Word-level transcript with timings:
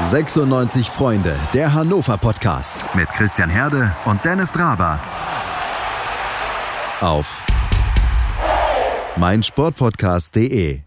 96 0.00 0.88
Freunde, 0.88 1.36
der 1.52 1.74
Hannover 1.74 2.16
Podcast 2.16 2.82
mit 2.94 3.08
Christian 3.10 3.50
Herde 3.50 3.94
und 4.06 4.24
Dennis 4.24 4.50
Draber. 4.50 4.98
Auf 7.00 7.42
meinsportpodcast.de. 9.16 10.80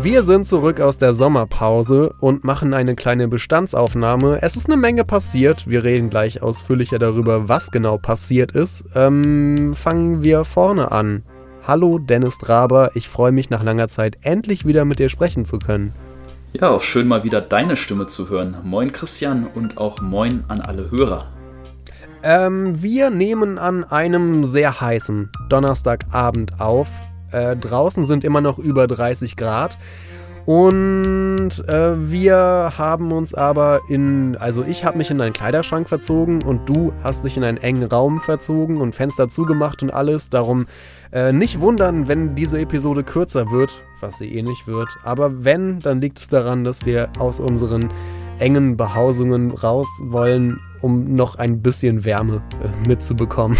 Wir 0.00 0.22
sind 0.22 0.46
zurück 0.46 0.80
aus 0.80 0.98
der 0.98 1.14
Sommerpause 1.14 2.12
und 2.20 2.42
machen 2.42 2.74
eine 2.74 2.96
kleine 2.96 3.28
Bestandsaufnahme. 3.28 4.42
Es 4.42 4.56
ist 4.56 4.66
eine 4.66 4.76
Menge 4.76 5.04
passiert. 5.04 5.68
Wir 5.68 5.84
reden 5.84 6.10
gleich 6.10 6.42
ausführlicher 6.42 6.98
darüber, 6.98 7.48
was 7.48 7.70
genau 7.70 7.98
passiert 7.98 8.52
ist. 8.52 8.84
Ähm, 8.94 9.74
fangen 9.76 10.22
wir 10.22 10.44
vorne 10.44 10.90
an. 10.90 11.22
Hallo 11.68 11.98
Dennis 11.98 12.38
Draber, 12.38 12.92
ich 12.94 13.10
freue 13.10 13.30
mich 13.30 13.50
nach 13.50 13.62
langer 13.62 13.88
Zeit 13.88 14.16
endlich 14.22 14.64
wieder 14.64 14.86
mit 14.86 15.00
dir 15.00 15.10
sprechen 15.10 15.44
zu 15.44 15.58
können. 15.58 15.92
Ja, 16.54 16.70
auch 16.70 16.80
schön 16.80 17.06
mal 17.06 17.24
wieder 17.24 17.42
deine 17.42 17.76
Stimme 17.76 18.06
zu 18.06 18.30
hören. 18.30 18.56
Moin 18.64 18.90
Christian 18.90 19.46
und 19.54 19.76
auch 19.76 20.00
moin 20.00 20.44
an 20.48 20.62
alle 20.62 20.90
Hörer. 20.90 21.26
Ähm, 22.22 22.82
wir 22.82 23.10
nehmen 23.10 23.58
an 23.58 23.84
einem 23.84 24.46
sehr 24.46 24.80
heißen 24.80 25.30
Donnerstagabend 25.50 26.58
auf. 26.58 26.88
Äh, 27.32 27.54
draußen 27.54 28.06
sind 28.06 28.24
immer 28.24 28.40
noch 28.40 28.58
über 28.58 28.86
30 28.86 29.36
Grad. 29.36 29.76
Und 30.46 31.68
äh, 31.68 32.10
wir 32.10 32.72
haben 32.78 33.12
uns 33.12 33.34
aber 33.34 33.80
in, 33.90 34.38
also 34.38 34.64
ich 34.64 34.86
habe 34.86 34.96
mich 34.96 35.10
in 35.10 35.20
einen 35.20 35.34
Kleiderschrank 35.34 35.86
verzogen 35.90 36.42
und 36.42 36.66
du 36.66 36.94
hast 37.02 37.24
dich 37.24 37.36
in 37.36 37.44
einen 37.44 37.58
engen 37.58 37.84
Raum 37.84 38.22
verzogen 38.22 38.78
und 38.78 38.94
Fenster 38.94 39.28
zugemacht 39.28 39.82
und 39.82 39.90
alles. 39.90 40.30
Darum 40.30 40.64
äh, 41.12 41.32
nicht 41.32 41.60
wundern, 41.60 42.08
wenn 42.08 42.34
diese 42.34 42.60
Episode 42.60 43.02
kürzer 43.04 43.50
wird, 43.50 43.82
was 44.00 44.18
sie 44.18 44.42
nicht 44.42 44.66
wird. 44.66 44.88
Aber 45.04 45.44
wenn, 45.44 45.78
dann 45.78 46.00
liegt 46.00 46.18
es 46.18 46.28
daran, 46.28 46.64
dass 46.64 46.84
wir 46.84 47.10
aus 47.18 47.40
unseren 47.40 47.90
engen 48.38 48.76
Behausungen 48.76 49.50
raus 49.50 49.88
wollen, 50.04 50.60
um 50.80 51.14
noch 51.14 51.36
ein 51.36 51.60
bisschen 51.62 52.04
Wärme 52.04 52.42
äh, 52.62 52.88
mitzubekommen. 52.88 53.56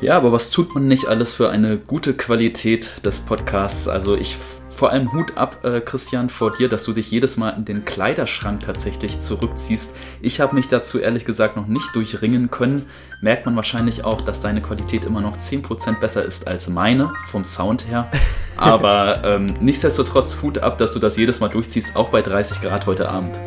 Ja, 0.00 0.16
aber 0.16 0.30
was 0.30 0.50
tut 0.50 0.76
man 0.76 0.86
nicht 0.86 1.06
alles 1.06 1.34
für 1.34 1.50
eine 1.50 1.76
gute 1.76 2.14
Qualität 2.14 3.04
des 3.04 3.18
Podcasts? 3.18 3.88
Also 3.88 4.14
ich 4.14 4.36
vor 4.78 4.92
allem 4.92 5.12
Hut 5.12 5.36
ab, 5.36 5.64
äh, 5.64 5.80
Christian, 5.80 6.28
vor 6.28 6.52
dir, 6.52 6.68
dass 6.68 6.84
du 6.84 6.92
dich 6.92 7.10
jedes 7.10 7.36
Mal 7.36 7.50
in 7.50 7.64
den 7.64 7.84
Kleiderschrank 7.84 8.62
tatsächlich 8.62 9.18
zurückziehst. 9.18 9.96
Ich 10.22 10.40
habe 10.40 10.54
mich 10.54 10.68
dazu 10.68 11.00
ehrlich 11.00 11.24
gesagt 11.24 11.56
noch 11.56 11.66
nicht 11.66 11.96
durchringen 11.96 12.48
können. 12.48 12.86
Merkt 13.20 13.44
man 13.44 13.56
wahrscheinlich 13.56 14.04
auch, 14.04 14.20
dass 14.20 14.38
deine 14.38 14.62
Qualität 14.62 15.04
immer 15.04 15.20
noch 15.20 15.36
10% 15.36 15.98
besser 15.98 16.24
ist 16.24 16.46
als 16.46 16.68
meine, 16.68 17.12
vom 17.26 17.42
Sound 17.42 17.88
her. 17.88 18.08
Aber 18.56 19.20
ähm, 19.24 19.52
nichtsdestotrotz 19.58 20.38
Hut 20.42 20.58
ab, 20.58 20.78
dass 20.78 20.92
du 20.92 21.00
das 21.00 21.16
jedes 21.16 21.40
Mal 21.40 21.48
durchziehst, 21.48 21.96
auch 21.96 22.10
bei 22.10 22.22
30 22.22 22.60
Grad 22.60 22.86
heute 22.86 23.08
Abend. 23.08 23.40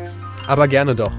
Aber 0.46 0.68
gerne 0.68 0.94
doch. 0.94 1.12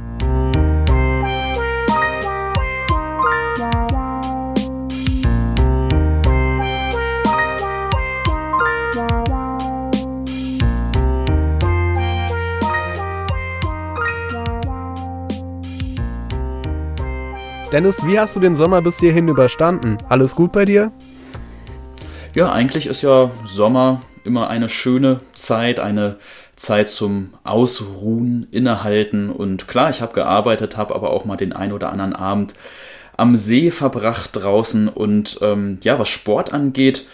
Dennis, 17.73 18.05
wie 18.05 18.19
hast 18.19 18.35
du 18.35 18.39
den 18.39 18.55
Sommer 18.55 18.83
bis 18.83 18.99
hierhin 18.99 19.27
überstanden? 19.27 19.97
Alles 20.07 20.35
gut 20.35 20.51
bei 20.51 20.63
dir? 20.63 20.91
Ja, 22.35 22.51
eigentlich 22.51 22.85
ist 22.85 23.01
ja 23.01 23.31
Sommer 23.45 24.03
immer 24.23 24.47
eine 24.47 24.69
schöne 24.69 25.21
Zeit, 25.33 25.79
eine 25.79 26.17
Zeit 26.55 26.87
zum 26.87 27.33
Ausruhen, 27.43 28.45
Innehalten. 28.51 29.31
Und 29.31 29.67
klar, 29.67 29.89
ich 29.89 30.03
habe 30.03 30.13
gearbeitet, 30.13 30.77
habe 30.77 30.93
aber 30.93 31.09
auch 31.09 31.25
mal 31.25 31.35
den 31.35 31.51
ein 31.51 31.73
oder 31.73 31.91
anderen 31.91 32.13
Abend 32.13 32.53
am 33.17 33.35
See 33.35 33.71
verbracht 33.71 34.35
draußen. 34.35 34.87
Und 34.87 35.39
ähm, 35.41 35.79
ja, 35.81 35.97
was 35.97 36.09
Sport 36.09 36.53
angeht, 36.53 37.07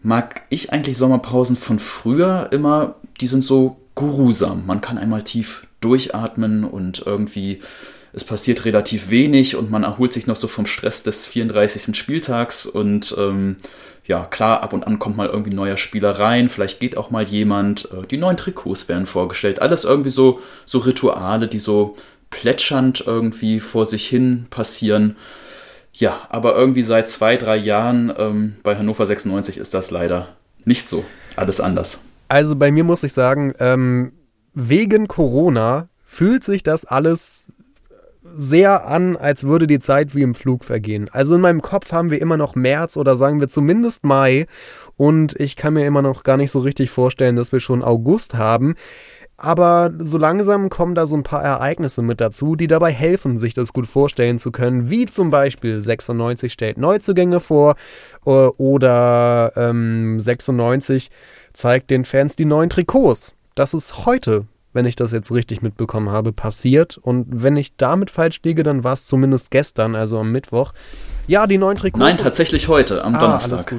mag 0.00 0.42
ich 0.48 0.72
eigentlich 0.72 0.96
Sommerpausen 0.96 1.56
von 1.56 1.80
früher 1.80 2.50
immer, 2.52 2.94
die 3.20 3.26
sind 3.26 3.42
so 3.42 3.78
gurusam. 3.96 4.64
Man 4.64 4.80
kann 4.80 4.96
einmal 4.96 5.22
tief 5.22 5.66
durchatmen 5.80 6.62
und 6.62 7.02
irgendwie 7.04 7.62
es 8.16 8.24
passiert 8.24 8.64
relativ 8.64 9.10
wenig 9.10 9.56
und 9.56 9.70
man 9.70 9.82
erholt 9.82 10.10
sich 10.14 10.26
noch 10.26 10.36
so 10.36 10.48
vom 10.48 10.64
Stress 10.64 11.02
des 11.02 11.26
34. 11.26 11.94
Spieltags 11.94 12.64
und 12.64 13.14
ähm, 13.18 13.56
ja, 14.06 14.24
klar, 14.24 14.62
ab 14.62 14.72
und 14.72 14.86
an 14.86 14.98
kommt 14.98 15.18
mal 15.18 15.26
irgendwie 15.26 15.50
ein 15.50 15.56
neuer 15.56 15.76
Spieler 15.76 16.18
rein, 16.18 16.48
vielleicht 16.48 16.80
geht 16.80 16.96
auch 16.96 17.10
mal 17.10 17.24
jemand, 17.24 17.90
äh, 17.92 18.06
die 18.06 18.16
neuen 18.16 18.38
Trikots 18.38 18.88
werden 18.88 19.04
vorgestellt, 19.04 19.60
alles 19.60 19.84
irgendwie 19.84 20.08
so, 20.08 20.40
so 20.64 20.78
Rituale, 20.78 21.46
die 21.46 21.58
so 21.58 21.94
plätschernd 22.30 23.04
irgendwie 23.06 23.60
vor 23.60 23.84
sich 23.84 24.06
hin 24.06 24.46
passieren. 24.48 25.16
Ja, 25.92 26.22
aber 26.30 26.56
irgendwie 26.56 26.82
seit 26.82 27.08
zwei, 27.08 27.36
drei 27.36 27.56
Jahren 27.56 28.10
ähm, 28.16 28.56
bei 28.62 28.76
Hannover 28.76 29.04
96 29.04 29.58
ist 29.58 29.74
das 29.74 29.90
leider 29.90 30.28
nicht 30.64 30.88
so. 30.88 31.04
Alles 31.36 31.60
anders. 31.60 32.02
Also 32.28 32.56
bei 32.56 32.70
mir 32.70 32.82
muss 32.82 33.02
ich 33.02 33.12
sagen, 33.12 33.54
ähm, 33.58 34.12
wegen 34.54 35.06
Corona 35.06 35.90
fühlt 36.06 36.44
sich 36.44 36.62
das 36.62 36.86
alles 36.86 37.46
sehr 38.36 38.86
an, 38.86 39.16
als 39.16 39.44
würde 39.44 39.66
die 39.66 39.78
Zeit 39.78 40.14
wie 40.14 40.22
im 40.22 40.34
Flug 40.34 40.64
vergehen. 40.64 41.08
Also 41.10 41.34
in 41.34 41.40
meinem 41.40 41.62
Kopf 41.62 41.92
haben 41.92 42.10
wir 42.10 42.20
immer 42.20 42.36
noch 42.36 42.54
März 42.54 42.96
oder 42.96 43.16
sagen 43.16 43.40
wir 43.40 43.48
zumindest 43.48 44.04
Mai 44.04 44.46
und 44.96 45.38
ich 45.38 45.56
kann 45.56 45.74
mir 45.74 45.86
immer 45.86 46.02
noch 46.02 46.22
gar 46.22 46.36
nicht 46.36 46.50
so 46.50 46.60
richtig 46.60 46.90
vorstellen, 46.90 47.36
dass 47.36 47.52
wir 47.52 47.60
schon 47.60 47.82
August 47.82 48.34
haben. 48.34 48.74
Aber 49.38 49.92
so 49.98 50.16
langsam 50.16 50.70
kommen 50.70 50.94
da 50.94 51.06
so 51.06 51.14
ein 51.14 51.22
paar 51.22 51.42
Ereignisse 51.42 52.00
mit 52.00 52.22
dazu, 52.22 52.56
die 52.56 52.68
dabei 52.68 52.90
helfen, 52.90 53.38
sich 53.38 53.52
das 53.52 53.74
gut 53.74 53.86
vorstellen 53.86 54.38
zu 54.38 54.50
können, 54.50 54.88
wie 54.88 55.04
zum 55.04 55.30
Beispiel 55.30 55.80
96 55.80 56.52
stellt 56.52 56.78
Neuzugänge 56.78 57.40
vor 57.40 57.76
äh, 58.24 58.30
oder 58.30 59.52
ähm, 59.56 60.18
96 60.18 61.10
zeigt 61.52 61.90
den 61.90 62.06
Fans 62.06 62.36
die 62.36 62.46
neuen 62.46 62.70
Trikots. 62.70 63.34
Das 63.54 63.74
ist 63.74 64.06
heute 64.06 64.46
wenn 64.76 64.86
ich 64.86 64.94
das 64.94 65.10
jetzt 65.10 65.32
richtig 65.32 65.62
mitbekommen 65.62 66.10
habe, 66.10 66.32
passiert. 66.32 66.98
Und 66.98 67.26
wenn 67.28 67.56
ich 67.56 67.76
damit 67.76 68.12
falsch 68.12 68.40
liege, 68.44 68.62
dann 68.62 68.84
war 68.84 68.92
es 68.92 69.06
zumindest 69.06 69.50
gestern, 69.50 69.96
also 69.96 70.20
am 70.20 70.30
Mittwoch. 70.30 70.72
Ja, 71.26 71.48
die 71.48 71.58
neuen 71.58 71.76
Trikots. 71.76 71.98
Nein, 71.98 72.18
tatsächlich 72.18 72.68
heute, 72.68 73.02
am 73.02 73.16
ah, 73.16 73.18
Donnerstag. 73.18 73.74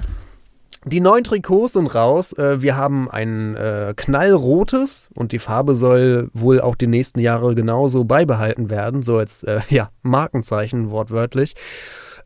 Die 0.86 1.00
neuen 1.00 1.24
Trikots 1.24 1.74
sind 1.74 1.94
raus. 1.94 2.34
Äh, 2.34 2.62
wir 2.62 2.76
haben 2.76 3.10
ein 3.10 3.56
äh, 3.56 3.94
knallrotes 3.96 5.08
und 5.14 5.32
die 5.32 5.40
Farbe 5.40 5.76
soll 5.76 6.30
wohl 6.34 6.60
auch 6.60 6.76
die 6.76 6.88
nächsten 6.88 7.20
Jahre 7.20 7.54
genauso 7.54 8.04
beibehalten 8.04 8.70
werden, 8.70 9.04
so 9.04 9.18
als 9.18 9.44
äh, 9.44 9.60
ja, 9.70 9.92
Markenzeichen 10.02 10.90
wortwörtlich. 10.90 11.56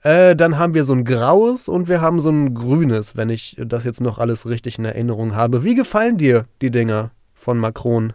Äh, 0.02 0.36
dann 0.38 0.58
haben 0.58 0.74
wir 0.74 0.86
so 0.86 0.94
ein 0.94 1.04
graues 1.04 1.68
und 1.68 1.90
wir 1.90 2.00
haben 2.00 2.22
so 2.22 2.30
ein 2.30 2.54
grünes, 2.54 3.18
wenn 3.18 3.30
ich 3.30 3.58
das 3.60 3.84
jetzt 3.84 4.00
noch 4.00 4.18
alles 4.18 4.48
richtig 4.48 4.80
in 4.80 4.86
Erinnerung 4.86 5.36
habe. 5.36 5.66
Wie 5.66 5.76
gefallen 5.76 6.18
dir 6.18 6.46
die 6.62 6.72
Dinger 6.72 7.12
von 7.34 7.58
Macron? 7.58 8.14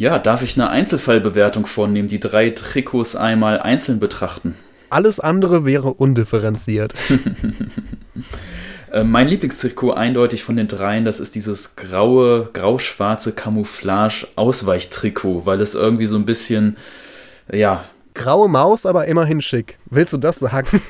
Ja, 0.00 0.18
darf 0.18 0.42
ich 0.42 0.54
eine 0.54 0.70
Einzelfallbewertung 0.70 1.66
vornehmen, 1.66 2.08
die 2.08 2.20
drei 2.20 2.48
Trikots 2.48 3.16
einmal 3.16 3.60
einzeln 3.60 4.00
betrachten? 4.00 4.54
Alles 4.88 5.20
andere 5.20 5.66
wäre 5.66 5.92
undifferenziert. 5.92 6.94
Äh, 8.92 9.04
mein 9.04 9.28
Lieblingstrikot 9.28 9.92
eindeutig 9.92 10.42
von 10.42 10.56
den 10.56 10.66
dreien, 10.66 11.04
das 11.04 11.20
ist 11.20 11.36
dieses 11.36 11.76
graue, 11.76 12.50
grau-schwarze 12.52 13.30
Camouflage-Ausweichtrikot, 13.30 15.46
weil 15.46 15.60
es 15.60 15.76
irgendwie 15.76 16.06
so 16.06 16.16
ein 16.16 16.26
bisschen, 16.26 16.76
ja. 17.52 17.84
Graue 18.14 18.48
Maus, 18.48 18.86
aber 18.86 19.06
immerhin 19.06 19.42
schick. 19.42 19.78
Willst 19.88 20.12
du 20.12 20.16
das 20.16 20.40
sagen? 20.40 20.82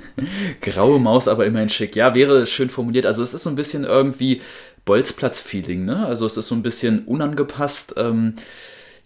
Graue 0.62 0.98
Maus, 0.98 1.28
aber 1.28 1.44
immerhin 1.44 1.68
schick. 1.68 1.94
Ja, 1.94 2.14
wäre 2.14 2.46
schön 2.46 2.70
formuliert. 2.70 3.04
Also 3.04 3.22
es 3.22 3.34
ist 3.34 3.42
so 3.42 3.50
ein 3.50 3.56
bisschen 3.56 3.84
irgendwie 3.84 4.40
Bolzplatz-Feeling, 4.84 5.84
ne? 5.84 6.06
Also 6.06 6.26
es 6.26 6.36
ist 6.36 6.48
so 6.48 6.54
ein 6.54 6.62
bisschen 6.62 7.04
unangepasst. 7.04 7.94
Ähm, 7.96 8.34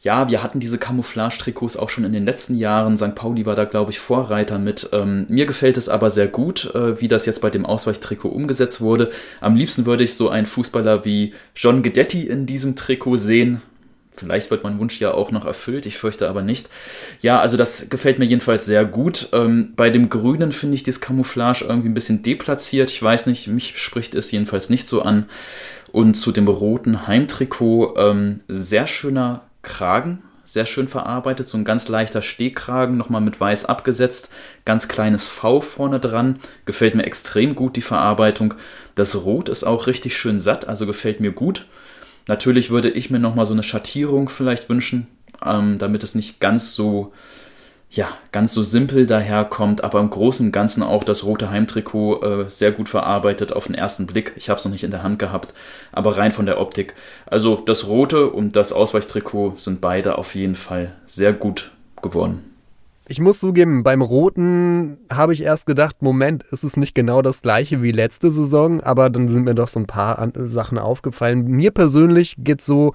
ja, 0.00 0.28
wir 0.28 0.42
hatten 0.42 0.60
diese 0.60 0.78
Camouflage-Trikots 0.78 1.76
auch 1.76 1.88
schon 1.88 2.04
in 2.04 2.12
den 2.12 2.24
letzten 2.24 2.54
Jahren. 2.54 2.96
St. 2.96 3.14
Pauli 3.14 3.44
war 3.46 3.56
da, 3.56 3.64
glaube 3.64 3.90
ich, 3.90 3.98
Vorreiter 3.98 4.58
mit. 4.58 4.90
Ähm, 4.92 5.26
mir 5.28 5.46
gefällt 5.46 5.76
es 5.76 5.88
aber 5.88 6.10
sehr 6.10 6.28
gut, 6.28 6.72
äh, 6.74 7.00
wie 7.00 7.08
das 7.08 7.26
jetzt 7.26 7.40
bei 7.40 7.50
dem 7.50 7.66
Ausweichtrikot 7.66 8.28
umgesetzt 8.28 8.80
wurde. 8.80 9.10
Am 9.40 9.56
liebsten 9.56 9.86
würde 9.86 10.04
ich 10.04 10.14
so 10.14 10.28
einen 10.28 10.46
Fußballer 10.46 11.04
wie 11.04 11.34
John 11.54 11.82
Guidetti 11.82 12.26
in 12.26 12.46
diesem 12.46 12.76
Trikot 12.76 13.16
sehen. 13.16 13.62
Vielleicht 14.16 14.50
wird 14.50 14.64
mein 14.64 14.78
Wunsch 14.78 14.98
ja 15.00 15.12
auch 15.12 15.30
noch 15.30 15.44
erfüllt, 15.44 15.86
ich 15.86 15.98
fürchte 15.98 16.28
aber 16.28 16.42
nicht. 16.42 16.68
Ja, 17.20 17.40
also 17.40 17.56
das 17.56 17.88
gefällt 17.90 18.18
mir 18.18 18.24
jedenfalls 18.24 18.64
sehr 18.64 18.84
gut. 18.84 19.28
Ähm, 19.32 19.74
bei 19.76 19.90
dem 19.90 20.08
Grünen 20.08 20.52
finde 20.52 20.74
ich 20.74 20.82
das 20.82 21.00
Camouflage 21.00 21.64
irgendwie 21.66 21.88
ein 21.88 21.94
bisschen 21.94 22.22
deplatziert. 22.22 22.90
Ich 22.90 23.02
weiß 23.02 23.26
nicht, 23.26 23.48
mich 23.48 23.78
spricht 23.78 24.14
es 24.14 24.30
jedenfalls 24.30 24.70
nicht 24.70 24.88
so 24.88 25.02
an. 25.02 25.26
Und 25.92 26.14
zu 26.14 26.32
dem 26.32 26.48
roten 26.48 27.06
Heimtrikot, 27.06 27.94
ähm, 27.96 28.40
sehr 28.48 28.86
schöner 28.86 29.42
Kragen, 29.62 30.22
sehr 30.46 30.64
schön 30.64 30.88
verarbeitet, 30.88 31.48
so 31.48 31.58
ein 31.58 31.64
ganz 31.64 31.88
leichter 31.88 32.22
Stehkragen, 32.22 32.96
nochmal 32.96 33.20
mit 33.20 33.38
weiß 33.40 33.64
abgesetzt, 33.64 34.30
ganz 34.64 34.88
kleines 34.88 35.26
V 35.26 35.60
vorne 35.60 35.98
dran, 35.98 36.38
gefällt 36.64 36.94
mir 36.94 37.04
extrem 37.04 37.54
gut 37.54 37.76
die 37.76 37.82
Verarbeitung. 37.82 38.54
Das 38.94 39.24
Rot 39.24 39.48
ist 39.48 39.64
auch 39.64 39.86
richtig 39.88 40.16
schön 40.16 40.40
satt, 40.40 40.68
also 40.68 40.86
gefällt 40.86 41.20
mir 41.20 41.32
gut. 41.32 41.66
Natürlich 42.26 42.70
würde 42.70 42.90
ich 42.90 43.10
mir 43.10 43.18
nochmal 43.18 43.46
so 43.46 43.52
eine 43.52 43.62
Schattierung 43.62 44.28
vielleicht 44.28 44.68
wünschen, 44.68 45.06
ähm, 45.44 45.78
damit 45.78 46.02
es 46.02 46.14
nicht 46.14 46.40
ganz 46.40 46.74
so 46.74 47.12
ja, 47.88 48.08
ganz 48.32 48.52
so 48.52 48.64
simpel 48.64 49.06
daherkommt, 49.06 49.84
aber 49.84 50.00
im 50.00 50.10
Großen 50.10 50.46
und 50.46 50.52
Ganzen 50.52 50.82
auch 50.82 51.04
das 51.04 51.24
rote 51.24 51.50
Heimtrikot 51.50 52.22
äh, 52.22 52.50
sehr 52.50 52.72
gut 52.72 52.88
verarbeitet 52.88 53.52
auf 53.52 53.66
den 53.66 53.74
ersten 53.74 54.06
Blick. 54.06 54.32
Ich 54.36 54.48
habe 54.48 54.58
es 54.58 54.64
noch 54.64 54.72
nicht 54.72 54.84
in 54.84 54.90
der 54.90 55.02
Hand 55.02 55.18
gehabt, 55.18 55.54
aber 55.92 56.18
rein 56.18 56.32
von 56.32 56.46
der 56.46 56.60
Optik. 56.60 56.94
Also 57.26 57.56
das 57.56 57.86
rote 57.86 58.28
und 58.30 58.56
das 58.56 58.72
Ausweichtrikot 58.72 59.54
sind 59.56 59.80
beide 59.80 60.18
auf 60.18 60.34
jeden 60.34 60.56
Fall 60.56 60.94
sehr 61.06 61.32
gut 61.32 61.70
geworden. 62.02 62.55
Ich 63.08 63.20
muss 63.20 63.38
zugeben, 63.38 63.84
beim 63.84 64.02
roten 64.02 64.98
habe 65.08 65.32
ich 65.32 65.42
erst 65.42 65.66
gedacht, 65.66 66.02
Moment, 66.02 66.42
ist 66.50 66.64
es 66.64 66.76
nicht 66.76 66.94
genau 66.94 67.22
das 67.22 67.40
gleiche 67.40 67.80
wie 67.80 67.92
letzte 67.92 68.32
Saison, 68.32 68.80
aber 68.80 69.10
dann 69.10 69.28
sind 69.28 69.44
mir 69.44 69.54
doch 69.54 69.68
so 69.68 69.78
ein 69.78 69.86
paar 69.86 70.32
Sachen 70.34 70.76
aufgefallen. 70.76 71.46
Mir 71.46 71.70
persönlich 71.70 72.34
geht 72.38 72.60
so 72.60 72.94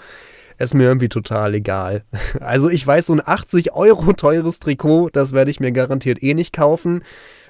ist 0.60 0.76
mir 0.76 0.84
irgendwie 0.84 1.10
total 1.10 1.56
egal. 1.56 2.04
Also 2.40 2.70
ich 2.70 2.86
weiß, 2.86 3.08
so 3.08 3.14
ein 3.14 3.22
80 3.24 3.74
Euro 3.74 4.14
teures 4.14 4.60
Trikot, 4.60 5.10
das 5.12 5.34
werde 5.34 5.50
ich 5.50 5.60
mir 5.60 5.72
garantiert 5.72 6.22
eh 6.22 6.34
nicht 6.34 6.54
kaufen. 6.54 7.04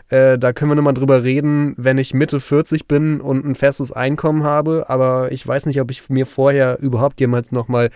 Äh, 0.09 0.37
da 0.37 0.53
können 0.53 0.71
wir 0.71 0.75
nochmal 0.75 0.93
drüber 0.93 1.23
reden, 1.23 1.73
wenn 1.77 1.97
ich 1.97 2.13
Mitte 2.13 2.39
40 2.39 2.87
bin 2.87 3.21
und 3.21 3.45
ein 3.45 3.55
festes 3.55 3.91
Einkommen 3.91 4.43
habe. 4.43 4.85
Aber 4.87 5.31
ich 5.31 5.45
weiß 5.45 5.65
nicht, 5.65 5.81
ob 5.81 5.91
ich 5.91 6.09
mir 6.09 6.25
vorher 6.25 6.79
überhaupt 6.79 7.19
jemals 7.19 7.51
nochmal 7.51 7.89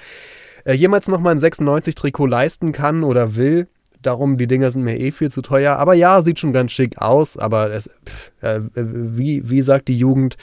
äh, 0.66 0.74
jemals 0.74 1.08
nochmal 1.08 1.36
ein 1.36 1.40
96 1.40 1.96
Trikot 1.96 2.26
leisten 2.26 2.72
kann 2.72 3.04
oder 3.04 3.36
will. 3.36 3.68
Darum, 4.06 4.38
die 4.38 4.48
Dinger 4.48 4.72
sind 4.72 4.84
mir 4.84 5.00
eh 5.00 5.12
viel 5.12 5.32
zu 5.32 5.42
teuer. 5.42 5.78
Aber 5.78 5.94
ja, 5.94 6.22
sieht 6.22 6.40
schon 6.40 6.54
ganz 6.54 6.72
schick 6.72 6.98
aus. 7.00 7.38
Aber 7.38 7.72
es, 7.72 7.90
pff, 8.06 8.32
äh, 8.42 8.60
wie, 8.76 9.50
wie 9.50 9.62
sagt 9.62 9.88
die 9.88 9.98
Jugend, 9.98 10.38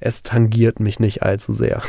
es 0.00 0.22
tangiert 0.22 0.80
mich 0.80 1.00
nicht 1.00 1.22
allzu 1.22 1.52
sehr. 1.52 1.82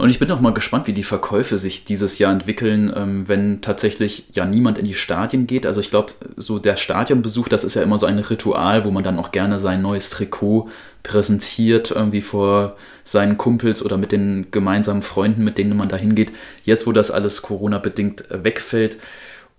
Und 0.00 0.08
ich 0.08 0.18
bin 0.18 0.30
auch 0.30 0.40
mal 0.40 0.54
gespannt, 0.54 0.86
wie 0.86 0.94
die 0.94 1.02
Verkäufe 1.02 1.58
sich 1.58 1.84
dieses 1.84 2.18
Jahr 2.18 2.32
entwickeln, 2.32 2.90
ähm, 2.96 3.28
wenn 3.28 3.60
tatsächlich 3.60 4.24
ja 4.32 4.46
niemand 4.46 4.78
in 4.78 4.86
die 4.86 4.94
Stadien 4.94 5.46
geht. 5.46 5.66
Also 5.66 5.80
ich 5.80 5.90
glaube, 5.90 6.14
so 6.38 6.58
der 6.58 6.78
Stadionbesuch, 6.78 7.48
das 7.48 7.64
ist 7.64 7.74
ja 7.74 7.82
immer 7.82 7.98
so 7.98 8.06
ein 8.06 8.18
Ritual, 8.18 8.86
wo 8.86 8.90
man 8.90 9.04
dann 9.04 9.18
auch 9.18 9.30
gerne 9.30 9.58
sein 9.58 9.82
neues 9.82 10.08
Trikot 10.08 10.70
präsentiert, 11.02 11.90
irgendwie 11.90 12.22
vor 12.22 12.76
seinen 13.04 13.36
Kumpels 13.36 13.84
oder 13.84 13.98
mit 13.98 14.10
den 14.10 14.46
gemeinsamen 14.50 15.02
Freunden, 15.02 15.44
mit 15.44 15.58
denen 15.58 15.76
man 15.76 15.88
da 15.88 15.96
hingeht. 15.96 16.32
Jetzt, 16.64 16.86
wo 16.86 16.92
das 16.92 17.10
alles 17.10 17.42
Corona-bedingt 17.42 18.24
wegfällt, 18.30 18.96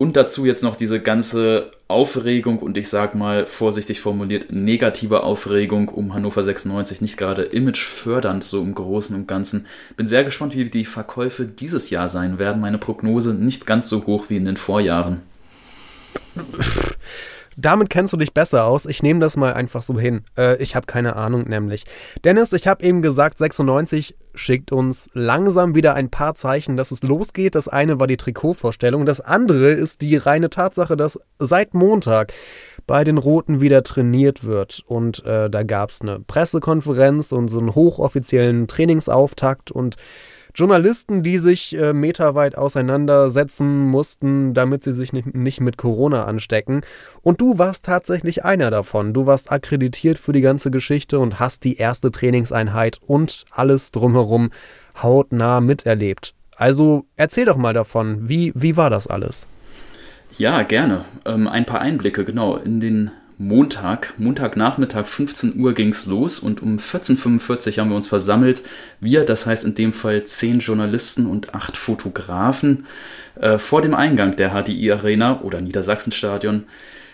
und 0.02 0.18
dazu 0.18 0.48
jetzt 0.48 0.64
noch 0.64 0.76
diese 0.76 1.00
ganze 1.00 1.70
Aufregung 1.88 2.58
und 2.58 2.76
ich 2.76 2.90
sag 2.90 3.14
mal 3.14 3.46
vorsichtig 3.46 4.02
formuliert 4.02 4.52
negative 4.52 5.22
Aufregung 5.22 5.90
um 5.90 6.16
Hannover 6.16 6.42
96 6.42 7.02
nicht 7.02 7.18
gerade 7.18 7.44
imagefördernd 7.44 8.44
so 8.44 8.64
im 8.64 8.74
Großen 8.74 9.16
und 9.16 9.28
Ganzen. 9.28 9.68
Bin 9.98 10.08
sehr 10.08 10.24
gespannt, 10.24 10.56
wie 10.56 10.66
die 10.66 10.86
Verkäufe 10.86 11.46
dieses 11.46 11.92
Jahr 11.92 12.10
sein 12.10 12.40
werden. 12.40 12.60
Meine 12.60 12.80
Prognose 12.80 13.36
nicht 13.36 13.68
ganz 13.68 13.90
so 13.90 14.08
hoch 14.08 14.26
wie 14.30 14.38
in 14.38 14.46
den 14.46 14.58
Vorjahren. 14.58 15.22
Damit 17.58 17.90
kennst 17.90 18.14
du 18.14 18.18
dich 18.18 18.34
besser 18.34 18.66
aus. 18.66 18.86
Ich 18.86 19.04
nehme 19.04 19.20
das 19.20 19.36
mal 19.36 19.54
einfach 19.54 19.82
so 19.82 20.00
hin. 20.00 20.24
Äh, 20.38 20.62
ich 20.62 20.76
habe 20.76 20.86
keine 20.86 21.16
Ahnung, 21.16 21.48
nämlich. 21.48 21.86
Dennis, 22.24 22.54
ich 22.54 22.68
habe 22.68 22.84
eben 22.84 23.02
gesagt, 23.02 23.38
96 23.38 24.16
schickt 24.34 24.72
uns 24.72 25.10
langsam 25.14 25.76
wieder 25.76 25.94
ein 25.94 26.10
paar 26.10 26.36
Zeichen, 26.36 26.78
dass 26.78 26.92
es 26.92 27.04
losgeht. 27.04 27.56
Das 27.56 27.68
eine 27.68 28.00
war 28.00 28.08
die 28.08 28.18
Trikotvorstellung. 28.18 29.06
Das 29.06 29.20
andere 29.20 29.72
ist 29.72 30.02
die 30.02 30.16
reine 30.16 30.50
Tatsache, 30.50 30.96
dass 30.96 31.20
seit 31.40 31.74
Montag 31.74 32.34
bei 32.88 33.04
den 33.04 33.18
Roten 33.18 33.62
wieder 33.62 33.84
trainiert 33.84 34.44
wird. 34.44 34.84
Und 34.86 35.26
äh, 35.26 35.50
da 35.50 35.64
gab 35.64 35.92
es 35.92 36.02
eine 36.02 36.20
Pressekonferenz 36.20 37.32
und 37.32 37.50
so 37.50 37.60
einen 37.60 37.76
hochoffiziellen 37.76 38.68
Trainingsauftakt 38.68 39.72
und 39.72 39.98
Journalisten, 40.56 41.24
die 41.24 41.38
sich 41.38 41.78
äh, 41.78 41.94
meterweit 41.94 42.58
auseinandersetzen 42.58 43.88
mussten, 43.88 44.54
damit 44.54 44.84
sie 44.84 44.94
sich 44.94 45.14
nicht, 45.14 45.34
nicht 45.34 45.62
mit 45.62 45.78
Corona 45.78 46.26
anstecken. 46.26 46.82
Und 47.22 47.42
du 47.42 47.58
warst 47.58 47.86
tatsächlich 47.86 48.44
einer 48.44 48.72
davon. 48.72 49.14
Du 49.14 49.26
warst 49.26 49.52
akkreditiert 49.52 50.20
für 50.20 50.34
die 50.34 50.42
ganze 50.42 50.72
Geschichte 50.72 51.20
und 51.20 51.40
hast 51.40 51.64
die 51.64 51.78
erste 51.78 52.12
Trainingseinheit 52.12 53.00
und 53.06 53.46
alles 53.52 53.92
drumherum 53.92 54.52
hautnah 55.02 55.62
miterlebt. 55.62 56.34
Also 56.56 57.06
erzähl 57.16 57.46
doch 57.46 57.58
mal 57.58 57.74
davon, 57.74 58.30
wie, 58.30 58.52
wie 58.56 58.78
war 58.78 58.90
das 58.90 59.08
alles? 59.08 59.48
Ja, 60.38 60.64
gerne. 60.64 61.06
Ähm, 61.26 61.48
ein 61.48 61.66
paar 61.66 61.82
Einblicke, 61.82 62.24
genau. 62.24 62.56
In 62.58 62.80
den 62.80 63.12
Montag, 63.42 64.14
Montagnachmittag 64.20 65.08
15 65.08 65.60
Uhr 65.60 65.74
ging 65.74 65.90
es 65.90 66.06
los 66.06 66.38
und 66.38 66.62
um 66.62 66.78
14.45 66.78 67.72
Uhr 67.72 67.78
haben 67.82 67.90
wir 67.90 67.96
uns 67.96 68.08
versammelt. 68.08 68.62
Wir, 69.00 69.26
das 69.26 69.48
heißt 69.48 69.64
in 69.64 69.74
dem 69.74 69.94
Fall 69.94 70.24
zehn 70.26 70.60
Journalisten 70.60 71.26
und 71.26 71.56
acht 71.56 71.76
Fotografen 71.76 72.86
äh, 73.40 73.58
vor 73.58 73.82
dem 73.82 73.96
Eingang 73.96 74.36
der 74.36 74.52
HDI 74.52 74.92
Arena 74.92 75.42
oder 75.42 75.60
Niedersachsenstadion. 75.60 76.66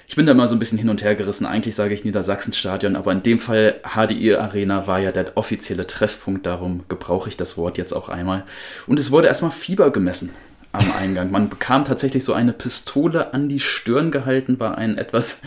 Ich 0.09 0.18
bin 0.18 0.25
da 0.25 0.33
mal 0.33 0.50
so 0.50 0.56
ein 0.57 0.59
bisschen 0.59 0.77
hin 0.77 0.89
und 0.89 1.01
her 1.01 1.15
gerissen. 1.15 1.45
Eigentlich 1.45 1.75
sage 1.75 1.94
ich 1.94 2.03
Niedersachsenstadion, 2.03 2.97
aber 2.97 3.13
in 3.13 3.24
dem 3.24 3.39
Fall 3.39 3.79
HDI 3.83 4.35
Arena 4.35 4.85
war 4.85 5.00
ja 5.00 5.13
der 5.13 5.38
offizielle 5.38 5.88
Treffpunkt. 5.88 6.45
Darum 6.45 6.83
gebrauche 6.89 7.29
ich 7.29 7.38
das 7.38 7.56
Wort 7.56 7.77
jetzt 7.77 7.94
auch 7.94 8.09
einmal. 8.09 8.44
Und 8.85 9.00
es 9.00 9.12
wurde 9.12 9.29
erstmal 9.29 9.51
Fieber 9.51 9.91
gemessen 9.91 10.31
am 10.71 10.91
Eingang. 10.91 11.31
Man 11.31 11.49
bekam 11.49 11.85
tatsächlich 11.85 12.23
so 12.23 12.33
eine 12.33 12.53
Pistole 12.53 13.33
an 13.33 13.49
die 13.49 13.59
Stirn 13.59 14.11
gehalten, 14.11 14.59
war 14.59 14.77
ein 14.77 14.97
etwas 14.97 15.41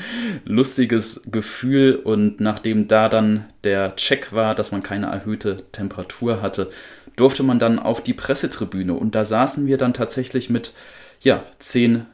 lustiges 0.45 1.23
Gefühl 1.31 1.97
und 1.97 2.41
nachdem 2.41 2.89
da 2.89 3.09
dann 3.09 3.47
der 3.65 3.97
Check 3.97 4.33
war, 4.33 4.55
dass 4.55 4.73
man 4.73 4.83
keine 4.83 5.07
erhöhte 5.07 5.57
Temperatur 5.73 6.43
hatte, 6.43 6.71
durfte 7.17 7.43
man 7.43 7.59
dann 7.59 7.79
auf 7.79 8.03
die 8.03 8.15
Pressetribüne 8.15 8.95
und 8.95 9.15
da 9.15 9.25
saßen 9.25 9.67
wir 9.67 9.77
dann 9.77 9.95
tatsächlich 9.95 10.51
mit 10.51 10.73
ja, 11.21 11.45
zehn 11.59 12.07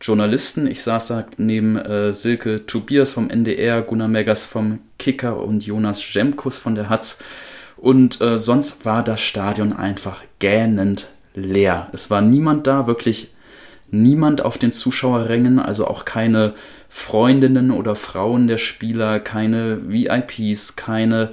Journalisten. 0.00 0.66
Ich 0.66 0.82
saß 0.82 1.08
da 1.08 1.26
neben 1.38 1.76
äh, 1.76 2.12
Silke 2.12 2.66
Tobias 2.66 3.12
vom 3.12 3.30
NDR, 3.30 3.82
Gunnar 3.82 4.08
Meggers 4.08 4.44
vom 4.44 4.80
Kicker 4.98 5.42
und 5.42 5.64
Jonas 5.64 6.12
Jemkus 6.12 6.58
von 6.58 6.74
der 6.74 6.88
Hatz. 6.88 7.18
Und 7.76 8.20
äh, 8.20 8.38
sonst 8.38 8.84
war 8.84 9.04
das 9.04 9.20
Stadion 9.20 9.72
einfach 9.72 10.22
gähnend 10.38 11.08
leer. 11.36 11.88
Es 11.92 12.10
war 12.10 12.20
niemand 12.20 12.66
da, 12.66 12.88
wirklich 12.88 13.32
niemand 13.90 14.44
auf 14.44 14.58
den 14.58 14.72
Zuschauerrängen, 14.72 15.60
also 15.60 15.86
auch 15.86 16.04
keine 16.04 16.54
Freundinnen 16.88 17.70
oder 17.70 17.94
Frauen 17.94 18.48
der 18.48 18.58
Spieler, 18.58 19.20
keine 19.20 19.88
VIPs, 19.88 20.74
keine 20.74 21.30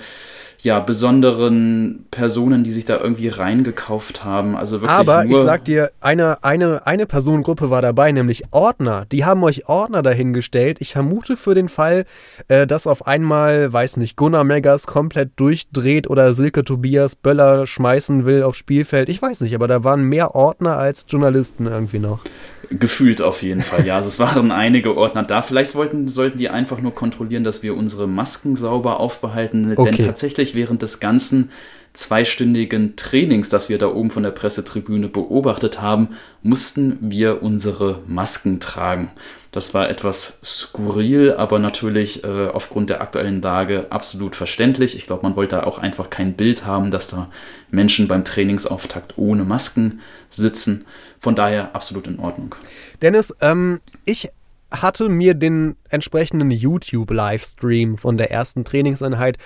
ja, 0.64 0.80
besonderen 0.80 2.06
Personen, 2.10 2.64
die 2.64 2.72
sich 2.72 2.86
da 2.86 2.98
irgendwie 2.98 3.28
reingekauft 3.28 4.24
haben. 4.24 4.56
Also 4.56 4.78
wirklich 4.82 4.92
Aber 4.92 5.26
ich 5.26 5.38
sag 5.38 5.66
dir, 5.66 5.92
eine, 6.00 6.42
eine, 6.42 6.88
eine 6.88 7.06
Personengruppe 7.06 7.70
war 7.70 7.82
dabei, 7.82 8.14
nämlich 8.14 8.46
Ordner. 8.52 9.06
Die 9.12 9.26
haben 9.26 9.44
euch 9.44 9.68
Ordner 9.68 10.02
dahingestellt. 10.02 10.78
Ich 10.80 10.94
vermute 10.94 11.36
für 11.36 11.54
den 11.54 11.68
Fall, 11.68 12.06
äh, 12.48 12.66
dass 12.66 12.88
auf 12.88 13.06
einmal, 13.06 13.74
weiß 13.74 13.98
nicht, 13.98 14.16
Gunnar 14.16 14.46
Meggers 14.46 14.88
komplett 14.88 15.32
durchdreht 15.36 16.10
oder 16.10 16.34
Silke 16.34 16.64
Tobias 16.64 17.18
Böller 17.18 17.68
schmeißen 17.68 18.26
will 18.26 18.44
aufs 18.44 18.60
Spielfeld. 18.60 19.10
Ich 19.10 19.22
weiß 19.22 19.42
nicht, 19.42 19.56
aber 19.56 19.68
da 19.68 19.84
waren 19.84 20.04
mehr 20.04 20.34
Ordner 20.34 20.78
als 20.78 21.06
Journalisten 21.10 21.68
irgendwie 21.68 22.00
noch. 22.00 22.22
Gefühlt 22.70 23.22
auf 23.22 23.44
jeden 23.44 23.62
Fall, 23.62 23.86
ja. 23.86 23.98
Also 23.98 24.08
es 24.08 24.20
waren 24.20 24.52
einige 24.52 24.96
Ordner 24.96 25.24
da. 25.24 25.42
Vielleicht 25.42 25.76
wollten, 25.76 26.08
sollten 26.08 26.38
die 26.38 26.50
einfach 26.50 26.82
nur 26.82 26.96
kontrollieren, 26.96 27.44
dass 27.44 27.62
wir 27.62 27.76
unsere 27.76 28.08
Masken 28.08 28.56
sauber 28.56 29.00
aufbehalten. 29.00 29.74
Okay. 29.76 29.92
Denn 29.92 30.06
tatsächlich 30.06 30.56
während 30.56 30.82
des 30.82 31.00
ganzen 31.00 31.52
zweistündigen 31.94 32.96
Trainings, 32.96 33.50
das 33.50 33.70
wir 33.70 33.78
da 33.78 33.88
oben 33.88 34.10
von 34.10 34.24
der 34.24 34.32
Pressetribüne 34.32 35.10
beobachtet 35.10 35.82
haben, 35.82 36.10
mussten 36.42 36.98
wir 37.02 37.44
unsere 37.44 38.00
Masken 38.08 38.60
tragen. 38.60 39.12
Das 39.54 39.76
war 39.76 39.88
etwas 39.88 40.40
skurril, 40.44 41.32
aber 41.32 41.60
natürlich 41.60 42.24
äh, 42.24 42.48
aufgrund 42.48 42.90
der 42.90 43.02
aktuellen 43.02 43.40
Lage 43.40 43.86
absolut 43.92 44.36
verständlich. 44.36 44.98
Ich 44.98 45.06
glaube, 45.06 45.22
man 45.22 45.36
wollte 45.36 45.68
auch 45.68 45.78
einfach 45.78 46.10
kein 46.10 46.34
Bild 46.34 46.66
haben, 46.66 46.90
dass 46.90 47.08
da 47.08 47.30
Menschen 47.70 48.08
beim 48.08 48.26
Trainingsauftakt 48.26 49.14
ohne 49.16 49.44
Masken 49.44 50.02
sitzen. 50.28 50.86
Von 51.20 51.36
daher 51.36 51.76
absolut 51.76 52.08
in 52.08 52.18
Ordnung. 52.18 52.56
Dennis, 53.04 53.32
ähm, 53.42 53.80
ich 54.06 54.30
hatte 54.72 55.08
mir 55.08 55.36
den 55.36 55.76
entsprechenden 55.88 56.50
YouTube-Livestream 56.50 58.00
von 58.00 58.18
der 58.18 58.32
ersten 58.32 58.66
Trainingseinheit 58.66 59.38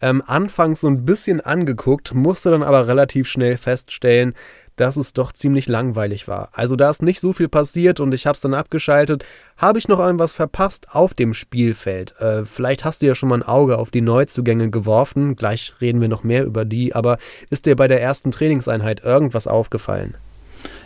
ähm, 0.00 0.22
anfangs 0.26 0.80
so 0.80 0.88
ein 0.88 1.04
bisschen 1.04 1.42
angeguckt, 1.42 2.14
musste 2.14 2.50
dann 2.50 2.62
aber 2.62 2.88
relativ 2.88 3.28
schnell 3.28 3.58
feststellen, 3.58 4.34
dass 4.76 4.96
es 4.96 5.12
doch 5.12 5.32
ziemlich 5.32 5.68
langweilig 5.68 6.28
war. 6.28 6.50
Also 6.52 6.76
da 6.76 6.90
ist 6.90 7.02
nicht 7.02 7.20
so 7.20 7.32
viel 7.32 7.48
passiert 7.48 8.00
und 8.00 8.12
ich 8.12 8.26
habe 8.26 8.34
es 8.34 8.40
dann 8.40 8.54
abgeschaltet. 8.54 9.24
Habe 9.56 9.78
ich 9.78 9.88
noch 9.88 9.98
irgendwas 9.98 10.32
verpasst 10.32 10.86
auf 10.92 11.14
dem 11.14 11.34
Spielfeld? 11.34 12.14
Äh, 12.20 12.44
vielleicht 12.44 12.84
hast 12.84 13.02
du 13.02 13.06
ja 13.06 13.14
schon 13.14 13.28
mal 13.28 13.38
ein 13.38 13.42
Auge 13.42 13.78
auf 13.78 13.90
die 13.90 14.00
Neuzugänge 14.00 14.70
geworfen. 14.70 15.36
Gleich 15.36 15.74
reden 15.80 16.00
wir 16.00 16.08
noch 16.08 16.24
mehr 16.24 16.44
über 16.44 16.64
die. 16.64 16.94
Aber 16.94 17.18
ist 17.50 17.66
dir 17.66 17.76
bei 17.76 17.88
der 17.88 18.00
ersten 18.00 18.30
Trainingseinheit 18.30 19.04
irgendwas 19.04 19.46
aufgefallen? 19.46 20.14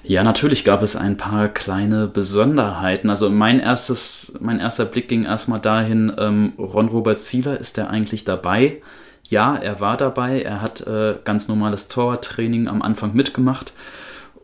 Ja, 0.03 0.23
natürlich 0.23 0.65
gab 0.65 0.83
es 0.83 0.97
ein 0.97 1.17
paar 1.17 1.49
kleine 1.49 2.09
Besonderheiten. 2.09 3.09
Also 3.09 3.31
mein 3.31 3.59
erstes, 3.59 4.35
mein 4.41 4.61
erster 4.61 4.85
Blick 4.85 5.09
ging 5.09 5.25
erstmal 5.25 5.61
dahin, 5.61 6.13
ähm, 6.19 6.53
Ron-Robert 6.59 7.19
Zieler, 7.19 7.59
ist 7.59 7.79
der 7.79 7.89
eigentlich 7.89 8.25
dabei? 8.25 8.83
Ja, 9.29 9.57
er 9.57 9.81
war 9.81 9.97
dabei. 9.97 10.43
Er 10.43 10.61
hat 10.61 10.87
äh, 10.87 11.17
ganz 11.25 11.49
normales 11.49 11.89
Torwarttraining 11.89 12.69
am 12.69 12.83
Anfang 12.83 13.15
mitgemacht. 13.15 13.73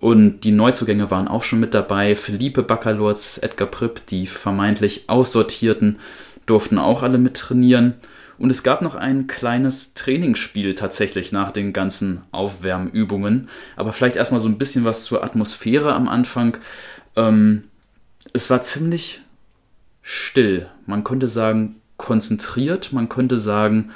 Und 0.01 0.41
die 0.41 0.53
Neuzugänge 0.53 1.11
waren 1.11 1.29
auch 1.29 1.43
schon 1.43 1.61
mit 1.61 1.75
dabei. 1.75 2.17
Philippe 2.17 2.63
Baccalords, 2.63 3.39
Edgar 3.39 3.69
Pripp, 3.69 4.07
die 4.07 4.27
vermeintlich 4.27 5.05
Aussortierten, 5.09 5.99
durften 6.47 6.79
auch 6.79 7.03
alle 7.03 7.19
mittrainieren. 7.19 7.95
Und 8.39 8.49
es 8.49 8.63
gab 8.63 8.81
noch 8.81 8.95
ein 8.95 9.27
kleines 9.27 9.93
Trainingsspiel 9.93 10.75
tatsächlich 10.75 11.31
nach 11.31 11.51
den 11.51 11.75
ganzen 11.75 12.23
Aufwärmübungen. 12.33 13.51
Aber 13.77 13.93
vielleicht 13.93 14.17
erstmal 14.17 14.41
so 14.41 14.49
ein 14.49 14.57
bisschen 14.57 14.87
was 14.87 15.05
zur 15.05 15.23
Atmosphäre 15.23 15.95
am 15.95 16.09
Anfang. 16.09 16.57
Ähm, 17.17 17.65
es 18.33 18.49
war 18.49 18.63
ziemlich 18.63 19.21
still. 20.01 20.67
Man 20.87 21.05
könnte 21.05 21.27
sagen 21.27 21.83
konzentriert. 21.99 22.95
Man 22.95 23.11
könnte 23.11 23.37
sagen 23.37 23.91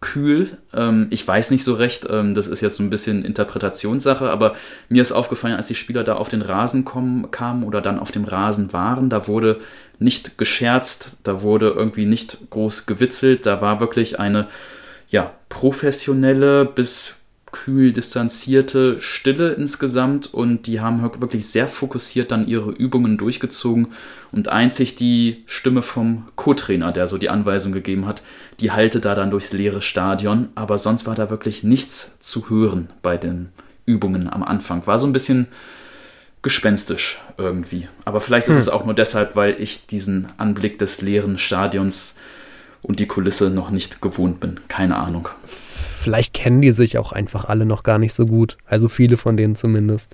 kühl. 0.00 0.48
Ähm, 0.72 1.08
ich 1.10 1.26
weiß 1.26 1.50
nicht 1.50 1.62
so 1.62 1.74
recht, 1.74 2.06
ähm, 2.10 2.34
das 2.34 2.48
ist 2.48 2.62
jetzt 2.62 2.76
so 2.76 2.82
ein 2.82 2.90
bisschen 2.90 3.24
Interpretationssache, 3.24 4.30
aber 4.30 4.54
mir 4.88 5.02
ist 5.02 5.12
aufgefallen, 5.12 5.54
als 5.56 5.68
die 5.68 5.74
Spieler 5.74 6.04
da 6.04 6.14
auf 6.16 6.28
den 6.28 6.42
Rasen 6.42 6.84
kommen, 6.84 7.30
kamen 7.30 7.64
oder 7.64 7.80
dann 7.80 7.98
auf 7.98 8.10
dem 8.10 8.24
Rasen 8.24 8.72
waren, 8.72 9.10
da 9.10 9.28
wurde 9.28 9.58
nicht 9.98 10.38
gescherzt, 10.38 11.18
da 11.24 11.42
wurde 11.42 11.70
irgendwie 11.70 12.06
nicht 12.06 12.38
groß 12.48 12.86
gewitzelt, 12.86 13.44
da 13.44 13.60
war 13.60 13.80
wirklich 13.80 14.18
eine 14.18 14.48
ja, 15.08 15.32
professionelle 15.48 16.64
bis 16.64 17.19
kühl 17.52 17.92
distanzierte 17.92 19.00
Stille 19.00 19.52
insgesamt 19.52 20.32
und 20.32 20.66
die 20.66 20.80
haben 20.80 21.02
wirklich 21.02 21.46
sehr 21.46 21.68
fokussiert 21.68 22.30
dann 22.30 22.46
ihre 22.46 22.70
Übungen 22.70 23.18
durchgezogen 23.18 23.88
und 24.32 24.48
einzig 24.48 24.94
die 24.94 25.42
Stimme 25.46 25.82
vom 25.82 26.26
Co-Trainer, 26.36 26.92
der 26.92 27.08
so 27.08 27.18
die 27.18 27.30
Anweisung 27.30 27.72
gegeben 27.72 28.06
hat, 28.06 28.22
die 28.60 28.70
halte 28.70 29.00
da 29.00 29.14
dann 29.14 29.30
durchs 29.30 29.52
leere 29.52 29.82
Stadion, 29.82 30.48
aber 30.54 30.78
sonst 30.78 31.06
war 31.06 31.14
da 31.14 31.30
wirklich 31.30 31.64
nichts 31.64 32.18
zu 32.20 32.50
hören 32.50 32.90
bei 33.02 33.16
den 33.16 33.50
Übungen 33.86 34.32
am 34.32 34.42
Anfang. 34.42 34.86
War 34.86 34.98
so 34.98 35.06
ein 35.06 35.12
bisschen 35.12 35.48
gespenstisch 36.42 37.20
irgendwie. 37.36 37.88
Aber 38.04 38.20
vielleicht 38.20 38.46
hm. 38.46 38.56
ist 38.56 38.62
es 38.62 38.68
auch 38.68 38.84
nur 38.84 38.94
deshalb, 38.94 39.36
weil 39.36 39.60
ich 39.60 39.86
diesen 39.86 40.28
Anblick 40.38 40.78
des 40.78 41.02
leeren 41.02 41.38
Stadions 41.38 42.16
und 42.82 42.98
die 42.98 43.06
Kulisse 43.06 43.50
noch 43.50 43.70
nicht 43.70 44.00
gewohnt 44.00 44.40
bin. 44.40 44.60
Keine 44.68 44.96
Ahnung 44.96 45.28
vielleicht 46.00 46.34
kennen 46.34 46.60
die 46.60 46.72
sich 46.72 46.98
auch 46.98 47.12
einfach 47.12 47.44
alle 47.44 47.66
noch 47.66 47.82
gar 47.82 47.98
nicht 47.98 48.14
so 48.14 48.26
gut. 48.26 48.56
Also 48.66 48.88
viele 48.88 49.16
von 49.16 49.36
denen 49.36 49.56
zumindest. 49.56 50.10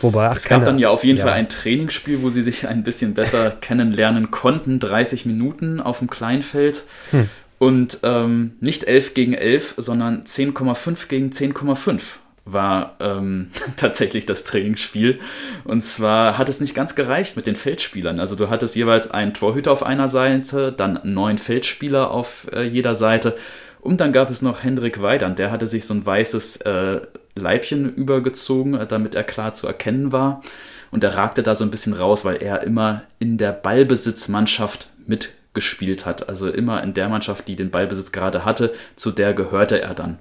Wobei, 0.00 0.28
ach, 0.28 0.36
es 0.36 0.44
gab 0.44 0.64
dann 0.64 0.78
ja 0.78 0.90
auf 0.90 1.04
jeden 1.04 1.18
ja. 1.18 1.24
Fall 1.24 1.34
ein 1.34 1.48
Trainingsspiel, 1.48 2.22
wo 2.22 2.28
sie 2.28 2.42
sich 2.42 2.68
ein 2.68 2.84
bisschen 2.84 3.14
besser 3.14 3.50
kennenlernen 3.60 4.30
konnten. 4.30 4.80
30 4.80 5.26
Minuten 5.26 5.80
auf 5.80 6.00
dem 6.00 6.10
Kleinfeld. 6.10 6.84
Hm. 7.10 7.28
Und 7.58 8.00
ähm, 8.02 8.56
nicht 8.60 8.84
11 8.84 9.14
gegen 9.14 9.32
11, 9.32 9.74
sondern 9.78 10.24
10,5 10.24 11.08
gegen 11.08 11.30
10,5 11.30 12.16
war 12.44 12.96
ähm, 13.00 13.48
tatsächlich 13.76 14.26
das 14.26 14.44
Trainingsspiel. 14.44 15.20
Und 15.64 15.80
zwar 15.80 16.36
hat 16.38 16.48
es 16.48 16.60
nicht 16.60 16.74
ganz 16.74 16.94
gereicht 16.94 17.36
mit 17.36 17.46
den 17.46 17.56
Feldspielern. 17.56 18.20
Also 18.20 18.36
du 18.36 18.50
hattest 18.50 18.76
jeweils 18.76 19.10
einen 19.10 19.32
Torhüter 19.32 19.72
auf 19.72 19.82
einer 19.82 20.08
Seite, 20.08 20.72
dann 20.72 21.00
neun 21.04 21.38
Feldspieler 21.38 22.10
auf 22.10 22.46
äh, 22.52 22.64
jeder 22.64 22.94
Seite 22.94 23.36
und 23.84 24.00
dann 24.00 24.12
gab 24.12 24.30
es 24.30 24.42
noch 24.42 24.64
Hendrik 24.64 25.02
Weidand, 25.02 25.38
der 25.38 25.50
hatte 25.50 25.66
sich 25.66 25.84
so 25.84 25.94
ein 25.94 26.04
weißes 26.04 26.56
äh, 26.62 27.02
Leibchen 27.36 27.94
übergezogen, 27.94 28.74
äh, 28.74 28.86
damit 28.86 29.14
er 29.14 29.24
klar 29.24 29.52
zu 29.52 29.66
erkennen 29.66 30.10
war. 30.10 30.42
Und 30.90 31.04
er 31.04 31.16
ragte 31.16 31.42
da 31.42 31.54
so 31.54 31.64
ein 31.64 31.70
bisschen 31.70 31.92
raus, 31.92 32.24
weil 32.24 32.42
er 32.42 32.62
immer 32.62 33.02
in 33.18 33.36
der 33.36 33.52
Ballbesitzmannschaft 33.52 34.88
mitgespielt 35.06 36.06
hat. 36.06 36.28
Also 36.28 36.48
immer 36.48 36.82
in 36.82 36.94
der 36.94 37.08
Mannschaft, 37.08 37.46
die 37.46 37.56
den 37.56 37.70
Ballbesitz 37.70 38.10
gerade 38.10 38.44
hatte, 38.44 38.72
zu 38.96 39.10
der 39.10 39.34
gehörte 39.34 39.82
er 39.82 39.92
dann. 39.92 40.18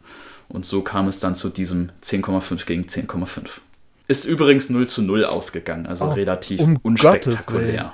Und 0.49 0.65
so 0.65 0.81
kam 0.81 1.07
es 1.07 1.19
dann 1.21 1.35
zu 1.35 1.49
diesem 1.49 1.89
10,5 2.03 2.65
gegen 2.65 2.83
10,5. 2.83 3.61
Ist 4.07 4.25
übrigens 4.25 4.69
0 4.69 4.87
zu 4.87 5.03
0 5.03 5.23
ausgegangen, 5.23 5.85
also 5.85 6.05
oh, 6.05 6.11
relativ 6.11 6.59
um 6.59 6.77
unspektakulär. 6.83 7.93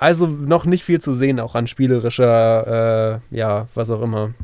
Also 0.00 0.26
noch 0.26 0.64
nicht 0.64 0.82
viel 0.82 1.00
zu 1.00 1.12
sehen, 1.12 1.38
auch 1.38 1.54
an 1.54 1.68
spielerischer, 1.68 3.20
äh, 3.30 3.36
ja, 3.36 3.68
was 3.76 3.88
auch 3.90 4.02
immer. 4.02 4.34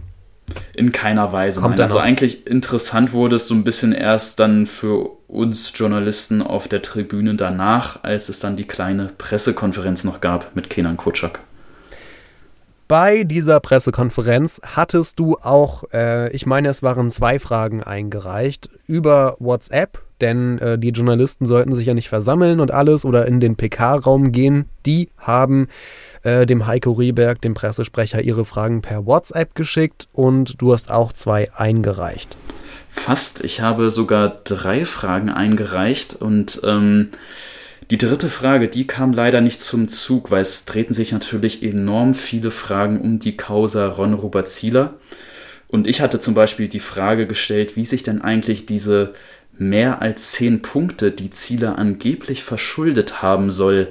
In 0.74 0.92
keiner 0.92 1.32
Weise. 1.32 1.60
Kommt 1.60 1.76
nein. 1.76 1.82
Also 1.82 1.98
eigentlich 1.98 2.46
interessant 2.46 3.12
wurde 3.12 3.36
es 3.36 3.48
so 3.48 3.54
ein 3.54 3.64
bisschen 3.64 3.92
erst 3.92 4.40
dann 4.40 4.66
für 4.66 5.10
uns 5.28 5.72
Journalisten 5.74 6.42
auf 6.42 6.68
der 6.68 6.82
Tribüne 6.82 7.34
danach, 7.34 8.02
als 8.02 8.28
es 8.28 8.40
dann 8.40 8.56
die 8.56 8.66
kleine 8.66 9.10
Pressekonferenz 9.18 10.04
noch 10.04 10.20
gab 10.20 10.56
mit 10.56 10.70
Kenan 10.70 10.96
Kutschak. 10.96 11.40
Bei 12.88 13.22
dieser 13.22 13.60
Pressekonferenz 13.60 14.62
hattest 14.64 15.18
du 15.18 15.36
auch, 15.36 15.84
äh, 15.92 16.32
ich 16.32 16.46
meine, 16.46 16.68
es 16.68 16.82
waren 16.82 17.10
zwei 17.10 17.38
Fragen 17.38 17.82
eingereicht 17.82 18.70
über 18.86 19.36
WhatsApp, 19.40 20.00
denn 20.22 20.58
äh, 20.58 20.78
die 20.78 20.88
Journalisten 20.88 21.46
sollten 21.46 21.76
sich 21.76 21.86
ja 21.86 21.92
nicht 21.92 22.08
versammeln 22.08 22.60
und 22.60 22.70
alles 22.70 23.04
oder 23.04 23.26
in 23.26 23.40
den 23.40 23.56
PK-Raum 23.56 24.32
gehen. 24.32 24.70
Die 24.86 25.10
haben 25.18 25.68
äh, 26.22 26.46
dem 26.46 26.66
Heiko 26.66 26.92
Rehberg, 26.92 27.40
dem 27.40 27.54
Pressesprecher, 27.54 28.22
ihre 28.22 28.44
Fragen 28.44 28.82
per 28.82 29.06
WhatsApp 29.06 29.54
geschickt 29.54 30.08
und 30.12 30.60
du 30.60 30.72
hast 30.72 30.90
auch 30.90 31.12
zwei 31.12 31.52
eingereicht. 31.54 32.36
Fast. 32.88 33.44
Ich 33.44 33.60
habe 33.60 33.90
sogar 33.90 34.40
drei 34.44 34.84
Fragen 34.84 35.28
eingereicht 35.28 36.16
und 36.16 36.60
ähm, 36.64 37.10
die 37.90 37.98
dritte 37.98 38.28
Frage, 38.28 38.68
die 38.68 38.86
kam 38.86 39.12
leider 39.12 39.40
nicht 39.40 39.60
zum 39.60 39.88
Zug, 39.88 40.30
weil 40.30 40.42
es 40.42 40.66
drehten 40.66 40.94
sich 40.94 41.12
natürlich 41.12 41.62
enorm 41.62 42.14
viele 42.14 42.50
Fragen 42.50 43.00
um 43.00 43.18
die 43.18 43.36
Causa 43.36 43.86
Ron 43.86 44.12
Robert 44.12 44.48
Zieler. 44.48 44.94
Und 45.68 45.86
ich 45.86 46.00
hatte 46.00 46.20
zum 46.20 46.34
Beispiel 46.34 46.68
die 46.68 46.80
Frage 46.80 47.26
gestellt, 47.26 47.76
wie 47.76 47.84
sich 47.84 48.02
denn 48.02 48.20
eigentlich 48.20 48.66
diese 48.66 49.14
mehr 49.56 50.02
als 50.02 50.32
zehn 50.32 50.60
Punkte, 50.60 51.10
die 51.10 51.30
Zieler 51.30 51.78
angeblich 51.78 52.42
verschuldet 52.42 53.22
haben 53.22 53.50
soll, 53.50 53.88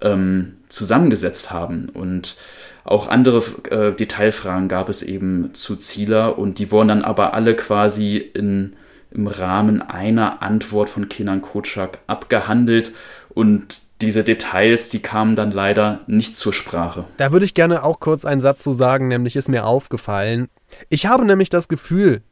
ähm, 0.00 0.57
zusammengesetzt 0.68 1.50
haben. 1.50 1.88
Und 1.88 2.36
auch 2.84 3.08
andere 3.08 3.42
äh, 3.70 3.94
Detailfragen 3.94 4.68
gab 4.68 4.88
es 4.88 5.02
eben 5.02 5.52
zu 5.52 5.76
Zieler 5.76 6.38
und 6.38 6.58
die 6.58 6.70
wurden 6.70 6.88
dann 6.88 7.04
aber 7.04 7.34
alle 7.34 7.54
quasi 7.54 8.16
in, 8.16 8.76
im 9.10 9.26
Rahmen 9.26 9.82
einer 9.82 10.42
Antwort 10.42 10.88
von 10.88 11.08
Kenan 11.08 11.42
Kotschak 11.42 11.98
abgehandelt 12.06 12.92
und 13.34 13.80
diese 14.00 14.22
Details, 14.22 14.88
die 14.90 15.02
kamen 15.02 15.34
dann 15.34 15.50
leider 15.50 16.00
nicht 16.06 16.36
zur 16.36 16.52
Sprache. 16.52 17.04
Da 17.16 17.32
würde 17.32 17.44
ich 17.44 17.54
gerne 17.54 17.82
auch 17.82 17.98
kurz 17.98 18.24
einen 18.24 18.40
Satz 18.40 18.62
zu 18.62 18.72
sagen, 18.72 19.08
nämlich 19.08 19.34
ist 19.34 19.48
mir 19.48 19.66
aufgefallen. 19.66 20.48
Ich 20.88 21.06
habe 21.06 21.24
nämlich 21.24 21.50
das 21.50 21.68
Gefühl, 21.68 22.22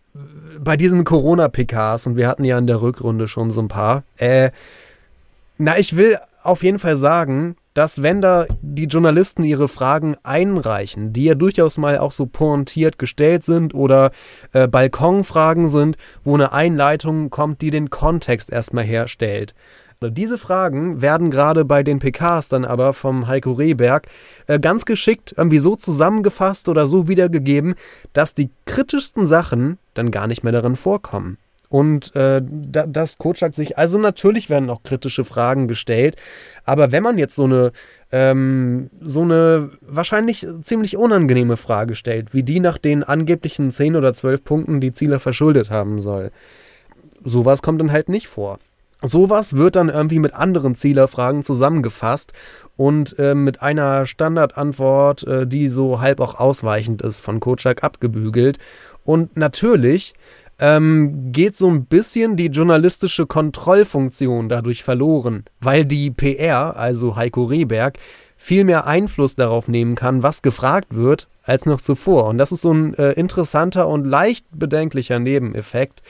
bei 0.58 0.76
diesen 0.76 1.04
Corona-PKs, 1.04 2.06
und 2.06 2.16
wir 2.16 2.28
hatten 2.28 2.44
ja 2.44 2.56
in 2.56 2.66
der 2.66 2.80
Rückrunde 2.80 3.28
schon 3.28 3.50
so 3.50 3.60
ein 3.60 3.68
paar, 3.68 4.04
äh, 4.16 4.50
na, 5.58 5.78
ich 5.78 5.96
will 5.96 6.18
auf 6.42 6.62
jeden 6.62 6.78
Fall 6.78 6.96
sagen, 6.96 7.56
dass 7.76 8.02
wenn 8.02 8.22
da 8.22 8.46
die 8.62 8.86
Journalisten 8.86 9.44
ihre 9.44 9.68
Fragen 9.68 10.16
einreichen, 10.22 11.12
die 11.12 11.24
ja 11.24 11.34
durchaus 11.34 11.76
mal 11.76 11.98
auch 11.98 12.10
so 12.10 12.24
pointiert 12.24 12.98
gestellt 12.98 13.44
sind 13.44 13.74
oder 13.74 14.12
äh, 14.54 14.66
Balkonfragen 14.66 15.68
sind, 15.68 15.98
wo 16.24 16.32
eine 16.32 16.52
Einleitung 16.52 17.28
kommt, 17.28 17.60
die 17.60 17.70
den 17.70 17.90
Kontext 17.90 18.48
erstmal 18.48 18.84
herstellt. 18.84 19.54
Diese 20.00 20.38
Fragen 20.38 21.02
werden 21.02 21.30
gerade 21.30 21.66
bei 21.66 21.82
den 21.82 21.98
PKs 21.98 22.48
dann 22.48 22.64
aber 22.64 22.94
vom 22.94 23.26
Heiko 23.26 23.52
Rehberg 23.52 24.06
äh, 24.46 24.58
ganz 24.58 24.86
geschickt 24.86 25.34
irgendwie 25.36 25.58
so 25.58 25.76
zusammengefasst 25.76 26.70
oder 26.70 26.86
so 26.86 27.08
wiedergegeben, 27.08 27.74
dass 28.14 28.34
die 28.34 28.50
kritischsten 28.64 29.26
Sachen 29.26 29.78
dann 29.92 30.10
gar 30.10 30.26
nicht 30.26 30.42
mehr 30.44 30.52
darin 30.52 30.76
vorkommen. 30.76 31.36
Und 31.68 32.14
äh, 32.14 32.42
da, 32.44 32.86
das 32.86 33.18
Kotschak 33.18 33.54
sich, 33.54 33.76
also 33.76 33.98
natürlich 33.98 34.48
werden 34.48 34.70
auch 34.70 34.82
kritische 34.82 35.24
Fragen 35.24 35.66
gestellt, 35.66 36.16
aber 36.64 36.92
wenn 36.92 37.02
man 37.02 37.18
jetzt 37.18 37.34
so 37.34 37.44
eine, 37.44 37.72
ähm, 38.12 38.90
so 39.00 39.22
eine 39.22 39.70
wahrscheinlich 39.80 40.46
ziemlich 40.62 40.96
unangenehme 40.96 41.56
Frage 41.56 41.96
stellt, 41.96 42.34
wie 42.34 42.44
die 42.44 42.60
nach 42.60 42.78
den 42.78 43.02
angeblichen 43.02 43.72
10 43.72 43.96
oder 43.96 44.14
12 44.14 44.44
Punkten, 44.44 44.80
die 44.80 44.92
Ziele 44.92 45.18
verschuldet 45.18 45.70
haben 45.70 46.00
soll, 46.00 46.30
sowas 47.24 47.62
kommt 47.62 47.80
dann 47.80 47.92
halt 47.92 48.08
nicht 48.08 48.28
vor. 48.28 48.58
Sowas 49.02 49.54
wird 49.54 49.76
dann 49.76 49.90
irgendwie 49.90 50.18
mit 50.18 50.34
anderen 50.34 50.74
Zielerfragen 50.74 51.42
zusammengefasst 51.42 52.32
und 52.76 53.18
äh, 53.18 53.34
mit 53.34 53.60
einer 53.60 54.06
Standardantwort, 54.06 55.26
äh, 55.26 55.46
die 55.46 55.68
so 55.68 56.00
halb 56.00 56.20
auch 56.20 56.40
ausweichend 56.40 57.02
ist, 57.02 57.20
von 57.20 57.38
Kotschak 57.38 57.84
abgebügelt. 57.84 58.58
Und 59.04 59.36
natürlich 59.36 60.14
ähm, 60.58 61.32
geht 61.32 61.56
so 61.56 61.68
ein 61.68 61.84
bisschen 61.84 62.36
die 62.36 62.46
journalistische 62.46 63.26
Kontrollfunktion 63.26 64.48
dadurch 64.48 64.82
verloren, 64.82 65.44
weil 65.60 65.84
die 65.84 66.10
PR, 66.10 66.76
also 66.76 67.16
Heiko 67.16 67.44
Rehberg, 67.44 67.98
viel 68.36 68.64
mehr 68.64 68.86
Einfluss 68.86 69.34
darauf 69.34 69.68
nehmen 69.68 69.94
kann, 69.94 70.22
was 70.22 70.42
gefragt 70.42 70.94
wird, 70.94 71.28
als 71.42 71.66
noch 71.66 71.80
zuvor. 71.80 72.26
Und 72.26 72.38
das 72.38 72.52
ist 72.52 72.62
so 72.62 72.72
ein 72.72 72.94
äh, 72.94 73.12
interessanter 73.12 73.88
und 73.88 74.04
leicht 74.04 74.46
bedenklicher 74.52 75.18
Nebeneffekt. 75.18 76.02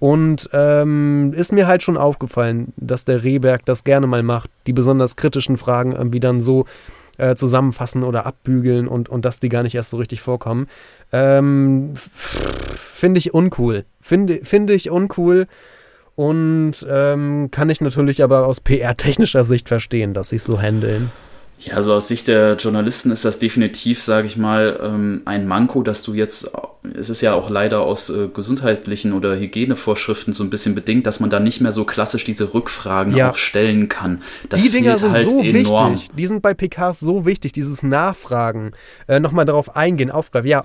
Und 0.00 0.48
ähm, 0.52 1.32
ist 1.34 1.52
mir 1.52 1.66
halt 1.66 1.82
schon 1.82 1.96
aufgefallen, 1.96 2.72
dass 2.76 3.04
der 3.04 3.24
Rehberg 3.24 3.64
das 3.64 3.82
gerne 3.82 4.06
mal 4.06 4.22
macht, 4.22 4.48
die 4.66 4.72
besonders 4.72 5.16
kritischen 5.16 5.56
Fragen 5.56 5.92
irgendwie 5.92 6.20
dann 6.20 6.40
so 6.40 6.66
äh, 7.16 7.34
zusammenfassen 7.34 8.04
oder 8.04 8.24
abbügeln 8.24 8.86
und, 8.86 9.08
und 9.08 9.24
dass 9.24 9.40
die 9.40 9.48
gar 9.48 9.64
nicht 9.64 9.74
erst 9.74 9.90
so 9.90 9.96
richtig 9.96 10.20
vorkommen. 10.20 10.68
Ähm, 11.12 11.94
Finde 11.96 13.18
ich 13.18 13.34
uncool. 13.34 13.84
Finde 14.00 14.44
find 14.44 14.70
ich 14.70 14.90
uncool. 14.90 15.46
Und 16.16 16.84
ähm, 16.90 17.48
kann 17.52 17.70
ich 17.70 17.80
natürlich 17.80 18.24
aber 18.24 18.46
aus 18.46 18.60
PR-technischer 18.60 19.44
Sicht 19.44 19.68
verstehen, 19.68 20.14
dass 20.14 20.30
sie 20.30 20.36
es 20.36 20.44
so 20.44 20.60
handeln. 20.60 21.12
Ja, 21.60 21.74
also 21.74 21.92
aus 21.92 22.06
Sicht 22.08 22.28
der 22.28 22.54
Journalisten 22.54 23.10
ist 23.10 23.24
das 23.24 23.38
definitiv, 23.38 24.02
sage 24.02 24.26
ich 24.26 24.36
mal, 24.36 24.78
ähm, 24.82 25.22
ein 25.24 25.48
Manko, 25.48 25.82
dass 25.82 26.04
du 26.04 26.14
jetzt, 26.14 26.52
es 26.96 27.10
ist 27.10 27.20
ja 27.20 27.34
auch 27.34 27.50
leider 27.50 27.80
aus 27.80 28.10
äh, 28.10 28.28
gesundheitlichen 28.28 29.12
oder 29.12 29.36
Hygienevorschriften 29.36 30.32
so 30.32 30.44
ein 30.44 30.50
bisschen 30.50 30.76
bedingt, 30.76 31.06
dass 31.06 31.18
man 31.18 31.30
da 31.30 31.40
nicht 31.40 31.60
mehr 31.60 31.72
so 31.72 31.84
klassisch 31.84 32.22
diese 32.24 32.54
Rückfragen 32.54 33.16
ja. 33.16 33.30
auch 33.30 33.36
stellen 33.36 33.88
kann. 33.88 34.20
Das 34.48 34.62
die 34.62 34.70
Dinger 34.70 34.98
sind 34.98 35.12
halt 35.12 35.28
so 35.28 35.42
enorm. 35.42 35.94
wichtig. 35.94 36.10
Die 36.16 36.26
sind 36.26 36.42
bei 36.42 36.54
PKs 36.54 37.00
so 37.00 37.26
wichtig, 37.26 37.52
dieses 37.52 37.82
Nachfragen, 37.82 38.72
äh, 39.08 39.18
nochmal 39.18 39.44
darauf 39.44 39.74
eingehen, 39.74 40.12
aufgreifen. 40.12 40.48
Ja, 40.48 40.64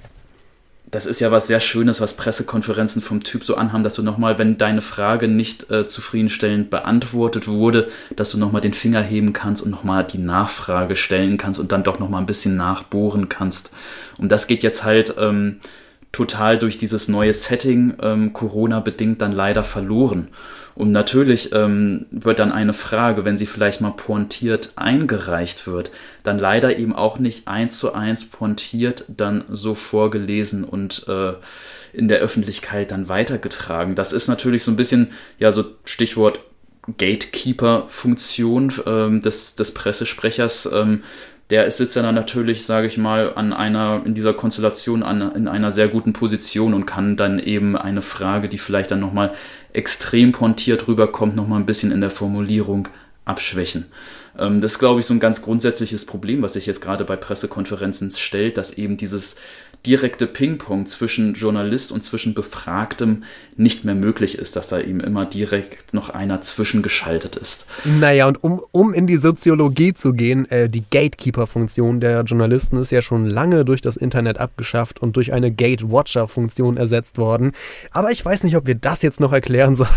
das 0.93 1.07
ist 1.07 1.19
ja 1.19 1.31
was 1.31 1.47
sehr 1.47 1.59
Schönes, 1.59 2.01
was 2.01 2.13
Pressekonferenzen 2.13 3.01
vom 3.01 3.23
Typ 3.23 3.43
so 3.43 3.55
anhaben, 3.55 3.83
dass 3.83 3.95
du 3.95 4.03
nochmal, 4.03 4.37
wenn 4.37 4.59
deine 4.59 4.81
Frage 4.81 5.27
nicht 5.27 5.71
äh, 5.71 5.87
zufriedenstellend 5.87 6.69
beantwortet 6.69 7.47
wurde, 7.47 7.89
dass 8.15 8.29
du 8.29 8.37
nochmal 8.37 8.61
den 8.61 8.73
Finger 8.73 9.01
heben 9.01 9.33
kannst 9.33 9.63
und 9.63 9.71
nochmal 9.71 10.03
die 10.03 10.19
Nachfrage 10.19 10.95
stellen 10.95 11.39
kannst 11.39 11.59
und 11.59 11.71
dann 11.71 11.83
doch 11.83 11.97
nochmal 11.97 12.21
ein 12.21 12.27
bisschen 12.27 12.55
nachbohren 12.57 13.27
kannst. 13.27 13.71
Und 14.19 14.31
das 14.31 14.45
geht 14.45 14.61
jetzt 14.61 14.83
halt 14.83 15.15
ähm, 15.17 15.61
total 16.11 16.59
durch 16.59 16.77
dieses 16.77 17.07
neue 17.07 17.33
Setting, 17.33 17.95
ähm, 17.99 18.31
Corona-bedingt, 18.31 19.19
dann 19.19 19.31
leider 19.31 19.63
verloren. 19.63 20.27
Und 20.75 20.91
natürlich 20.91 21.53
ähm, 21.53 22.07
wird 22.09 22.39
dann 22.39 22.51
eine 22.51 22.73
Frage, 22.73 23.25
wenn 23.25 23.37
sie 23.37 23.45
vielleicht 23.45 23.81
mal 23.81 23.91
pointiert 23.91 24.71
eingereicht 24.75 25.67
wird, 25.67 25.91
dann 26.23 26.39
leider 26.39 26.77
eben 26.77 26.95
auch 26.95 27.19
nicht 27.19 27.47
eins 27.47 27.77
zu 27.77 27.93
eins 27.93 28.25
pointiert 28.25 29.05
dann 29.07 29.45
so 29.49 29.75
vorgelesen 29.75 30.63
und 30.63 31.05
äh, 31.07 31.33
in 31.93 32.07
der 32.07 32.19
Öffentlichkeit 32.19 32.91
dann 32.91 33.07
weitergetragen. 33.07 33.93
Das 33.93 34.13
ist 34.13 34.27
natürlich 34.27 34.63
so 34.63 34.71
ein 34.71 34.77
bisschen, 34.77 35.11
ja, 35.37 35.51
so 35.51 35.65
Stichwort 35.85 36.39
Gatekeeper-Funktion 36.97 38.73
ähm, 38.85 39.21
des, 39.21 39.55
des 39.55 39.73
Pressesprechers. 39.73 40.69
Ähm, 40.73 41.03
der 41.53 41.69
sitzt 41.69 41.95
dann 41.95 42.15
natürlich, 42.15 42.65
sage 42.65 42.87
ich 42.87 42.97
mal, 42.97 43.35
an 43.35 43.53
einer, 43.53 44.01
in 44.07 44.15
dieser 44.15 44.33
Konstellation 44.33 45.03
an, 45.03 45.35
in 45.35 45.47
einer 45.47 45.69
sehr 45.69 45.87
guten 45.87 46.11
Position 46.11 46.73
und 46.73 46.87
kann 46.87 47.15
dann 47.15 47.37
eben 47.37 47.77
eine 47.77 48.01
Frage, 48.01 48.49
die 48.49 48.57
vielleicht 48.57 48.89
dann 48.89 48.99
nochmal 48.99 49.33
extrem 49.71 50.31
pointiert 50.31 50.87
rüberkommt, 50.87 51.35
nochmal 51.35 51.59
ein 51.59 51.67
bisschen 51.67 51.91
in 51.91 52.01
der 52.01 52.09
Formulierung 52.09 52.87
abschwächen. 53.25 53.85
Ähm, 54.35 54.61
das 54.61 54.71
ist, 54.71 54.79
glaube 54.79 54.99
ich, 54.99 55.05
so 55.05 55.13
ein 55.13 55.19
ganz 55.19 55.43
grundsätzliches 55.43 56.07
Problem, 56.07 56.41
was 56.41 56.53
sich 56.53 56.65
jetzt 56.65 56.81
gerade 56.81 57.05
bei 57.05 57.17
Pressekonferenzen 57.17 58.09
stellt, 58.09 58.57
dass 58.57 58.75
eben 58.79 58.97
dieses 58.97 59.35
direkte 59.85 60.27
Ping-Pong 60.27 60.85
zwischen 60.85 61.33
Journalist 61.33 61.91
und 61.91 62.03
zwischen 62.03 62.33
Befragtem 62.33 63.23
nicht 63.57 63.83
mehr 63.83 63.95
möglich 63.95 64.37
ist, 64.37 64.55
dass 64.55 64.69
da 64.69 64.79
eben 64.79 65.01
immer 65.01 65.25
direkt 65.25 65.93
noch 65.93 66.09
einer 66.09 66.41
zwischengeschaltet 66.41 67.35
ist. 67.35 67.67
Naja, 67.99 68.27
und 68.27 68.41
um, 68.43 68.61
um 68.71 68.93
in 68.93 69.07
die 69.07 69.17
Soziologie 69.17 69.93
zu 69.93 70.13
gehen, 70.13 70.49
äh, 70.49 70.69
die 70.69 70.83
Gatekeeper-Funktion 70.89 71.99
der 71.99 72.21
Journalisten 72.21 72.77
ist 72.77 72.91
ja 72.91 73.01
schon 73.01 73.25
lange 73.25 73.65
durch 73.65 73.81
das 73.81 73.97
Internet 73.97 74.37
abgeschafft 74.37 75.01
und 75.01 75.17
durch 75.17 75.33
eine 75.33 75.51
Gate-Watcher-Funktion 75.51 76.77
ersetzt 76.77 77.17
worden. 77.17 77.51
Aber 77.91 78.11
ich 78.11 78.23
weiß 78.23 78.43
nicht, 78.43 78.55
ob 78.55 78.65
wir 78.65 78.75
das 78.75 79.01
jetzt 79.01 79.19
noch 79.19 79.33
erklären 79.33 79.75
sollen. 79.75 79.89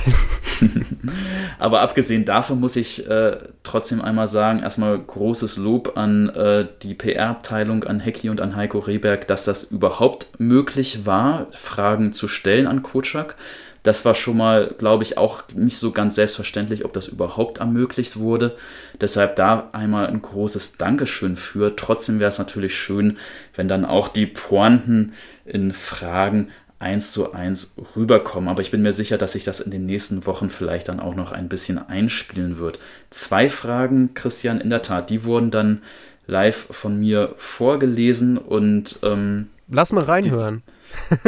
Aber 1.58 1.80
abgesehen 1.80 2.24
davon 2.24 2.60
muss 2.60 2.76
ich 2.76 3.08
äh, 3.08 3.38
trotzdem 3.62 4.00
einmal 4.00 4.26
sagen, 4.26 4.60
erstmal 4.60 4.98
großes 4.98 5.56
Lob 5.56 5.96
an 5.96 6.28
äh, 6.30 6.66
die 6.82 6.94
PR-Abteilung, 6.94 7.84
an 7.84 8.00
Hecki 8.00 8.28
und 8.30 8.40
an 8.40 8.56
Heiko 8.56 8.78
Rehberg, 8.78 9.26
dass 9.26 9.44
das 9.44 9.75
überhaupt 9.76 10.40
möglich 10.40 11.04
war, 11.04 11.46
Fragen 11.52 12.12
zu 12.12 12.28
stellen 12.28 12.66
an 12.66 12.82
Kotschak. 12.82 13.36
Das 13.82 14.04
war 14.04 14.16
schon 14.16 14.36
mal, 14.36 14.74
glaube 14.78 15.04
ich, 15.04 15.16
auch 15.16 15.44
nicht 15.54 15.78
so 15.78 15.92
ganz 15.92 16.16
selbstverständlich, 16.16 16.84
ob 16.84 16.92
das 16.92 17.06
überhaupt 17.06 17.58
ermöglicht 17.58 18.16
wurde. 18.16 18.56
Deshalb 19.00 19.36
da 19.36 19.68
einmal 19.72 20.08
ein 20.08 20.22
großes 20.22 20.76
Dankeschön 20.76 21.36
für. 21.36 21.76
Trotzdem 21.76 22.18
wäre 22.18 22.30
es 22.30 22.38
natürlich 22.38 22.76
schön, 22.76 23.18
wenn 23.54 23.68
dann 23.68 23.84
auch 23.84 24.08
die 24.08 24.26
Pointen 24.26 25.12
in 25.44 25.72
Fragen 25.72 26.48
eins 26.78 27.12
zu 27.12 27.32
eins 27.32 27.76
rüberkommen. 27.94 28.48
Aber 28.48 28.60
ich 28.60 28.72
bin 28.72 28.82
mir 28.82 28.92
sicher, 28.92 29.18
dass 29.18 29.32
sich 29.32 29.44
das 29.44 29.60
in 29.60 29.70
den 29.70 29.86
nächsten 29.86 30.26
Wochen 30.26 30.50
vielleicht 30.50 30.88
dann 30.88 30.98
auch 30.98 31.14
noch 31.14 31.30
ein 31.30 31.48
bisschen 31.48 31.78
einspielen 31.78 32.58
wird. 32.58 32.80
Zwei 33.10 33.48
Fragen, 33.48 34.14
Christian, 34.14 34.60
in 34.60 34.70
der 34.70 34.82
Tat, 34.82 35.10
die 35.10 35.24
wurden 35.24 35.52
dann 35.52 35.82
live 36.26 36.66
von 36.70 36.98
mir 36.98 37.34
vorgelesen 37.36 38.36
und 38.36 38.98
ähm, 39.02 39.48
Lass 39.68 39.92
mal 39.92 40.04
reinhören. 40.04 40.62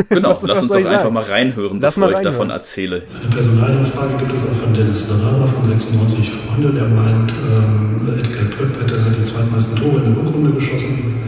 Genau, 0.08 0.30
was, 0.30 0.42
lass 0.42 0.62
uns 0.62 0.72
doch 0.72 0.84
einfach 0.84 1.10
mal 1.10 1.24
reinhören, 1.24 1.80
lass 1.80 1.94
bevor 1.94 2.12
ich 2.12 2.20
davon 2.20 2.50
erzähle. 2.50 3.02
Eine 3.20 3.28
Personalfrage 3.28 4.16
gibt 4.16 4.32
es 4.32 4.42
auch 4.44 4.54
von 4.54 4.72
Dennis 4.72 5.08
Laraber 5.08 5.46
von 5.46 5.64
96 5.64 6.30
Freunde, 6.30 6.72
der 6.72 6.88
meint, 6.88 7.32
ähm, 7.32 8.18
Edgar 8.18 8.44
Pröpp 8.46 8.80
hätte 8.80 9.12
die 9.16 9.22
zweitmeisten 9.22 9.78
Tore 9.78 10.02
in 10.02 10.14
der 10.14 10.24
Rückrunde 10.24 10.52
geschossen. 10.52 11.20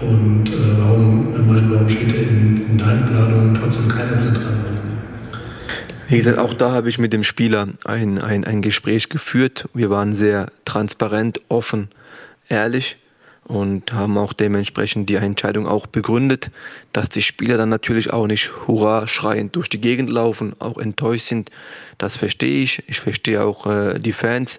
Und 0.00 0.48
äh, 0.48 0.78
warum, 0.78 1.46
meint, 1.48 1.72
warum 1.72 1.88
steht 1.88 2.14
er 2.14 2.22
in, 2.22 2.70
in 2.70 2.78
deiner 2.78 3.02
Planung 3.02 3.58
trotzdem 3.60 3.88
keine 3.88 4.16
zentrale 4.18 4.62
wie 6.08 6.18
gesagt, 6.18 6.38
auch 6.38 6.52
da 6.52 6.72
habe 6.72 6.90
ich 6.90 6.98
mit 6.98 7.14
dem 7.14 7.24
Spieler 7.24 7.68
ein, 7.84 8.18
ein, 8.18 8.44
ein 8.44 8.60
Gespräch 8.60 9.08
geführt. 9.08 9.70
Wir 9.72 9.88
waren 9.88 10.12
sehr 10.12 10.52
transparent, 10.66 11.40
offen, 11.48 11.88
ehrlich 12.50 12.98
und 13.52 13.92
haben 13.92 14.16
auch 14.16 14.32
dementsprechend 14.32 15.10
die 15.10 15.16
Entscheidung 15.16 15.68
auch 15.68 15.86
begründet, 15.86 16.50
dass 16.94 17.10
die 17.10 17.20
Spieler 17.20 17.58
dann 17.58 17.68
natürlich 17.68 18.10
auch 18.10 18.26
nicht 18.26 18.50
hurra 18.66 19.06
schreiend 19.06 19.54
durch 19.56 19.68
die 19.68 19.80
Gegend 19.80 20.08
laufen, 20.08 20.54
auch 20.58 20.78
enttäuscht 20.78 21.26
sind. 21.26 21.50
Das 21.98 22.16
verstehe 22.16 22.62
ich. 22.62 22.82
Ich 22.88 23.00
verstehe 23.00 23.42
auch 23.42 23.66
äh, 23.66 23.98
die 23.98 24.12
Fans, 24.12 24.58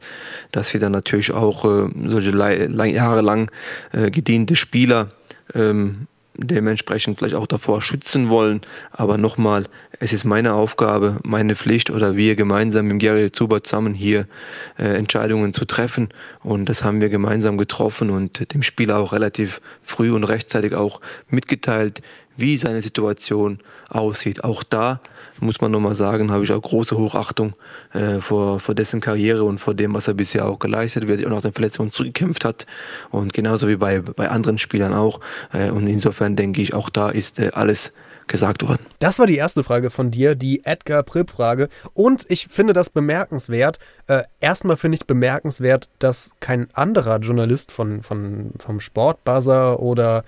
dass 0.52 0.70
sie 0.70 0.78
dann 0.78 0.92
natürlich 0.92 1.32
auch 1.32 1.66
äh, 1.66 1.90
solche 2.06 2.32
jahrelang 2.32 3.50
äh, 3.94 4.12
gediente 4.12 4.56
Spieler 4.56 5.10
ähm, 5.56 6.08
dementsprechend 6.36 7.20
vielleicht 7.20 7.36
auch 7.36 7.48
davor 7.48 7.82
schützen 7.82 8.30
wollen. 8.30 8.62
Aber 8.92 9.18
nochmal, 9.18 9.66
es 10.00 10.14
ist 10.14 10.26
meine 10.26 10.54
Aufgabe, 10.54 11.18
meine 11.24 11.56
Pflicht 11.56 11.90
oder 11.90 12.16
wir 12.16 12.36
gemeinsam 12.36 12.88
mit 12.88 13.00
Gary 13.00 13.32
Zuber 13.32 13.64
zusammen 13.64 13.94
hier 13.94 14.28
äh, 14.78 14.96
Entscheidungen 14.96 15.54
zu 15.54 15.66
treffen. 15.66 16.10
Und 16.42 16.70
das 16.70 16.84
haben 16.84 17.02
wir 17.02 17.10
gemeinsam 17.10 17.58
getroffen 17.58 18.10
und 18.10 18.54
dem 18.54 18.64
Spieler 18.64 18.98
auch 18.98 19.14
relativ 19.14 19.62
früh 19.82 20.12
und 20.12 20.24
rechtzeitig 20.24 20.76
auch 20.76 21.02
mitgeteilt, 21.30 22.02
wie 22.36 22.58
seine 22.58 22.82
Situation 22.82 23.60
aussieht. 23.90 24.44
Auch 24.44 24.64
da 24.64 25.02
muss 25.44 25.62
man 25.62 25.72
nochmal 25.72 25.96
sagen, 25.96 26.32
habe 26.32 26.44
ich 26.44 26.52
auch 26.52 26.62
große 26.62 26.98
Hochachtung 26.98 27.54
äh, 27.94 28.20
vor, 28.20 28.60
vor 28.60 28.76
dessen 28.76 29.02
Karriere 29.02 29.44
und 29.44 29.60
vor 29.60 29.74
dem, 29.74 29.94
was 29.94 30.08
er 30.08 30.14
bisher 30.14 30.48
auch 30.48 30.60
geleistet 30.60 31.08
wird, 31.08 31.24
und 31.24 31.34
auch 31.34 31.42
den 31.42 31.52
Verletzungen 31.52 31.92
zurückgekämpft 31.92 32.46
hat. 32.46 32.66
Und 33.12 33.34
genauso 33.34 33.68
wie 33.68 33.76
bei, 33.76 34.02
bei 34.02 34.30
anderen 34.30 34.58
Spielern 34.58 34.94
auch. 34.94 35.20
Äh, 35.52 35.70
und 35.70 35.88
insofern 35.88 36.36
denke 36.36 36.62
ich, 36.62 36.74
auch 36.74 36.90
da 36.90 37.10
ist 37.10 37.40
äh, 37.40 37.52
alles 37.54 37.94
gesagt 38.28 38.68
worden. 38.68 38.86
Das 39.00 39.20
war 39.20 39.28
die 39.28 39.36
erste 39.36 39.64
Frage 39.64 39.90
von 39.90 40.12
dir, 40.12 40.36
die 40.36 40.64
Edgar 40.66 41.04
Pripp-Frage. 41.04 41.70
Und 41.94 42.26
ich 42.30 42.48
finde 42.48 42.74
das 42.74 42.90
bemerkenswert. 42.90 43.80
Äh, 44.08 44.24
erstmal 44.40 44.78
finde 44.78 44.98
ich 44.98 45.06
bemerkenswert, 45.06 45.90
dass 46.00 46.32
kein 46.40 46.68
anderer 46.74 47.20
Journalist 47.20 47.72
von, 47.72 48.02
von, 48.02 48.52
vom 48.60 48.80
Sportbuzzer 48.80 49.80
oder 49.80 50.24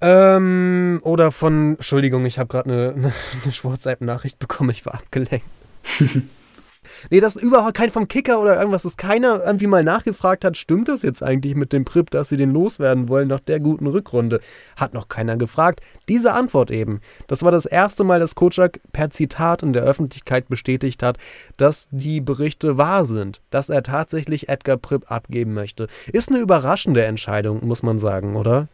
ähm, 0.00 1.00
oder 1.02 1.32
von, 1.32 1.74
Entschuldigung, 1.74 2.24
ich 2.26 2.38
habe 2.38 2.48
gerade 2.48 2.70
eine, 2.70 2.88
eine, 2.96 3.12
eine 3.44 3.52
WhatsApp-Nachricht 3.62 4.38
bekommen, 4.38 4.70
ich 4.70 4.86
war 4.86 4.94
abgelenkt. 4.94 5.46
nee, 7.10 7.20
das 7.20 7.36
ist 7.36 7.42
überhaupt 7.42 7.74
kein 7.74 7.90
vom 7.90 8.06
Kicker 8.06 8.40
oder 8.40 8.58
irgendwas, 8.58 8.82
dass 8.82 8.96
keiner 8.96 9.42
irgendwie 9.44 9.66
mal 9.66 9.82
nachgefragt 9.82 10.44
hat, 10.44 10.56
stimmt 10.56 10.88
das 10.88 11.02
jetzt 11.02 11.22
eigentlich 11.22 11.54
mit 11.54 11.72
dem 11.72 11.84
Prip, 11.84 12.10
dass 12.10 12.28
sie 12.28 12.36
den 12.36 12.52
loswerden 12.52 13.08
wollen 13.08 13.28
nach 13.28 13.40
der 13.40 13.60
guten 13.60 13.86
Rückrunde? 13.86 14.40
Hat 14.76 14.94
noch 14.94 15.08
keiner 15.08 15.36
gefragt. 15.36 15.80
Diese 16.08 16.32
Antwort 16.32 16.70
eben. 16.70 17.00
Das 17.26 17.42
war 17.42 17.50
das 17.50 17.66
erste 17.66 18.04
Mal, 18.04 18.20
dass 18.20 18.34
Kocak 18.34 18.80
per 18.92 19.10
Zitat 19.10 19.62
in 19.62 19.72
der 19.72 19.82
Öffentlichkeit 19.82 20.48
bestätigt 20.48 21.02
hat, 21.02 21.18
dass 21.56 21.88
die 21.90 22.20
Berichte 22.20 22.78
wahr 22.78 23.04
sind, 23.04 23.40
dass 23.50 23.68
er 23.68 23.82
tatsächlich 23.82 24.48
Edgar 24.48 24.76
Prip 24.76 25.10
abgeben 25.10 25.54
möchte. 25.54 25.88
Ist 26.12 26.28
eine 26.28 26.38
überraschende 26.38 27.04
Entscheidung, 27.04 27.66
muss 27.66 27.82
man 27.82 27.98
sagen, 27.98 28.36
oder? 28.36 28.68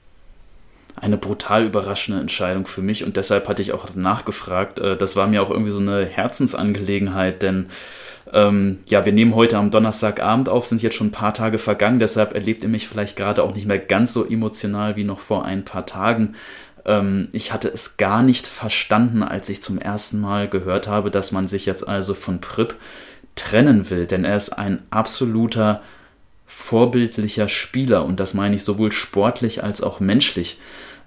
Eine 0.96 1.16
brutal 1.16 1.64
überraschende 1.66 2.20
Entscheidung 2.20 2.66
für 2.66 2.82
mich 2.82 3.04
und 3.04 3.16
deshalb 3.16 3.48
hatte 3.48 3.62
ich 3.62 3.72
auch 3.72 3.94
nachgefragt. 3.94 4.78
Äh, 4.78 4.96
das 4.96 5.16
war 5.16 5.26
mir 5.26 5.42
auch 5.42 5.50
irgendwie 5.50 5.70
so 5.70 5.80
eine 5.80 6.06
Herzensangelegenheit, 6.06 7.42
denn 7.42 7.66
ähm, 8.32 8.78
ja, 8.88 9.04
wir 9.04 9.12
nehmen 9.12 9.34
heute 9.34 9.58
am 9.58 9.70
Donnerstagabend 9.70 10.48
auf, 10.48 10.66
sind 10.66 10.82
jetzt 10.82 10.96
schon 10.96 11.08
ein 11.08 11.12
paar 11.12 11.34
Tage 11.34 11.58
vergangen, 11.58 11.98
deshalb 11.98 12.34
erlebt 12.34 12.62
ihr 12.62 12.68
mich 12.68 12.88
vielleicht 12.88 13.16
gerade 13.16 13.42
auch 13.42 13.54
nicht 13.54 13.66
mehr 13.66 13.78
ganz 13.78 14.12
so 14.12 14.24
emotional 14.24 14.96
wie 14.96 15.04
noch 15.04 15.20
vor 15.20 15.44
ein 15.44 15.64
paar 15.64 15.86
Tagen. 15.86 16.34
Ähm, 16.84 17.28
ich 17.32 17.52
hatte 17.52 17.68
es 17.68 17.96
gar 17.96 18.22
nicht 18.22 18.46
verstanden, 18.46 19.22
als 19.22 19.48
ich 19.48 19.60
zum 19.60 19.78
ersten 19.78 20.20
Mal 20.20 20.48
gehört 20.48 20.88
habe, 20.88 21.10
dass 21.10 21.32
man 21.32 21.48
sich 21.48 21.66
jetzt 21.66 21.86
also 21.86 22.14
von 22.14 22.40
Prip 22.40 22.76
trennen 23.34 23.90
will, 23.90 24.06
denn 24.06 24.24
er 24.24 24.36
ist 24.36 24.50
ein 24.50 24.82
absoluter 24.90 25.82
vorbildlicher 26.54 27.48
Spieler 27.48 28.04
und 28.04 28.20
das 28.20 28.32
meine 28.32 28.54
ich 28.54 28.62
sowohl 28.62 28.92
sportlich 28.92 29.64
als 29.64 29.82
auch 29.82 29.98
menschlich. 29.98 30.58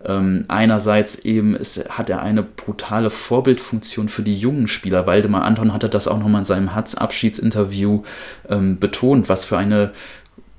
Ähm, 0.06 0.44
einerseits 0.50 1.16
eben 1.20 1.56
ist, 1.56 1.90
hat 1.90 2.10
er 2.10 2.22
eine 2.22 2.44
brutale 2.44 3.10
Vorbildfunktion 3.10 4.10
für 4.10 4.22
die 4.22 4.38
jungen 4.38 4.68
Spieler. 4.68 5.08
Waldemar 5.08 5.44
Anton 5.44 5.74
hatte 5.74 5.90
das 5.90 6.08
auch 6.08 6.20
nochmal 6.20 6.42
in 6.42 6.46
seinem 6.46 6.76
Hatz-Abschiedsinterview 6.76 8.04
ähm, 8.50 8.78
betont, 8.78 9.30
was 9.30 9.46
für 9.46 9.58
eine 9.58 9.94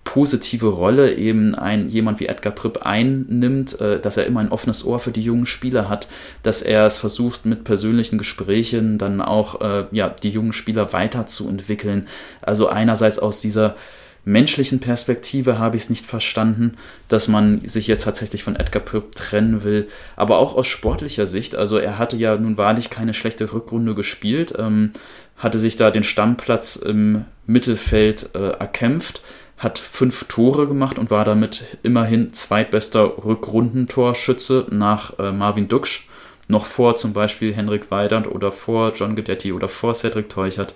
positive 0.05 0.68
Rolle 0.68 1.14
eben 1.14 1.55
ein 1.55 1.90
jemand 1.90 2.18
wie 2.18 2.27
Edgar 2.27 2.55
Pripp 2.55 2.79
einnimmt, 2.83 3.79
äh, 3.81 4.01
dass 4.01 4.16
er 4.16 4.24
immer 4.24 4.40
ein 4.40 4.51
offenes 4.51 4.85
Ohr 4.85 5.01
für 5.01 5.12
die 5.12 5.20
jungen 5.20 5.46
Spieler 5.46 5.90
hat, 5.90 6.09
dass 6.42 6.62
er 6.62 6.87
es 6.87 6.96
versucht 6.96 7.44
mit 7.44 7.62
persönlichen 7.64 8.16
Gesprächen 8.16 8.96
dann 8.96 9.20
auch 9.20 9.61
äh, 9.61 9.85
ja 9.92 10.09
die 10.09 10.31
jungen 10.31 10.55
Spieler 10.55 10.94
weiterzuentwickeln. 10.94 12.09
Also 12.40 12.68
einerseits 12.68 13.18
aus 13.18 13.42
dieser 13.42 13.77
menschlichen 14.25 14.81
Perspektive 14.81 15.59
habe 15.59 15.77
ich 15.77 15.85
es 15.85 15.91
nicht 15.91 16.05
verstanden, 16.05 16.77
dass 17.09 17.29
man 17.29 17.65
sich 17.65 17.87
jetzt 17.87 18.05
tatsächlich 18.05 18.43
von 18.43 18.57
Edgar 18.57 18.83
Pripp 18.83 19.15
trennen 19.15 19.65
will, 19.65 19.89
aber 20.17 20.39
auch 20.39 20.55
aus 20.55 20.67
sportlicher 20.67 21.27
Sicht. 21.27 21.57
Also 21.57 21.79
er 21.79 21.99
hatte 21.99 22.17
ja 22.17 22.37
nun 22.37 22.57
wahrlich 22.59 22.91
keine 22.91 23.15
schlechte 23.15 23.53
Rückrunde 23.53 23.95
gespielt, 23.95 24.55
ähm, 24.59 24.93
hatte 25.37 25.59
sich 25.59 25.77
da 25.77 25.91
den 25.91 26.05
Stammplatz 26.05 26.77
im 26.77 27.25
Mittelfeld 27.47 28.35
äh, 28.35 28.51
erkämpft 28.51 29.23
hat 29.59 29.81
fünf 29.81 30.25
Tore 30.29 30.67
gemacht 30.67 30.99
und 30.99 31.11
war 31.11 31.25
damit 31.25 31.79
immerhin 31.83 32.33
zweitbester 32.33 33.25
Rückrundentorschütze 33.25 34.67
nach 34.71 35.19
äh, 35.19 35.33
Marvin 35.33 35.69
Duksch. 35.69 36.09
Noch 36.47 36.65
vor 36.65 36.97
zum 36.97 37.13
Beispiel 37.13 37.53
Henrik 37.53 37.91
Weidand 37.91 38.27
oder 38.27 38.53
vor 38.53 38.93
John 38.95 39.17
Guidetti 39.17 39.53
oder 39.53 39.69
vor 39.69 39.95
Cedric 39.95 40.31
Teuchert, 40.31 40.75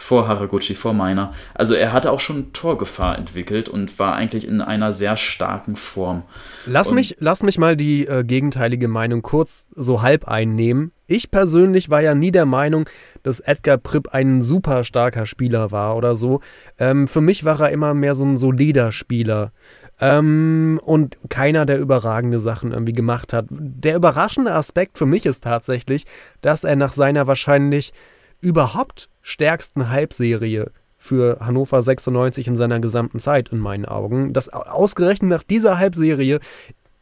vor 0.00 0.26
Haraguchi, 0.26 0.74
vor 0.74 0.94
Meiner. 0.94 1.34
Also 1.54 1.74
er 1.74 1.92
hatte 1.92 2.10
auch 2.10 2.20
schon 2.20 2.54
Torgefahr 2.54 3.18
entwickelt 3.18 3.68
und 3.68 3.98
war 3.98 4.14
eigentlich 4.14 4.48
in 4.48 4.62
einer 4.62 4.92
sehr 4.92 5.16
starken 5.16 5.76
Form. 5.76 6.22
Lass, 6.64 6.90
mich, 6.90 7.16
lass 7.20 7.42
mich 7.42 7.58
mal 7.58 7.76
die 7.76 8.06
äh, 8.06 8.24
gegenteilige 8.24 8.88
Meinung 8.88 9.20
kurz 9.20 9.68
so 9.76 10.00
halb 10.00 10.26
einnehmen. 10.26 10.92
Ich 11.06 11.30
persönlich 11.30 11.90
war 11.90 12.00
ja 12.00 12.14
nie 12.14 12.30
der 12.30 12.46
Meinung, 12.46 12.88
dass 13.22 13.40
Edgar 13.40 13.76
Pripp 13.76 14.08
ein 14.08 14.40
super 14.40 14.84
starker 14.84 15.26
Spieler 15.26 15.70
war 15.70 15.96
oder 15.96 16.16
so. 16.16 16.40
Ähm, 16.78 17.06
für 17.06 17.20
mich 17.20 17.44
war 17.44 17.60
er 17.60 17.70
immer 17.70 17.92
mehr 17.92 18.14
so 18.14 18.24
ein 18.24 18.38
solider 18.38 18.92
Spieler. 18.92 19.52
Ähm, 20.00 20.80
und 20.82 21.18
keiner, 21.28 21.66
der 21.66 21.78
überragende 21.78 22.40
Sachen 22.40 22.72
irgendwie 22.72 22.94
gemacht 22.94 23.34
hat. 23.34 23.44
Der 23.50 23.96
überraschende 23.96 24.54
Aspekt 24.54 24.96
für 24.96 25.04
mich 25.04 25.26
ist 25.26 25.44
tatsächlich, 25.44 26.06
dass 26.40 26.64
er 26.64 26.76
nach 26.76 26.94
seiner 26.94 27.26
wahrscheinlich 27.26 27.92
überhaupt 28.40 29.08
stärksten 29.22 29.90
Halbserie 29.90 30.70
für 30.98 31.38
Hannover 31.40 31.82
96 31.82 32.46
in 32.46 32.56
seiner 32.56 32.80
gesamten 32.80 33.20
Zeit 33.20 33.50
in 33.50 33.58
meinen 33.58 33.86
Augen, 33.86 34.32
dass 34.32 34.48
ausgerechnet 34.50 35.30
nach 35.30 35.42
dieser 35.42 35.78
Halbserie 35.78 36.40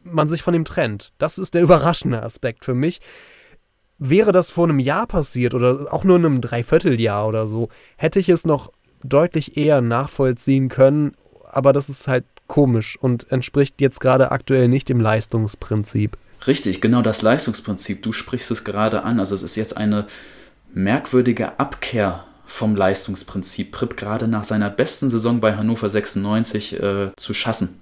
man 0.05 0.29
sich 0.29 0.43
von 0.43 0.55
ihm 0.55 0.65
trennt. 0.65 1.13
Das 1.19 1.39
ist 1.39 1.55
der 1.55 1.63
überraschende 1.63 2.23
Aspekt 2.23 2.65
für 2.65 2.75
mich. 2.75 3.01
Wäre 3.99 4.31
das 4.31 4.51
vor 4.51 4.65
einem 4.65 4.79
Jahr 4.79 5.07
passiert 5.07 5.55
oder 5.55 5.93
auch 5.93 6.05
nur 6.05 6.17
in 6.17 6.25
einem 6.25 6.41
Dreivierteljahr 6.41 7.27
oder 7.27 7.49
so, 7.49 7.69
hätte 7.97 8.21
ich 8.21 8.29
es 8.29 8.45
noch 8.45 8.73
deutlich 9.03 9.57
eher 9.57 9.81
nachvollziehen 9.81 10.69
können, 10.69 11.15
aber 11.51 11.73
das 11.73 11.89
ist 11.89 12.07
halt 12.07 12.25
komisch 12.47 12.97
und 13.01 13.31
entspricht 13.31 13.81
jetzt 13.81 14.01
gerade 14.01 14.31
aktuell 14.31 14.69
nicht 14.69 14.89
dem 14.89 15.01
Leistungsprinzip. 15.01 16.17
Richtig, 16.47 16.81
genau 16.81 17.03
das 17.03 17.23
Leistungsprinzip. 17.23 18.03
Du 18.03 18.13
sprichst 18.13 18.51
es 18.51 18.65
gerade 18.65 19.03
an. 19.03 19.19
Also 19.19 19.35
es 19.35 19.43
ist 19.43 19.57
jetzt 19.57 19.77
eine 19.77 20.07
merkwürdige 20.73 21.59
Abkehr 21.59 22.25
vom 22.47 22.77
Leistungsprinzip, 22.77 23.73
Pripp 23.73 23.97
gerade 23.97 24.27
nach 24.27 24.45
seiner 24.45 24.71
besten 24.71 25.11
Saison 25.11 25.41
bei 25.41 25.57
Hannover 25.57 25.89
96 25.89 26.81
äh, 26.81 27.09
zu 27.17 27.35
schassen. 27.35 27.81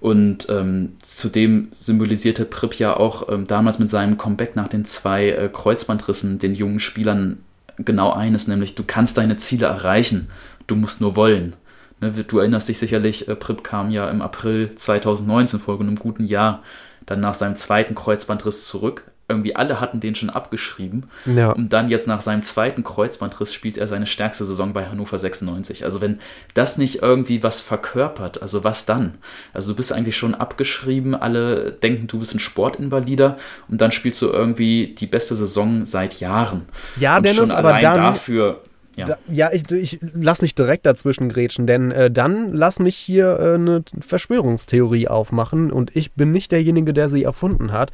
Und 0.00 0.48
ähm, 0.50 0.92
zudem 1.02 1.68
symbolisierte 1.72 2.44
Pripp 2.44 2.74
ja 2.74 2.96
auch 2.96 3.28
ähm, 3.28 3.46
damals 3.46 3.78
mit 3.78 3.90
seinem 3.90 4.18
Comeback 4.18 4.56
nach 4.56 4.68
den 4.68 4.84
zwei 4.84 5.30
äh, 5.30 5.50
Kreuzbandrissen 5.52 6.38
den 6.38 6.54
jungen 6.54 6.80
Spielern 6.80 7.38
genau 7.78 8.12
eines, 8.12 8.46
nämlich 8.46 8.74
du 8.74 8.84
kannst 8.84 9.18
deine 9.18 9.36
Ziele 9.36 9.66
erreichen, 9.66 10.28
du 10.66 10.76
musst 10.76 11.00
nur 11.00 11.16
wollen. 11.16 11.56
Ne, 12.00 12.10
du 12.10 12.38
erinnerst 12.38 12.68
dich 12.68 12.78
sicherlich, 12.78 13.28
äh, 13.28 13.36
Pripp 13.36 13.64
kam 13.64 13.90
ja 13.90 14.08
im 14.10 14.22
April 14.22 14.74
2019 14.74 15.60
vor 15.60 15.80
einem 15.80 15.96
guten 15.96 16.24
Jahr 16.24 16.62
dann 17.06 17.20
nach 17.20 17.34
seinem 17.34 17.56
zweiten 17.56 17.94
Kreuzbandriss 17.94 18.66
zurück, 18.66 19.04
irgendwie 19.28 19.56
alle 19.56 19.80
hatten 19.80 20.00
den 20.00 20.14
schon 20.14 20.30
abgeschrieben. 20.30 21.04
Ja. 21.24 21.50
Und 21.50 21.72
dann 21.72 21.90
jetzt 21.90 22.06
nach 22.06 22.20
seinem 22.20 22.42
zweiten 22.42 22.84
Kreuzbandriss 22.84 23.52
spielt 23.52 23.76
er 23.76 23.88
seine 23.88 24.06
stärkste 24.06 24.44
Saison 24.44 24.72
bei 24.72 24.86
Hannover 24.86 25.18
96. 25.18 25.84
Also 25.84 26.00
wenn 26.00 26.20
das 26.54 26.78
nicht 26.78 27.02
irgendwie 27.02 27.42
was 27.42 27.60
verkörpert, 27.60 28.40
also 28.40 28.62
was 28.62 28.86
dann? 28.86 29.18
Also 29.52 29.70
du 29.70 29.76
bist 29.76 29.92
eigentlich 29.92 30.16
schon 30.16 30.34
abgeschrieben, 30.34 31.14
alle 31.14 31.72
denken, 31.72 32.06
du 32.06 32.20
bist 32.20 32.34
ein 32.34 32.40
Sportinvalider 32.40 33.36
und 33.68 33.80
dann 33.80 33.90
spielst 33.90 34.22
du 34.22 34.28
irgendwie 34.28 34.94
die 34.96 35.06
beste 35.06 35.34
Saison 35.34 35.84
seit 35.86 36.20
Jahren. 36.20 36.66
Ja, 36.96 37.16
und 37.16 37.26
Dennis, 37.26 37.50
aber 37.50 37.80
dann, 37.80 37.96
dafür 37.98 38.60
ja, 38.96 39.04
da, 39.04 39.18
ja 39.30 39.50
ich, 39.52 39.70
ich 39.70 39.98
lass 40.14 40.40
mich 40.40 40.54
direkt 40.54 40.86
dazwischen 40.86 41.28
grätschen, 41.28 41.66
denn 41.66 41.90
äh, 41.90 42.10
dann 42.10 42.52
lass 42.52 42.78
mich 42.78 42.96
hier 42.96 43.38
äh, 43.38 43.54
eine 43.54 43.84
Verschwörungstheorie 44.00 45.08
aufmachen 45.08 45.70
und 45.70 45.94
ich 45.94 46.12
bin 46.12 46.32
nicht 46.32 46.50
derjenige, 46.50 46.94
der 46.94 47.10
sie 47.10 47.24
erfunden 47.24 47.72
hat. 47.72 47.92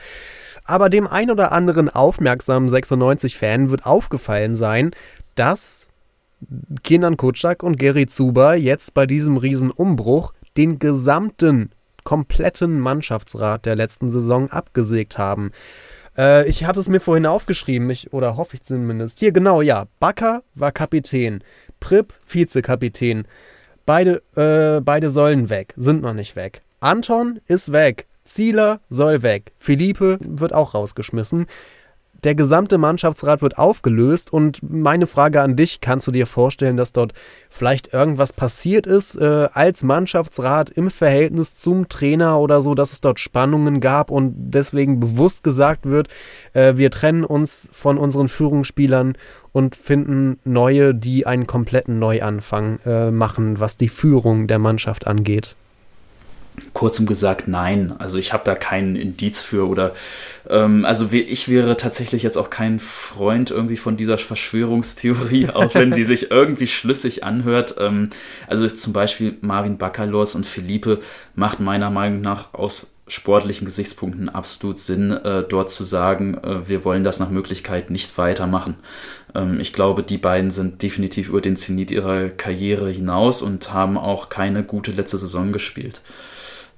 Aber 0.64 0.88
dem 0.88 1.07
ein 1.07 1.31
oder 1.31 1.53
anderen 1.53 1.88
aufmerksamen 1.88 2.68
96-Fan 2.68 3.70
wird 3.70 3.85
aufgefallen 3.85 4.55
sein, 4.55 4.92
dass 5.35 5.88
Kenan 6.83 7.16
Kutschak 7.16 7.62
und 7.62 7.79
Gary 7.79 8.07
Zuber 8.07 8.55
jetzt 8.55 8.94
bei 8.94 9.07
diesem 9.07 9.37
Riesenumbruch 9.37 10.33
den 10.57 10.79
gesamten, 10.79 11.70
kompletten 12.05 12.81
Mannschaftsrat 12.81 13.66
der 13.66 13.77
letzten 13.77 14.11
Saison 14.11 14.51
abgesägt 14.51 15.18
haben. 15.18 15.53
Äh, 16.16 16.48
ich 16.48 16.64
hatte 16.64 16.81
es 16.81 16.88
mir 16.88 17.01
vorhin 17.01 17.27
aufgeschrieben, 17.27 17.88
ich, 17.90 18.12
oder 18.12 18.37
hoffe 18.37 18.57
ich 18.57 18.62
zumindest. 18.62 19.20
Hier, 19.20 19.33
genau, 19.33 19.62
ja. 19.62 19.87
Bakker 20.01 20.42
war 20.55 20.72
Kapitän, 20.72 21.42
Pripp 21.81 22.12
Vizekapitän. 22.27 23.27
Beide, 23.87 24.22
äh, 24.37 24.81
beide 24.81 25.11
sollen 25.11 25.48
weg, 25.48 25.75
sind 25.77 26.03
noch 26.03 26.14
nicht 26.14 26.37
weg. 26.37 26.62
Anton 26.81 27.40
ist 27.46 27.72
weg. 27.72 28.07
Zieler 28.33 28.81
soll 28.88 29.23
weg. 29.23 29.53
Philippe 29.59 30.18
wird 30.21 30.55
auch 30.55 30.75
rausgeschmissen. 30.75 31.47
Der 32.25 32.37
gesamte 32.37 32.79
Mannschaftsrat 32.79 33.42
wird 33.42 33.59
aufgelöst 33.59 34.33
und 34.33 34.61
meine 34.62 35.09
Frage 35.09 35.42
an 35.42 35.57
dich, 35.57 35.81
kannst 35.81 36.07
du 36.07 36.12
dir 36.12 36.29
vorstellen, 36.29 36.77
dass 36.77 36.92
dort 36.92 37.14
vielleicht 37.51 37.92
irgendwas 37.92 38.33
passiert 38.33 38.87
ist 38.87 39.16
äh, 39.16 39.49
als 39.53 39.83
Mannschaftsrat 39.83 40.71
im 40.71 40.92
Verhältnis 40.92 41.57
zum 41.57 41.88
Trainer 41.88 42.38
oder 42.38 42.62
so, 42.62 42.77
dass 42.77 42.92
es 42.92 43.01
dort 43.01 43.18
Spannungen 43.18 43.81
gab 43.81 44.12
und 44.12 44.35
deswegen 44.37 45.01
bewusst 45.01 45.42
gesagt 45.42 45.85
wird, 45.85 46.07
äh, 46.53 46.77
wir 46.77 46.92
trennen 46.92 47.25
uns 47.25 47.68
von 47.73 47.99
unseren 47.99 48.29
Führungsspielern 48.29 49.14
und 49.51 49.75
finden 49.75 50.38
neue, 50.45 50.95
die 50.95 51.27
einen 51.27 51.49
kompletten 51.49 51.99
Neuanfang 51.99 52.79
äh, 52.87 53.11
machen, 53.11 53.59
was 53.59 53.77
die 53.77 53.88
Führung 53.88 54.47
der 54.47 54.61
Mannschaft 54.61 55.09
angeht? 55.09 55.57
Kurzum 56.73 57.07
gesagt, 57.07 57.49
nein. 57.49 57.95
Also 57.99 58.19
ich 58.19 58.33
habe 58.33 58.45
da 58.45 58.55
keinen 58.55 58.97
Indiz 58.97 59.41
für 59.41 59.69
oder 59.69 59.95
ähm, 60.49 60.85
also 60.85 61.09
ich 61.12 61.49
wäre 61.49 61.77
tatsächlich 61.77 62.23
jetzt 62.23 62.37
auch 62.37 62.51
kein 62.51 62.79
Freund 62.79 63.51
irgendwie 63.51 63.77
von 63.77 63.97
dieser 63.97 64.19
Verschwörungstheorie, 64.19 65.51
auch 65.55 65.75
wenn 65.75 65.93
sie 65.93 66.05
sich 66.05 66.31
irgendwie 66.31 66.67
schlüssig 66.67 67.25
anhört. 67.25 67.77
Ähm, 67.79 68.11
also 68.47 68.67
zum 68.69 68.93
Beispiel 68.93 69.37
Marvin 69.41 69.79
Bacalors 69.79 70.35
und 70.35 70.47
Philippe 70.47 71.01
macht 71.35 71.61
meiner 71.61 71.91
Meinung 71.91 72.21
nach 72.21 72.55
aus 72.55 72.93
sportlichen 73.09 73.67
Gesichtspunkten 73.67 74.29
absolut 74.29 74.79
Sinn, 74.79 75.11
äh, 75.11 75.43
dort 75.43 75.71
zu 75.71 75.83
sagen, 75.83 76.38
äh, 76.38 76.69
wir 76.69 76.85
wollen 76.85 77.05
das 77.05 77.19
nach 77.19 77.31
Möglichkeit 77.31 77.91
nicht 77.91 78.17
weitermachen. 78.17 78.77
Ähm, 79.35 79.61
ich 79.61 79.73
glaube, 79.73 80.03
die 80.03 80.19
beiden 80.19 80.51
sind 80.51 80.83
definitiv 80.83 81.29
über 81.29 81.41
den 81.41 81.57
Zenit 81.57 81.91
ihrer 81.91 82.29
Karriere 82.31 82.91
hinaus 82.91 83.43
und 83.43 83.73
haben 83.73 83.99
auch 83.99 84.29
keine 84.29 84.62
gute 84.62 84.93
letzte 84.93 85.19
Saison 85.19 85.53
gespielt. 85.53 86.01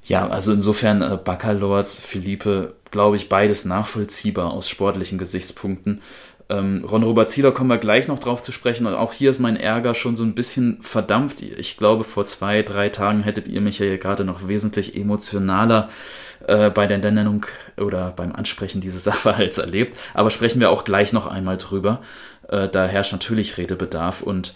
Ja, 0.07 0.29
also 0.29 0.53
insofern 0.53 1.03
äh, 1.03 1.19
Baccalords, 1.23 1.99
Philippe, 2.01 2.75
glaube 2.91 3.17
ich, 3.17 3.29
beides 3.29 3.65
nachvollziehbar 3.65 4.53
aus 4.53 4.69
sportlichen 4.69 5.19
Gesichtspunkten. 5.19 6.03
Ähm, 6.51 6.85
Ron 6.85 7.03
Robert 7.03 7.31
Zieler 7.31 7.53
kommen 7.53 7.71
wir 7.71 7.79
gleich 7.79 8.07
noch 8.07 8.19
drauf 8.19 8.43
zu 8.43 8.53
sprechen. 8.53 8.87
Und 8.87 8.95
auch 8.95 9.13
hier 9.13 9.31
ist 9.31 9.41
mein 9.41 9.57
Ärger 9.57 9.95
schon 9.95 10.15
so 10.15 10.23
ein 10.25 10.35
bisschen 10.35 10.83
verdampft. 10.83 11.41
Ich 11.43 11.77
glaube, 11.79 12.05
vor 12.05 12.27
zwei, 12.27 12.63
drei 12.63 12.91
Tagen 12.91 13.23
hättet 13.23 13.49
ihr 13.49 13.63
mich 13.63 13.79
ja 13.79 13.97
gerade 13.97 14.25
noch 14.25 14.47
wesentlich 14.47 14.95
emotionaler 14.95 15.89
äh, 16.47 16.69
bei 16.69 16.87
der 16.87 16.99
Nennung 16.99 17.47
oder 17.79 18.13
beim 18.15 18.33
Ansprechen 18.33 18.83
dieses 18.83 19.05
Sachverhalts 19.05 19.59
erlebt. 19.59 19.97
Aber 20.13 20.31
sprechen 20.31 20.61
wir 20.61 20.71
auch 20.71 20.85
gleich 20.85 21.15
noch 21.15 21.27
einmal 21.27 21.57
drüber. 21.57 22.03
Äh, 22.49 22.69
da 22.69 22.87
herrscht 22.87 23.13
natürlich 23.13 23.57
Redebedarf 23.57 24.21
und 24.21 24.55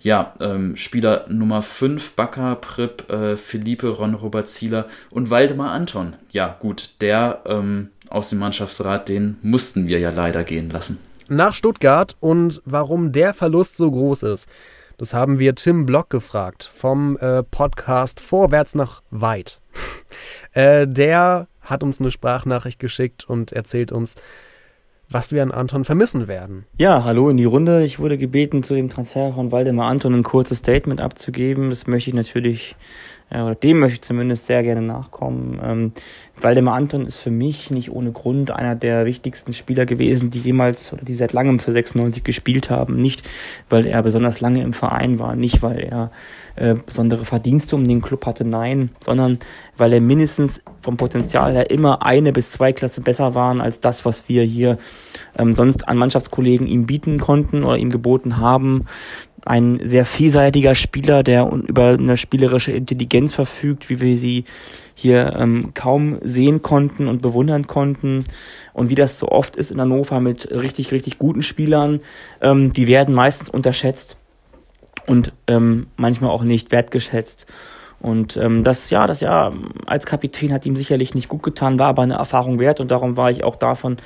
ja, 0.00 0.34
ähm, 0.40 0.76
Spieler 0.76 1.26
Nummer 1.28 1.62
5, 1.62 2.12
Bakker, 2.12 2.56
Pripp, 2.56 3.10
äh, 3.10 3.36
Philippe, 3.36 3.88
Ron 3.88 4.14
Robert 4.14 4.48
Zieler 4.48 4.86
und 5.10 5.30
Waldemar 5.30 5.72
Anton. 5.72 6.14
Ja, 6.32 6.56
gut, 6.58 6.90
der 7.00 7.42
ähm, 7.46 7.90
aus 8.08 8.30
dem 8.30 8.38
Mannschaftsrat, 8.38 9.08
den 9.08 9.38
mussten 9.42 9.88
wir 9.88 9.98
ja 9.98 10.10
leider 10.10 10.44
gehen 10.44 10.70
lassen. 10.70 10.98
Nach 11.28 11.54
Stuttgart 11.54 12.16
und 12.20 12.60
warum 12.64 13.12
der 13.12 13.34
Verlust 13.34 13.76
so 13.76 13.90
groß 13.90 14.24
ist, 14.24 14.48
das 14.98 15.14
haben 15.14 15.38
wir 15.38 15.54
Tim 15.54 15.86
Block 15.86 16.10
gefragt 16.10 16.70
vom 16.74 17.16
äh, 17.18 17.42
Podcast 17.42 18.20
Vorwärts 18.20 18.74
nach 18.74 19.02
Weit. 19.10 19.60
äh, 20.52 20.86
der 20.86 21.46
hat 21.60 21.82
uns 21.82 22.00
eine 22.00 22.10
Sprachnachricht 22.10 22.78
geschickt 22.78 23.24
und 23.28 23.52
erzählt 23.52 23.92
uns, 23.92 24.16
was 25.10 25.32
wir 25.32 25.42
an 25.42 25.50
Anton 25.50 25.84
vermissen 25.84 26.28
werden. 26.28 26.64
Ja, 26.78 27.02
hallo 27.04 27.28
in 27.28 27.36
die 27.36 27.44
Runde. 27.44 27.84
Ich 27.84 27.98
wurde 27.98 28.16
gebeten, 28.16 28.62
zu 28.62 28.74
dem 28.74 28.88
Transfer 28.88 29.32
von 29.32 29.50
Waldemar 29.50 29.90
Anton 29.90 30.14
ein 30.14 30.22
kurzes 30.22 30.58
Statement 30.58 31.00
abzugeben. 31.00 31.70
Das 31.70 31.88
möchte 31.88 32.10
ich 32.10 32.16
natürlich 32.16 32.76
äh, 33.30 33.40
oder 33.40 33.54
dem 33.54 33.80
möchte 33.80 33.94
ich 33.94 34.02
zumindest 34.02 34.46
sehr 34.46 34.62
gerne 34.62 34.82
nachkommen. 34.82 35.60
Ähm, 35.62 35.92
Waldemar 36.40 36.74
Anton 36.74 37.06
ist 37.06 37.18
für 37.18 37.30
mich 37.30 37.70
nicht 37.70 37.90
ohne 37.90 38.12
Grund 38.12 38.50
einer 38.50 38.74
der 38.74 39.04
wichtigsten 39.04 39.52
Spieler 39.52 39.86
gewesen, 39.86 40.30
die 40.30 40.40
jemals 40.40 40.92
oder 40.92 41.04
die 41.04 41.14
seit 41.14 41.32
langem 41.32 41.58
für 41.58 41.72
96 41.72 42.24
gespielt 42.24 42.70
haben. 42.70 42.96
Nicht, 42.96 43.28
weil 43.68 43.86
er 43.86 44.02
besonders 44.02 44.40
lange 44.40 44.62
im 44.62 44.72
Verein 44.72 45.18
war, 45.18 45.36
nicht, 45.36 45.62
weil 45.62 45.80
er 45.80 46.10
äh, 46.60 46.74
besondere 46.74 47.24
Verdienste 47.24 47.74
um 47.74 47.88
den 47.88 48.02
Club 48.02 48.26
hatte, 48.26 48.44
nein, 48.44 48.90
sondern 49.00 49.38
weil 49.78 49.94
er 49.94 50.00
mindestens 50.00 50.62
vom 50.82 50.98
Potenzial 50.98 51.54
her 51.54 51.70
immer 51.70 52.04
eine 52.04 52.32
bis 52.32 52.50
zwei 52.50 52.74
Klasse 52.74 53.00
besser 53.00 53.34
waren 53.34 53.62
als 53.62 53.80
das, 53.80 54.04
was 54.04 54.28
wir 54.28 54.42
hier 54.42 54.76
ähm, 55.38 55.54
sonst 55.54 55.88
an 55.88 55.96
Mannschaftskollegen 55.96 56.66
ihm 56.66 56.84
bieten 56.84 57.18
konnten 57.18 57.64
oder 57.64 57.78
ihm 57.78 57.90
geboten 57.90 58.36
haben. 58.36 58.84
Ein 59.46 59.80
sehr 59.82 60.04
vielseitiger 60.04 60.74
Spieler, 60.74 61.22
der 61.22 61.50
über 61.50 61.94
eine 61.98 62.18
spielerische 62.18 62.72
Intelligenz 62.72 63.32
verfügt, 63.32 63.88
wie 63.88 64.02
wir 64.02 64.18
sie 64.18 64.44
hier 64.94 65.34
ähm, 65.38 65.72
kaum 65.72 66.18
sehen 66.22 66.60
konnten 66.60 67.08
und 67.08 67.22
bewundern 67.22 67.66
konnten. 67.66 68.24
Und 68.74 68.90
wie 68.90 68.94
das 68.94 69.18
so 69.18 69.28
oft 69.28 69.56
ist 69.56 69.70
in 69.70 69.80
Hannover 69.80 70.20
mit 70.20 70.50
richtig, 70.50 70.92
richtig 70.92 71.18
guten 71.18 71.40
Spielern, 71.40 72.00
ähm, 72.42 72.74
die 72.74 72.86
werden 72.86 73.14
meistens 73.14 73.48
unterschätzt 73.48 74.18
und 75.06 75.32
ähm, 75.46 75.86
manchmal 75.96 76.30
auch 76.30 76.42
nicht 76.42 76.72
wertgeschätzt. 76.72 77.46
Und 78.00 78.38
ähm, 78.38 78.64
das 78.64 78.88
ja, 78.88 79.06
das 79.06 79.20
Jahr 79.20 79.52
als 79.86 80.06
Kapitän 80.06 80.52
hat 80.54 80.64
ihm 80.64 80.74
sicherlich 80.74 81.14
nicht 81.14 81.28
gut 81.28 81.42
getan, 81.42 81.78
war 81.78 81.88
aber 81.88 82.02
eine 82.02 82.14
Erfahrung 82.14 82.58
wert 82.58 82.80
und 82.80 82.90
darum 82.90 83.18
war 83.18 83.30
ich 83.30 83.44
auch 83.44 83.56
davon 83.56 83.98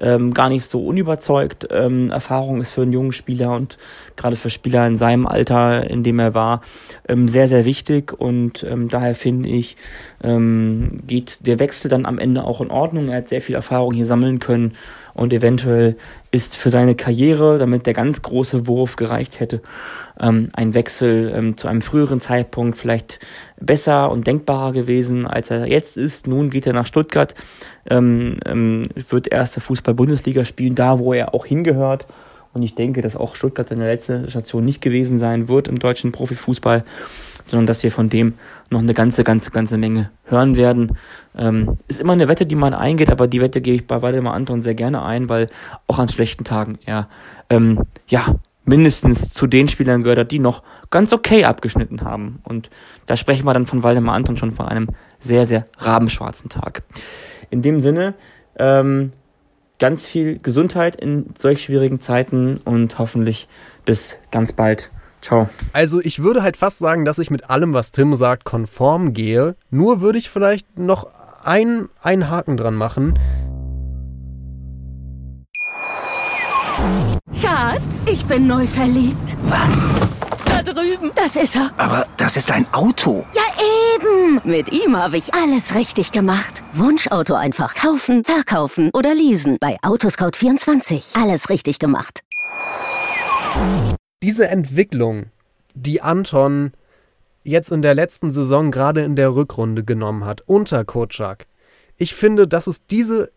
ähm, 0.00 0.34
gar 0.34 0.48
nicht 0.48 0.64
so 0.64 0.84
unüberzeugt. 0.84 1.68
Ähm, 1.70 2.10
Erfahrung 2.10 2.60
ist 2.60 2.70
für 2.72 2.82
einen 2.82 2.92
jungen 2.92 3.12
Spieler 3.12 3.54
und 3.54 3.78
gerade 4.16 4.36
für 4.36 4.50
Spieler 4.50 4.86
in 4.86 4.96
seinem 4.96 5.26
Alter, 5.26 5.88
in 5.88 6.02
dem 6.02 6.18
er 6.18 6.34
war, 6.34 6.62
ähm, 7.08 7.28
sehr, 7.28 7.46
sehr 7.48 7.64
wichtig. 7.64 8.12
Und 8.12 8.64
ähm, 8.64 8.88
daher 8.88 9.14
finde 9.14 9.48
ich, 9.48 9.76
ähm, 10.22 11.00
geht 11.06 11.46
der 11.46 11.58
Wechsel 11.58 11.88
dann 11.88 12.06
am 12.06 12.18
Ende 12.18 12.44
auch 12.44 12.60
in 12.60 12.70
Ordnung. 12.70 13.08
Er 13.08 13.18
hat 13.18 13.28
sehr 13.28 13.42
viel 13.42 13.54
Erfahrung 13.54 13.94
hier 13.94 14.06
sammeln 14.06 14.38
können 14.38 14.74
und 15.14 15.32
eventuell 15.32 15.96
ist 16.30 16.56
für 16.56 16.70
seine 16.70 16.94
Karriere, 16.94 17.58
damit 17.58 17.86
der 17.86 17.94
ganz 17.94 18.22
große 18.22 18.66
Wurf 18.66 18.96
gereicht 18.96 19.40
hätte, 19.40 19.62
ähm, 20.20 20.50
ein 20.52 20.74
Wechsel 20.74 21.32
ähm, 21.34 21.56
zu 21.56 21.68
einem 21.68 21.82
früheren 21.82 22.20
Zeitpunkt 22.20 22.76
vielleicht 22.76 23.18
besser 23.60 24.10
und 24.10 24.26
denkbarer 24.26 24.72
gewesen, 24.72 25.26
als 25.26 25.50
er 25.50 25.66
jetzt 25.66 25.96
ist. 25.96 26.26
Nun 26.26 26.50
geht 26.50 26.66
er 26.66 26.72
nach 26.72 26.86
Stuttgart, 26.86 27.34
ähm, 27.88 28.38
ähm, 28.44 28.88
wird 28.94 29.28
erste 29.28 29.60
Fußball-Bundesliga 29.60 30.44
spielen, 30.44 30.74
da 30.74 30.98
wo 30.98 31.12
er 31.12 31.34
auch 31.34 31.46
hingehört. 31.46 32.06
Und 32.52 32.62
ich 32.62 32.74
denke, 32.74 33.02
dass 33.02 33.16
auch 33.16 33.36
Stuttgart 33.36 33.68
seine 33.68 33.86
letzte 33.86 34.30
Station 34.30 34.64
nicht 34.64 34.80
gewesen 34.80 35.18
sein 35.18 35.48
wird 35.48 35.68
im 35.68 35.78
deutschen 35.78 36.12
Profifußball, 36.12 36.84
sondern 37.46 37.66
dass 37.66 37.82
wir 37.82 37.92
von 37.92 38.08
dem 38.08 38.34
noch 38.70 38.80
eine 38.80 38.94
ganze, 38.94 39.24
ganze, 39.24 39.50
ganze 39.50 39.78
Menge 39.78 40.10
hören 40.24 40.56
werden. 40.56 40.96
Ähm, 41.36 41.78
ist 41.88 42.00
immer 42.00 42.12
eine 42.12 42.28
Wette, 42.28 42.46
die 42.46 42.54
man 42.54 42.74
eingeht, 42.74 43.10
aber 43.10 43.26
die 43.26 43.40
Wette 43.40 43.60
gebe 43.60 43.76
ich 43.76 43.86
bei 43.86 44.02
Waldemar 44.02 44.34
Anton 44.34 44.62
sehr 44.62 44.74
gerne 44.74 45.02
ein, 45.02 45.28
weil 45.28 45.46
auch 45.86 45.98
an 45.98 46.08
schlechten 46.08 46.44
Tagen 46.44 46.78
er 46.84 47.08
ähm, 47.50 47.84
ja 48.08 48.36
mindestens 48.68 49.32
zu 49.32 49.46
den 49.46 49.66
Spielern 49.68 50.02
gehört 50.02 50.18
hat, 50.18 50.30
die 50.30 50.38
noch 50.38 50.62
ganz 50.90 51.12
okay 51.12 51.44
abgeschnitten 51.44 52.02
haben. 52.02 52.40
Und 52.44 52.70
da 53.06 53.16
sprechen 53.16 53.46
wir 53.46 53.54
dann 53.54 53.66
von 53.66 53.82
Waldemar 53.82 54.14
Anton 54.14 54.36
schon 54.36 54.50
von 54.50 54.66
einem 54.66 54.88
sehr, 55.18 55.46
sehr 55.46 55.64
rabenschwarzen 55.78 56.50
Tag. 56.50 56.82
In 57.50 57.62
dem 57.62 57.80
Sinne, 57.80 58.14
ähm, 58.58 59.12
ganz 59.78 60.06
viel 60.06 60.38
Gesundheit 60.38 60.96
in 60.96 61.26
solch 61.38 61.62
schwierigen 61.62 62.00
Zeiten 62.00 62.60
und 62.64 62.98
hoffentlich 62.98 63.48
bis 63.84 64.18
ganz 64.30 64.52
bald. 64.52 64.90
Ciao. 65.22 65.48
Also 65.72 66.00
ich 66.00 66.22
würde 66.22 66.42
halt 66.42 66.56
fast 66.56 66.78
sagen, 66.78 67.04
dass 67.04 67.18
ich 67.18 67.30
mit 67.30 67.50
allem, 67.50 67.72
was 67.72 67.90
Tim 67.90 68.14
sagt, 68.14 68.44
konform 68.44 69.14
gehe. 69.14 69.56
Nur 69.70 70.00
würde 70.00 70.18
ich 70.18 70.30
vielleicht 70.30 70.78
noch 70.78 71.08
einen, 71.42 71.88
einen 72.02 72.28
Haken 72.28 72.56
dran 72.56 72.74
machen. 72.74 73.18
Schatz, 77.40 78.04
ich 78.10 78.24
bin 78.24 78.48
neu 78.48 78.66
verliebt. 78.66 79.36
Was? 79.44 79.88
Da 80.44 80.60
drüben. 80.60 81.12
Das 81.14 81.36
ist 81.36 81.54
er. 81.54 81.70
Aber 81.76 82.06
das 82.16 82.36
ist 82.36 82.50
ein 82.50 82.66
Auto. 82.72 83.24
Ja, 83.32 83.42
eben. 83.94 84.40
Mit 84.44 84.72
ihm 84.72 84.96
habe 84.96 85.18
ich 85.18 85.32
alles 85.34 85.76
richtig 85.76 86.10
gemacht. 86.10 86.64
Wunschauto 86.72 87.34
einfach 87.34 87.76
kaufen, 87.76 88.24
verkaufen 88.24 88.90
oder 88.92 89.14
leasen. 89.14 89.56
Bei 89.60 89.76
Autoscout24. 89.82 91.20
Alles 91.20 91.48
richtig 91.48 91.78
gemacht. 91.78 92.22
Diese 94.20 94.48
Entwicklung, 94.48 95.26
die 95.74 96.02
Anton 96.02 96.72
jetzt 97.44 97.70
in 97.70 97.82
der 97.82 97.94
letzten 97.94 98.32
Saison 98.32 98.72
gerade 98.72 99.02
in 99.04 99.14
der 99.14 99.34
Rückrunde 99.34 99.84
genommen 99.84 100.24
hat, 100.24 100.42
unter 100.46 100.84
Kotschak. 100.84 101.46
Ich 101.96 102.16
finde, 102.16 102.48
dass 102.48 102.66
es 102.66 102.84
diese 102.86 103.30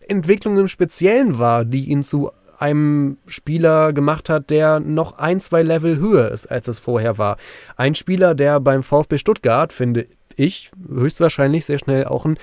Entwicklung 0.00 0.58
im 0.58 0.68
Speziellen 0.68 1.38
war, 1.38 1.64
die 1.64 1.86
ihn 1.86 2.02
zu 2.02 2.30
einem 2.62 3.18
Spieler 3.26 3.92
gemacht 3.92 4.28
hat, 4.28 4.48
der 4.50 4.78
noch 4.78 5.18
ein, 5.18 5.40
zwei 5.40 5.62
Level 5.62 5.98
höher 5.98 6.30
ist, 6.30 6.46
als 6.46 6.68
es 6.68 6.78
vorher 6.78 7.18
war. 7.18 7.36
Ein 7.76 7.94
Spieler, 7.96 8.34
der 8.34 8.60
beim 8.60 8.84
VfB 8.84 9.18
Stuttgart, 9.18 9.72
finde 9.72 10.06
ich, 10.36 10.70
höchstwahrscheinlich 10.88 11.64
sehr 11.64 11.78
schnell 11.78 12.04
auch 12.04 12.24
ein 12.24 12.38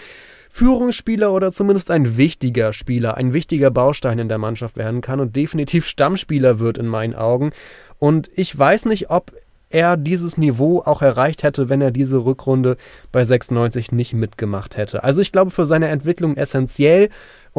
Führungsspieler 0.49 1.31
oder 1.31 1.51
zumindest 1.51 1.89
ein 1.89 2.17
wichtiger 2.17 2.73
Spieler, 2.73 3.15
ein 3.15 3.33
wichtiger 3.33 3.71
Baustein 3.71 4.19
in 4.19 4.27
der 4.27 4.39
Mannschaft 4.39 4.77
werden 4.77 5.01
kann 5.01 5.19
und 5.19 5.35
definitiv 5.35 5.87
Stammspieler 5.87 6.59
wird 6.59 6.77
in 6.77 6.87
meinen 6.87 7.15
Augen. 7.15 7.51
Und 7.97 8.29
ich 8.35 8.57
weiß 8.57 8.85
nicht, 8.85 9.09
ob 9.09 9.31
er 9.69 9.97
dieses 9.97 10.37
Niveau 10.37 10.81
auch 10.81 11.01
erreicht 11.01 11.43
hätte, 11.43 11.69
wenn 11.69 11.81
er 11.81 11.91
diese 11.91 12.25
Rückrunde 12.25 12.77
bei 13.11 13.23
96 13.23 13.91
nicht 13.91 14.13
mitgemacht 14.13 14.75
hätte. 14.75 15.03
Also 15.03 15.21
ich 15.21 15.31
glaube 15.31 15.51
für 15.51 15.65
seine 15.65 15.87
Entwicklung 15.87 16.35
essentiell 16.35 17.09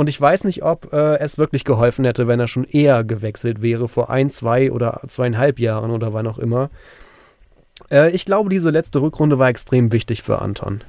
und 0.01 0.09
ich 0.09 0.19
weiß 0.19 0.45
nicht, 0.45 0.63
ob 0.63 0.95
äh, 0.95 1.19
es 1.19 1.37
wirklich 1.37 1.65
geholfen 1.65 2.07
hätte, 2.07 2.27
wenn 2.27 2.41
er 2.41 2.49
schon 2.49 2.65
eher 2.65 3.05
gewechselt 3.05 3.61
wäre, 3.61 3.87
vor 3.87 4.09
ein, 4.09 4.31
zwei 4.31 4.73
oder 4.73 5.03
zweieinhalb 5.07 5.61
Jahren 5.61 5.91
oder 5.91 6.15
wann 6.15 6.27
auch 6.27 6.39
immer. 6.39 6.71
Äh, 7.91 8.11
ich 8.13 8.25
glaube, 8.25 8.49
diese 8.49 8.71
letzte 8.71 9.03
Rückrunde 9.03 9.39
war 9.39 9.51
extrem 9.51 9.93
wichtig 9.93 10.23
für 10.23 10.41
Anton. 10.41 10.81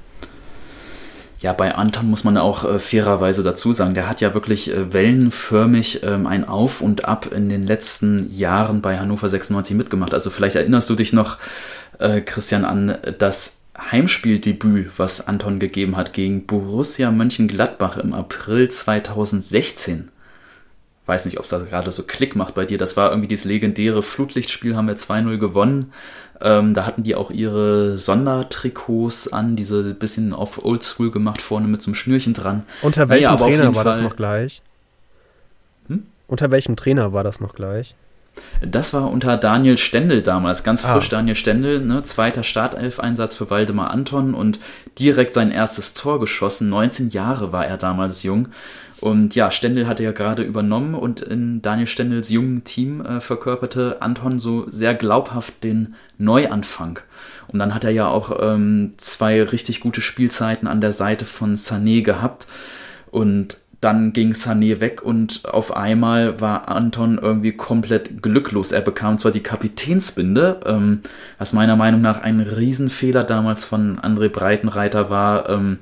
Ja, 1.40 1.52
bei 1.52 1.74
Anton 1.74 2.08
muss 2.08 2.24
man 2.24 2.38
auch 2.38 2.64
äh, 2.64 2.78
fairerweise 2.78 3.42
dazu 3.42 3.74
sagen, 3.74 3.92
der 3.92 4.08
hat 4.08 4.22
ja 4.22 4.32
wirklich 4.32 4.72
äh, 4.72 4.94
wellenförmig 4.94 6.02
ähm, 6.04 6.26
ein 6.26 6.48
Auf 6.48 6.80
und 6.80 7.04
Ab 7.04 7.30
in 7.30 7.50
den 7.50 7.66
letzten 7.66 8.32
Jahren 8.32 8.80
bei 8.80 8.98
Hannover 8.98 9.28
96 9.28 9.76
mitgemacht. 9.76 10.14
Also 10.14 10.30
vielleicht 10.30 10.56
erinnerst 10.56 10.88
du 10.88 10.94
dich 10.94 11.12
noch, 11.12 11.36
äh, 11.98 12.22
Christian, 12.22 12.64
an 12.64 12.96
das 13.18 13.58
Heimspieldebüt, 13.78 14.98
was 14.98 15.26
Anton 15.26 15.58
gegeben 15.58 15.96
hat 15.96 16.12
gegen 16.12 16.46
Borussia 16.46 17.10
Mönchengladbach 17.10 17.96
im 17.96 18.12
April 18.12 18.68
2016. 18.68 20.10
Weiß 21.06 21.24
nicht, 21.24 21.38
ob 21.38 21.44
es 21.44 21.50
da 21.50 21.58
gerade 21.58 21.90
so 21.90 22.04
Klick 22.04 22.36
macht 22.36 22.54
bei 22.54 22.64
dir. 22.64 22.78
Das 22.78 22.96
war 22.96 23.10
irgendwie 23.10 23.28
dieses 23.28 23.44
legendäre 23.44 24.02
Flutlichtspiel, 24.02 24.76
haben 24.76 24.86
wir 24.86 24.96
2-0 24.96 25.36
gewonnen. 25.38 25.92
Ähm, 26.40 26.74
da 26.74 26.86
hatten 26.86 27.02
die 27.02 27.14
auch 27.14 27.30
ihre 27.30 27.98
Sondertrikots 27.98 29.32
an, 29.32 29.56
diese 29.56 29.94
bisschen 29.94 30.32
auf 30.32 30.64
Oldschool 30.64 31.10
gemacht, 31.10 31.40
vorne 31.40 31.66
mit 31.66 31.82
so 31.82 31.88
einem 31.88 31.94
Schnürchen 31.94 32.34
dran. 32.34 32.64
Unter 32.82 33.08
welchem 33.08 33.24
naja, 33.24 33.36
Trainer 33.36 33.74
war 33.74 33.84
Fall, 33.84 33.84
das 33.84 34.00
noch 34.00 34.16
gleich? 34.16 34.62
Hm? 35.88 36.06
Unter 36.28 36.50
welchem 36.50 36.76
Trainer 36.76 37.12
war 37.12 37.24
das 37.24 37.40
noch 37.40 37.54
gleich? 37.54 37.94
Das 38.60 38.94
war 38.94 39.10
unter 39.10 39.36
Daniel 39.36 39.76
Stendel 39.76 40.22
damals, 40.22 40.64
ganz 40.64 40.82
frisch 40.82 41.06
ah. 41.08 41.10
Daniel 41.10 41.34
Stendel, 41.36 41.80
ne, 41.80 42.02
zweiter 42.02 42.42
Startelf-Einsatz 42.42 43.36
für 43.36 43.50
Waldemar 43.50 43.90
Anton 43.90 44.34
und 44.34 44.58
direkt 44.98 45.34
sein 45.34 45.50
erstes 45.50 45.94
Tor 45.94 46.20
geschossen. 46.20 46.68
19 46.68 47.10
Jahre 47.10 47.52
war 47.52 47.66
er 47.66 47.76
damals 47.76 48.22
jung. 48.22 48.48
Und 49.00 49.34
ja, 49.34 49.50
Stendel 49.50 49.88
hatte 49.88 50.04
ja 50.04 50.12
gerade 50.12 50.44
übernommen 50.44 50.94
und 50.94 51.22
in 51.22 51.60
Daniel 51.60 51.88
Stendels 51.88 52.30
jungen 52.30 52.62
Team 52.62 53.00
äh, 53.00 53.20
verkörperte 53.20 53.96
Anton 54.00 54.38
so 54.38 54.70
sehr 54.70 54.94
glaubhaft 54.94 55.64
den 55.64 55.96
Neuanfang. 56.18 57.00
Und 57.48 57.58
dann 57.58 57.74
hat 57.74 57.82
er 57.82 57.90
ja 57.90 58.06
auch 58.06 58.38
ähm, 58.40 58.92
zwei 58.98 59.42
richtig 59.42 59.80
gute 59.80 60.00
Spielzeiten 60.00 60.68
an 60.68 60.80
der 60.80 60.92
Seite 60.92 61.24
von 61.24 61.56
Sané 61.56 62.02
gehabt. 62.02 62.46
Und 63.10 63.58
dann 63.82 64.12
ging 64.12 64.32
Sané 64.32 64.80
weg 64.80 65.02
und 65.02 65.42
auf 65.44 65.76
einmal 65.76 66.40
war 66.40 66.68
Anton 66.68 67.18
irgendwie 67.20 67.52
komplett 67.52 68.22
glücklos. 68.22 68.70
Er 68.72 68.80
bekam 68.80 69.18
zwar 69.18 69.32
die 69.32 69.42
Kapitänsbinde, 69.42 70.60
ähm, 70.64 71.00
was 71.38 71.52
meiner 71.52 71.76
Meinung 71.76 72.00
nach 72.00 72.22
ein 72.22 72.40
Riesenfehler 72.40 73.24
damals 73.24 73.64
von 73.64 73.98
André 73.98 74.28
Breitenreiter 74.28 75.10
war. 75.10 75.48
Ähm, 75.50 75.78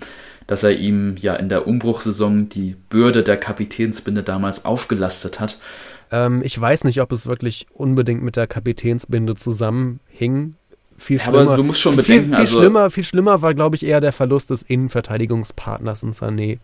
dass 0.46 0.64
er 0.64 0.76
ihm 0.76 1.14
ja 1.16 1.34
in 1.36 1.48
der 1.48 1.68
Umbruchsaison 1.68 2.48
die 2.48 2.74
Bürde 2.88 3.22
der 3.22 3.36
Kapitänsbinde 3.36 4.24
damals 4.24 4.64
aufgelastet 4.64 5.38
hat. 5.38 5.60
Ähm, 6.10 6.40
ich 6.42 6.60
weiß 6.60 6.82
nicht, 6.82 7.00
ob 7.00 7.12
es 7.12 7.24
wirklich 7.26 7.68
unbedingt 7.72 8.24
mit 8.24 8.34
der 8.34 8.48
Kapitänsbinde 8.48 9.36
zusammenhing. 9.36 10.56
Viel 10.98 11.18
Ja, 11.18 11.22
schlimmer, 11.22 11.38
aber 11.42 11.54
du 11.56 11.62
musst 11.62 11.80
schon 11.80 11.94
bedenken, 11.94 12.24
viel, 12.24 12.30
viel 12.34 12.40
also- 12.40 12.58
schlimmer, 12.58 12.90
viel 12.90 13.04
schlimmer 13.04 13.42
war, 13.42 13.54
glaube 13.54 13.76
ich, 13.76 13.86
eher 13.86 14.00
der 14.00 14.12
Verlust 14.12 14.50
des 14.50 14.62
Innenverteidigungspartners 14.62 16.02
in 16.02 16.12
Sané. 16.12 16.58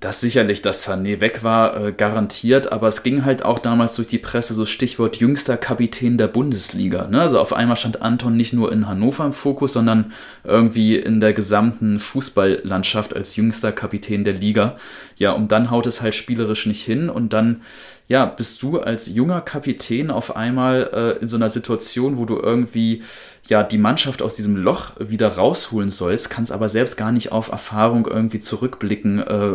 Das 0.00 0.22
sicherlich, 0.22 0.62
dass 0.62 0.88
Sané 0.88 1.20
weg 1.20 1.44
war, 1.44 1.76
äh, 1.76 1.92
garantiert, 1.92 2.72
aber 2.72 2.88
es 2.88 3.02
ging 3.02 3.26
halt 3.26 3.44
auch 3.44 3.58
damals 3.58 3.96
durch 3.96 4.08
die 4.08 4.18
Presse 4.18 4.54
so 4.54 4.64
Stichwort 4.64 5.16
jüngster 5.16 5.58
Kapitän 5.58 6.16
der 6.16 6.26
Bundesliga. 6.26 7.06
Ne? 7.08 7.20
Also 7.20 7.38
auf 7.38 7.52
einmal 7.52 7.76
stand 7.76 8.00
Anton 8.00 8.34
nicht 8.34 8.54
nur 8.54 8.72
in 8.72 8.88
Hannover 8.88 9.26
im 9.26 9.34
Fokus, 9.34 9.74
sondern 9.74 10.12
irgendwie 10.42 10.96
in 10.96 11.20
der 11.20 11.34
gesamten 11.34 11.98
Fußballlandschaft 11.98 13.14
als 13.14 13.36
jüngster 13.36 13.72
Kapitän 13.72 14.24
der 14.24 14.32
Liga. 14.32 14.78
Ja, 15.18 15.32
und 15.32 15.52
dann 15.52 15.70
haut 15.70 15.86
es 15.86 16.00
halt 16.00 16.14
spielerisch 16.14 16.64
nicht 16.64 16.82
hin 16.82 17.10
und 17.10 17.34
dann 17.34 17.60
ja, 18.06 18.26
bist 18.26 18.62
du 18.62 18.78
als 18.78 19.08
junger 19.08 19.40
Kapitän 19.40 20.10
auf 20.10 20.36
einmal 20.36 20.90
äh, 20.92 21.20
in 21.22 21.26
so 21.26 21.36
einer 21.36 21.48
Situation, 21.48 22.18
wo 22.18 22.26
du 22.26 22.36
irgendwie 22.38 23.02
ja 23.48 23.62
die 23.62 23.78
Mannschaft 23.78 24.20
aus 24.20 24.36
diesem 24.36 24.56
Loch 24.56 24.92
wieder 24.98 25.36
rausholen 25.36 25.88
sollst, 25.88 26.28
kannst 26.28 26.52
aber 26.52 26.68
selbst 26.68 26.96
gar 26.96 27.12
nicht 27.12 27.32
auf 27.32 27.50
Erfahrung 27.50 28.06
irgendwie 28.06 28.40
zurückblicken 28.40 29.20
äh, 29.20 29.54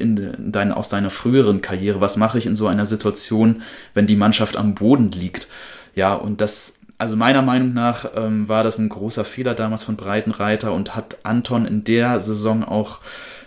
in, 0.00 0.16
in 0.16 0.52
dein, 0.52 0.72
aus 0.72 0.90
deiner 0.90 1.10
früheren 1.10 1.62
Karriere. 1.62 2.00
Was 2.02 2.18
mache 2.18 2.36
ich 2.36 2.46
in 2.46 2.54
so 2.56 2.66
einer 2.66 2.86
Situation, 2.86 3.62
wenn 3.94 4.06
die 4.06 4.16
Mannschaft 4.16 4.56
am 4.56 4.74
Boden 4.74 5.10
liegt? 5.10 5.48
Ja, 5.94 6.12
und 6.12 6.42
das, 6.42 6.78
also 6.98 7.16
meiner 7.16 7.40
Meinung 7.40 7.72
nach 7.72 8.10
ähm, 8.14 8.46
war 8.46 8.62
das 8.62 8.78
ein 8.78 8.90
großer 8.90 9.24
Fehler 9.24 9.54
damals 9.54 9.84
von 9.84 9.96
Breitenreiter 9.96 10.72
und 10.74 10.94
hat 10.94 11.16
Anton 11.22 11.64
in 11.64 11.84
der 11.84 12.20
Saison 12.20 12.62
auch 12.62 13.00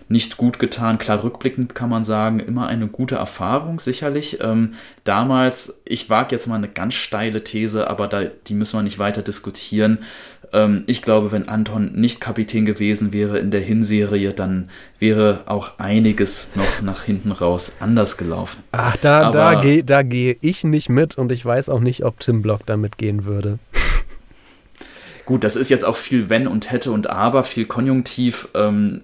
nicht 0.10 0.38
gut 0.38 0.58
getan. 0.60 0.98
Klar, 0.98 1.24
rückblickend 1.24 1.76
kann 1.76 1.90
man 1.90 2.04
sagen, 2.04 2.40
immer 2.40 2.68
eine 2.68 2.88
gute 2.88 3.16
Erfahrung, 3.16 3.80
sicherlich. 3.80 4.40
Ähm, 4.42 4.74
damals, 5.04 5.82
ich 5.86 6.10
wage 6.10 6.36
jetzt 6.36 6.48
mal 6.48 6.56
eine 6.56 6.68
ganz 6.68 6.96
steile 6.96 7.44
These, 7.44 7.90
aber 7.90 8.08
da, 8.08 8.24
die 8.48 8.56
müssen 8.56 8.78
wir 8.78 8.84
nicht 8.84 8.98
weiter 9.00 9.22
diskutieren. 9.22 10.00
Ähm, 10.52 10.84
ich 10.88 11.04
glaube, 11.04 11.32
wenn 11.32 11.48
Anton 11.48 11.94
nicht 11.94 12.22
Kapitän 12.22 12.66
gewesen 12.66 13.14
wäre 13.14 13.38
in 13.38 13.52
der 13.52 13.62
Hinserie, 13.62 14.34
dann 14.34 14.70
wäre 14.98 15.44
auch 15.46 15.78
einiges 15.78 16.52
noch 16.56 16.82
nach 16.82 17.04
hinten 17.04 17.32
raus 17.32 17.74
anders 17.80 18.18
gelaufen. 18.18 18.64
Ach, 18.72 18.98
da, 18.98 19.28
Aber- 19.28 19.38
da 19.38 19.62
gehe 19.62 19.84
da 19.84 20.02
geh 20.02 20.38
ich 20.42 20.64
nicht 20.64 20.90
mit 20.90 21.20
und 21.20 21.32
ich 21.32 21.46
weiß 21.46 21.70
auch 21.70 21.82
nicht, 21.82 22.04
ob 22.04 22.20
Tim 22.20 22.42
Block 22.42 22.66
da 22.66 22.78
mitgehen 22.78 23.26
würde. 23.26 23.60
Gut, 25.26 25.44
das 25.44 25.56
ist 25.56 25.70
jetzt 25.70 25.86
auch 25.86 25.96
viel 25.96 26.30
Wenn 26.32 26.48
und 26.48 26.72
Hätte 26.72 26.92
und 26.92 27.12
Aber, 27.12 27.44
viel 27.44 27.66
Konjunktiv. 27.66 28.48
Ähm, 28.56 29.04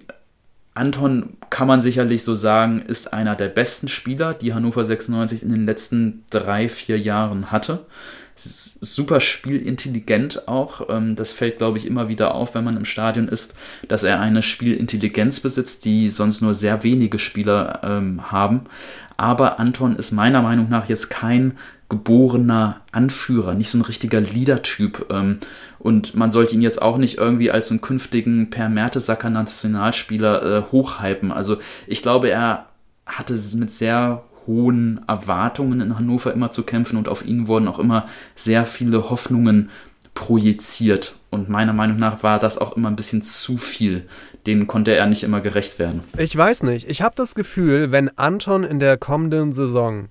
Anton 0.76 1.36
kann 1.50 1.66
man 1.66 1.80
sicherlich 1.80 2.22
so 2.22 2.34
sagen, 2.34 2.82
ist 2.82 3.12
einer 3.12 3.34
der 3.34 3.48
besten 3.48 3.88
Spieler, 3.88 4.34
die 4.34 4.52
Hannover 4.52 4.84
96 4.84 5.42
in 5.42 5.48
den 5.48 5.66
letzten 5.66 6.24
drei, 6.30 6.68
vier 6.68 6.98
Jahren 6.98 7.50
hatte. 7.50 7.86
Super 8.34 9.20
spielintelligent 9.20 10.46
auch. 10.46 10.90
Ähm, 10.90 11.16
Das 11.16 11.32
fällt, 11.32 11.56
glaube 11.56 11.78
ich, 11.78 11.86
immer 11.86 12.10
wieder 12.10 12.34
auf, 12.34 12.54
wenn 12.54 12.64
man 12.64 12.76
im 12.76 12.84
Stadion 12.84 13.28
ist, 13.28 13.54
dass 13.88 14.02
er 14.02 14.20
eine 14.20 14.42
Spielintelligenz 14.42 15.40
besitzt, 15.40 15.86
die 15.86 16.10
sonst 16.10 16.42
nur 16.42 16.52
sehr 16.52 16.82
wenige 16.82 17.18
Spieler 17.18 17.80
ähm, 17.82 18.30
haben. 18.30 18.66
Aber 19.16 19.58
Anton 19.58 19.96
ist 19.96 20.12
meiner 20.12 20.42
Meinung 20.42 20.68
nach 20.68 20.90
jetzt 20.90 21.08
kein 21.08 21.56
geborener 21.88 22.80
Anführer, 22.92 23.54
nicht 23.54 23.70
so 23.70 23.78
ein 23.78 23.82
richtiger 23.82 24.20
Leader-Typ. 24.20 25.06
Ähm, 25.10 25.38
und 25.78 26.14
man 26.14 26.30
sollte 26.30 26.54
ihn 26.54 26.62
jetzt 26.62 26.82
auch 26.82 26.98
nicht 26.98 27.18
irgendwie 27.18 27.50
als 27.50 27.68
so 27.68 27.74
einen 27.74 27.80
künftigen 27.80 28.50
Per 28.50 28.68
Mertesacker 28.68 29.30
Nationalspieler 29.30 30.42
äh, 30.42 30.62
hochhypen. 30.72 31.30
Also 31.30 31.58
ich 31.86 32.02
glaube, 32.02 32.30
er 32.30 32.66
hatte 33.06 33.34
es 33.34 33.54
mit 33.54 33.70
sehr 33.70 34.24
hohen 34.46 35.00
Erwartungen 35.06 35.80
in 35.80 35.98
Hannover 35.98 36.32
immer 36.32 36.50
zu 36.50 36.62
kämpfen 36.62 36.96
und 36.96 37.08
auf 37.08 37.24
ihn 37.24 37.48
wurden 37.48 37.68
auch 37.68 37.78
immer 37.78 38.08
sehr 38.34 38.66
viele 38.66 39.10
Hoffnungen 39.10 39.70
projiziert. 40.14 41.16
Und 41.30 41.48
meiner 41.48 41.72
Meinung 41.72 41.98
nach 41.98 42.22
war 42.22 42.38
das 42.38 42.58
auch 42.58 42.76
immer 42.76 42.88
ein 42.88 42.96
bisschen 42.96 43.22
zu 43.22 43.56
viel. 43.58 44.06
Denen 44.46 44.66
konnte 44.66 44.94
er 44.94 45.06
nicht 45.06 45.22
immer 45.22 45.40
gerecht 45.40 45.78
werden. 45.78 46.02
Ich 46.16 46.36
weiß 46.36 46.62
nicht. 46.62 46.88
Ich 46.88 47.02
habe 47.02 47.14
das 47.16 47.34
Gefühl, 47.34 47.92
wenn 47.92 48.16
Anton 48.16 48.64
in 48.64 48.78
der 48.78 48.96
kommenden 48.96 49.52
Saison 49.52 50.08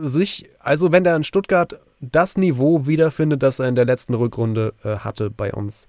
sich, 0.00 0.48
also 0.60 0.92
wenn 0.92 1.04
er 1.04 1.16
in 1.16 1.24
Stuttgart 1.24 1.80
das 2.00 2.36
Niveau 2.36 2.86
wiederfindet, 2.86 3.42
das 3.42 3.58
er 3.58 3.68
in 3.68 3.74
der 3.74 3.84
letzten 3.84 4.14
Rückrunde 4.14 4.74
äh, 4.84 4.96
hatte 4.96 5.30
bei 5.30 5.52
uns, 5.52 5.88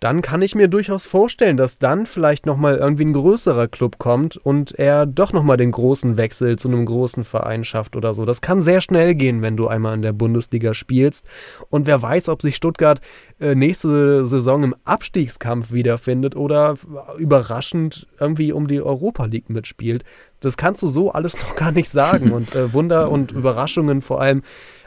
dann 0.00 0.20
kann 0.20 0.42
ich 0.42 0.54
mir 0.54 0.68
durchaus 0.68 1.06
vorstellen, 1.06 1.56
dass 1.56 1.78
dann 1.78 2.06
vielleicht 2.06 2.44
nochmal 2.44 2.76
irgendwie 2.76 3.06
ein 3.06 3.12
größerer 3.14 3.66
Club 3.68 3.98
kommt 3.98 4.36
und 4.36 4.78
er 4.78 5.06
doch 5.06 5.32
nochmal 5.32 5.56
den 5.56 5.72
großen 5.72 6.16
Wechsel 6.16 6.58
zu 6.58 6.68
einem 6.68 6.84
großen 6.84 7.24
Verein 7.24 7.64
schafft 7.64 7.96
oder 7.96 8.12
so. 8.12 8.26
Das 8.26 8.42
kann 8.42 8.60
sehr 8.60 8.80
schnell 8.80 9.14
gehen, 9.14 9.40
wenn 9.40 9.56
du 9.56 9.68
einmal 9.68 9.94
in 9.94 10.02
der 10.02 10.12
Bundesliga 10.12 10.74
spielst. 10.74 11.24
Und 11.70 11.86
wer 11.86 12.02
weiß, 12.02 12.28
ob 12.28 12.42
sich 12.42 12.56
Stuttgart 12.56 13.00
äh, 13.40 13.54
nächste 13.54 14.26
Saison 14.26 14.64
im 14.64 14.74
Abstiegskampf 14.84 15.72
wiederfindet 15.72 16.36
oder 16.36 16.76
überraschend 17.18 18.06
irgendwie 18.20 18.52
um 18.52 18.68
die 18.68 18.82
Europa 18.82 19.24
League 19.24 19.48
mitspielt. 19.48 20.04
Das 20.40 20.56
kannst 20.56 20.82
du 20.82 20.88
so 20.88 21.12
alles 21.12 21.34
noch 21.40 21.54
gar 21.54 21.72
nicht 21.72 21.88
sagen. 21.88 22.32
Und 22.36 22.54
äh, 22.54 22.72
Wunder 22.72 23.10
und 23.10 23.32
Überraschungen 23.32 24.02
vor 24.02 24.20
allem 24.20 24.42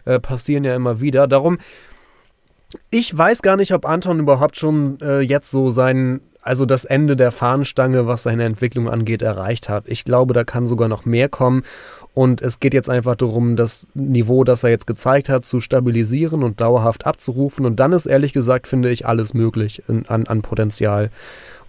äh, 0.05 0.19
passieren 0.19 0.63
ja 0.63 0.75
immer 0.75 1.01
wieder. 1.01 1.27
Darum, 1.27 1.57
ich 2.91 3.15
weiß 3.17 3.41
gar 3.41 3.57
nicht, 3.57 3.73
ob 3.73 3.87
Anton 3.87 4.19
überhaupt 4.19 4.57
schon 4.57 4.99
äh, 5.01 5.21
jetzt 5.21 5.51
so 5.51 5.71
sein, 5.71 6.21
also 6.41 6.65
das 6.65 6.85
Ende 6.85 7.15
der 7.15 7.31
Fahnenstange, 7.31 8.07
was 8.07 8.23
seine 8.23 8.43
Entwicklung 8.43 8.89
angeht, 8.89 9.21
erreicht 9.21 9.69
hat. 9.69 9.85
Ich 9.87 10.03
glaube, 10.03 10.33
da 10.33 10.43
kann 10.43 10.67
sogar 10.67 10.87
noch 10.87 11.05
mehr 11.05 11.29
kommen. 11.29 11.63
Und 12.13 12.41
es 12.41 12.59
geht 12.59 12.73
jetzt 12.73 12.89
einfach 12.89 13.15
darum, 13.15 13.55
das 13.55 13.87
Niveau, 13.93 14.43
das 14.43 14.63
er 14.63 14.71
jetzt 14.71 14.87
gezeigt 14.87 15.29
hat, 15.29 15.45
zu 15.45 15.61
stabilisieren 15.61 16.43
und 16.43 16.59
dauerhaft 16.59 17.05
abzurufen. 17.05 17.65
Und 17.65 17.79
dann 17.79 17.93
ist 17.93 18.07
ehrlich 18.07 18.33
gesagt, 18.33 18.67
finde 18.67 18.89
ich, 18.89 19.05
alles 19.05 19.33
möglich 19.33 19.83
in, 19.87 20.07
an, 20.07 20.27
an 20.27 20.41
Potenzial. 20.41 21.11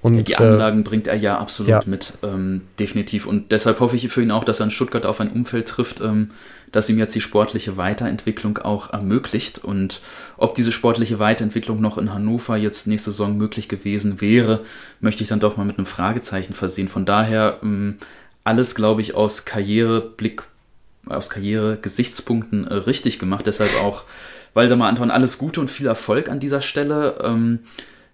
Und, 0.03 0.29
Die 0.29 0.33
äh, 0.33 0.37
Anlagen 0.37 0.83
bringt 0.83 1.07
er 1.07 1.17
ja 1.17 1.39
absolut 1.39 1.71
ja. 1.71 1.81
mit, 1.85 2.15
ähm, 2.23 2.63
definitiv. 2.79 3.27
Und 3.27 3.53
deshalb 3.53 3.81
hoffe 3.81 3.97
ich 3.97 4.09
für 4.09 4.23
ihn 4.23 4.31
auch, 4.31 4.45
dass 4.45 4.61
er 4.61 4.65
in 4.65 4.71
Stuttgart 4.71 5.05
auf 5.05 5.21
ein 5.21 5.29
Umfeld 5.29 5.69
trifft, 5.69 6.01
ähm, 6.01 6.31
das 6.73 6.89
ihm 6.89 6.99
jetzt 6.99 7.15
die 7.15 7.21
sportliche 7.21 7.77
Weiterentwicklung 7.77 8.59
auch 8.59 8.93
ermöglicht. 8.93 9.59
Und 9.59 10.01
ob 10.37 10.55
diese 10.55 10.73
sportliche 10.73 11.19
Weiterentwicklung 11.19 11.81
noch 11.81 11.99
in 11.99 12.13
Hannover 12.13 12.57
jetzt 12.57 12.87
nächste 12.87 13.11
Saison 13.11 13.37
möglich 13.37 13.69
gewesen 13.69 14.21
wäre, 14.21 14.63
möchte 15.01 15.23
ich 15.23 15.29
dann 15.29 15.41
doch 15.41 15.57
mal 15.57 15.65
mit 15.65 15.79
einem 15.79 15.87
Fragezeichen 15.87 16.55
versehen. 16.55 16.89
Von 16.89 17.07
daher 17.07 17.59
ähm, 17.63 17.97
alles, 18.45 18.75
glaube 18.75 19.01
ich, 19.01 19.15
aus 19.15 19.45
Karriereblick, 19.45 20.43
aus 21.07 21.31
Karriere-Gesichtspunkten 21.31 22.67
äh, 22.67 22.75
richtig 22.75 23.19
gemacht. 23.19 23.47
Deshalb 23.47 23.71
auch 23.83 24.05
Waldemar 24.55 24.89
Anton 24.89 25.11
alles 25.11 25.39
Gute 25.39 25.61
und 25.61 25.71
viel 25.71 25.87
Erfolg 25.87 26.29
an 26.29 26.41
dieser 26.41 26.61
Stelle. 26.61 27.19
Ähm, 27.23 27.61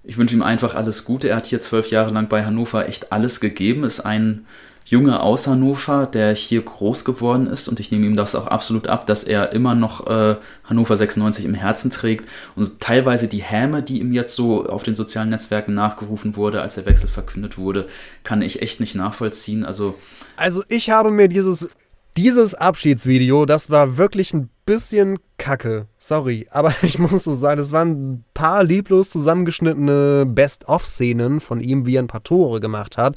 ich 0.02 0.18
wünsche 0.18 0.36
ihm 0.36 0.42
einfach 0.42 0.74
alles 0.74 1.04
Gute. 1.04 1.28
Er 1.28 1.36
hat 1.36 1.46
hier 1.46 1.60
zwölf 1.60 1.90
Jahre 1.90 2.12
lang 2.12 2.28
bei 2.28 2.44
Hannover 2.44 2.88
echt 2.88 3.12
alles 3.12 3.40
gegeben, 3.40 3.84
ist 3.84 4.00
ein 4.00 4.46
Junge 4.88 5.20
aus 5.20 5.48
Hannover, 5.48 6.06
der 6.06 6.32
hier 6.32 6.62
groß 6.62 7.04
geworden 7.04 7.48
ist 7.48 7.66
und 7.66 7.80
ich 7.80 7.90
nehme 7.90 8.06
ihm 8.06 8.14
das 8.14 8.36
auch 8.36 8.46
absolut 8.46 8.86
ab, 8.86 9.04
dass 9.06 9.24
er 9.24 9.52
immer 9.52 9.74
noch 9.74 10.06
äh, 10.06 10.36
Hannover 10.62 10.96
96 10.96 11.44
im 11.44 11.54
Herzen 11.54 11.90
trägt 11.90 12.28
und 12.54 12.78
teilweise 12.80 13.26
die 13.26 13.42
Häme, 13.42 13.82
die 13.82 13.98
ihm 14.00 14.12
jetzt 14.12 14.36
so 14.36 14.64
auf 14.66 14.84
den 14.84 14.94
sozialen 14.94 15.30
Netzwerken 15.30 15.74
nachgerufen 15.74 16.36
wurde, 16.36 16.62
als 16.62 16.76
der 16.76 16.86
Wechsel 16.86 17.08
verkündet 17.08 17.58
wurde, 17.58 17.88
kann 18.22 18.42
ich 18.42 18.62
echt 18.62 18.78
nicht 18.78 18.94
nachvollziehen. 18.94 19.64
Also 19.64 19.96
Also 20.36 20.62
ich 20.68 20.88
habe 20.88 21.10
mir 21.10 21.26
dieses, 21.26 21.68
dieses 22.16 22.54
Abschiedsvideo, 22.54 23.44
das 23.44 23.70
war 23.70 23.96
wirklich 23.96 24.32
ein 24.34 24.50
bisschen 24.66 25.18
kacke. 25.36 25.88
Sorry, 25.98 26.46
aber 26.52 26.72
ich 26.82 27.00
muss 27.00 27.24
so 27.24 27.34
sagen, 27.34 27.60
es 27.60 27.72
waren 27.72 27.90
ein 27.90 28.24
paar 28.34 28.62
lieblos 28.62 29.10
zusammengeschnittene 29.10 30.26
Best-of-Szenen 30.26 31.40
von 31.40 31.60
ihm, 31.60 31.86
wie 31.86 31.96
er 31.96 32.02
ein 32.04 32.06
paar 32.06 32.22
Tore 32.22 32.60
gemacht 32.60 32.96
hat. 32.96 33.16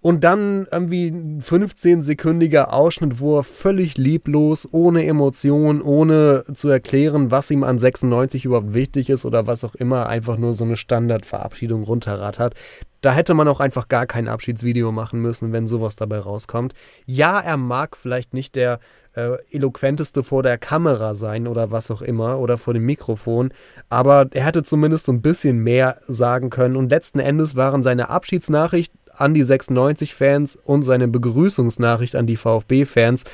Und 0.00 0.24
dann 0.24 0.66
irgendwie 0.70 1.08
ein 1.08 1.42
15-sekündiger 1.42 2.66
Ausschnitt, 2.66 3.20
wo 3.20 3.38
er 3.38 3.44
völlig 3.44 3.96
lieblos, 3.96 4.68
ohne 4.70 5.04
Emotion, 5.06 5.82
ohne 5.82 6.44
zu 6.54 6.68
erklären, 6.68 7.30
was 7.30 7.50
ihm 7.50 7.64
an 7.64 7.78
96 7.78 8.44
überhaupt 8.44 8.74
wichtig 8.74 9.10
ist 9.10 9.24
oder 9.24 9.46
was 9.46 9.64
auch 9.64 9.74
immer, 9.74 10.08
einfach 10.08 10.36
nur 10.36 10.54
so 10.54 10.64
eine 10.64 10.76
Standardverabschiedung 10.76 11.82
runterrattert. 11.82 12.54
Da 13.00 13.12
hätte 13.12 13.34
man 13.34 13.46
auch 13.48 13.60
einfach 13.60 13.88
gar 13.88 14.06
kein 14.06 14.28
Abschiedsvideo 14.28 14.90
machen 14.90 15.20
müssen, 15.20 15.52
wenn 15.52 15.68
sowas 15.68 15.96
dabei 15.96 16.18
rauskommt. 16.18 16.74
Ja, 17.06 17.38
er 17.40 17.56
mag 17.56 17.96
vielleicht 17.96 18.34
nicht 18.34 18.56
der 18.56 18.80
äh, 19.14 19.36
eloquenteste 19.50 20.22
vor 20.22 20.42
der 20.42 20.58
Kamera 20.58 21.14
sein 21.14 21.46
oder 21.46 21.70
was 21.70 21.90
auch 21.90 22.02
immer 22.02 22.38
oder 22.38 22.58
vor 22.58 22.74
dem 22.74 22.86
Mikrofon, 22.86 23.52
aber 23.88 24.26
er 24.30 24.44
hätte 24.44 24.62
zumindest 24.62 25.06
so 25.06 25.12
ein 25.12 25.22
bisschen 25.22 25.58
mehr 25.58 25.98
sagen 26.06 26.50
können 26.50 26.76
und 26.76 26.90
letzten 26.90 27.18
Endes 27.18 27.56
waren 27.56 27.82
seine 27.82 28.10
Abschiedsnachricht 28.10 28.92
an 29.20 29.34
die 29.34 29.44
96-Fans 29.44 30.58
und 30.64 30.82
seine 30.82 31.08
Begrüßungsnachricht 31.08 32.16
an 32.16 32.26
die 32.26 32.36
VfB-Fans 32.36 33.24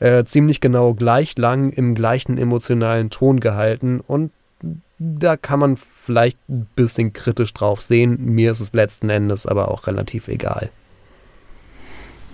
äh, 0.00 0.24
ziemlich 0.24 0.60
genau 0.60 0.94
gleich 0.94 1.36
lang 1.36 1.70
im 1.70 1.94
gleichen 1.94 2.38
emotionalen 2.38 3.10
Ton 3.10 3.40
gehalten 3.40 4.00
und 4.00 4.32
da 4.98 5.36
kann 5.36 5.60
man 5.60 5.78
vielleicht 6.04 6.38
ein 6.48 6.66
bisschen 6.76 7.14
kritisch 7.14 7.54
drauf 7.54 7.80
sehen. 7.80 8.22
Mir 8.22 8.52
ist 8.52 8.60
es 8.60 8.74
letzten 8.74 9.08
Endes 9.08 9.46
aber 9.46 9.70
auch 9.70 9.86
relativ 9.86 10.28
egal. 10.28 10.70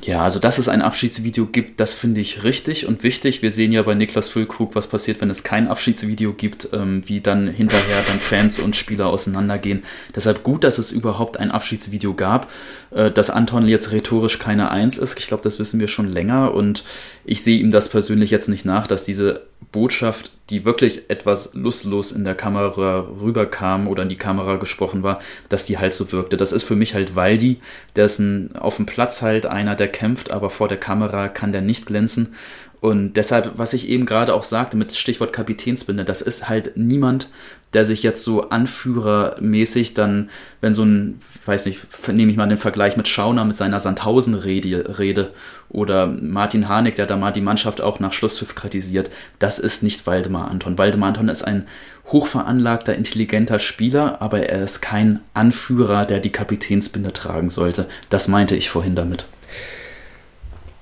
Ja, 0.05 0.23
also 0.23 0.39
dass 0.39 0.59
es 0.59 0.69
ein 0.69 0.83
Abschiedsvideo 0.83 1.47
gibt, 1.47 1.81
das 1.81 1.95
finde 1.95 2.21
ich 2.21 2.45
richtig 2.45 2.87
und 2.87 3.03
wichtig. 3.03 3.43
Wir 3.43 3.51
sehen 3.51 3.73
ja 3.73 3.83
bei 3.83 3.95
Niklas 3.95 4.29
Füllkrug, 4.29 4.77
was 4.77 4.87
passiert, 4.87 5.21
wenn 5.21 5.31
es 5.31 5.43
kein 5.43 5.67
Abschiedsvideo 5.67 6.33
gibt, 6.33 6.69
ähm, 6.73 7.03
wie 7.07 7.21
dann 7.21 7.49
hinterher 7.49 8.03
dann 8.07 8.21
Fans 8.21 8.61
und 8.61 8.77
Spieler 8.77 9.07
auseinandergehen. 9.07 9.83
Deshalb 10.15 10.45
gut, 10.45 10.63
dass 10.63 10.79
es 10.79 10.93
überhaupt 10.93 11.39
ein 11.39 11.51
Abschiedsvideo 11.51 12.15
gab. 12.15 12.53
Äh, 12.93 13.11
dass 13.11 13.31
Anton 13.31 13.67
jetzt 13.67 13.91
rhetorisch 13.91 14.39
keine 14.39 14.71
Eins 14.71 14.99
ist, 14.99 15.19
ich 15.19 15.27
glaube, 15.27 15.43
das 15.43 15.59
wissen 15.59 15.81
wir 15.81 15.89
schon 15.89 16.09
länger 16.09 16.55
und 16.55 16.85
ich 17.25 17.43
sehe 17.43 17.59
ihm 17.59 17.71
das 17.71 17.89
persönlich 17.89 18.31
jetzt 18.31 18.49
nicht 18.49 18.65
nach, 18.65 18.87
dass 18.87 19.05
diese 19.05 19.47
Botschaft, 19.77 20.31
die 20.49 20.65
wirklich 20.65 21.11
etwas 21.11 21.53
lustlos 21.53 22.11
in 22.11 22.25
der 22.25 22.35
Kamera 22.35 23.01
rüberkam 23.21 23.89
oder 23.89 24.05
in 24.05 24.09
die 24.09 24.17
Kamera 24.17 24.57
gesprochen 24.57 25.03
war, 25.03 25.19
dass 25.51 25.67
die 25.67 25.77
halt 25.77 25.93
so 25.93 26.13
wirkte. 26.13 26.39
Das 26.39 26.53
ist 26.53 26.63
für 26.63 26.77
mich 26.77 26.95
halt 26.95 27.15
Waldi, 27.15 27.61
der 27.95 28.07
ist 28.07 28.19
ein, 28.19 28.57
auf 28.57 28.77
dem 28.77 28.87
Platz 28.87 29.21
halt 29.21 29.45
einer, 29.45 29.75
der 29.75 29.89
kämpft, 29.89 30.31
aber 30.31 30.49
vor 30.49 30.69
der 30.69 30.79
Kamera 30.79 31.29
kann 31.29 31.53
der 31.53 31.61
nicht 31.61 31.85
glänzen. 31.85 32.35
Und 32.81 33.19
deshalb, 33.19 33.59
was 33.59 33.75
ich 33.75 33.87
eben 33.91 34.07
gerade 34.07 34.33
auch 34.33 34.45
sagte 34.45 34.79
mit 34.79 34.95
Stichwort 34.95 35.35
Kapitänsbinde, 35.35 36.07
das 36.07 36.23
ist 36.23 36.49
halt 36.49 36.79
niemand, 36.79 37.29
der 37.73 37.85
sich 37.85 38.03
jetzt 38.03 38.23
so 38.23 38.49
anführermäßig 38.49 39.95
dann, 39.95 40.31
wenn 40.61 40.73
so 40.73 40.85
ein, 40.85 41.19
weiß 41.45 41.67
nicht, 41.67 41.87
nehme 42.09 42.31
ich 42.31 42.37
mal 42.37 42.49
den 42.49 42.59
Vergleich 42.59 42.97
mit 42.97 43.09
Schauner 43.09 43.45
mit 43.45 43.57
seiner 43.57 43.81
Sandhausen-Rede 43.81 44.99
Rede, 44.99 45.33
oder 45.69 46.07
Martin 46.07 46.69
Harnik, 46.69 46.95
der 46.95 47.07
da 47.07 47.17
mal 47.17 47.33
die 47.33 47.41
Mannschaft 47.41 47.81
auch 47.81 48.01
nach 48.01 48.13
Schlusspfiff 48.13 48.55
kritisiert, 48.55 49.11
das 49.39 49.59
ist 49.59 49.83
nicht 49.83 50.07
Waldemar 50.07 50.49
Anton. 50.51 50.79
Waldemar 50.79 51.09
Anton 51.09 51.29
ist 51.29 51.43
ein 51.43 51.67
hochveranlagter, 52.07 52.95
intelligenter 52.95 53.59
Spieler, 53.59 54.23
aber 54.23 54.49
er 54.49 54.63
ist 54.63 54.81
kein 54.81 55.21
Anführer, 55.35 56.07
der 56.07 56.21
die 56.21 56.31
Kapitänsbinde 56.31 57.13
tragen 57.13 57.49
sollte. 57.49 57.89
Das 58.11 58.29
meinte 58.29 58.55
ich 58.55 58.71
vorhin 58.71 58.95
damit. 58.95 59.27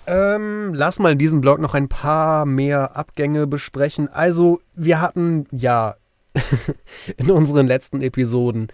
Ähm, 0.07 0.75
lass 0.75 0.99
mal 0.99 1.13
in 1.13 1.19
diesem 1.19 1.41
Blog 1.41 1.61
noch 1.61 1.73
ein 1.73 1.89
paar 1.89 2.45
mehr 2.45 2.95
Abgänge 2.95 3.47
besprechen. 3.47 4.09
Also, 4.13 4.61
wir 4.75 5.01
hatten 5.01 5.47
ja 5.51 5.95
in 7.17 7.31
unseren 7.31 7.67
letzten 7.67 8.03
Episoden 8.03 8.69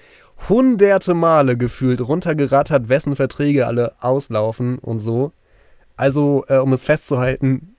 hunderte 0.49 1.15
Male 1.15 1.57
gefühlt 1.57 2.01
runtergerattert, 2.01 2.89
wessen 2.89 3.17
Verträge 3.17 3.67
alle 3.67 3.95
auslaufen 4.01 4.79
und 4.79 5.01
so. 5.01 5.33
Also, 5.97 6.45
äh, 6.49 6.57
um 6.57 6.73
es 6.73 6.85
festzuhalten, 6.85 7.77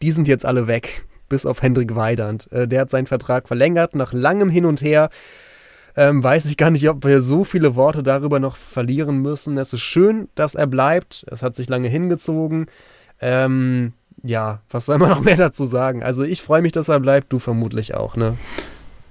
die 0.00 0.10
sind 0.10 0.28
jetzt 0.28 0.46
alle 0.46 0.66
weg, 0.66 1.04
bis 1.28 1.46
auf 1.46 1.62
Hendrik 1.62 1.94
Weidand. 1.94 2.50
Äh, 2.52 2.66
der 2.66 2.82
hat 2.82 2.90
seinen 2.90 3.06
Vertrag 3.06 3.48
verlängert, 3.48 3.94
nach 3.94 4.12
langem 4.12 4.48
Hin 4.48 4.64
und 4.64 4.80
Her. 4.80 5.10
Ähm, 5.94 6.22
weiß 6.22 6.46
ich 6.46 6.56
gar 6.56 6.70
nicht, 6.70 6.88
ob 6.88 7.04
wir 7.04 7.20
so 7.20 7.44
viele 7.44 7.74
Worte 7.74 8.02
darüber 8.02 8.40
noch 8.40 8.56
verlieren 8.56 9.18
müssen. 9.18 9.58
Es 9.58 9.74
ist 9.74 9.82
schön, 9.82 10.28
dass 10.34 10.54
er 10.54 10.66
bleibt. 10.66 11.26
Es 11.30 11.42
hat 11.42 11.54
sich 11.54 11.68
lange 11.68 11.88
hingezogen. 11.88 12.66
Ähm, 13.20 13.92
ja, 14.22 14.62
was 14.70 14.86
soll 14.86 14.96
man 14.96 15.10
noch 15.10 15.20
mehr 15.24 15.36
dazu 15.36 15.66
sagen? 15.66 16.02
Also 16.02 16.22
ich 16.22 16.40
freue 16.40 16.62
mich, 16.62 16.72
dass 16.72 16.88
er 16.88 17.00
bleibt, 17.00 17.30
du 17.32 17.38
vermutlich 17.38 17.94
auch, 17.94 18.16
ne? 18.16 18.38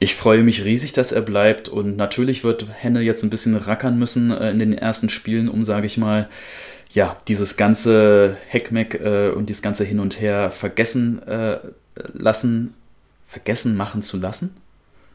Ich 0.03 0.15
freue 0.15 0.41
mich 0.41 0.65
riesig, 0.65 0.93
dass 0.93 1.11
er 1.11 1.21
bleibt 1.21 1.69
und 1.69 1.95
natürlich 1.95 2.43
wird 2.43 2.65
Henne 2.73 3.01
jetzt 3.01 3.21
ein 3.23 3.29
bisschen 3.29 3.55
rackern 3.55 3.99
müssen 3.99 4.31
äh, 4.31 4.49
in 4.49 4.57
den 4.57 4.73
ersten 4.73 5.09
Spielen, 5.09 5.47
um, 5.47 5.63
sage 5.63 5.85
ich 5.85 5.99
mal, 5.99 6.27
ja, 6.91 7.17
dieses 7.27 7.55
ganze 7.55 8.35
Heckmeck 8.47 8.95
äh, 8.95 9.29
und 9.29 9.47
dieses 9.47 9.61
ganze 9.61 9.83
Hin 9.83 9.99
und 9.99 10.19
Her 10.19 10.49
vergessen 10.49 11.21
äh, 11.27 11.59
lassen, 12.13 12.73
vergessen 13.27 13.77
machen 13.77 14.01
zu 14.01 14.17
lassen. 14.17 14.55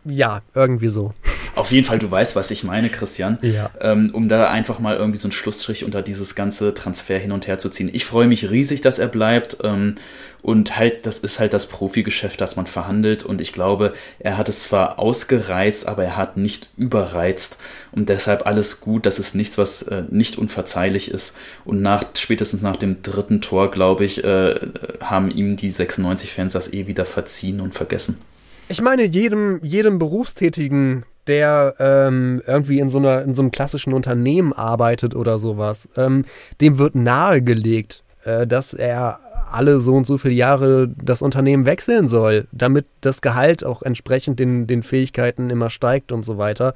Ja, 0.04 0.40
irgendwie 0.54 0.88
so. 0.88 1.12
Auf 1.56 1.72
jeden 1.72 1.86
Fall, 1.86 1.98
du 1.98 2.10
weißt, 2.10 2.36
was 2.36 2.50
ich 2.50 2.64
meine, 2.64 2.90
Christian. 2.90 3.38
Ja. 3.40 3.70
Ähm, 3.80 4.10
um 4.12 4.28
da 4.28 4.50
einfach 4.50 4.78
mal 4.78 4.94
irgendwie 4.96 5.16
so 5.16 5.26
einen 5.26 5.32
Schlussstrich 5.32 5.84
unter 5.84 6.02
dieses 6.02 6.34
ganze 6.34 6.74
Transfer 6.74 7.18
hin 7.18 7.32
und 7.32 7.46
her 7.46 7.56
zu 7.56 7.70
ziehen. 7.70 7.88
Ich 7.90 8.04
freue 8.04 8.26
mich 8.26 8.50
riesig, 8.50 8.82
dass 8.82 8.98
er 8.98 9.08
bleibt. 9.08 9.56
Ähm, 9.64 9.94
und 10.42 10.76
halt, 10.76 11.06
das 11.06 11.18
ist 11.18 11.40
halt 11.40 11.54
das 11.54 11.66
Profigeschäft, 11.66 12.42
das 12.42 12.56
man 12.56 12.66
verhandelt. 12.66 13.22
Und 13.22 13.40
ich 13.40 13.54
glaube, 13.54 13.94
er 14.18 14.36
hat 14.36 14.50
es 14.50 14.64
zwar 14.64 14.98
ausgereizt, 14.98 15.88
aber 15.88 16.04
er 16.04 16.16
hat 16.16 16.36
nicht 16.36 16.68
überreizt. 16.76 17.56
Und 17.90 18.10
deshalb 18.10 18.46
alles 18.46 18.82
gut. 18.82 19.06
Das 19.06 19.18
ist 19.18 19.34
nichts, 19.34 19.56
was 19.56 19.80
äh, 19.82 20.02
nicht 20.10 20.36
unverzeihlich 20.36 21.10
ist. 21.10 21.38
Und 21.64 21.80
nach, 21.80 22.04
spätestens 22.18 22.60
nach 22.60 22.76
dem 22.76 23.00
dritten 23.00 23.40
Tor, 23.40 23.70
glaube 23.70 24.04
ich, 24.04 24.22
äh, 24.22 24.56
haben 25.00 25.30
ihm 25.30 25.56
die 25.56 25.72
96-Fans 25.72 26.52
das 26.52 26.74
eh 26.74 26.86
wieder 26.86 27.06
verziehen 27.06 27.62
und 27.62 27.74
vergessen. 27.74 28.20
Ich 28.68 28.82
meine, 28.82 29.04
jedem, 29.04 29.60
jedem 29.64 29.98
Berufstätigen, 29.98 31.04
der 31.26 31.74
ähm, 31.78 32.42
irgendwie 32.46 32.78
in 32.78 32.88
so, 32.88 32.98
einer, 32.98 33.22
in 33.22 33.34
so 33.34 33.42
einem 33.42 33.50
klassischen 33.50 33.92
Unternehmen 33.92 34.52
arbeitet 34.52 35.14
oder 35.14 35.38
sowas, 35.38 35.88
ähm, 35.96 36.24
dem 36.60 36.78
wird 36.78 36.94
nahegelegt, 36.94 38.02
äh, 38.24 38.46
dass 38.46 38.74
er 38.74 39.20
alle 39.50 39.78
so 39.78 39.94
und 39.94 40.06
so 40.06 40.18
viele 40.18 40.34
Jahre 40.34 40.88
das 40.88 41.22
Unternehmen 41.22 41.66
wechseln 41.66 42.08
soll, 42.08 42.46
damit 42.52 42.86
das 43.00 43.22
Gehalt 43.22 43.64
auch 43.64 43.82
entsprechend 43.82 44.40
den, 44.40 44.66
den 44.66 44.82
Fähigkeiten 44.82 45.50
immer 45.50 45.70
steigt 45.70 46.12
und 46.12 46.24
so 46.24 46.36
weiter. 46.38 46.74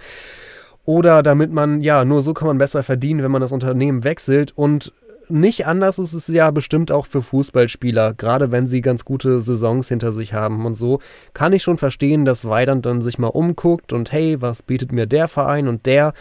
Oder 0.84 1.22
damit 1.22 1.53
man, 1.53 1.82
ja, 1.82 2.05
nur 2.05 2.22
so 2.22 2.32
kann 2.34 2.48
man 2.48 2.59
besser 2.59 2.82
verdienen, 2.82 3.22
wenn 3.22 3.30
man 3.30 3.42
das 3.42 3.53
Unternehmen 3.53 4.05
wechselt. 4.05 4.53
Und 4.57 4.92
nicht 5.30 5.66
anders 5.66 5.98
ist 5.98 6.12
es 6.12 6.28
ja 6.28 6.50
bestimmt 6.50 6.92
auch 6.92 7.06
für 7.06 7.22
Fußballspieler, 7.22 8.14
gerade 8.14 8.50
wenn 8.50 8.66
sie 8.66 8.80
ganz 8.80 9.04
gute 9.04 9.40
Saisons 9.40 9.88
hinter 9.88 10.12
sich 10.12 10.34
haben 10.34 10.66
und 10.66 10.74
so, 10.74 11.00
kann 11.34 11.52
ich 11.52 11.62
schon 11.62 11.78
verstehen, 11.78 12.24
dass 12.24 12.48
Weidand 12.48 12.86
dann 12.86 13.02
sich 13.02 13.18
mal 13.18 13.28
umguckt 13.28 13.92
und 13.92 14.12
hey, 14.12 14.40
was 14.40 14.62
bietet 14.62 14.92
mir 14.92 15.06
der 15.06 15.28
Verein 15.28 15.68
und 15.68 15.86
der 15.86 16.12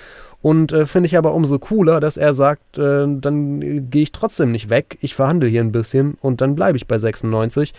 und 0.41 0.71
äh, 0.71 0.85
finde 0.85 1.07
ich 1.07 1.17
aber 1.17 1.33
umso 1.33 1.59
cooler, 1.59 1.99
dass 1.99 2.15
er 2.15 2.33
sagt, 2.33 2.77
äh, 2.77 3.05
dann 3.07 3.89
gehe 3.89 4.03
ich 4.03 4.11
trotzdem 4.11 4.51
nicht 4.51 4.69
weg, 4.69 4.97
ich 5.01 5.15
verhandle 5.15 5.49
hier 5.49 5.61
ein 5.61 5.73
bisschen 5.73 6.17
und 6.21 6.41
dann 6.41 6.55
bleibe 6.55 6.77
ich 6.77 6.87
bei 6.87 6.97
96. 6.97 7.73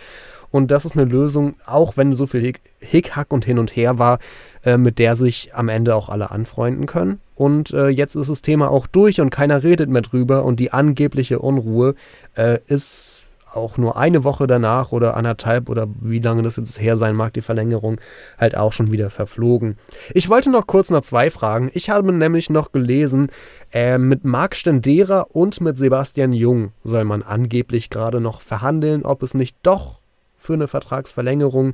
Und 0.51 0.69
das 0.69 0.83
ist 0.83 0.97
eine 0.97 1.05
Lösung, 1.05 1.55
auch 1.65 1.95
wenn 1.95 2.13
so 2.13 2.27
viel 2.27 2.41
Hick, 2.41 2.59
Hickhack 2.79 3.31
und 3.31 3.45
hin 3.45 3.57
und 3.57 3.75
her 3.75 3.99
war, 3.99 4.19
äh, 4.63 4.77
mit 4.77 4.99
der 4.99 5.15
sich 5.15 5.53
am 5.53 5.69
Ende 5.69 5.95
auch 5.95 6.09
alle 6.09 6.31
anfreunden 6.31 6.85
können. 6.85 7.19
Und 7.35 7.71
äh, 7.71 7.87
jetzt 7.87 8.15
ist 8.15 8.29
das 8.29 8.41
Thema 8.41 8.69
auch 8.69 8.87
durch 8.87 9.21
und 9.21 9.29
keiner 9.29 9.63
redet 9.63 9.89
mehr 9.89 10.03
drüber 10.03 10.45
und 10.45 10.59
die 10.59 10.71
angebliche 10.71 11.39
Unruhe 11.39 11.95
äh, 12.35 12.59
ist 12.67 13.21
auch 13.53 13.77
nur 13.77 13.97
eine 13.97 14.23
Woche 14.23 14.47
danach 14.47 14.91
oder 14.91 15.17
anderthalb 15.17 15.69
oder 15.69 15.87
wie 15.99 16.19
lange 16.19 16.43
das 16.43 16.57
jetzt 16.57 16.79
her 16.79 16.97
sein 16.97 17.15
mag, 17.15 17.33
die 17.33 17.41
Verlängerung, 17.41 17.99
halt 18.37 18.55
auch 18.55 18.73
schon 18.73 18.91
wieder 18.91 19.09
verflogen. 19.09 19.77
Ich 20.13 20.29
wollte 20.29 20.49
noch 20.49 20.67
kurz 20.67 20.89
nach 20.89 21.01
zwei 21.01 21.29
fragen. 21.29 21.69
Ich 21.73 21.89
habe 21.89 22.11
nämlich 22.11 22.49
noch 22.49 22.71
gelesen, 22.71 23.29
äh, 23.73 23.97
mit 23.97 24.23
Marc 24.23 24.55
Stendera 24.55 25.21
und 25.21 25.61
mit 25.61 25.77
Sebastian 25.77 26.33
Jung 26.33 26.71
soll 26.83 27.03
man 27.03 27.23
angeblich 27.23 27.89
gerade 27.89 28.21
noch 28.21 28.41
verhandeln, 28.41 29.03
ob 29.03 29.23
es 29.23 29.33
nicht 29.33 29.57
doch 29.63 29.99
für 30.37 30.53
eine 30.53 30.67
Vertragsverlängerung 30.67 31.73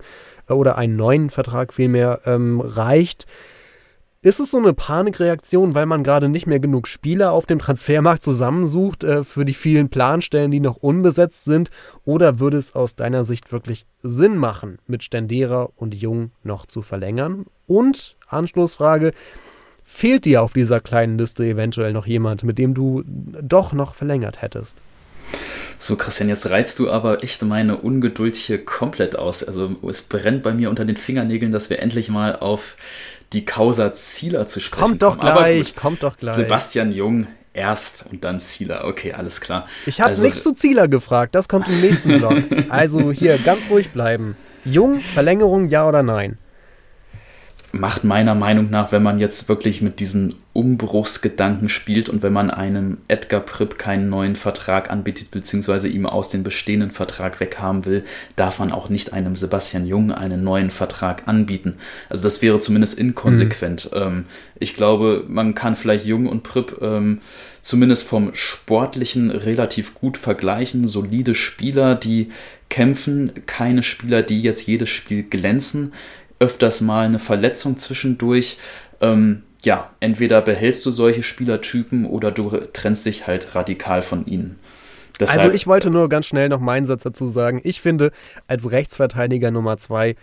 oder 0.50 0.78
einen 0.78 0.96
neuen 0.96 1.30
Vertrag 1.30 1.74
vielmehr 1.74 2.22
ähm, 2.26 2.62
reicht. 2.62 3.26
Ist 4.24 4.40
es 4.40 4.52
so 4.52 4.58
eine 4.58 4.74
Panikreaktion, 4.74 5.76
weil 5.76 5.86
man 5.86 6.04
gerade 6.04 6.28
nicht 6.28 6.48
mehr 6.48 6.60
genug 6.60 6.88
Spieler 6.88 7.32
auf 7.32 7.46
dem 7.46 7.60
Transfermarkt 7.60 8.24
zusammensucht 8.24 9.04
äh, 9.04 9.24
für 9.24 9.46
die 9.46 9.54
vielen 9.54 9.90
Planstellen, 9.90 10.52
die 10.52 10.60
noch 10.60 10.78
unbesetzt 10.78 11.46
sind? 11.46 11.70
Oder 12.04 12.40
würde 12.40 12.58
es 12.58 12.74
aus 12.76 12.96
deiner 12.96 13.24
Sicht 13.24 13.52
wirklich 13.52 13.86
Sinn 14.02 14.38
machen, 14.38 14.80
mit 14.88 15.04
Stendera 15.04 15.70
und 15.76 15.94
Jung 15.94 16.32
noch 16.44 16.66
zu 16.66 16.82
verlängern? 16.82 17.46
Und 17.68 18.18
Anschlussfrage, 18.28 19.14
fehlt 19.84 20.26
dir 20.26 20.42
auf 20.42 20.54
dieser 20.54 20.82
kleinen 20.82 21.18
Liste 21.18 21.46
eventuell 21.46 21.94
noch 21.94 22.08
jemand, 22.08 22.44
mit 22.44 22.58
dem 22.58 22.74
du 22.74 23.04
doch 23.06 23.72
noch 23.72 23.94
verlängert 23.96 24.42
hättest? 24.42 24.82
So, 25.80 25.96
Christian, 25.96 26.30
jetzt 26.30 26.50
reizt 26.50 26.80
du 26.80 26.90
aber 26.90 27.24
echt 27.24 27.44
meine 27.44 27.78
Ungeduld 27.78 28.36
hier 28.36 28.64
komplett 28.64 29.16
aus. 29.16 29.44
Also 29.44 29.76
es 29.88 30.02
brennt 30.02 30.44
bei 30.44 30.54
mir 30.54 30.70
unter 30.70 30.86
den 30.86 30.98
Fingernägeln, 30.98 31.52
dass 31.52 31.70
wir 31.70 31.80
endlich 31.80 32.10
mal 32.10 32.36
auf 32.36 32.76
die 33.34 33.46
Causa 33.46 33.94
Zieler 33.94 34.48
zu 34.48 34.60
sprechen 34.60 34.88
kommt 34.88 35.02
doch 35.02 35.20
kommen. 35.20 35.34
gleich, 35.34 35.76
kommt 35.76 36.04
doch 36.04 36.18
gleich. 36.18 36.36
Sebastian 36.36 36.92
Jung 36.92 37.28
erst 37.54 38.06
und 38.12 38.24
dann 38.24 38.40
Zieler. 38.40 38.86
Okay, 38.86 39.14
alles 39.14 39.42
klar. 39.42 39.68
Ich 39.86 40.00
habe 40.00 40.12
also, 40.12 40.24
nichts 40.24 40.44
zu 40.44 40.54
Zieler 40.54 40.88
gefragt, 40.88 41.36
das 41.36 41.48
kommt 41.48 41.68
im 41.68 41.82
nächsten 41.82 42.18
Blog. 42.18 42.38
also 42.70 43.12
hier 43.12 43.38
ganz 43.38 43.70
ruhig 43.70 43.90
bleiben. 43.92 44.36
Jung, 44.64 45.00
Verlängerung, 45.00 45.70
ja 45.70 45.88
oder 45.88 46.04
nein? 46.04 46.38
Macht 47.72 48.04
meiner 48.04 48.36
Meinung 48.36 48.70
nach, 48.70 48.92
wenn 48.92 49.04
man 49.04 49.20
jetzt 49.20 49.50
wirklich 49.50 49.82
mit 49.82 50.00
diesen 50.00 50.36
Umbruchsgedanken 50.54 51.70
spielt 51.70 52.10
und 52.10 52.24
wenn 52.24 52.34
man 52.34 52.50
einem 52.50 52.98
Edgar 53.08 53.42
Pripp 53.42 53.78
keinen 53.78 54.10
neuen 54.10 54.36
Vertrag 54.36 54.90
anbietet, 54.90 55.30
beziehungsweise 55.30 55.88
ihm 55.88 56.08
aus 56.08 56.30
dem 56.30 56.44
bestehenden 56.44 56.92
Vertrag 56.92 57.40
weghaben 57.40 57.86
will, 57.86 58.04
darf 58.36 58.58
man 58.60 58.72
auch 58.72 58.90
nicht 58.90 59.14
einem 59.14 59.36
Sebastian 59.36 59.86
Jung 59.86 60.12
einen 60.12 60.44
neuen 60.44 60.72
Vertrag 60.72 61.28
anbieten. 61.28 61.76
Also 62.10 62.24
das 62.24 62.42
wäre 62.42 62.60
zumindest 62.60 62.98
inkonsequent. 62.98 63.92
Mhm. 63.92 64.02
Ähm, 64.02 64.26
ich 64.60 64.74
glaube, 64.74 65.26
man 65.28 65.54
kann 65.54 65.76
vielleicht 65.76 66.06
Jung 66.06 66.26
und 66.26 66.42
Pripp 66.42 66.80
ähm, 66.82 67.20
zumindest 67.62 68.08
vom 68.08 68.34
Sportlichen 68.34 69.30
relativ 69.30 69.94
gut 69.94 70.18
vergleichen. 70.18 70.88
Solide 70.88 71.36
Spieler, 71.36 71.94
die 71.94 72.30
kämpfen, 72.70 73.32
keine 73.46 73.84
Spieler, 73.84 74.24
die 74.24 74.42
jetzt 74.42 74.66
jedes 74.66 74.90
Spiel 74.90 75.24
glänzen 75.24 75.94
öfters 76.40 76.82
mal 76.82 77.06
eine 77.06 77.20
Verletzung 77.20 77.78
zwischendurch. 77.78 78.58
Ähm, 79.02 79.44
ja, 79.64 79.90
entweder 80.00 80.42
behältst 80.42 80.86
du 80.86 80.92
solche 80.92 81.24
Spielertypen 81.24 82.06
oder 82.06 82.32
du 82.32 82.50
trennst 82.74 83.06
dich 83.06 83.28
halt 83.28 83.56
radikal 83.56 84.02
von 84.02 84.26
ihnen. 84.26 84.60
Deshalb, 85.20 85.42
also 85.42 85.56
ich 85.56 85.66
wollte 85.66 85.90
nur 85.90 86.10
ganz 86.10 86.28
schnell 86.28 86.48
noch 86.48 86.60
meinen 86.60 86.86
Satz 86.86 87.04
dazu 87.04 87.28
sagen. 87.28 87.60
Ich 87.64 87.82
finde, 87.82 88.12
als 88.48 88.70
Rechtsverteidiger 88.70 89.50
Nummer 89.50 89.78
zwei 89.78 90.16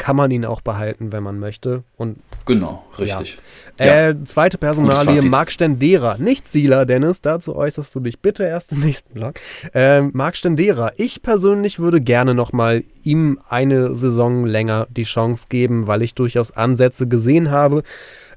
kann 0.00 0.16
man 0.16 0.30
ihn 0.30 0.46
auch 0.46 0.62
behalten, 0.62 1.12
wenn 1.12 1.22
man 1.22 1.38
möchte. 1.38 1.84
Und 1.98 2.16
genau, 2.46 2.82
richtig. 2.98 3.36
Ja. 3.78 4.08
Äh, 4.08 4.24
zweite 4.24 4.56
Personalie, 4.56 5.22
Marc 5.28 5.52
Stendera. 5.52 6.16
Nicht 6.18 6.48
Sieler, 6.48 6.86
Dennis, 6.86 7.20
dazu 7.20 7.54
äußerst 7.54 7.94
du 7.94 8.00
dich 8.00 8.18
bitte 8.18 8.44
erst 8.44 8.72
im 8.72 8.80
nächsten 8.80 9.12
Blog. 9.12 9.34
Äh, 9.74 10.00
Marc 10.00 10.38
Stendera. 10.38 10.92
Ich 10.96 11.22
persönlich 11.22 11.78
würde 11.78 12.00
gerne 12.00 12.34
nochmal 12.34 12.82
ihm 13.02 13.40
eine 13.46 13.94
Saison 13.94 14.46
länger 14.46 14.86
die 14.88 15.04
Chance 15.04 15.48
geben, 15.50 15.86
weil 15.86 16.00
ich 16.00 16.14
durchaus 16.14 16.50
Ansätze 16.50 17.06
gesehen 17.06 17.50
habe, 17.50 17.82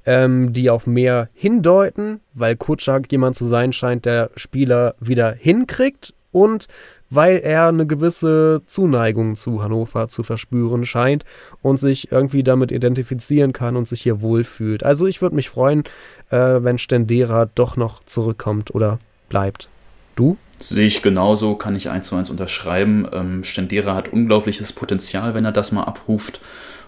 ähm, 0.06 0.52
die 0.52 0.70
auf 0.70 0.86
mehr 0.86 1.30
hindeuten, 1.34 2.20
weil 2.34 2.58
Kutschak 2.58 3.10
jemand 3.10 3.38
zu 3.38 3.46
sein 3.46 3.72
scheint, 3.72 4.04
der 4.04 4.32
Spieler 4.36 4.96
wieder 5.00 5.32
hinkriegt 5.32 6.14
und 6.34 6.68
weil 7.14 7.38
er 7.38 7.68
eine 7.68 7.86
gewisse 7.86 8.62
Zuneigung 8.66 9.36
zu 9.36 9.62
Hannover 9.62 10.08
zu 10.08 10.24
verspüren 10.24 10.86
scheint 10.86 11.24
und 11.62 11.80
sich 11.80 12.12
irgendwie 12.12 12.44
damit 12.44 12.72
identifizieren 12.72 13.54
kann 13.54 13.76
und 13.76 13.88
sich 13.88 14.02
hier 14.02 14.22
wohlfühlt. 14.22 14.84
Also 14.84 15.06
ich 15.06 15.22
würde 15.22 15.36
mich 15.36 15.50
freuen, 15.50 15.84
äh, 16.30 16.38
wenn 16.38 16.78
Stendera 16.78 17.46
doch 17.54 17.76
noch 17.76 18.04
zurückkommt 18.06 18.74
oder 18.74 19.00
bleibt. 19.30 19.70
Du? 20.16 20.38
Sehe 20.60 20.86
ich 20.86 21.02
genauso, 21.02 21.56
kann 21.56 21.76
ich 21.76 21.90
eins 21.90 22.08
zu 22.08 22.16
eins 22.16 22.30
unterschreiben. 22.30 23.08
Ähm, 23.12 23.44
Stendera 23.44 23.96
hat 23.96 24.14
unglaubliches 24.14 24.74
Potenzial, 24.74 25.34
wenn 25.34 25.46
er 25.46 25.52
das 25.52 25.72
mal 25.72 25.84
abruft. 25.84 26.40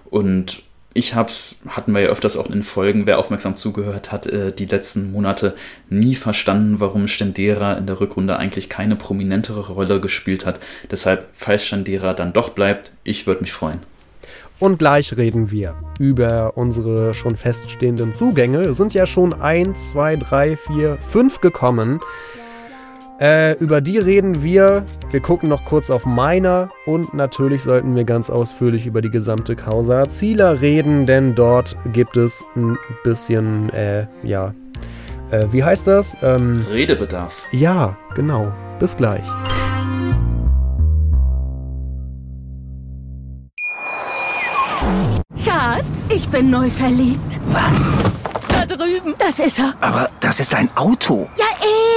Und 0.10 0.64
ich 0.98 1.14
hab's, 1.14 1.60
hatten 1.68 1.92
wir 1.92 2.00
ja 2.00 2.08
öfters 2.08 2.38
auch 2.38 2.50
in 2.50 2.64
Folgen, 2.64 3.06
wer 3.06 3.20
aufmerksam 3.20 3.58
zugehört 3.58 4.14
hat, 4.14 4.28
äh, 4.28 4.54
die 4.54 4.66
letzten 4.66 5.12
Monate 5.12 5.54
nie 5.90 6.16
verstanden, 6.16 6.80
warum 6.80 7.10
Stendera 7.10 7.74
in 7.74 7.86
der 7.86 8.00
Rückrunde 8.00 8.38
eigentlich 8.38 8.70
keine 8.70 8.96
prominentere 8.96 9.74
Rolle 9.74 10.00
gespielt 10.00 10.46
hat. 10.46 10.62
Deshalb, 10.90 11.28
falls 11.34 11.66
Stendera 11.66 12.14
dann 12.14 12.32
doch 12.32 12.50
bleibt, 12.50 12.94
ich 13.04 13.28
würde 13.28 13.42
mich 13.42 13.52
freuen. 13.52 13.82
Und 14.58 14.80
gleich 14.80 15.18
reden 15.18 15.52
wir 15.52 15.76
über 16.00 16.54
unsere 16.56 17.14
schon 17.14 17.36
feststehenden 17.36 18.14
Zugänge. 18.14 18.60
Es 18.60 18.78
sind 18.78 18.94
ja 18.94 19.06
schon 19.06 19.34
1, 19.34 19.90
2, 19.90 20.16
3, 20.16 20.56
4, 20.56 20.98
5 21.12 21.42
gekommen. 21.42 22.00
Äh, 23.20 23.54
über 23.60 23.80
die 23.80 23.98
reden 23.98 24.44
wir. 24.44 24.84
Wir 25.12 25.20
gucken 25.22 25.48
noch 25.48 25.64
kurz 25.64 25.90
auf 25.90 26.06
meiner 26.06 26.70
und 26.86 27.14
natürlich 27.14 27.64
sollten 27.64 27.96
wir 27.96 28.04
ganz 28.04 28.30
ausführlich 28.30 28.86
über 28.86 29.02
die 29.02 29.12
gesamte 29.12 29.56
Causa 29.56 30.10
Zieler 30.10 30.60
reden, 30.60 31.06
denn 31.06 31.36
dort 31.36 31.78
gibt 31.94 32.18
es 32.18 32.44
ein 32.58 32.78
bisschen, 33.04 33.70
äh, 33.70 34.08
ja, 34.24 34.54
äh, 35.32 35.46
wie 35.52 35.64
heißt 35.64 35.88
das? 35.88 36.18
Ähm, 36.22 36.66
Redebedarf. 36.70 37.48
Ja, 37.52 37.98
genau. 38.16 38.52
Bis 38.80 38.98
gleich. 38.98 39.24
Schatz, 45.42 46.10
ich 46.10 46.28
bin 46.28 46.50
neu 46.50 46.70
verliebt. 46.70 47.40
Was? 47.48 47.94
Drüben. 48.78 49.16
Das 49.18 49.40
ist 49.40 49.60
er. 49.60 49.74
Aber 49.80 50.10
das 50.20 50.40
ist 50.40 50.54
ein 50.54 50.70
Auto. 50.76 51.30
Ja, 51.38 51.46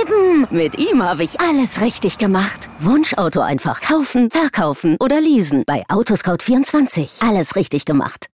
eben. 0.00 0.46
Mit 0.50 0.78
ihm 0.78 1.02
habe 1.02 1.24
ich 1.24 1.40
alles 1.40 1.80
richtig 1.80 2.18
gemacht. 2.18 2.68
Wunschauto 2.78 3.40
einfach 3.40 3.80
kaufen, 3.80 4.30
verkaufen 4.30 4.96
oder 5.00 5.20
leasen. 5.20 5.64
Bei 5.66 5.84
Autoscout24. 5.88 7.26
Alles 7.26 7.56
richtig 7.56 7.84
gemacht. 7.84 8.26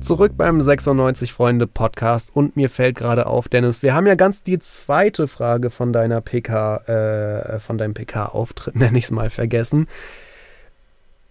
Zurück 0.00 0.32
beim 0.36 0.60
96 0.60 1.32
Freunde 1.32 1.66
Podcast 1.66 2.30
und 2.34 2.56
mir 2.56 2.68
fällt 2.68 2.96
gerade 2.96 3.26
auf, 3.26 3.48
Dennis, 3.48 3.82
wir 3.82 3.94
haben 3.94 4.06
ja 4.06 4.16
ganz 4.16 4.42
die 4.42 4.58
zweite 4.58 5.28
Frage 5.28 5.70
von 5.70 5.94
deiner 5.94 6.20
PK, 6.20 6.76
äh, 7.54 7.58
von 7.58 7.78
deinem 7.78 7.94
PK-Auftritt, 7.94 8.74
nenne 8.76 8.98
ich 8.98 9.04
es 9.04 9.10
mal, 9.10 9.30
vergessen. 9.30 9.88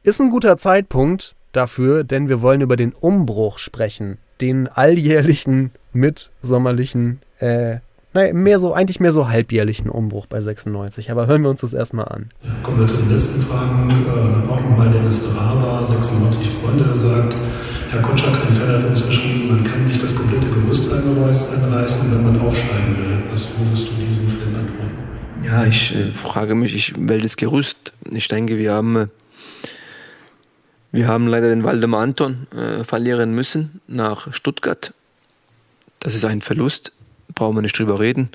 Ist 0.02 0.20
ein 0.20 0.32
guter 0.32 0.58
Zeitpunkt, 0.58 1.36
dafür, 1.54 2.04
denn 2.04 2.28
wir 2.28 2.42
wollen 2.42 2.62
über 2.62 2.76
den 2.76 2.94
Umbruch 2.94 3.60
sprechen. 3.60 4.18
Den 4.42 4.68
alljährlichen, 4.68 5.72
mitsommerlichen, 5.94 7.22
äh, 7.40 7.78
naja, 8.14 8.32
mehr 8.34 8.60
so, 8.60 8.74
eigentlich 8.74 9.00
mehr 9.00 9.12
so 9.12 9.28
halbjährlichen 9.28 9.90
Umbruch 9.90 10.28
bei 10.28 10.40
96. 10.40 11.10
Aber 11.10 11.26
hören 11.26 11.42
wir 11.42 11.50
uns 11.50 11.62
das 11.62 11.74
erstmal 11.74 12.06
an. 12.10 12.30
kommen 12.62 12.80
wir 12.80 12.86
zu 12.86 12.98
den 12.98 13.12
letzten 13.12 13.42
Fragen. 13.42 13.90
Äh, 13.90 14.52
auch 14.52 14.62
nochmal 14.62 14.92
Dennis 14.92 15.20
Brava, 15.20 15.86
96 15.86 16.48
Freunde, 16.50 16.84
der 16.84 16.96
sagt, 16.96 17.34
Herr 17.90 18.02
Kutschak, 18.02 18.34
ein 18.34 18.54
Fan 18.54 18.68
hat 18.70 18.86
uns 18.86 19.08
geschrieben, 19.08 19.56
man 19.56 19.64
kann 19.64 19.88
nicht 19.88 20.02
das 20.02 20.16
komplette 20.16 20.46
Gerüst 20.48 20.92
einreißen, 20.92 22.12
wenn 22.12 22.24
man 22.24 22.42
aufsteigen 22.42 22.98
will. 22.98 23.18
Was 23.32 23.50
würdest 23.60 23.90
du 23.90 23.96
diesem 23.96 24.28
Fan 24.28 24.56
antworten? 24.56 25.44
Ja, 25.44 25.66
ich 25.66 25.96
äh, 25.96 26.12
frage 26.12 26.54
mich, 26.54 26.76
ich, 26.76 26.94
welches 26.98 27.36
Gerüst? 27.36 27.94
Ich 28.12 28.28
denke, 28.28 28.58
wir 28.58 28.74
haben 28.74 28.96
äh, 28.96 29.08
wir 30.94 31.08
haben 31.08 31.28
leider 31.28 31.50
den 31.50 31.64
Waldemar 31.64 32.02
Anton 32.02 32.46
äh, 32.56 32.84
verlieren 32.84 33.34
müssen 33.34 33.82
nach 33.88 34.32
Stuttgart. 34.32 34.94
Das 36.00 36.14
ist 36.14 36.24
ein 36.24 36.42
Verlust, 36.42 36.94
brauchen 37.34 37.58
wir 37.58 37.64
nicht 37.64 37.78
drüber 37.80 38.00
reden. 38.00 38.30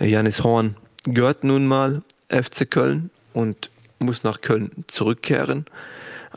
Äh, 0.00 0.08
Janis 0.08 0.42
Horn 0.42 0.74
gehört 1.04 1.44
nun 1.44 1.66
mal 1.66 2.02
FC 2.28 2.68
Köln 2.68 3.10
und 3.32 3.70
muss 4.00 4.24
nach 4.24 4.40
Köln 4.40 4.72
zurückkehren. 4.88 5.66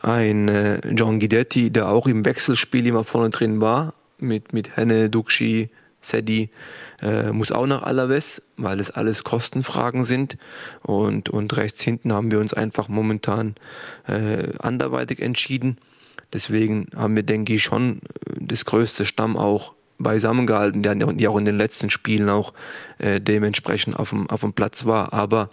Ein 0.00 0.46
äh, 0.46 0.80
John 0.92 1.18
Guidetti, 1.18 1.72
der 1.72 1.88
auch 1.88 2.06
im 2.06 2.24
Wechselspiel 2.24 2.86
immer 2.86 3.02
vorne 3.02 3.30
drin 3.30 3.60
war, 3.60 3.94
mit, 4.18 4.52
mit 4.52 4.76
Henne, 4.76 5.10
Duxi, 5.10 5.70
Sedi, 6.08 6.50
äh, 7.02 7.32
muss 7.32 7.52
auch 7.52 7.66
nach 7.66 7.82
Alaves, 7.82 8.42
weil 8.56 8.80
es 8.80 8.90
alles 8.90 9.24
Kostenfragen 9.24 10.04
sind. 10.04 10.38
Und, 10.82 11.28
und 11.28 11.56
rechts 11.56 11.80
hinten 11.82 12.12
haben 12.12 12.30
wir 12.30 12.40
uns 12.40 12.54
einfach 12.54 12.88
momentan 12.88 13.54
äh, 14.06 14.56
anderweitig 14.58 15.20
entschieden. 15.20 15.78
Deswegen 16.32 16.88
haben 16.96 17.16
wir, 17.16 17.22
denke 17.22 17.54
ich, 17.54 17.62
schon 17.62 17.98
äh, 17.98 18.34
das 18.40 18.64
größte 18.64 19.04
Stamm 19.06 19.36
auch 19.36 19.74
beisammen 19.98 20.46
gehalten, 20.46 20.82
die 20.82 21.28
auch 21.28 21.36
in 21.36 21.44
den 21.44 21.58
letzten 21.58 21.90
Spielen 21.90 22.28
auch 22.28 22.52
äh, 22.98 23.20
dementsprechend 23.20 23.96
auf 23.96 24.10
dem, 24.10 24.30
auf 24.30 24.42
dem 24.42 24.52
Platz 24.52 24.86
war. 24.86 25.12
Aber 25.12 25.50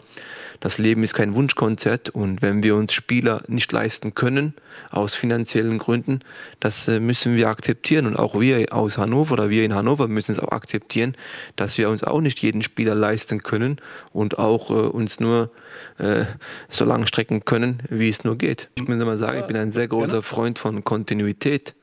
das 0.60 0.78
Leben 0.78 1.03
ist 1.03 1.14
kein 1.14 1.36
Wunschkonzert 1.36 2.10
und 2.10 2.41
wenn 2.41 2.64
wir 2.64 2.76
uns 2.76 2.93
Spieler 2.93 3.43
nicht 3.47 3.72
leisten 3.72 4.16
können, 4.16 4.53
aus 4.89 5.16
finanziellen 5.16 5.78
Gründen, 5.78 6.20
das 6.60 6.88
äh, 6.88 6.99
müssen 6.99 7.36
wir 7.36 7.49
akzeptieren 7.49 8.06
und 8.06 8.18
auch 8.18 8.39
wir 8.39 8.74
aus 8.74 8.97
Hannover 8.97 9.34
oder 9.34 9.49
wir 9.49 9.64
in 9.64 9.74
Hannover 9.74 10.08
müssen 10.08 10.32
es 10.32 10.39
auch 10.39 10.51
akzeptieren, 10.51 11.16
dass 11.56 11.78
wir 11.78 11.89
uns 11.89 12.03
auch 12.03 12.22
nicht 12.22 12.39
jeden 12.39 12.62
Spieler 12.62 12.95
leisten 12.95 13.43
können 13.43 13.78
und 14.12 14.38
auch 14.38 14.70
äh, 14.70 14.74
uns 14.74 15.20
nur 15.20 15.51
äh, 15.97 16.26
so 16.70 16.86
lang 16.86 17.08
strecken 17.08 17.45
können, 17.45 17.82
wie 17.89 18.10
es 18.10 18.24
nur 18.24 18.38
geht. 18.38 18.70
Ich 18.76 18.88
muss 18.88 18.97
mal 18.97 19.18
sagen, 19.18 19.39
ich 19.39 19.45
bin 19.45 19.58
ein 19.58 19.72
sehr 19.72 19.88
großer 19.88 20.22
Freund 20.22 20.60
von 20.60 20.84
Kontinuität 20.84 21.76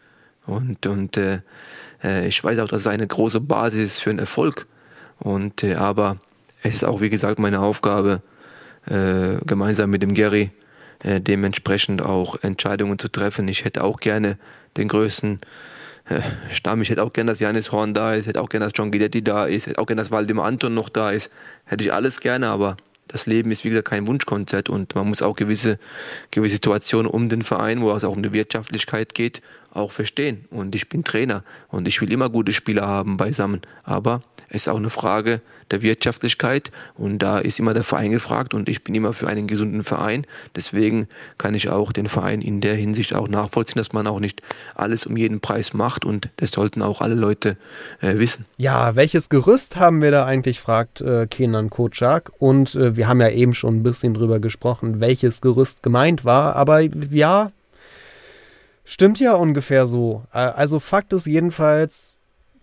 und, 0.46 0.86
und 0.86 1.16
äh, 1.16 1.40
äh, 2.02 2.26
ich 2.26 2.42
weiß 2.42 2.58
auch, 2.58 2.68
dass 2.68 2.80
es 2.80 2.86
eine 2.86 3.06
große 3.06 3.40
Basis 3.40 3.94
ist 3.94 4.00
für 4.00 4.10
einen 4.10 4.18
Erfolg. 4.18 4.66
Und, 5.18 5.62
äh, 5.62 5.74
aber 5.74 6.18
es 6.62 6.76
ist 6.76 6.84
auch, 6.84 7.00
wie 7.00 7.10
gesagt, 7.10 7.38
meine 7.38 7.60
Aufgabe, 7.60 8.22
äh, 8.86 9.36
gemeinsam 9.44 9.90
mit 9.90 10.02
dem 10.02 10.14
Gary 10.14 10.50
äh, 11.02 11.20
dementsprechend 11.20 12.02
auch 12.02 12.42
Entscheidungen 12.42 12.98
zu 12.98 13.08
treffen. 13.08 13.48
Ich 13.48 13.64
hätte 13.64 13.84
auch 13.84 14.00
gerne 14.00 14.38
den 14.76 14.88
größten 14.88 15.40
äh, 16.06 16.20
Stamm. 16.52 16.82
Ich 16.82 16.90
hätte 16.90 17.02
auch 17.02 17.12
gerne, 17.12 17.32
dass 17.32 17.40
Janis 17.40 17.72
Horn 17.72 17.94
da 17.94 18.14
ist, 18.14 18.26
hätte 18.26 18.40
auch 18.40 18.48
gerne, 18.48 18.66
dass 18.66 18.72
John 18.74 18.90
Guidetti 18.90 19.22
da 19.22 19.46
ist, 19.46 19.66
hätte 19.66 19.78
auch 19.78 19.86
gerne, 19.86 20.02
dass 20.02 20.10
Waldemar 20.10 20.46
Anton 20.46 20.74
noch 20.74 20.88
da 20.88 21.10
ist. 21.10 21.30
Hätte 21.64 21.84
ich 21.84 21.92
alles 21.92 22.20
gerne, 22.20 22.48
aber 22.48 22.76
das 23.08 23.26
Leben 23.26 23.50
ist, 23.50 23.64
wie 23.64 23.68
gesagt, 23.68 23.88
kein 23.88 24.06
Wunschkonzert 24.06 24.68
und 24.68 24.94
man 24.94 25.08
muss 25.08 25.22
auch 25.22 25.36
gewisse, 25.36 25.78
gewisse 26.30 26.54
Situationen 26.54 27.10
um 27.10 27.28
den 27.28 27.42
Verein, 27.42 27.82
wo 27.82 27.92
es 27.92 28.04
auch 28.04 28.12
um 28.12 28.22
die 28.22 28.32
Wirtschaftlichkeit 28.32 29.14
geht, 29.14 29.42
auch 29.70 29.90
verstehen. 29.90 30.46
Und 30.50 30.74
ich 30.74 30.88
bin 30.88 31.04
Trainer 31.04 31.44
und 31.68 31.86
ich 31.88 32.00
will 32.00 32.10
immer 32.12 32.30
gute 32.30 32.52
Spieler 32.52 32.86
haben 32.86 33.16
beisammen. 33.16 33.60
Aber 33.84 34.22
ist 34.52 34.68
auch 34.68 34.76
eine 34.76 34.90
Frage 34.90 35.40
der 35.70 35.82
Wirtschaftlichkeit 35.82 36.70
und 36.94 37.20
da 37.20 37.38
ist 37.38 37.58
immer 37.58 37.74
der 37.74 37.82
Verein 37.82 38.10
gefragt 38.10 38.54
und 38.54 38.68
ich 38.68 38.84
bin 38.84 38.94
immer 38.94 39.12
für 39.12 39.26
einen 39.26 39.46
gesunden 39.46 39.82
Verein. 39.82 40.26
Deswegen 40.54 41.08
kann 41.38 41.54
ich 41.54 41.70
auch 41.70 41.92
den 41.92 42.06
Verein 42.06 42.42
in 42.42 42.60
der 42.60 42.74
Hinsicht 42.74 43.14
auch 43.14 43.28
nachvollziehen, 43.28 43.78
dass 43.78 43.92
man 43.92 44.06
auch 44.06 44.20
nicht 44.20 44.42
alles 44.74 45.06
um 45.06 45.16
jeden 45.16 45.40
Preis 45.40 45.72
macht 45.72 46.04
und 46.04 46.28
das 46.36 46.50
sollten 46.52 46.82
auch 46.82 47.00
alle 47.00 47.14
Leute 47.14 47.56
äh, 48.00 48.18
wissen. 48.18 48.44
Ja, 48.58 48.94
welches 48.96 49.28
Gerüst 49.28 49.76
haben 49.76 50.02
wir 50.02 50.10
da 50.10 50.26
eigentlich, 50.26 50.60
fragt 50.60 51.00
äh, 51.00 51.26
Kenan 51.26 51.70
Kocak 51.70 52.32
und 52.38 52.74
äh, 52.74 52.96
wir 52.96 53.08
haben 53.08 53.20
ja 53.20 53.30
eben 53.30 53.54
schon 53.54 53.76
ein 53.76 53.82
bisschen 53.82 54.14
drüber 54.14 54.40
gesprochen, 54.40 55.00
welches 55.00 55.40
Gerüst 55.40 55.82
gemeint 55.82 56.24
war, 56.24 56.56
aber 56.56 56.80
ja, 56.80 57.50
stimmt 58.84 59.20
ja 59.20 59.34
ungefähr 59.34 59.86
so. 59.86 60.24
Äh, 60.32 60.38
also 60.38 60.80
Fakt 60.80 61.12
ist 61.12 61.26
jedenfalls, 61.26 62.11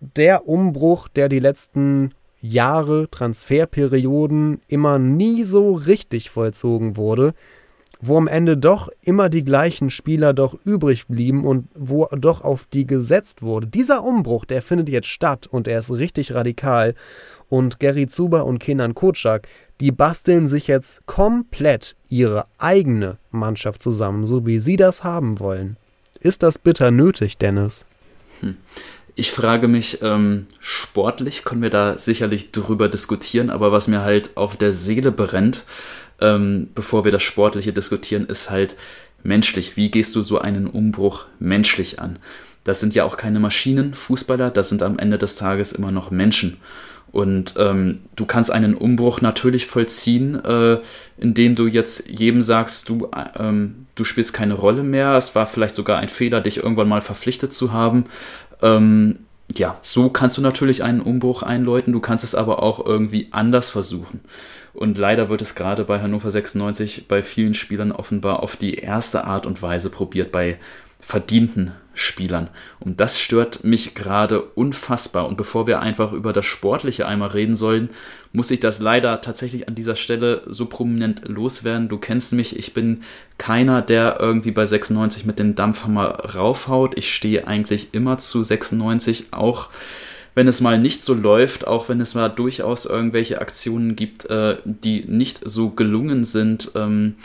der 0.00 0.48
Umbruch, 0.48 1.08
der 1.08 1.28
die 1.28 1.38
letzten 1.38 2.12
Jahre, 2.40 3.08
Transferperioden 3.10 4.60
immer 4.68 4.98
nie 4.98 5.44
so 5.44 5.72
richtig 5.72 6.30
vollzogen 6.30 6.96
wurde, 6.96 7.34
wo 8.00 8.16
am 8.16 8.28
Ende 8.28 8.56
doch 8.56 8.88
immer 9.02 9.28
die 9.28 9.44
gleichen 9.44 9.90
Spieler 9.90 10.32
doch 10.32 10.56
übrig 10.64 11.06
blieben 11.06 11.44
und 11.44 11.68
wo 11.74 12.06
doch 12.06 12.40
auf 12.42 12.66
die 12.72 12.86
gesetzt 12.86 13.42
wurde. 13.42 13.66
Dieser 13.66 14.02
Umbruch, 14.02 14.46
der 14.46 14.62
findet 14.62 14.88
jetzt 14.88 15.08
statt 15.08 15.46
und 15.46 15.68
er 15.68 15.80
ist 15.80 15.92
richtig 15.92 16.32
radikal. 16.32 16.94
Und 17.50 17.80
Gary 17.80 18.06
Zuber 18.06 18.46
und 18.46 18.58
Kenan 18.58 18.94
Kotschak, 18.94 19.48
die 19.80 19.90
basteln 19.90 20.46
sich 20.48 20.66
jetzt 20.66 21.04
komplett 21.06 21.96
ihre 22.08 22.46
eigene 22.58 23.18
Mannschaft 23.30 23.82
zusammen, 23.82 24.24
so 24.24 24.46
wie 24.46 24.60
sie 24.60 24.76
das 24.76 25.04
haben 25.04 25.40
wollen. 25.40 25.76
Ist 26.20 26.42
das 26.42 26.58
bitter 26.58 26.90
nötig, 26.90 27.38
Dennis? 27.38 27.84
Hm. 28.40 28.56
Ich 29.14 29.32
frage 29.32 29.68
mich, 29.68 29.98
ähm, 30.02 30.46
sportlich 30.60 31.44
können 31.44 31.62
wir 31.62 31.70
da 31.70 31.98
sicherlich 31.98 32.52
drüber 32.52 32.88
diskutieren, 32.88 33.50
aber 33.50 33.72
was 33.72 33.88
mir 33.88 34.02
halt 34.02 34.36
auf 34.36 34.56
der 34.56 34.72
Seele 34.72 35.12
brennt, 35.12 35.64
ähm, 36.20 36.68
bevor 36.74 37.04
wir 37.04 37.12
das 37.12 37.22
Sportliche 37.22 37.72
diskutieren, 37.72 38.26
ist 38.26 38.50
halt 38.50 38.76
menschlich. 39.22 39.76
Wie 39.76 39.90
gehst 39.90 40.14
du 40.14 40.22
so 40.22 40.38
einen 40.38 40.66
Umbruch 40.66 41.26
menschlich 41.38 41.98
an? 42.00 42.18
Das 42.64 42.80
sind 42.80 42.94
ja 42.94 43.04
auch 43.04 43.16
keine 43.16 43.40
Maschinen, 43.40 43.94
Fußballer, 43.94 44.50
das 44.50 44.68
sind 44.68 44.82
am 44.82 44.98
Ende 44.98 45.18
des 45.18 45.36
Tages 45.36 45.72
immer 45.72 45.90
noch 45.90 46.10
Menschen. 46.10 46.58
Und 47.12 47.54
ähm, 47.58 48.02
du 48.14 48.24
kannst 48.24 48.52
einen 48.52 48.74
Umbruch 48.74 49.20
natürlich 49.20 49.66
vollziehen, 49.66 50.44
äh, 50.44 50.78
indem 51.18 51.56
du 51.56 51.66
jetzt 51.66 52.08
jedem 52.08 52.42
sagst, 52.42 52.88
du, 52.88 53.08
ähm, 53.36 53.86
du 53.96 54.04
spielst 54.04 54.32
keine 54.32 54.54
Rolle 54.54 54.84
mehr. 54.84 55.16
Es 55.16 55.34
war 55.34 55.46
vielleicht 55.46 55.74
sogar 55.74 55.98
ein 55.98 56.08
Fehler, 56.08 56.40
dich 56.40 56.58
irgendwann 56.58 56.88
mal 56.88 57.02
verpflichtet 57.02 57.52
zu 57.52 57.72
haben. 57.72 58.04
Ähm, 58.62 59.20
ja, 59.52 59.76
so 59.82 60.10
kannst 60.10 60.38
du 60.38 60.42
natürlich 60.42 60.84
einen 60.84 61.00
Umbruch 61.00 61.42
einläuten, 61.42 61.92
du 61.92 62.00
kannst 62.00 62.24
es 62.24 62.34
aber 62.34 62.62
auch 62.62 62.84
irgendwie 62.84 63.28
anders 63.32 63.70
versuchen. 63.70 64.20
Und 64.72 64.98
leider 64.98 65.28
wird 65.28 65.42
es 65.42 65.54
gerade 65.54 65.84
bei 65.84 66.00
Hannover 66.00 66.30
96 66.30 67.08
bei 67.08 67.22
vielen 67.22 67.54
Spielern 67.54 67.90
offenbar 67.90 68.42
auf 68.42 68.56
die 68.56 68.74
erste 68.74 69.24
Art 69.24 69.46
und 69.46 69.60
Weise 69.62 69.90
probiert, 69.90 70.30
bei 70.30 70.58
verdienten 71.00 71.72
Spielern. 71.94 72.50
Und 72.78 73.00
das 73.00 73.20
stört 73.20 73.64
mich 73.64 73.94
gerade 73.94 74.42
unfassbar. 74.42 75.26
Und 75.26 75.36
bevor 75.36 75.66
wir 75.66 75.80
einfach 75.80 76.12
über 76.12 76.32
das 76.32 76.46
Sportliche 76.46 77.06
einmal 77.06 77.30
reden 77.30 77.54
sollen, 77.54 77.90
muss 78.32 78.50
ich 78.50 78.60
das 78.60 78.78
leider 78.80 79.20
tatsächlich 79.20 79.66
an 79.66 79.74
dieser 79.74 79.96
Stelle 79.96 80.42
so 80.46 80.66
prominent 80.66 81.22
loswerden. 81.26 81.88
Du 81.88 81.98
kennst 81.98 82.32
mich, 82.32 82.56
ich 82.56 82.74
bin 82.74 83.02
keiner, 83.38 83.82
der 83.82 84.18
irgendwie 84.20 84.52
bei 84.52 84.66
96 84.66 85.26
mit 85.26 85.38
dem 85.38 85.56
Dampfhammer 85.56 86.34
raufhaut. 86.36 86.96
Ich 86.96 87.12
stehe 87.12 87.46
eigentlich 87.46 87.88
immer 87.92 88.18
zu 88.18 88.42
96, 88.42 89.32
auch 89.32 89.68
wenn 90.36 90.46
es 90.46 90.60
mal 90.60 90.78
nicht 90.78 91.02
so 91.02 91.12
läuft, 91.12 91.66
auch 91.66 91.88
wenn 91.88 92.00
es 92.00 92.14
mal 92.14 92.28
durchaus 92.28 92.86
irgendwelche 92.86 93.40
Aktionen 93.40 93.96
gibt, 93.96 94.26
äh, 94.26 94.58
die 94.64 95.04
nicht 95.06 95.40
so 95.44 95.70
gelungen 95.70 96.24
sind. 96.24 96.70
Ähm, 96.76 97.16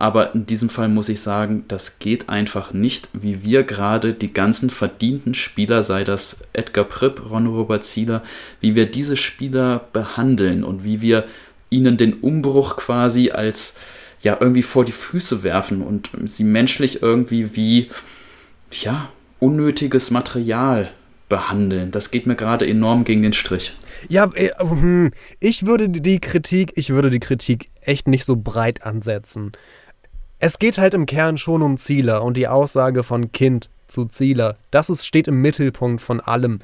aber 0.00 0.32
in 0.32 0.46
diesem 0.46 0.68
Fall 0.68 0.88
muss 0.88 1.08
ich 1.08 1.20
sagen, 1.20 1.64
das 1.66 1.98
geht 1.98 2.28
einfach 2.28 2.72
nicht, 2.72 3.08
wie 3.12 3.42
wir 3.42 3.64
gerade 3.64 4.14
die 4.14 4.32
ganzen 4.32 4.70
verdienten 4.70 5.34
Spieler, 5.34 5.82
sei 5.82 6.04
das 6.04 6.38
Edgar 6.52 6.84
Pripp, 6.84 7.28
Ron 7.28 7.48
Robert 7.48 7.82
Zieler, 7.82 8.22
wie 8.60 8.76
wir 8.76 8.86
diese 8.86 9.16
Spieler 9.16 9.88
behandeln 9.92 10.62
und 10.62 10.84
wie 10.84 11.00
wir 11.00 11.24
ihnen 11.68 11.96
den 11.96 12.14
Umbruch 12.14 12.76
quasi 12.76 13.30
als 13.30 13.74
ja 14.22 14.36
irgendwie 14.38 14.62
vor 14.62 14.84
die 14.84 14.92
Füße 14.92 15.42
werfen 15.42 15.82
und 15.82 16.10
sie 16.26 16.44
menschlich 16.44 17.02
irgendwie 17.02 17.56
wie 17.56 17.88
ja 18.70 19.08
unnötiges 19.40 20.12
Material 20.12 20.92
behandeln. 21.28 21.90
Das 21.90 22.12
geht 22.12 22.26
mir 22.26 22.36
gerade 22.36 22.68
enorm 22.68 23.02
gegen 23.02 23.22
den 23.22 23.32
Strich. 23.32 23.74
Ja, 24.08 24.30
äh, 24.34 24.50
hm, 24.58 25.10
ich 25.40 25.66
würde 25.66 25.88
die 25.88 26.20
Kritik, 26.20 26.72
ich 26.76 26.90
würde 26.90 27.10
die 27.10 27.20
Kritik 27.20 27.70
echt 27.80 28.06
nicht 28.06 28.24
so 28.24 28.36
breit 28.36 28.84
ansetzen. 28.84 29.52
Es 30.40 30.60
geht 30.60 30.78
halt 30.78 30.94
im 30.94 31.06
Kern 31.06 31.36
schon 31.36 31.62
um 31.62 31.78
Ziele 31.78 32.22
und 32.22 32.36
die 32.36 32.46
Aussage 32.46 33.02
von 33.02 33.32
Kind 33.32 33.70
zu 33.88 34.04
Ziele. 34.04 34.56
Das 34.70 34.88
ist, 34.88 35.04
steht 35.04 35.26
im 35.26 35.42
Mittelpunkt 35.42 36.00
von 36.00 36.20
allem. 36.20 36.60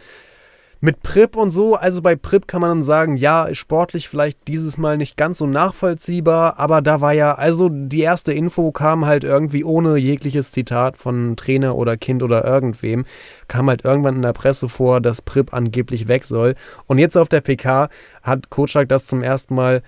Mit 0.80 1.02
Prip 1.02 1.34
und 1.34 1.50
so, 1.50 1.74
also 1.74 2.02
bei 2.02 2.14
Prip 2.14 2.46
kann 2.46 2.60
man 2.60 2.70
dann 2.70 2.82
sagen, 2.82 3.16
ja, 3.16 3.52
sportlich 3.54 4.08
vielleicht 4.08 4.46
dieses 4.46 4.76
Mal 4.76 4.98
nicht 4.98 5.16
ganz 5.16 5.38
so 5.38 5.46
nachvollziehbar, 5.46 6.58
aber 6.60 6.82
da 6.82 7.00
war 7.00 7.14
ja, 7.14 7.34
also 7.34 7.70
die 7.70 8.02
erste 8.02 8.32
Info 8.34 8.70
kam 8.70 9.06
halt 9.06 9.24
irgendwie 9.24 9.64
ohne 9.64 9.96
jegliches 9.96 10.52
Zitat 10.52 10.98
von 10.98 11.36
Trainer 11.36 11.74
oder 11.76 11.96
Kind 11.96 12.22
oder 12.22 12.44
irgendwem, 12.44 13.06
kam 13.48 13.70
halt 13.70 13.82
irgendwann 13.84 14.16
in 14.16 14.22
der 14.22 14.34
Presse 14.34 14.68
vor, 14.68 15.00
dass 15.00 15.22
Prip 15.22 15.54
angeblich 15.54 16.06
weg 16.06 16.26
soll. 16.26 16.54
Und 16.86 16.98
jetzt 16.98 17.16
auf 17.16 17.30
der 17.30 17.40
PK 17.40 17.88
hat 18.22 18.50
Kotschak 18.50 18.88
das 18.88 19.06
zum 19.06 19.22
ersten 19.22 19.54
Mal 19.54 19.82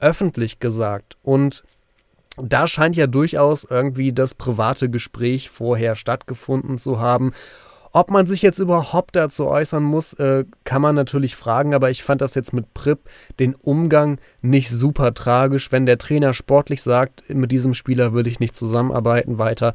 öffentlich 0.00 0.58
gesagt. 0.58 1.16
Und 1.22 1.62
da 2.36 2.68
scheint 2.68 2.96
ja 2.96 3.06
durchaus 3.06 3.64
irgendwie 3.64 4.12
das 4.12 4.34
private 4.34 4.88
Gespräch 4.88 5.50
vorher 5.50 5.96
stattgefunden 5.96 6.78
zu 6.78 7.00
haben. 7.00 7.32
Ob 7.92 8.10
man 8.10 8.26
sich 8.26 8.40
jetzt 8.40 8.60
überhaupt 8.60 9.16
dazu 9.16 9.48
äußern 9.48 9.82
muss, 9.82 10.12
äh, 10.14 10.44
kann 10.62 10.80
man 10.80 10.94
natürlich 10.94 11.34
fragen, 11.34 11.74
aber 11.74 11.90
ich 11.90 12.04
fand 12.04 12.20
das 12.20 12.36
jetzt 12.36 12.52
mit 12.52 12.72
Prip 12.72 13.00
den 13.40 13.56
Umgang 13.56 14.18
nicht 14.42 14.70
super 14.70 15.12
tragisch. 15.12 15.72
Wenn 15.72 15.86
der 15.86 15.98
Trainer 15.98 16.32
sportlich 16.32 16.82
sagt, 16.82 17.28
mit 17.28 17.50
diesem 17.50 17.74
Spieler 17.74 18.12
würde 18.12 18.30
ich 18.30 18.38
nicht 18.38 18.54
zusammenarbeiten 18.54 19.38
weiter, 19.38 19.74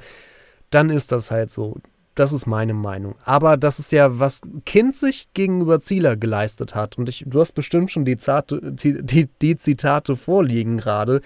dann 0.69 0.89
ist 0.89 1.11
das 1.11 1.29
halt 1.29 1.51
so. 1.51 1.77
Das 2.15 2.31
ist 2.31 2.45
meine 2.45 2.73
Meinung. 2.73 3.15
Aber 3.25 3.57
das 3.57 3.79
ist 3.79 3.91
ja, 3.91 4.17
was 4.17 4.39
Kind 4.65 4.95
sich 4.95 5.27
gegenüber 5.33 5.81
Zieler 5.81 6.15
geleistet 6.15 6.73
hat. 6.73 6.97
Und 6.97 7.09
ich, 7.09 7.25
du 7.27 7.41
hast 7.41 7.51
bestimmt 7.51 7.91
schon 7.91 8.05
die, 8.05 8.15
Zate, 8.15 8.61
die, 8.63 9.03
die, 9.03 9.27
die 9.41 9.57
Zitate 9.57 10.15
vorliegen 10.15 10.77
gerade. 10.77 11.21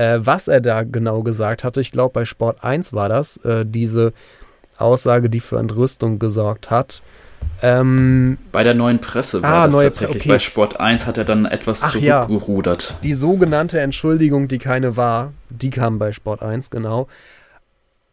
Äh, 0.00 0.24
was 0.24 0.48
er 0.48 0.62
da 0.62 0.82
genau 0.82 1.22
gesagt 1.22 1.62
hatte, 1.62 1.82
ich 1.82 1.90
glaube 1.92 2.14
bei 2.14 2.24
Sport 2.24 2.64
1 2.64 2.94
war 2.94 3.10
das, 3.10 3.36
äh, 3.44 3.66
diese 3.66 4.14
Aussage, 4.78 5.28
die 5.28 5.40
für 5.40 5.58
Entrüstung 5.58 6.18
gesorgt 6.18 6.70
hat. 6.70 7.02
Ähm, 7.60 8.38
bei 8.50 8.62
der 8.62 8.72
neuen 8.72 9.00
Presse 9.00 9.42
war 9.42 9.52
ah, 9.52 9.66
das 9.66 9.78
tatsächlich. 9.78 10.22
Okay. 10.22 10.28
Bei 10.30 10.38
Sport 10.38 10.80
1 10.80 11.06
hat 11.06 11.18
er 11.18 11.24
dann 11.24 11.44
etwas 11.44 11.82
Ach, 11.82 11.92
zurückgerudert. 11.92 12.90
Ja. 12.90 12.96
Die 13.04 13.12
sogenannte 13.12 13.78
Entschuldigung, 13.78 14.48
die 14.48 14.56
keine 14.56 14.96
war, 14.96 15.34
die 15.50 15.68
kam 15.68 15.98
bei 15.98 16.12
Sport 16.12 16.42
1, 16.42 16.70
genau. 16.70 17.06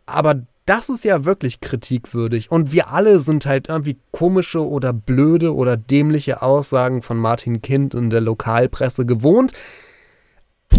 Aber 0.06 0.42
das 0.66 0.90
ist 0.90 1.06
ja 1.06 1.24
wirklich 1.24 1.62
kritikwürdig. 1.62 2.52
Und 2.52 2.74
wir 2.74 2.92
alle 2.92 3.22
sind 3.22 3.46
halt 3.46 3.70
irgendwie 3.70 3.96
komische 4.12 4.68
oder 4.68 4.92
blöde 4.92 5.56
oder 5.56 5.78
dämliche 5.78 6.42
Aussagen 6.42 7.02
von 7.02 7.16
Martin 7.16 7.62
Kind 7.62 7.94
in 7.94 8.10
der 8.10 8.20
Lokalpresse 8.20 9.06
gewohnt. 9.06 9.54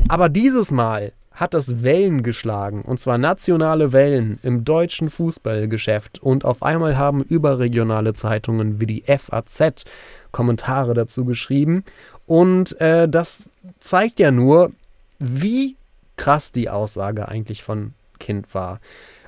Aber 0.09 0.29
dieses 0.29 0.71
Mal 0.71 1.13
hat 1.33 1.55
es 1.55 1.85
Wellen 1.85 2.25
geschlagen, 2.25 2.83
und 2.83 2.99
zwar 2.99 3.17
nationale 3.17 3.93
Wellen 3.93 4.41
im 4.43 4.65
deutschen 4.65 5.09
Fußballgeschäft. 5.09 6.19
Und 6.21 6.45
auf 6.45 6.65
einmal 6.65 6.97
haben 6.99 7.23
überregionale 7.23 8.13
Zeitungen 8.15 8.81
wie 8.81 8.87
die 8.87 9.05
FAZ 9.07 9.85
Kommentare 10.33 10.95
dazu 10.95 11.25
geschrieben. 11.25 11.85
Und 12.27 12.81
äh, 12.81 13.09
das 13.09 13.51
zeigt 13.79 14.19
ja 14.19 14.33
nur, 14.33 14.73
wie 15.21 15.77
krass 16.17 16.51
die 16.51 16.69
Aussage 16.69 17.29
eigentlich 17.29 17.63
von 17.63 17.95
Kind 18.19 18.53
war. 18.53 18.81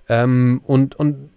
Ähm, 0.09 0.61
und, 0.67 0.97
und 0.97 1.31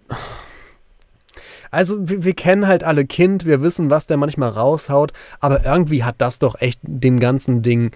also 1.70 2.08
wir, 2.08 2.24
wir, 2.24 2.34
kennen 2.34 2.66
halt 2.66 2.82
alle 2.82 3.04
Kind, 3.04 3.46
wir 3.46 3.62
wissen, 3.62 3.90
was 3.90 4.06
der 4.06 4.16
manchmal 4.16 4.50
raushaut, 4.50 5.12
aber 5.38 5.64
irgendwie 5.64 6.02
hat 6.02 6.16
das 6.18 6.40
doch 6.40 6.60
echt 6.60 6.80
dem 6.82 7.20
ganzen 7.20 7.62
Ding 7.62 7.92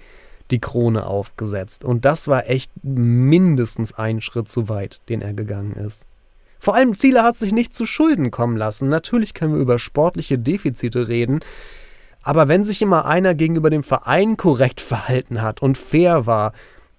die 0.51 0.61
Krone 0.61 1.07
aufgesetzt. 1.07 1.85
Und 1.85 2.05
das 2.05 2.29
war 2.29 2.49
echt 2.49 2.71
mindestens 2.83 3.93
ein 3.95 4.21
Schritt 4.21 4.49
zu 4.49 4.69
weit, 4.69 5.01
den 5.09 5.23
er 5.23 5.35
gegangen 5.35 5.75
ist. 5.75 6.07
Vor 6.59 6.75
allem 6.75 6.97
Ziele 6.97 7.23
hat 7.23 7.37
sich 7.37 7.53
nicht 7.53 7.73
zu 7.73 7.87
Schulden 7.87 8.31
kommen 8.31 8.57
lassen. 8.57 8.89
Natürlich 8.89 9.35
können 9.35 9.55
wir 9.55 9.61
über 9.61 9.79
sportliche 9.79 10.39
Defizite 10.39 11.09
reden, 11.09 11.41
aber 12.23 12.49
wenn 12.49 12.65
sich 12.65 12.83
immer 12.83 13.07
einer 13.07 13.35
gegenüber 13.35 13.71
dem 13.71 13.85
Verein 13.85 14.37
korrekt 14.37 14.81
verhalten 14.81 15.41
hat 15.41 15.63
und 15.63 15.79
fair 15.79 16.27
war 16.27 16.53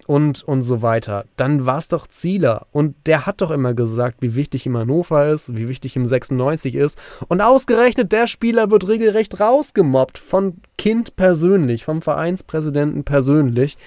und, 0.09 0.41
und 0.41 0.63
so 0.63 0.81
weiter. 0.81 1.25
Dann 1.37 1.67
war 1.67 1.77
es 1.77 1.87
doch 1.87 2.07
Zieler. 2.07 2.65
Und 2.71 2.95
der 3.05 3.27
hat 3.27 3.41
doch 3.41 3.51
immer 3.51 3.75
gesagt, 3.75 4.23
wie 4.23 4.33
wichtig 4.33 4.65
ihm 4.65 4.75
Hannover 4.75 5.27
ist, 5.27 5.55
wie 5.55 5.67
wichtig 5.67 5.95
ihm 5.95 6.07
96 6.07 6.73
ist. 6.73 6.97
Und 7.27 7.41
ausgerechnet 7.41 8.11
der 8.11 8.25
Spieler 8.25 8.71
wird 8.71 8.87
regelrecht 8.87 9.39
rausgemobbt. 9.39 10.17
Von 10.17 10.61
Kind 10.79 11.15
persönlich, 11.15 11.85
vom 11.85 12.01
Vereinspräsidenten 12.01 13.03
persönlich. 13.03 13.77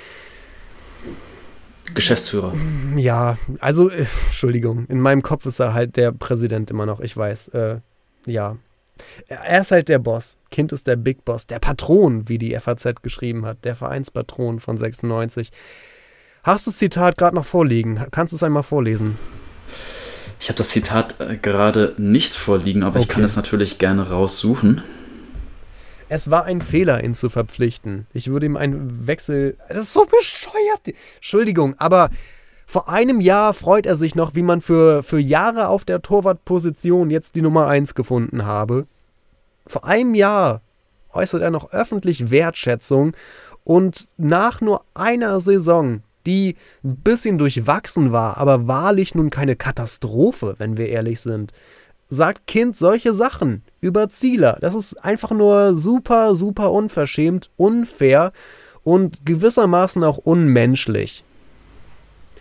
Geschäftsführer. 1.92 2.54
Ja, 2.96 3.36
also, 3.58 3.90
äh, 3.90 4.06
Entschuldigung, 4.26 4.86
in 4.86 5.00
meinem 5.00 5.22
Kopf 5.22 5.44
ist 5.44 5.58
er 5.58 5.74
halt 5.74 5.96
der 5.96 6.12
Präsident 6.12 6.70
immer 6.70 6.86
noch, 6.86 7.00
ich 7.00 7.16
weiß. 7.16 7.48
Äh, 7.48 7.80
ja. 8.26 8.58
Er 9.26 9.60
ist 9.60 9.72
halt 9.72 9.88
der 9.88 9.98
Boss. 9.98 10.36
Kind 10.52 10.70
ist 10.70 10.86
der 10.86 10.94
Big 10.94 11.24
Boss, 11.24 11.48
der 11.48 11.58
Patron, 11.58 12.28
wie 12.28 12.38
die 12.38 12.56
FAZ 12.60 13.02
geschrieben 13.02 13.44
hat, 13.44 13.64
der 13.64 13.74
Vereinspatron 13.74 14.60
von 14.60 14.78
96. 14.78 15.50
Hast 16.44 16.66
du 16.66 16.72
das 16.72 16.78
Zitat 16.78 17.16
gerade 17.18 17.36
noch 17.36 17.44
vorliegen? 17.44 18.04
Kannst 18.10 18.32
du 18.32 18.36
es 18.36 18.42
einmal 18.42 18.64
vorlesen? 18.64 19.16
Ich 20.40 20.48
habe 20.48 20.56
das 20.56 20.70
Zitat 20.70 21.20
äh, 21.20 21.36
gerade 21.36 21.94
nicht 21.98 22.34
vorliegen, 22.34 22.82
aber 22.82 22.96
okay. 22.96 23.04
ich 23.04 23.08
kann 23.08 23.22
es 23.22 23.36
natürlich 23.36 23.78
gerne 23.78 24.10
raussuchen. 24.10 24.82
Es 26.08 26.30
war 26.32 26.44
ein 26.44 26.60
Fehler, 26.60 27.04
ihn 27.04 27.14
zu 27.14 27.30
verpflichten. 27.30 28.08
Ich 28.12 28.28
würde 28.28 28.46
ihm 28.46 28.56
einen 28.56 29.06
Wechsel. 29.06 29.56
Das 29.68 29.78
ist 29.78 29.92
so 29.92 30.04
bescheuert. 30.04 30.96
Entschuldigung, 31.16 31.76
aber 31.78 32.10
Vor 32.66 32.88
einem 32.88 33.20
Jahr 33.20 33.52
freut 33.54 33.86
er 33.86 33.96
sich 33.96 34.14
noch, 34.14 34.34
wie 34.34 34.42
man 34.42 34.62
für, 34.62 35.02
für 35.02 35.18
Jahre 35.20 35.68
auf 35.68 35.84
der 35.84 36.00
Torwartposition 36.00 37.10
jetzt 37.10 37.36
die 37.36 37.42
Nummer 37.42 37.68
1 37.68 37.94
gefunden 37.94 38.46
habe. 38.46 38.86
Vor 39.66 39.84
einem 39.84 40.14
Jahr 40.14 40.62
äußert 41.12 41.42
er 41.42 41.50
noch 41.50 41.70
öffentlich 41.72 42.30
Wertschätzung 42.30 43.14
und 43.62 44.08
nach 44.16 44.60
nur 44.60 44.84
einer 44.94 45.40
Saison, 45.40 46.02
die 46.26 46.56
ein 46.84 46.96
bisschen 46.96 47.38
durchwachsen 47.38 48.12
war, 48.12 48.36
aber 48.36 48.66
wahrlich 48.66 49.14
nun 49.14 49.30
keine 49.30 49.56
Katastrophe, 49.56 50.54
wenn 50.58 50.76
wir 50.76 50.88
ehrlich 50.88 51.20
sind, 51.20 51.52
sagt 52.08 52.46
Kind 52.46 52.76
solche 52.76 53.14
Sachen 53.14 53.62
über 53.80 54.08
Zieler. 54.08 54.58
Das 54.60 54.74
ist 54.74 55.02
einfach 55.02 55.30
nur 55.30 55.74
super, 55.76 56.34
super 56.34 56.70
unverschämt, 56.70 57.50
unfair 57.56 58.32
und 58.84 59.24
gewissermaßen 59.24 60.04
auch 60.04 60.18
unmenschlich. 60.18 61.24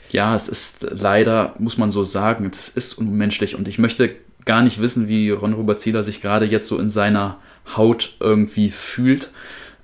Ja, 0.10 0.36
es 0.36 0.50
ist 0.50 0.88
leider, 0.90 1.54
muss 1.58 1.78
man 1.78 1.90
so 1.90 2.04
sagen, 2.04 2.50
es 2.52 2.68
ist 2.68 2.96
unmenschlich 2.96 3.56
und 3.56 3.68
ich 3.70 3.80
möchte 3.80 4.14
gar 4.44 4.62
nicht 4.62 4.82
wissen, 4.82 5.08
wie 5.08 5.30
Ron 5.30 5.54
Robert 5.54 5.80
Zieler 5.80 6.04
sich 6.04 6.22
gerade 6.22 6.46
jetzt 6.46 6.68
so 6.68 6.78
in 6.78 6.90
seiner 6.90 7.38
Haut 7.78 8.18
irgendwie 8.20 8.72
fühlt. 8.72 9.32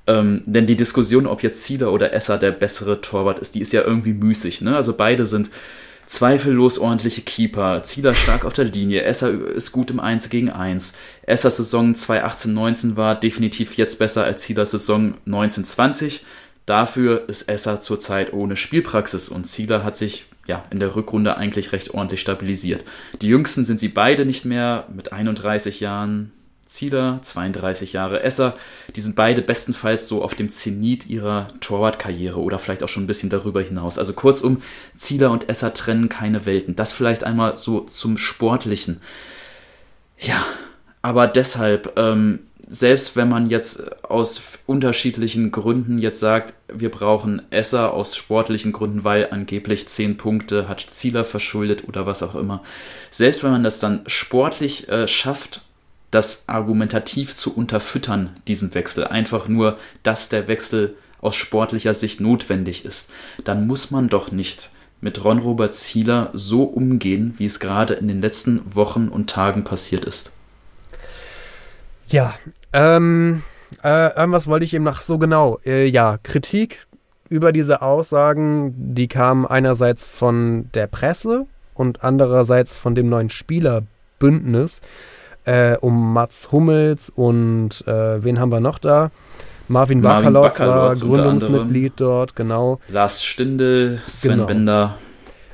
Ähm, 0.07 0.41
denn 0.45 0.65
die 0.65 0.75
Diskussion, 0.75 1.27
ob 1.27 1.43
jetzt 1.43 1.63
Zieler 1.63 1.91
oder 1.91 2.13
Esser 2.13 2.37
der 2.37 2.51
bessere 2.51 3.01
Torwart 3.01 3.39
ist, 3.39 3.55
die 3.55 3.61
ist 3.61 3.73
ja 3.73 3.83
irgendwie 3.83 4.13
müßig. 4.13 4.61
Ne? 4.61 4.75
Also 4.75 4.93
beide 4.93 5.25
sind 5.25 5.49
zweifellos 6.05 6.79
ordentliche 6.79 7.21
Keeper. 7.21 7.83
Zieler 7.83 8.13
stark 8.13 8.45
auf 8.45 8.53
der 8.53 8.65
Linie. 8.65 9.03
Esser 9.03 9.29
ist 9.29 9.73
gut 9.73 9.91
im 9.91 9.99
1 9.99 10.29
gegen 10.29 10.49
1. 10.49 10.93
Essers 11.23 11.57
Saison 11.57 11.93
2018-19 11.93 12.95
war 12.95 13.19
definitiv 13.19 13.75
jetzt 13.75 13.99
besser 13.99 14.23
als 14.23 14.41
Zielers 14.41 14.71
Saison 14.71 15.15
1920. 15.25 16.23
Dafür 16.65 17.27
ist 17.29 17.49
Esser 17.49 17.79
zurzeit 17.79 18.33
ohne 18.33 18.57
Spielpraxis 18.57 19.29
und 19.29 19.45
Zieler 19.45 19.83
hat 19.83 19.95
sich 19.95 20.25
ja, 20.47 20.63
in 20.69 20.79
der 20.79 20.95
Rückrunde 20.95 21.37
eigentlich 21.37 21.71
recht 21.73 21.93
ordentlich 21.93 22.21
stabilisiert. 22.21 22.85
Die 23.21 23.27
jüngsten 23.27 23.65
sind 23.65 23.79
sie 23.79 23.89
beide 23.89 24.25
nicht 24.25 24.45
mehr 24.45 24.85
mit 24.93 25.11
31 25.11 25.81
Jahren, 25.81 26.31
Zieler, 26.67 27.19
32 27.21 27.93
Jahre 27.93 28.21
Esser. 28.21 28.53
Die 28.95 29.01
sind 29.01 29.15
beide 29.15 29.41
bestenfalls 29.41 30.07
so 30.07 30.23
auf 30.23 30.35
dem 30.35 30.49
Zenit 30.49 31.07
ihrer 31.07 31.47
Torwartkarriere 31.59 32.39
oder 32.39 32.59
vielleicht 32.59 32.83
auch 32.83 32.89
schon 32.89 33.03
ein 33.03 33.07
bisschen 33.07 33.29
darüber 33.29 33.61
hinaus. 33.61 33.97
Also 33.97 34.13
kurzum, 34.13 34.61
Zieler 34.95 35.31
und 35.31 35.49
Esser 35.49 35.73
trennen 35.73 36.09
keine 36.09 36.45
Welten. 36.45 36.75
Das 36.75 36.93
vielleicht 36.93 37.23
einmal 37.23 37.57
so 37.57 37.81
zum 37.81 38.17
Sportlichen. 38.17 39.01
Ja, 40.19 40.45
aber 41.01 41.27
deshalb, 41.27 41.97
ähm, 41.97 42.39
selbst 42.67 43.15
wenn 43.15 43.29
man 43.29 43.49
jetzt 43.49 44.03
aus 44.03 44.59
unterschiedlichen 44.65 45.51
Gründen 45.51 45.99
jetzt 45.99 46.19
sagt, 46.19 46.53
wir 46.67 46.91
brauchen 46.91 47.41
Esser 47.49 47.93
aus 47.93 48.15
sportlichen 48.17 48.73
Gründen, 48.73 49.05
weil 49.05 49.29
angeblich 49.31 49.87
10 49.87 50.17
Punkte 50.17 50.67
hat 50.67 50.81
Zieler 50.81 51.23
verschuldet 51.23 51.87
oder 51.87 52.05
was 52.05 52.23
auch 52.23 52.35
immer. 52.35 52.61
Selbst 53.09 53.43
wenn 53.43 53.51
man 53.51 53.63
das 53.63 53.79
dann 53.79 54.03
sportlich 54.07 54.89
äh, 54.89 55.07
schafft, 55.07 55.61
das 56.11 56.45
argumentativ 56.47 57.35
zu 57.35 57.55
unterfüttern, 57.55 58.35
diesen 58.47 58.73
Wechsel, 58.73 59.05
einfach 59.05 59.47
nur, 59.47 59.77
dass 60.03 60.29
der 60.29 60.47
Wechsel 60.47 60.95
aus 61.21 61.35
sportlicher 61.35 61.93
Sicht 61.93 62.21
notwendig 62.21 62.85
ist, 62.85 63.11
dann 63.43 63.67
muss 63.67 63.91
man 63.91 64.07
doch 64.09 64.31
nicht 64.31 64.69
mit 65.01 65.23
Ron-Robert 65.23 65.73
Zieler 65.73 66.29
so 66.33 66.63
umgehen, 66.63 67.33
wie 67.37 67.45
es 67.45 67.59
gerade 67.59 67.93
in 67.93 68.07
den 68.07 68.21
letzten 68.21 68.61
Wochen 68.75 69.09
und 69.09 69.29
Tagen 69.29 69.63
passiert 69.63 70.05
ist. 70.05 70.33
Ja, 72.07 72.35
ähm, 72.73 73.43
äh, 73.83 74.15
irgendwas 74.15 74.47
wollte 74.47 74.65
ich 74.65 74.73
eben 74.73 74.85
noch 74.85 75.01
so 75.01 75.17
genau. 75.17 75.59
Äh, 75.65 75.85
ja, 75.87 76.17
Kritik 76.23 76.87
über 77.29 77.51
diese 77.51 77.81
Aussagen, 77.81 78.73
die 78.95 79.07
kamen 79.07 79.45
einerseits 79.45 80.07
von 80.07 80.69
der 80.73 80.87
Presse 80.87 81.45
und 81.73 82.03
andererseits 82.03 82.77
von 82.77 82.95
dem 82.95 83.09
neuen 83.09 83.29
Spielerbündnis 83.29 84.81
äh, 85.47 85.77
um 85.79 86.13
Mats 86.13 86.51
Hummels 86.51 87.09
und 87.09 87.87
äh, 87.87 88.23
wen 88.23 88.39
haben 88.39 88.51
wir 88.51 88.59
noch 88.59 88.79
da? 88.79 89.11
Marvin, 89.69 90.01
Bakalotz 90.01 90.59
war 90.59 90.91
Gründungsmitglied 90.93 91.93
dort, 91.95 92.35
genau. 92.35 92.79
Lars 92.89 93.23
Stindl, 93.23 93.99
Sven 94.05 94.31
genau. 94.31 94.45
Bender. 94.45 94.95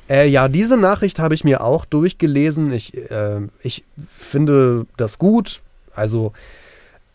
Äh, 0.09 0.27
ja, 0.27 0.47
diese 0.47 0.77
Nachricht 0.77 1.19
habe 1.19 1.35
ich 1.35 1.43
mir 1.43 1.63
auch 1.63 1.85
durchgelesen. 1.85 2.73
Ich, 2.73 2.95
äh, 2.95 3.41
ich 3.61 3.85
finde 4.07 4.85
das 4.97 5.17
gut. 5.17 5.61
Also, 5.95 6.33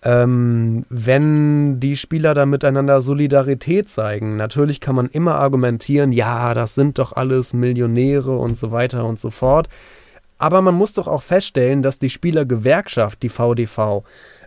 ähm, 0.03 0.85
wenn 0.89 1.81
die 1.81 1.97
Spieler 1.97 2.35
da 2.35 2.47
miteinander 2.47 3.03
Solidarität 3.03 3.89
zeigen, 3.89 4.37
natürlich 4.37 4.81
kann 4.81 4.95
man 4.95 5.07
immer 5.07 5.35
argumentieren, 5.35 6.13
ja, 6.13 6.55
das 6.55 6.75
sind 6.75 6.99
doch 6.99 7.13
alles 7.13 7.53
Millionäre 7.55 8.37
und 8.37 8.57
so 8.57 8.71
weiter 8.71 9.05
und 9.05 9.19
so 9.19 9.31
fort. 9.31 9.69
Aber 10.39 10.63
man 10.63 10.75
muss 10.75 10.95
doch 10.95 11.09
auch 11.09 11.23
feststellen, 11.23 11.83
dass 11.83 11.99
die 11.99 12.11
Spielergewerkschaft, 12.11 13.23
die 13.23 13.29
VDV, 13.29 14.05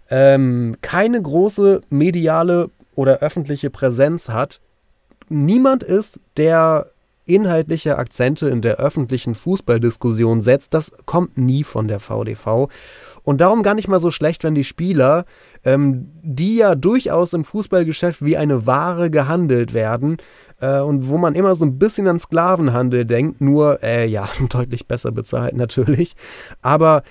ähm, 0.09 0.77
keine 0.81 1.21
große 1.21 1.81
mediale 1.89 2.69
oder 2.95 3.19
öffentliche 3.19 3.69
Präsenz 3.69 4.29
hat. 4.29 4.61
Niemand 5.29 5.83
ist, 5.83 6.19
der 6.37 6.87
inhaltliche 7.25 7.97
Akzente 7.97 8.49
in 8.49 8.61
der 8.61 8.77
öffentlichen 8.77 9.35
Fußballdiskussion 9.35 10.41
setzt. 10.41 10.73
Das 10.73 10.91
kommt 11.05 11.37
nie 11.37 11.63
von 11.63 11.87
der 11.87 11.99
VDV. 11.99 12.67
Und 13.23 13.39
darum 13.41 13.63
gar 13.63 13.75
nicht 13.75 13.87
mal 13.87 13.99
so 13.99 14.11
schlecht, 14.11 14.43
wenn 14.43 14.55
die 14.55 14.63
Spieler, 14.63 15.25
ähm, 15.63 16.09
die 16.23 16.57
ja 16.57 16.75
durchaus 16.75 17.33
im 17.33 17.45
Fußballgeschäft 17.45 18.25
wie 18.25 18.37
eine 18.37 18.65
Ware 18.65 19.11
gehandelt 19.11 19.73
werden, 19.73 20.17
äh, 20.61 20.79
und 20.79 21.09
wo 21.09 21.17
man 21.17 21.35
immer 21.35 21.55
so 21.55 21.65
ein 21.65 21.77
bisschen 21.77 22.07
an 22.07 22.19
Sklavenhandel 22.19 23.05
denkt, 23.05 23.41
nur, 23.41 23.83
äh, 23.83 24.07
ja, 24.07 24.29
deutlich 24.49 24.87
besser 24.87 25.11
bezahlt 25.11 25.55
natürlich, 25.55 26.15
aber 26.61 27.03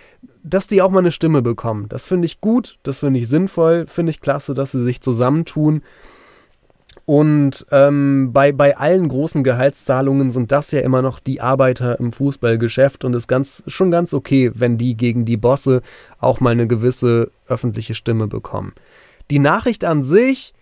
dass 0.43 0.67
die 0.67 0.81
auch 0.81 0.91
mal 0.91 1.01
eine 1.01 1.13
Stimme 1.13 1.43
bekommen, 1.43 1.87
das 1.89 2.09
finde 2.09 2.27
ich 2.27 2.41
gut, 2.41 2.79
das 2.83 3.01
finde 3.01 3.21
ich 3.21 3.29
sinnvoll, 3.29 3.87
finde 3.87 4.11
ich 4.11 4.21
klasse, 4.21 4.55
dass 4.55 4.73
sie 4.73 4.83
sich 4.83 5.03
zusammentun. 5.03 5.83
Und 7.05 7.67
ähm, 7.73 8.31
bei, 8.33 8.53
bei 8.53 8.77
allen 8.77 9.09
großen 9.09 9.43
Gehaltszahlungen 9.43 10.31
sind 10.31 10.53
das 10.53 10.71
ja 10.71 10.81
immer 10.81 11.03
noch 11.03 11.19
die 11.19 11.41
Arbeiter 11.41 11.99
im 11.99 12.13
Fußballgeschäft 12.13 13.05
und 13.05 13.15
ist 13.15 13.27
ganz, 13.27 13.65
schon 13.67 13.91
ganz 13.91 14.15
okay, 14.15 14.53
wenn 14.55 14.79
die 14.79 14.97
gegen 14.97 15.25
die 15.25 15.37
Bosse 15.37 15.83
auch 16.21 16.39
mal 16.39 16.51
eine 16.51 16.69
gewisse 16.69 17.31
öffentliche 17.49 17.97
Stimme 17.97 18.29
bekommen. 18.29 18.75
Die 19.31 19.41
Nachricht 19.41 19.85
an 19.85 20.05
sich, 20.05 20.55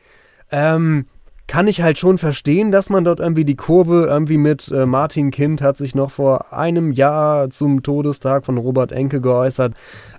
ähm, 0.50 1.06
kann 1.48 1.66
ich 1.66 1.80
halt 1.80 1.98
schon 1.98 2.18
verstehen, 2.18 2.70
dass 2.70 2.90
man 2.90 3.04
dort 3.04 3.20
irgendwie 3.20 3.46
die 3.46 3.56
Kurve 3.56 4.06
irgendwie 4.08 4.36
mit 4.36 4.68
äh, 4.68 4.84
Martin 4.84 5.30
Kind 5.30 5.62
hat 5.62 5.78
sich 5.78 5.94
noch 5.94 6.10
vor 6.10 6.52
einem 6.52 6.92
Jahr 6.92 7.48
zum 7.50 7.82
Todestag 7.82 8.44
von 8.44 8.58
Robert 8.58 8.92
Enke 8.92 9.20
geäußert. 9.22 9.72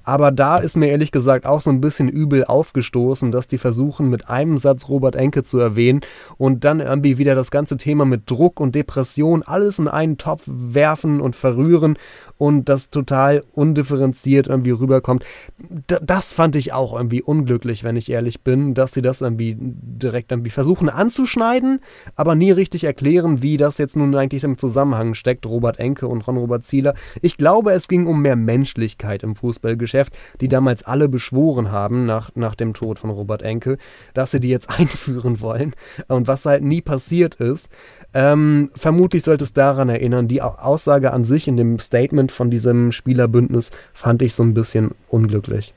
Aber 0.10 0.32
da 0.32 0.58
ist 0.58 0.76
mir 0.76 0.88
ehrlich 0.88 1.12
gesagt 1.12 1.46
auch 1.46 1.62
so 1.62 1.70
ein 1.70 1.82
bisschen 1.82 2.10
übel 2.10 2.44
aufgestoßen, 2.44 3.32
dass 3.32 3.48
die 3.48 3.60
versuchen, 3.60 4.10
mit 4.10 4.28
einem 4.28 4.58
Satz 4.58 4.90
Robert 4.90 5.16
Enke 5.16 5.44
zu 5.44 5.60
erwähnen 5.60 6.02
und 6.40 6.64
dann 6.64 6.80
irgendwie 6.80 7.20
wieder 7.20 7.36
das 7.36 7.52
ganze 7.52 7.78
Thema 7.78 8.06
mit 8.06 8.24
Druck 8.26 8.60
und 8.60 8.74
Depression 8.74 9.44
alles 9.44 9.78
in 9.78 9.88
einen 9.88 10.18
Topf 10.18 10.42
werfen 10.48 11.22
und 11.22 11.36
verrühren 11.36 11.96
und 12.40 12.70
das 12.70 12.90
total 12.90 13.44
undifferenziert 13.54 14.48
irgendwie 14.48 14.72
rüberkommt. 14.72 15.24
D 15.60 15.98
das 16.02 16.34
fand 16.34 16.56
ich 16.56 16.74
auch 16.74 16.96
irgendwie 16.96 17.22
unglücklich, 17.22 17.84
wenn 17.84 17.96
ich 17.96 18.10
ehrlich 18.10 18.42
bin, 18.42 18.74
dass 18.74 18.94
sie 18.94 19.04
das 19.04 19.22
irgendwie 19.22 19.58
direkt 19.60 20.32
irgendwie 20.32 20.50
versuchen 20.50 20.90
anzuschneiden, 20.90 21.82
aber 22.16 22.34
nie 22.34 22.50
richtig 22.50 22.84
erklären, 22.86 23.44
wie 23.44 23.58
das 23.58 23.78
jetzt 23.78 23.96
nun 23.96 24.16
eigentlich 24.16 24.44
im 24.44 24.58
Zusammenhang 24.58 25.14
steckt, 25.14 25.46
Robert 25.46 25.78
Enke 25.78 26.08
und 26.08 26.26
Ron-Robert 26.26 26.64
Zieler. 26.64 26.96
Ich 27.22 27.38
glaube, 27.38 27.74
es 27.74 27.88
ging 27.88 28.08
um 28.08 28.22
mehr 28.24 28.38
Menschlichkeit 28.38 29.22
im 29.22 29.36
Fußballgeschäft 29.36 29.99
Geschäft, 30.00 30.14
die 30.40 30.48
damals 30.48 30.84
alle 30.84 31.10
beschworen 31.10 31.72
haben 31.72 32.06
nach, 32.06 32.32
nach 32.36 32.56
dem 32.56 32.74
Tod 32.74 33.00
von 33.00 33.10
Robert 33.10 33.42
Enke, 33.42 33.78
dass 34.14 34.32
sie 34.32 34.40
die 34.40 34.50
jetzt 34.50 34.70
einführen 34.80 35.42
wollen 35.42 35.76
und 36.08 36.28
was 36.28 36.46
halt 36.46 36.64
nie 36.64 36.82
passiert 36.82 37.36
ist. 37.36 37.70
Ähm, 38.14 38.72
vermutlich 38.76 39.24
sollte 39.24 39.44
es 39.44 39.54
daran 39.54 39.90
erinnern, 39.90 40.28
die 40.28 40.42
Aussage 40.42 41.12
an 41.12 41.26
sich 41.26 41.48
in 41.48 41.58
dem 41.58 41.80
Statement 41.80 42.32
von 42.32 42.50
diesem 42.50 42.92
Spielerbündnis 42.92 43.72
fand 43.94 44.22
ich 44.22 44.34
so 44.34 44.44
ein 44.44 44.54
bisschen 44.54 44.92
unglücklich. 45.10 45.74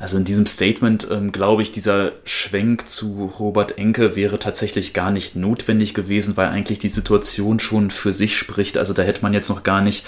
Also 0.00 0.16
in 0.16 0.24
diesem 0.24 0.46
Statement 0.46 1.08
ähm, 1.10 1.30
glaube 1.30 1.60
ich, 1.60 1.72
dieser 1.72 2.12
Schwenk 2.24 2.88
zu 2.88 3.30
Robert 3.38 3.76
Enke 3.76 4.16
wäre 4.16 4.38
tatsächlich 4.38 4.94
gar 4.94 5.10
nicht 5.10 5.36
notwendig 5.36 5.92
gewesen, 5.92 6.38
weil 6.38 6.48
eigentlich 6.48 6.78
die 6.78 6.88
Situation 6.88 7.60
schon 7.60 7.90
für 7.90 8.14
sich 8.14 8.38
spricht. 8.38 8.78
Also 8.78 8.94
da 8.94 9.02
hätte 9.02 9.20
man 9.20 9.34
jetzt 9.34 9.50
noch 9.50 9.62
gar 9.62 9.82
nicht 9.82 10.06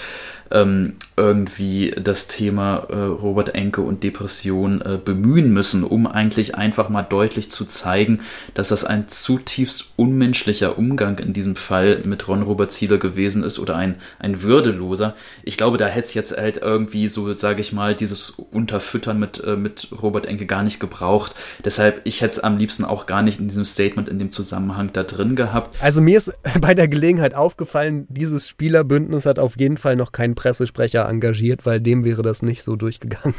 ähm, 0.53 0.93
irgendwie 1.17 1.91
das 1.91 2.27
Thema 2.27 2.87
äh, 2.89 2.95
Robert 2.95 3.55
Enke 3.55 3.81
und 3.81 4.03
Depression 4.03 4.81
äh, 4.81 4.99
bemühen 5.03 5.51
müssen, 5.51 5.83
um 5.83 6.07
eigentlich 6.07 6.55
einfach 6.55 6.89
mal 6.89 7.03
deutlich 7.03 7.51
zu 7.51 7.65
zeigen, 7.65 8.21
dass 8.53 8.69
das 8.69 8.83
ein 8.83 9.07
zutiefst 9.07 9.93
unmenschlicher 9.95 10.77
Umgang 10.77 11.19
in 11.19 11.33
diesem 11.33 11.55
Fall 11.55 11.99
mit 12.05 12.27
Ron 12.27 12.43
Robert 12.43 12.71
Zieler 12.71 12.97
gewesen 12.97 13.43
ist 13.43 13.59
oder 13.59 13.75
ein, 13.75 13.95
ein 14.19 14.43
würdeloser. 14.43 15.15
Ich 15.43 15.57
glaube, 15.57 15.77
da 15.77 15.87
hätte 15.87 16.07
es 16.07 16.13
jetzt 16.13 16.37
halt 16.37 16.57
irgendwie 16.57 17.07
so, 17.07 17.33
sage 17.33 17.61
ich 17.61 17.73
mal, 17.73 17.95
dieses 17.95 18.31
Unterfüttern 18.31 19.19
mit, 19.19 19.43
äh, 19.43 19.55
mit 19.55 19.89
Robert 20.01 20.25
Enke 20.25 20.45
gar 20.45 20.63
nicht 20.63 20.79
gebraucht. 20.79 21.33
Deshalb, 21.65 22.01
ich 22.05 22.21
hätte 22.21 22.33
es 22.33 22.39
am 22.39 22.57
liebsten 22.57 22.85
auch 22.85 23.05
gar 23.05 23.23
nicht 23.23 23.39
in 23.39 23.47
diesem 23.47 23.65
Statement 23.65 24.09
in 24.09 24.19
dem 24.19 24.31
Zusammenhang 24.31 24.91
da 24.93 25.03
drin 25.03 25.35
gehabt. 25.35 25.75
Also 25.81 26.01
mir 26.01 26.17
ist 26.17 26.31
bei 26.61 26.73
der 26.73 26.87
Gelegenheit 26.87 27.33
aufgefallen, 27.33 28.05
dieses 28.09 28.47
Spielerbündnis 28.47 29.25
hat 29.25 29.39
auf 29.39 29.59
jeden 29.59 29.77
Fall 29.77 29.95
noch 29.95 30.11
keinen 30.11 30.35
Pressesprecher 30.43 31.07
engagiert, 31.07 31.65
weil 31.65 31.79
dem 31.79 32.03
wäre 32.03 32.21
das 32.21 32.41
nicht 32.41 32.63
so 32.63 32.75
durchgegangen. 32.75 33.35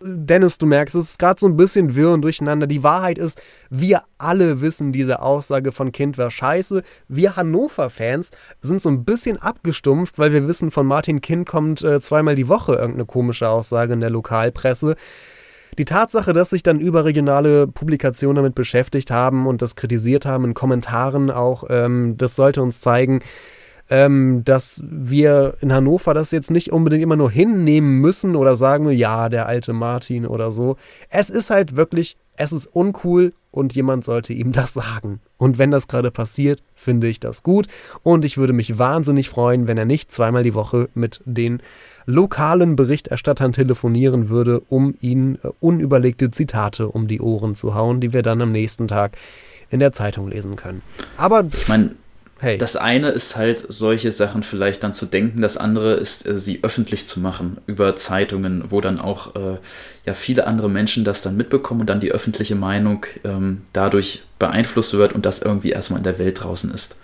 Dennis, 0.00 0.58
du 0.58 0.66
merkst, 0.66 0.94
es 0.94 1.10
ist 1.12 1.18
gerade 1.18 1.40
so 1.40 1.46
ein 1.46 1.56
bisschen 1.56 1.96
wirr 1.96 2.12
und 2.12 2.22
durcheinander. 2.22 2.66
Die 2.66 2.82
Wahrheit 2.82 3.16
ist, 3.18 3.40
wir 3.70 4.02
alle 4.18 4.60
wissen, 4.60 4.92
diese 4.92 5.22
Aussage 5.22 5.72
von 5.72 5.90
Kind 5.90 6.18
war 6.18 6.30
scheiße. 6.30 6.82
Wir 7.08 7.36
Hannover-Fans 7.36 8.30
sind 8.60 8.82
so 8.82 8.90
ein 8.90 9.04
bisschen 9.04 9.38
abgestumpft, 9.38 10.18
weil 10.18 10.32
wir 10.32 10.46
wissen, 10.46 10.70
von 10.70 10.86
Martin 10.86 11.20
Kind 11.20 11.48
kommt 11.48 11.82
äh, 11.82 12.00
zweimal 12.00 12.36
die 12.36 12.48
Woche 12.48 12.74
irgendeine 12.74 13.06
komische 13.06 13.48
Aussage 13.48 13.94
in 13.94 14.00
der 14.00 14.10
Lokalpresse. 14.10 14.94
Die 15.78 15.84
Tatsache, 15.86 16.32
dass 16.32 16.50
sich 16.50 16.62
dann 16.62 16.80
überregionale 16.80 17.66
Publikationen 17.66 18.36
damit 18.36 18.54
beschäftigt 18.54 19.10
haben 19.10 19.46
und 19.46 19.62
das 19.62 19.74
kritisiert 19.74 20.26
haben 20.26 20.44
in 20.44 20.54
Kommentaren 20.54 21.30
auch, 21.30 21.64
ähm, 21.70 22.16
das 22.18 22.36
sollte 22.36 22.62
uns 22.62 22.80
zeigen, 22.80 23.20
ähm, 23.90 24.42
dass 24.44 24.80
wir 24.84 25.54
in 25.60 25.72
Hannover 25.72 26.14
das 26.14 26.30
jetzt 26.30 26.50
nicht 26.50 26.72
unbedingt 26.72 27.02
immer 27.02 27.16
nur 27.16 27.30
hinnehmen 27.30 28.00
müssen 28.00 28.36
oder 28.36 28.56
sagen, 28.56 28.90
ja, 28.90 29.28
der 29.28 29.46
alte 29.46 29.72
Martin 29.72 30.26
oder 30.26 30.50
so. 30.50 30.76
Es 31.08 31.30
ist 31.30 31.50
halt 31.50 31.76
wirklich, 31.76 32.16
es 32.36 32.52
ist 32.52 32.66
uncool 32.66 33.32
und 33.50 33.74
jemand 33.74 34.04
sollte 34.04 34.32
ihm 34.32 34.52
das 34.52 34.74
sagen. 34.74 35.20
Und 35.38 35.58
wenn 35.58 35.70
das 35.70 35.88
gerade 35.88 36.10
passiert, 36.10 36.62
finde 36.74 37.08
ich 37.08 37.20
das 37.20 37.42
gut 37.42 37.66
und 38.02 38.24
ich 38.24 38.36
würde 38.36 38.52
mich 38.52 38.78
wahnsinnig 38.78 39.28
freuen, 39.30 39.66
wenn 39.66 39.78
er 39.78 39.84
nicht 39.84 40.12
zweimal 40.12 40.42
die 40.42 40.54
Woche 40.54 40.88
mit 40.94 41.22
den 41.24 41.60
lokalen 42.04 42.76
Berichterstattern 42.76 43.52
telefonieren 43.52 44.28
würde, 44.28 44.60
um 44.68 44.94
ihnen 45.00 45.36
äh, 45.36 45.48
unüberlegte 45.60 46.30
Zitate 46.30 46.88
um 46.88 47.06
die 47.06 47.20
Ohren 47.20 47.54
zu 47.54 47.74
hauen, 47.74 48.00
die 48.00 48.12
wir 48.12 48.22
dann 48.22 48.40
am 48.40 48.52
nächsten 48.52 48.88
Tag 48.88 49.16
in 49.70 49.80
der 49.80 49.92
Zeitung 49.92 50.28
lesen 50.28 50.56
können. 50.56 50.80
Aber 51.18 51.44
ich 51.52 51.68
meine, 51.68 51.90
Hey. 52.40 52.56
Das 52.56 52.76
eine 52.76 53.08
ist 53.08 53.34
halt, 53.34 53.58
solche 53.58 54.12
Sachen 54.12 54.44
vielleicht 54.44 54.84
dann 54.84 54.92
zu 54.92 55.06
denken, 55.06 55.42
das 55.42 55.56
andere 55.56 55.94
ist, 55.94 56.24
äh, 56.26 56.38
sie 56.38 56.60
öffentlich 56.62 57.04
zu 57.04 57.18
machen 57.18 57.58
über 57.66 57.96
Zeitungen, 57.96 58.64
wo 58.68 58.80
dann 58.80 59.00
auch 59.00 59.34
äh, 59.34 59.58
ja 60.06 60.14
viele 60.14 60.46
andere 60.46 60.70
Menschen 60.70 61.04
das 61.04 61.22
dann 61.22 61.36
mitbekommen 61.36 61.80
und 61.80 61.90
dann 61.90 61.98
die 61.98 62.12
öffentliche 62.12 62.54
Meinung 62.54 63.04
ähm, 63.24 63.62
dadurch 63.72 64.22
beeinflusst 64.38 64.94
wird 64.94 65.14
und 65.14 65.26
das 65.26 65.42
irgendwie 65.42 65.70
erstmal 65.70 65.98
in 65.98 66.04
der 66.04 66.20
Welt 66.20 66.40
draußen 66.42 66.72
ist. 66.72 67.00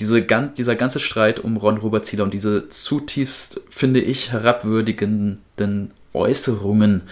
Diese, 0.00 0.22
dieser 0.22 0.74
ganze 0.74 0.98
Streit 0.98 1.38
um 1.38 1.56
Ron 1.56 1.78
Robert 1.78 2.04
Zieler 2.04 2.24
und 2.24 2.34
diese 2.34 2.68
zutiefst, 2.68 3.60
finde 3.68 4.00
ich, 4.00 4.32
herabwürdigenden 4.32 5.92
Äußerungen, 6.12 7.02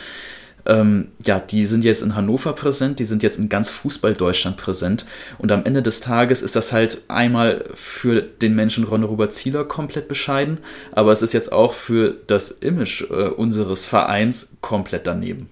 ähm, 0.66 1.08
ja, 1.24 1.40
die 1.40 1.64
sind 1.66 1.84
jetzt 1.84 2.02
in 2.02 2.14
Hannover 2.14 2.52
präsent, 2.52 2.98
die 2.98 3.04
sind 3.04 3.22
jetzt 3.22 3.38
in 3.38 3.48
ganz 3.48 3.70
Fußball-Deutschland 3.70 4.56
präsent. 4.56 5.04
Und 5.38 5.52
am 5.52 5.64
Ende 5.64 5.82
des 5.82 6.00
Tages 6.00 6.42
ist 6.42 6.56
das 6.56 6.72
halt 6.72 7.02
einmal 7.08 7.64
für 7.74 8.22
den 8.22 8.54
Menschen 8.54 8.84
Ronne 8.84 9.06
Robert 9.06 9.32
Zieler 9.32 9.64
komplett 9.64 10.08
bescheiden, 10.08 10.58
aber 10.92 11.12
es 11.12 11.22
ist 11.22 11.32
jetzt 11.32 11.52
auch 11.52 11.72
für 11.72 12.16
das 12.26 12.50
Image 12.50 13.02
äh, 13.10 13.28
unseres 13.28 13.86
Vereins 13.86 14.56
komplett 14.60 15.06
daneben. 15.06 15.48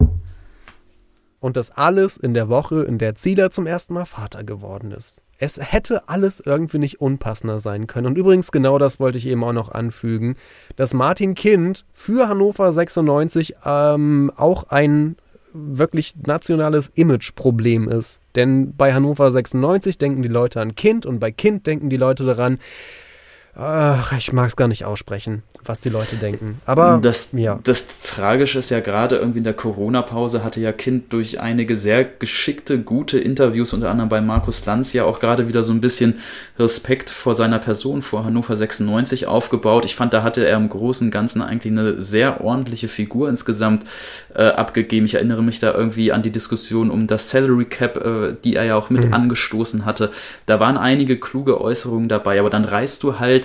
Und 1.40 1.56
das 1.56 1.70
alles 1.70 2.16
in 2.16 2.34
der 2.34 2.48
Woche, 2.48 2.82
in 2.82 2.98
der 2.98 3.14
Zieler 3.14 3.50
zum 3.50 3.66
ersten 3.66 3.94
Mal 3.94 4.04
Vater 4.04 4.44
geworden 4.44 4.92
ist. 4.92 5.22
Es 5.42 5.58
hätte 5.58 6.08
alles 6.08 6.40
irgendwie 6.44 6.78
nicht 6.78 7.00
unpassender 7.00 7.60
sein 7.60 7.86
können. 7.86 8.08
Und 8.08 8.18
übrigens, 8.18 8.52
genau 8.52 8.78
das 8.78 9.00
wollte 9.00 9.16
ich 9.16 9.26
eben 9.26 9.42
auch 9.42 9.54
noch 9.54 9.72
anfügen, 9.72 10.36
dass 10.76 10.92
Martin 10.92 11.34
Kind 11.34 11.86
für 11.94 12.28
Hannover 12.28 12.70
96 12.72 13.56
ähm, 13.64 14.30
auch 14.36 14.64
ein 14.68 15.16
wirklich 15.52 16.14
nationales 16.26 16.92
Imageproblem 16.94 17.88
ist. 17.88 18.20
Denn 18.36 18.76
bei 18.76 18.92
Hannover 18.92 19.32
96 19.32 19.98
denken 19.98 20.22
die 20.22 20.28
Leute 20.28 20.60
an 20.60 20.74
Kind 20.74 21.06
und 21.06 21.18
bei 21.18 21.32
Kind 21.32 21.66
denken 21.66 21.90
die 21.90 21.96
Leute 21.96 22.24
daran, 22.24 22.58
Ach, 23.56 24.12
ich 24.16 24.32
mag 24.32 24.48
es 24.48 24.54
gar 24.54 24.68
nicht 24.68 24.84
aussprechen, 24.84 25.42
was 25.64 25.80
die 25.80 25.88
Leute 25.88 26.16
denken. 26.16 26.60
Aber 26.66 27.00
das, 27.02 27.30
ja. 27.32 27.58
das 27.64 28.02
Tragische 28.02 28.60
ist 28.60 28.70
ja 28.70 28.78
gerade 28.78 29.16
irgendwie 29.16 29.38
in 29.38 29.44
der 29.44 29.54
Corona-Pause 29.54 30.44
hatte 30.44 30.60
ja 30.60 30.72
Kind 30.72 31.12
durch 31.12 31.40
einige 31.40 31.76
sehr 31.76 32.04
geschickte, 32.04 32.78
gute 32.78 33.18
Interviews, 33.18 33.72
unter 33.72 33.90
anderem 33.90 34.08
bei 34.08 34.20
Markus 34.20 34.64
Lanz, 34.66 34.92
ja 34.92 35.04
auch 35.04 35.18
gerade 35.18 35.48
wieder 35.48 35.64
so 35.64 35.72
ein 35.72 35.80
bisschen 35.80 36.20
Respekt 36.60 37.10
vor 37.10 37.34
seiner 37.34 37.58
Person, 37.58 38.02
vor 38.02 38.24
Hannover 38.24 38.54
96 38.54 39.26
aufgebaut. 39.26 39.84
Ich 39.84 39.96
fand, 39.96 40.14
da 40.14 40.22
hatte 40.22 40.46
er 40.46 40.56
im 40.56 40.68
Großen 40.68 41.08
und 41.08 41.10
Ganzen 41.10 41.42
eigentlich 41.42 41.72
eine 41.72 42.00
sehr 42.00 42.42
ordentliche 42.44 42.86
Figur 42.86 43.28
insgesamt 43.28 43.84
äh, 44.32 44.44
abgegeben. 44.44 45.06
Ich 45.06 45.14
erinnere 45.14 45.42
mich 45.42 45.58
da 45.58 45.74
irgendwie 45.74 46.12
an 46.12 46.22
die 46.22 46.30
Diskussion 46.30 46.88
um 46.88 47.08
das 47.08 47.30
Salary 47.30 47.64
Cap, 47.64 47.96
äh, 47.96 48.36
die 48.44 48.54
er 48.54 48.64
ja 48.64 48.76
auch 48.76 48.90
mit 48.90 49.06
mhm. 49.06 49.12
angestoßen 49.14 49.84
hatte. 49.84 50.12
Da 50.46 50.60
waren 50.60 50.78
einige 50.78 51.18
kluge 51.18 51.60
Äußerungen 51.60 52.08
dabei, 52.08 52.38
aber 52.38 52.48
dann 52.48 52.64
reißt 52.64 53.02
du 53.02 53.18
halt 53.18 53.39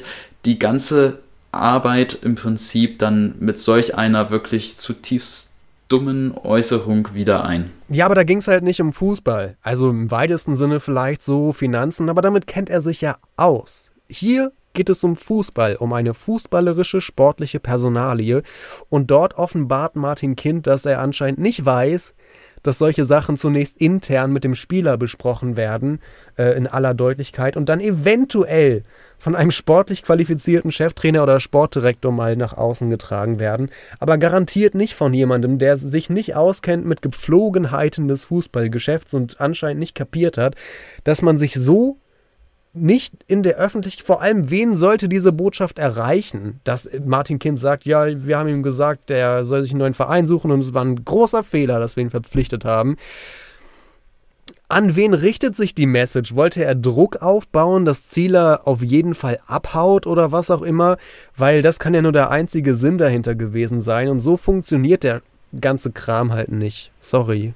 die 0.46 0.60
ganze 0.60 1.20
Arbeit 1.52 2.20
im 2.22 2.36
Prinzip 2.36 3.00
dann 3.00 3.36
mit 3.40 3.58
solch 3.58 3.96
einer 3.96 4.30
wirklich 4.30 4.78
zutiefst 4.78 5.54
dummen 5.88 6.36
Äußerung 6.38 7.14
wieder 7.14 7.46
ein. 7.46 7.72
Ja, 7.90 8.06
aber 8.06 8.16
da 8.16 8.24
ging 8.24 8.40
es 8.40 8.48
halt 8.48 8.64
nicht 8.64 8.82
um 8.82 8.92
Fußball. 8.92 9.58
Also 9.62 9.90
im 9.90 10.10
weitesten 10.10 10.56
Sinne 10.56 10.80
vielleicht 10.80 11.24
so 11.24 11.54
Finanzen, 11.54 12.10
aber 12.10 12.22
damit 12.22 12.48
kennt 12.48 12.70
er 12.70 12.82
sich 12.82 13.02
ja 13.02 13.18
aus. 13.38 13.92
Hier 14.08 14.52
geht 14.74 14.90
es 14.90 15.04
um 15.04 15.16
Fußball, 15.16 15.78
um 15.78 15.94
eine 15.94 16.14
fußballerische, 16.14 17.02
sportliche 17.02 17.60
Personalie. 17.60 18.42
Und 18.90 19.10
dort 19.10 19.36
offenbart 19.36 19.96
Martin 19.96 20.36
Kind, 20.36 20.68
dass 20.68 20.86
er 20.86 21.00
anscheinend 21.00 21.40
nicht 21.40 21.66
weiß, 21.66 22.14
dass 22.66 22.80
solche 22.80 23.06
Sachen 23.06 23.38
zunächst 23.38 23.80
intern 23.80 24.34
mit 24.34 24.44
dem 24.44 24.56
Spieler 24.56 24.98
besprochen 24.98 25.56
werden, 25.56 26.00
äh, 26.38 26.58
in 26.58 26.68
aller 26.68 26.94
Deutlichkeit, 26.94 27.58
und 27.58 27.70
dann 27.70 27.80
eventuell 27.80 28.84
von 29.18 29.36
einem 29.36 29.52
sportlich 29.52 30.04
qualifizierten 30.04 30.72
Cheftrainer 30.72 31.24
oder 31.24 31.40
Sportdirektor 31.40 32.12
mal 32.12 32.36
nach 32.36 32.54
außen 32.54 32.90
getragen 32.90 33.40
werden, 33.40 33.70
aber 34.00 34.18
garantiert 34.18 34.76
nicht 34.76 34.96
von 34.96 35.14
jemandem, 35.14 35.60
der 35.60 35.78
sich 35.78 36.10
nicht 36.10 36.36
auskennt 36.36 36.86
mit 36.86 37.02
Gepflogenheiten 37.02 38.08
des 38.08 38.26
Fußballgeschäfts 38.26 39.14
und 39.14 39.40
anscheinend 39.40 39.80
nicht 39.80 39.96
kapiert 39.96 40.38
hat, 40.38 40.56
dass 41.04 41.22
man 41.22 41.38
sich 41.38 41.54
so 41.54 41.98
nicht 42.76 43.14
in 43.28 43.44
der 43.44 43.56
Öffentlichkeit, 43.56 44.06
vor 44.06 44.22
allem 44.22 44.50
wen 44.50 44.76
sollte 44.76 45.10
diese 45.10 45.32
Botschaft 45.32 45.80
erreichen, 45.80 46.60
dass 46.64 46.90
Martin 47.06 47.40
Kind 47.40 47.60
sagt, 47.60 47.86
ja, 47.86 48.06
wir 48.26 48.38
haben 48.38 48.50
ihm 48.50 48.64
gesagt, 48.64 49.10
er 49.10 49.46
soll 49.46 49.64
sich 49.64 49.72
einen 49.72 49.80
neuen 49.80 49.94
Verein 49.94 50.28
suchen 50.28 50.52
und 50.52 50.60
es 50.60 50.74
war 50.74 50.84
ein 50.84 51.04
großer 51.04 51.44
Fehler, 51.44 51.80
dass 51.80 51.96
wir 51.96 52.04
ihn 52.04 52.10
verpflichtet 52.10 52.66
haben. 52.66 52.98
An 54.68 54.96
wen 54.96 55.14
richtet 55.14 55.56
sich 55.56 55.76
die 55.76 55.86
Message? 55.86 56.36
Wollte 56.36 56.66
er 56.66 56.74
Druck 56.74 57.22
aufbauen, 57.22 57.86
dass 57.86 58.08
Zieler 58.08 58.62
auf 58.66 58.82
jeden 58.82 59.14
Fall 59.14 59.40
abhaut 59.46 60.08
oder 60.08 60.32
was 60.32 60.50
auch 60.50 60.64
immer? 60.64 60.98
Weil 61.38 61.62
das 61.62 61.78
kann 61.78 61.94
ja 61.94 62.02
nur 62.02 62.12
der 62.12 62.32
einzige 62.32 62.76
Sinn 62.76 62.98
dahinter 62.98 63.36
gewesen 63.36 63.82
sein 63.82 64.10
und 64.10 64.22
so 64.22 64.38
funktioniert 64.38 65.04
der 65.04 65.22
ganze 65.62 65.92
Kram 65.92 66.34
halt 66.34 66.52
nicht. 66.52 66.92
Sorry. 67.00 67.54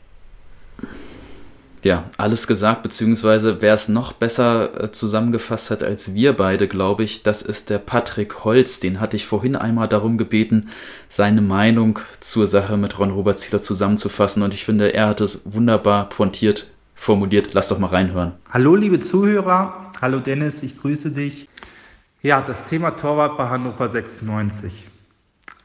Ja, 1.84 2.03
alles 2.17 2.45
gesagt, 2.47 2.84
beziehungsweise 2.84 3.61
wer 3.61 3.73
es 3.73 3.88
noch 3.88 4.11
besser 4.11 4.84
äh, 4.84 4.91
zusammengefasst 4.91 5.71
hat 5.71 5.82
als 5.82 6.13
wir 6.13 6.34
beide, 6.34 6.67
glaube 6.67 7.03
ich, 7.03 7.23
das 7.23 7.41
ist 7.41 7.69
der 7.69 7.77
Patrick 7.77 8.43
Holz. 8.43 8.80
Den 8.80 8.99
hatte 8.99 9.15
ich 9.15 9.25
vorhin 9.25 9.55
einmal 9.55 9.88
darum 9.88 10.17
gebeten, 10.17 10.69
seine 11.07 11.41
Meinung 11.41 11.99
zur 12.19 12.47
Sache 12.47 12.75
mit 12.75 12.99
Ron 12.99 13.11
Robert 13.11 13.39
Zieler 13.39 13.61
zusammenzufassen 13.61 14.43
und 14.43 14.53
ich 14.53 14.65
finde, 14.65 14.93
er 14.93 15.07
hat 15.07 15.21
es 15.21 15.53
wunderbar 15.53 16.09
pointiert 16.09 16.67
formuliert. 16.99 17.53
Lass 17.53 17.69
doch 17.69 17.80
mal 17.80 17.88
reinhören. 17.88 18.34
Hallo, 18.49 18.75
liebe 18.75 18.99
Zuhörer. 18.99 19.91
Hallo, 20.01 20.19
Dennis, 20.19 20.61
ich 20.63 20.77
grüße 20.80 21.11
dich. 21.11 21.47
Ja, 22.21 22.41
das 22.41 22.65
Thema 22.65 22.91
Torwart 22.91 23.38
bei 23.38 23.47
Hannover 23.47 23.88
96. 23.88 24.86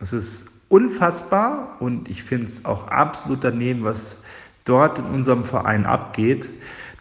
Es 0.01 0.13
ist 0.13 0.47
unfassbar 0.69 1.77
und 1.81 2.09
ich 2.09 2.23
finde 2.23 2.47
es 2.47 2.65
auch 2.65 2.87
absolut 2.87 3.43
daneben, 3.43 3.83
was 3.83 4.19
dort 4.65 4.99
in 4.99 5.07
unserem 5.07 5.45
Verein 5.45 5.87
abgeht. 5.87 6.51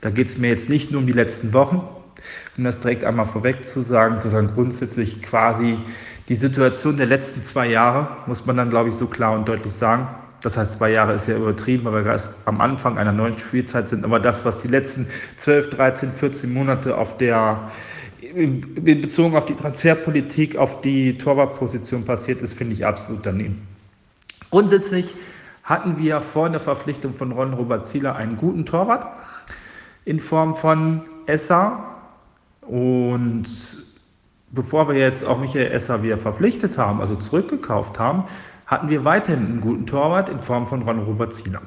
Da 0.01 0.09
geht 0.09 0.27
es 0.27 0.37
mir 0.37 0.49
jetzt 0.49 0.69
nicht 0.69 0.91
nur 0.91 1.01
um 1.01 1.07
die 1.07 1.13
letzten 1.13 1.53
Wochen, 1.53 1.81
um 2.57 2.63
das 2.63 2.79
direkt 2.79 3.03
einmal 3.03 3.25
vorweg 3.25 3.67
zu 3.67 3.81
sagen, 3.81 4.19
sondern 4.19 4.53
grundsätzlich 4.53 5.21
quasi 5.21 5.77
die 6.29 6.35
Situation 6.35 6.97
der 6.97 7.05
letzten 7.05 7.43
zwei 7.43 7.67
Jahre, 7.67 8.07
muss 8.27 8.45
man 8.45 8.57
dann, 8.57 8.69
glaube 8.69 8.89
ich, 8.89 8.95
so 8.95 9.07
klar 9.07 9.33
und 9.33 9.47
deutlich 9.47 9.73
sagen. 9.73 10.07
Das 10.41 10.57
heißt, 10.57 10.73
zwei 10.73 10.91
Jahre 10.91 11.13
ist 11.13 11.27
ja 11.27 11.37
übertrieben, 11.37 11.85
weil 11.85 12.03
wir 12.03 12.11
erst 12.11 12.33
am 12.45 12.59
Anfang 12.59 12.97
einer 12.97 13.13
neuen 13.13 13.37
Spielzeit 13.37 13.87
sind. 13.87 14.03
Aber 14.03 14.19
das, 14.19 14.43
was 14.43 14.61
die 14.61 14.67
letzten 14.67 15.07
12, 15.37 15.69
13, 15.69 16.11
14 16.11 16.53
Monate 16.53 16.97
auf 16.97 17.17
der 17.17 17.69
bezogen 18.75 19.35
auf 19.35 19.45
die 19.45 19.55
Transferpolitik, 19.55 20.55
auf 20.55 20.81
die 20.81 21.17
Torwartposition 21.17 22.03
passiert 22.03 22.41
ist, 22.41 22.53
finde 22.53 22.73
ich 22.73 22.85
absolut 22.85 23.25
daneben. 23.25 23.67
Grundsätzlich 24.49 25.15
hatten 25.63 25.97
wir 25.97 26.19
vor 26.19 26.49
der 26.49 26.59
Verpflichtung 26.59 27.13
von 27.13 27.31
Ron 27.31 27.53
Robert 27.53 27.85
Zieler 27.85 28.15
einen 28.15 28.37
guten 28.37 28.65
Torwart 28.65 29.07
in 30.05 30.19
Form 30.19 30.55
von 30.55 31.01
Esser. 31.25 31.85
Und 32.61 33.45
bevor 34.51 34.87
wir 34.89 34.95
jetzt 34.95 35.25
auch 35.25 35.39
Michael 35.39 35.71
Esser 35.71 36.03
wieder 36.03 36.17
verpflichtet 36.17 36.77
haben, 36.77 36.99
also 36.99 37.15
zurückgekauft 37.15 37.97
haben, 37.97 38.25
hatten 38.65 38.89
wir 38.89 39.05
weiterhin 39.05 39.45
einen 39.45 39.61
guten 39.61 39.85
Torwart 39.85 40.29
in 40.29 40.39
Form 40.39 40.67
von 40.67 40.81
Ron 40.83 40.99
Robert 40.99 41.33
Zieler. 41.33 41.61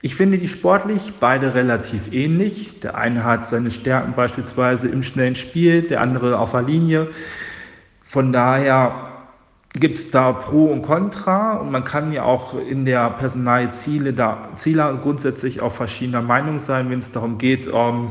Ich 0.00 0.14
finde 0.14 0.38
die 0.38 0.46
sportlich 0.46 1.14
beide 1.18 1.54
relativ 1.54 2.12
ähnlich. 2.12 2.78
Der 2.80 2.96
eine 2.96 3.24
hat 3.24 3.46
seine 3.46 3.72
Stärken 3.72 4.12
beispielsweise 4.14 4.88
im 4.88 5.02
schnellen 5.02 5.34
Spiel, 5.34 5.82
der 5.82 6.00
andere 6.02 6.38
auf 6.38 6.52
der 6.52 6.62
Linie. 6.62 7.08
Von 8.02 8.32
daher 8.32 9.07
gibt 9.74 9.98
es 9.98 10.10
da 10.10 10.32
Pro 10.32 10.66
und 10.66 10.82
Contra 10.82 11.58
und 11.58 11.70
man 11.70 11.84
kann 11.84 12.12
ja 12.12 12.22
auch 12.24 12.58
in 12.58 12.84
der 12.84 13.10
Personalie 13.10 13.70
Ziele 13.72 14.12
da, 14.12 14.48
Zieler 14.54 14.94
grundsätzlich 14.94 15.60
auch 15.60 15.72
verschiedener 15.72 16.22
Meinung 16.22 16.58
sein, 16.58 16.90
wenn 16.90 16.98
es 16.98 17.12
darum 17.12 17.38
geht, 17.38 17.68
ähm, 17.72 18.10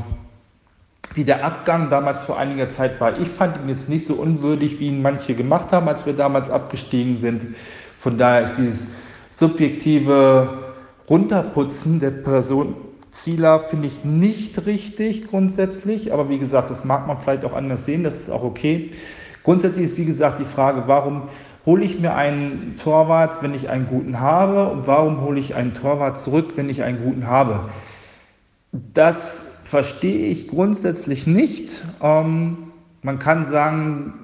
wie 1.14 1.24
der 1.24 1.44
Abgang 1.44 1.90
damals 1.90 2.24
vor 2.24 2.38
einiger 2.38 2.70
Zeit 2.70 3.00
war. 3.02 3.20
Ich 3.20 3.28
fand 3.28 3.58
ihn 3.58 3.70
jetzt 3.70 3.90
nicht 3.90 4.06
so 4.06 4.16
unwürdig, 4.16 4.80
wie 4.80 4.88
ihn 4.88 5.02
manche 5.02 5.34
gemacht 5.34 5.72
haben, 5.72 5.88
als 5.88 6.06
wir 6.06 6.14
damals 6.14 6.50
abgestiegen 6.50 7.18
sind. 7.18 7.48
Von 7.98 8.18
daher 8.18 8.44
ist 8.44 8.54
dieses 8.54 8.88
subjektive 9.30 10.74
Runterputzen 11.10 12.00
der 12.00 12.12
Person 12.12 12.76
Zieler 13.18 13.60
finde 13.60 13.88
ich 13.88 14.04
nicht 14.04 14.68
richtig 14.68 15.26
grundsätzlich, 15.28 16.14
aber 16.14 16.30
wie 16.30 16.38
gesagt, 16.38 16.70
das 16.70 16.86
mag 16.86 17.08
man 17.08 17.20
vielleicht 17.20 17.46
auch 17.46 17.54
anders 17.54 17.86
sehen, 17.86 18.04
das 18.04 18.16
ist 18.16 18.30
auch 18.30 18.44
okay. 18.44 18.92
Grundsätzlich 19.48 19.86
ist 19.86 19.98
wie 19.98 20.04
gesagt 20.04 20.40
die 20.40 20.44
Frage, 20.44 20.84
warum 20.88 21.30
hole 21.66 21.86
ich 21.86 22.02
mir 22.02 22.14
einen 22.16 22.76
Torwart, 22.76 23.42
wenn 23.42 23.54
ich 23.54 23.70
einen 23.70 23.88
guten 23.88 24.20
habe 24.20 24.68
und 24.68 24.88
warum 24.88 25.22
hole 25.22 25.40
ich 25.40 25.56
einen 25.56 25.74
Torwart 25.74 26.20
zurück, 26.20 26.48
wenn 26.58 26.68
ich 26.68 26.84
einen 26.84 27.02
guten 27.02 27.28
habe? 27.28 27.62
Das 28.94 29.46
verstehe 29.64 30.28
ich 30.28 30.50
grundsätzlich 30.50 31.28
nicht. 31.28 31.86
Ähm, 32.02 32.58
man 33.04 33.20
kann 33.20 33.46
sagen, 33.46 34.16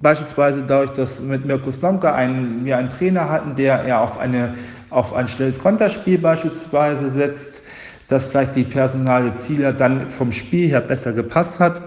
beispielsweise 0.00 0.62
dadurch, 0.62 0.92
dass 0.92 1.20
mit 1.20 1.44
Mirko 1.44 1.70
Slomka 1.70 2.14
einen, 2.14 2.64
wir 2.64 2.78
einen 2.78 2.88
Trainer 2.88 3.28
hatten, 3.28 3.56
der 3.56 3.84
eher 3.84 4.00
auf, 4.00 4.16
eine, 4.16 4.54
auf 4.88 5.12
ein 5.12 5.28
schnelles 5.28 5.58
Konterspiel 5.58 6.16
beispielsweise 6.16 7.10
setzt, 7.10 7.60
dass 8.08 8.24
vielleicht 8.24 8.56
die 8.56 8.64
personale 8.64 9.34
Ziele 9.34 9.74
dann 9.74 10.08
vom 10.08 10.32
Spiel 10.32 10.70
her 10.70 10.80
besser 10.80 11.12
gepasst 11.12 11.60
hat. 11.60 11.82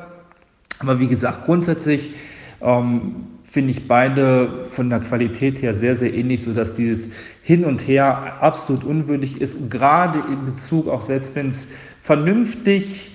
Aber 0.81 0.99
wie 0.99 1.07
gesagt, 1.07 1.45
grundsätzlich 1.45 2.13
ähm, 2.61 3.27
finde 3.43 3.71
ich 3.71 3.87
beide 3.87 4.65
von 4.65 4.89
der 4.89 4.99
Qualität 4.99 5.61
her 5.61 5.73
sehr, 5.73 5.95
sehr 5.95 6.13
ähnlich, 6.13 6.43
sodass 6.43 6.73
dieses 6.73 7.09
Hin 7.41 7.65
und 7.65 7.81
Her 7.87 8.41
absolut 8.41 8.83
unwürdig 8.83 9.41
ist. 9.41 9.55
Und 9.55 9.71
gerade 9.71 10.19
in 10.31 10.45
Bezug 10.45 10.87
auch 10.87 11.01
selbst, 11.01 11.35
wenn 11.35 11.49
es 11.49 11.67
vernünftig 12.01 13.11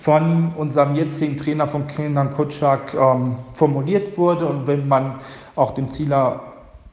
von 0.00 0.52
unserem 0.56 0.94
jetzigen 0.94 1.36
Trainer 1.36 1.66
von 1.66 1.86
Kindern 1.86 2.30
Kutschak 2.30 2.94
ähm, 2.94 3.36
formuliert 3.52 4.16
wurde 4.16 4.46
und 4.46 4.66
wenn 4.66 4.88
man 4.88 5.16
auch 5.56 5.72
dem 5.72 5.90
Zieler 5.90 6.40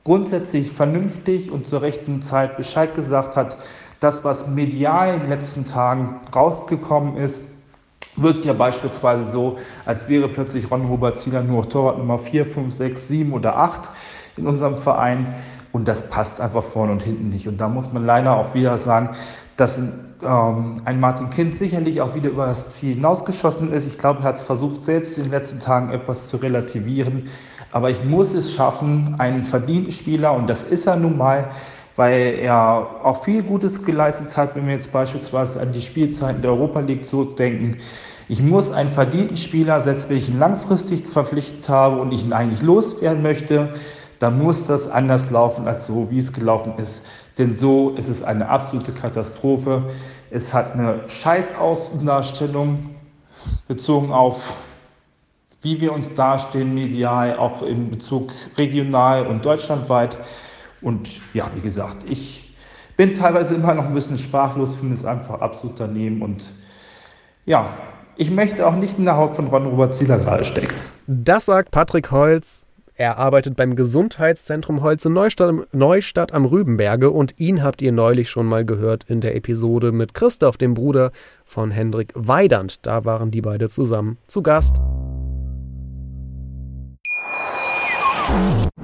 grundsätzlich 0.03 0.71
vernünftig 0.71 1.51
und 1.51 1.65
zur 1.65 1.81
rechten 1.81 2.21
Zeit 2.21 2.57
Bescheid 2.57 2.93
gesagt 2.93 3.35
hat, 3.35 3.57
das, 3.99 4.23
was 4.23 4.47
medial 4.47 5.15
in 5.15 5.21
den 5.21 5.29
letzten 5.29 5.65
Tagen 5.65 6.19
rausgekommen 6.35 7.17
ist, 7.17 7.41
wirkt 8.17 8.45
ja 8.45 8.53
beispielsweise 8.53 9.29
so, 9.29 9.57
als 9.85 10.07
wäre 10.07 10.27
plötzlich 10.27 10.69
Ron 10.71 10.85
Robert 10.85 11.17
Zieler 11.17 11.43
nur 11.43 11.67
Torwart 11.67 11.97
Nummer 11.97 12.17
4, 12.17 12.45
5, 12.45 12.73
6, 12.73 13.07
7 13.07 13.33
oder 13.33 13.57
8 13.57 13.89
in 14.37 14.47
unserem 14.47 14.77
Verein. 14.77 15.35
Und 15.71 15.87
das 15.87 16.09
passt 16.09 16.39
einfach 16.39 16.63
vorne 16.63 16.93
und 16.93 17.01
hinten 17.01 17.29
nicht. 17.29 17.47
Und 17.47 17.59
da 17.59 17.67
muss 17.67 17.91
man 17.91 18.05
leider 18.05 18.35
auch 18.37 18.53
wieder 18.53 18.77
sagen, 18.77 19.09
dass 19.57 19.77
ähm, 19.77 20.81
ein 20.85 20.99
Martin 20.99 21.29
Kind 21.29 21.53
sicherlich 21.53 22.01
auch 22.01 22.15
wieder 22.15 22.29
über 22.29 22.45
das 22.47 22.75
Ziel 22.75 22.95
hinausgeschossen 22.95 23.71
ist. 23.73 23.85
Ich 23.85 23.97
glaube, 23.97 24.21
er 24.21 24.25
hat 24.25 24.35
es 24.37 24.41
versucht, 24.41 24.83
selbst 24.83 25.17
in 25.17 25.25
den 25.25 25.31
letzten 25.31 25.59
Tagen 25.59 25.89
etwas 25.89 26.29
zu 26.29 26.37
relativieren. 26.37 27.25
Aber 27.71 27.89
ich 27.89 28.03
muss 28.05 28.33
es 28.33 28.53
schaffen, 28.53 29.15
einen 29.17 29.43
verdienten 29.43 29.91
Spieler, 29.91 30.33
und 30.33 30.47
das 30.47 30.63
ist 30.63 30.87
er 30.87 30.95
nun 30.95 31.17
mal, 31.17 31.49
weil 31.95 32.39
er 32.39 32.87
auch 33.03 33.23
viel 33.23 33.43
Gutes 33.43 33.83
geleistet 33.83 34.35
hat, 34.35 34.55
wenn 34.55 34.67
wir 34.67 34.73
jetzt 34.73 34.91
beispielsweise 34.91 35.61
an 35.61 35.71
die 35.71 35.81
Spielzeiten 35.81 36.41
der 36.41 36.51
Europa 36.51 36.81
League 36.81 37.05
zurückdenken. 37.05 37.77
Ich 38.27 38.41
muss 38.41 38.71
einen 38.71 38.91
verdienten 38.91 39.37
Spieler, 39.37 39.79
selbst 39.79 40.09
wenn 40.09 40.17
ich 40.17 40.29
ihn 40.29 40.39
langfristig 40.39 41.07
verpflichtet 41.07 41.69
habe 41.69 42.01
und 42.01 42.11
ich 42.11 42.23
ihn 42.23 42.33
eigentlich 42.33 42.61
loswerden 42.61 43.21
möchte, 43.21 43.73
dann 44.19 44.41
muss 44.41 44.65
das 44.65 44.87
anders 44.87 45.29
laufen 45.29 45.67
als 45.67 45.85
so, 45.85 46.09
wie 46.09 46.19
es 46.19 46.33
gelaufen 46.33 46.73
ist. 46.77 47.05
Denn 47.37 47.53
so 47.53 47.91
ist 47.91 48.09
es 48.09 48.23
eine 48.23 48.49
absolute 48.49 48.91
Katastrophe. 48.93 49.83
Es 50.31 50.53
hat 50.53 50.73
eine 50.73 51.07
scheiß 51.07 51.55
Außendarstellung 51.57 52.95
bezogen 53.67 54.11
auf, 54.11 54.53
wie 55.61 55.81
wir 55.81 55.93
uns 55.93 56.13
darstellen 56.13 56.73
medial, 56.73 57.37
auch 57.37 57.61
in 57.61 57.89
Bezug 57.89 58.31
regional 58.57 59.27
und 59.27 59.45
deutschlandweit. 59.45 60.17
Und 60.85 61.19
ja, 61.33 61.49
wie 61.55 61.61
gesagt, 61.61 62.05
ich 62.07 62.55
bin 62.95 63.11
teilweise 63.11 63.55
immer 63.55 63.73
noch 63.73 63.87
ein 63.87 63.93
bisschen 63.95 64.19
sprachlos, 64.19 64.75
finde 64.75 64.93
es 64.93 65.03
einfach 65.03 65.41
absolut 65.41 65.79
daneben. 65.79 66.21
Und 66.21 66.53
ja, 67.45 67.73
ich 68.17 68.29
möchte 68.29 68.65
auch 68.67 68.75
nicht 68.75 68.99
in 68.99 69.05
der 69.05 69.17
Haut 69.17 69.35
von 69.35 69.47
Ron-Robert 69.47 69.95
Zieler 69.95 70.43
stecken. 70.43 70.75
Das 71.07 71.45
sagt 71.45 71.71
Patrick 71.71 72.11
Holz. 72.11 72.65
Er 72.93 73.17
arbeitet 73.17 73.55
beim 73.57 73.75
Gesundheitszentrum 73.75 74.83
Holz 74.83 75.03
in 75.05 75.13
Neustadt, 75.13 75.73
Neustadt 75.73 76.33
am 76.33 76.45
Rübenberge 76.45 77.09
und 77.09 77.33
ihn 77.39 77.63
habt 77.63 77.81
ihr 77.81 77.91
neulich 77.91 78.29
schon 78.29 78.45
mal 78.45 78.63
gehört 78.63 79.05
in 79.09 79.21
der 79.21 79.35
Episode 79.35 79.91
mit 79.91 80.13
Christoph, 80.13 80.57
dem 80.57 80.75
Bruder 80.75 81.11
von 81.45 81.71
Hendrik 81.71 82.11
Weidand. 82.13 82.85
Da 82.85 83.05
waren 83.05 83.31
die 83.31 83.41
beide 83.41 83.69
zusammen 83.69 84.19
zu 84.27 84.43
Gast. 84.43 84.75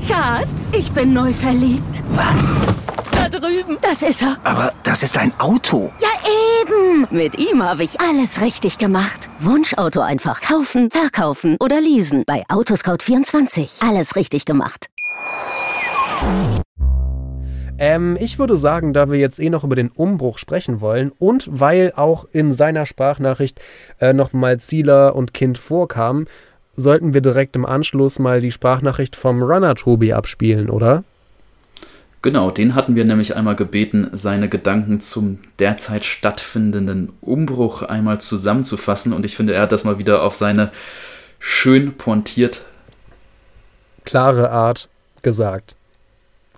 Schatz, 0.08 0.72
ich 0.74 0.92
bin 0.92 1.14
neu 1.14 1.32
verliebt. 1.32 2.04
Was? 2.12 2.56
Da 3.12 3.30
drüben. 3.30 3.78
Das 3.82 4.02
ist 4.02 4.22
er. 4.24 4.38
Aber 4.44 4.74
das 4.84 5.04
ist 5.04 5.18
ein 5.18 5.32
Auto. 5.40 5.92
Ja, 6.02 6.10
eben. 6.62 7.08
Mit 7.12 7.38
ihm 7.38 7.64
habe 7.64 7.84
ich 7.84 8.00
alles 8.02 8.42
richtig 8.42 8.78
gemacht. 8.78 9.30
Wunschauto 9.40 10.02
einfach 10.02 10.42
kaufen, 10.42 10.90
verkaufen 10.90 11.58
oder 11.60 11.80
leasen. 11.80 12.24
Bei 12.26 12.44
Autoscout24. 12.50 13.88
Alles 13.88 14.16
richtig 14.16 14.46
gemacht. 14.46 14.88
Ähm, 17.78 18.18
ich 18.20 18.38
würde 18.38 18.58
sagen, 18.58 18.94
da 18.94 19.10
wir 19.10 19.18
jetzt 19.18 19.40
eh 19.40 19.50
noch 19.50 19.64
über 19.64 19.76
den 19.76 19.90
Umbruch 19.90 20.38
sprechen 20.38 20.82
wollen 20.82 21.12
und 21.18 21.48
weil 21.52 21.94
auch 21.96 22.26
in 22.32 22.52
seiner 22.52 22.86
Sprachnachricht 22.86 23.60
äh, 24.00 24.14
nochmal 24.14 24.60
Zieler 24.60 25.16
und 25.16 25.34
Kind 25.34 25.58
vorkamen, 25.58 26.28
sollten 26.82 27.14
wir 27.14 27.22
direkt 27.22 27.56
im 27.56 27.66
Anschluss 27.66 28.20
mal 28.20 28.42
die 28.42 28.52
Sprachnachricht 28.52 29.16
vom 29.16 29.42
Runner 29.42 29.76
Tobi 29.76 30.14
abspielen, 30.14 30.70
oder? 30.70 31.04
Genau, 32.22 32.52
den 32.52 32.76
hatten 32.76 32.96
wir 32.96 33.06
nämlich 33.06 33.36
einmal 33.36 33.56
gebeten, 33.56 34.10
seine 34.12 34.50
Gedanken 34.50 35.00
zum 35.00 35.40
derzeit 35.60 36.06
stattfindenden 36.06 37.14
Umbruch 37.22 37.82
einmal 37.82 38.22
zusammenzufassen. 38.22 39.14
Und 39.14 39.26
ich 39.26 39.36
finde, 39.36 39.54
er 39.54 39.62
hat 39.62 39.72
das 39.72 39.86
mal 39.86 39.98
wieder 39.98 40.22
auf 40.24 40.36
seine 40.36 40.72
schön 41.40 41.94
pointiert 41.94 42.66
klare 44.06 44.52
Art 44.52 44.90
gesagt. 45.22 45.76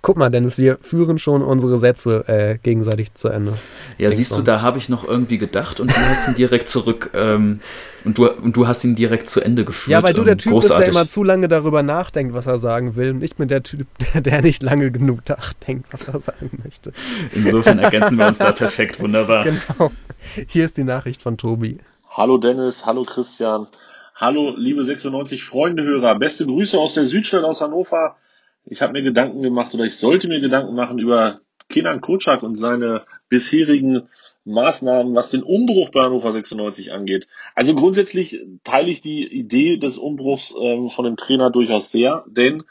Guck 0.04 0.18
mal, 0.18 0.28
Dennis, 0.28 0.58
wir 0.58 0.76
führen 0.82 1.18
schon 1.18 1.40
unsere 1.40 1.78
Sätze 1.78 2.28
äh, 2.28 2.58
gegenseitig 2.62 3.14
zu 3.14 3.28
Ende. 3.28 3.54
Ja, 3.96 4.10
siehst 4.10 4.36
du, 4.36 4.42
da 4.42 4.60
habe 4.60 4.76
ich 4.76 4.90
noch 4.90 5.08
irgendwie 5.08 5.38
gedacht 5.38 5.80
und 5.80 5.90
du 5.90 5.96
hast 5.96 6.28
ihn 6.28 6.34
direkt 6.34 6.68
zurück 6.68 7.12
ähm, 7.14 7.60
und, 8.04 8.18
du, 8.18 8.30
und 8.30 8.54
du 8.54 8.68
hast 8.68 8.84
ihn 8.84 8.96
direkt 8.96 9.30
zu 9.30 9.40
Ende 9.40 9.64
geführt. 9.64 9.92
Ja, 9.92 10.02
weil 10.02 10.12
du 10.12 10.22
der 10.22 10.32
ähm, 10.32 10.38
Typ 10.40 10.52
großartig. 10.52 10.88
bist, 10.88 10.94
der 10.94 11.00
immer 11.00 11.08
zu 11.08 11.24
lange 11.24 11.48
darüber 11.48 11.82
nachdenkt, 11.82 12.34
was 12.34 12.44
er 12.44 12.58
sagen 12.58 12.96
will 12.96 13.12
und 13.12 13.24
ich 13.24 13.36
bin 13.36 13.48
der 13.48 13.62
Typ, 13.62 13.86
der, 14.12 14.20
der 14.20 14.42
nicht 14.42 14.62
lange 14.62 14.90
genug 14.90 15.26
nachdenkt, 15.26 15.86
was 15.90 16.06
er 16.06 16.20
sagen 16.20 16.50
möchte. 16.62 16.92
Insofern 17.34 17.78
ergänzen 17.78 18.18
wir 18.18 18.26
uns 18.26 18.36
da 18.36 18.52
perfekt, 18.52 19.00
wunderbar. 19.00 19.44
Genau. 19.44 19.90
Hier 20.48 20.66
ist 20.66 20.76
die 20.76 20.84
Nachricht 20.84 21.22
von 21.22 21.38
Tobi. 21.38 21.78
Hallo 22.10 22.36
Dennis, 22.36 22.84
hallo 22.84 23.04
Christian, 23.04 23.68
hallo 24.16 24.52
liebe 24.54 24.84
96 24.84 25.42
Freunde-Hörer, 25.44 26.18
beste 26.18 26.44
Grüße 26.44 26.78
aus 26.78 26.92
der 26.92 27.06
Südstadt 27.06 27.44
aus 27.44 27.62
Hannover 27.62 28.16
ich 28.66 28.82
habe 28.82 28.92
mir 28.92 29.02
Gedanken 29.02 29.42
gemacht 29.42 29.74
oder 29.74 29.84
ich 29.84 29.96
sollte 29.96 30.28
mir 30.28 30.40
Gedanken 30.40 30.74
machen 30.74 30.98
über 30.98 31.40
Kenan 31.68 32.00
Kocak 32.00 32.42
und 32.42 32.56
seine 32.56 33.04
bisherigen 33.28 34.08
Maßnahmen, 34.44 35.16
was 35.16 35.30
den 35.30 35.42
Umbruch 35.42 35.90
bei 35.90 36.02
Hannover 36.02 36.32
96 36.32 36.92
angeht. 36.92 37.26
Also 37.54 37.74
grundsätzlich 37.74 38.40
teile 38.62 38.90
ich 38.90 39.00
die 39.00 39.26
Idee 39.26 39.78
des 39.78 39.96
Umbruchs 39.96 40.54
ähm, 40.60 40.88
von 40.88 41.06
dem 41.06 41.16
Trainer 41.16 41.50
durchaus 41.50 41.90
sehr, 41.90 42.24
denn 42.26 42.62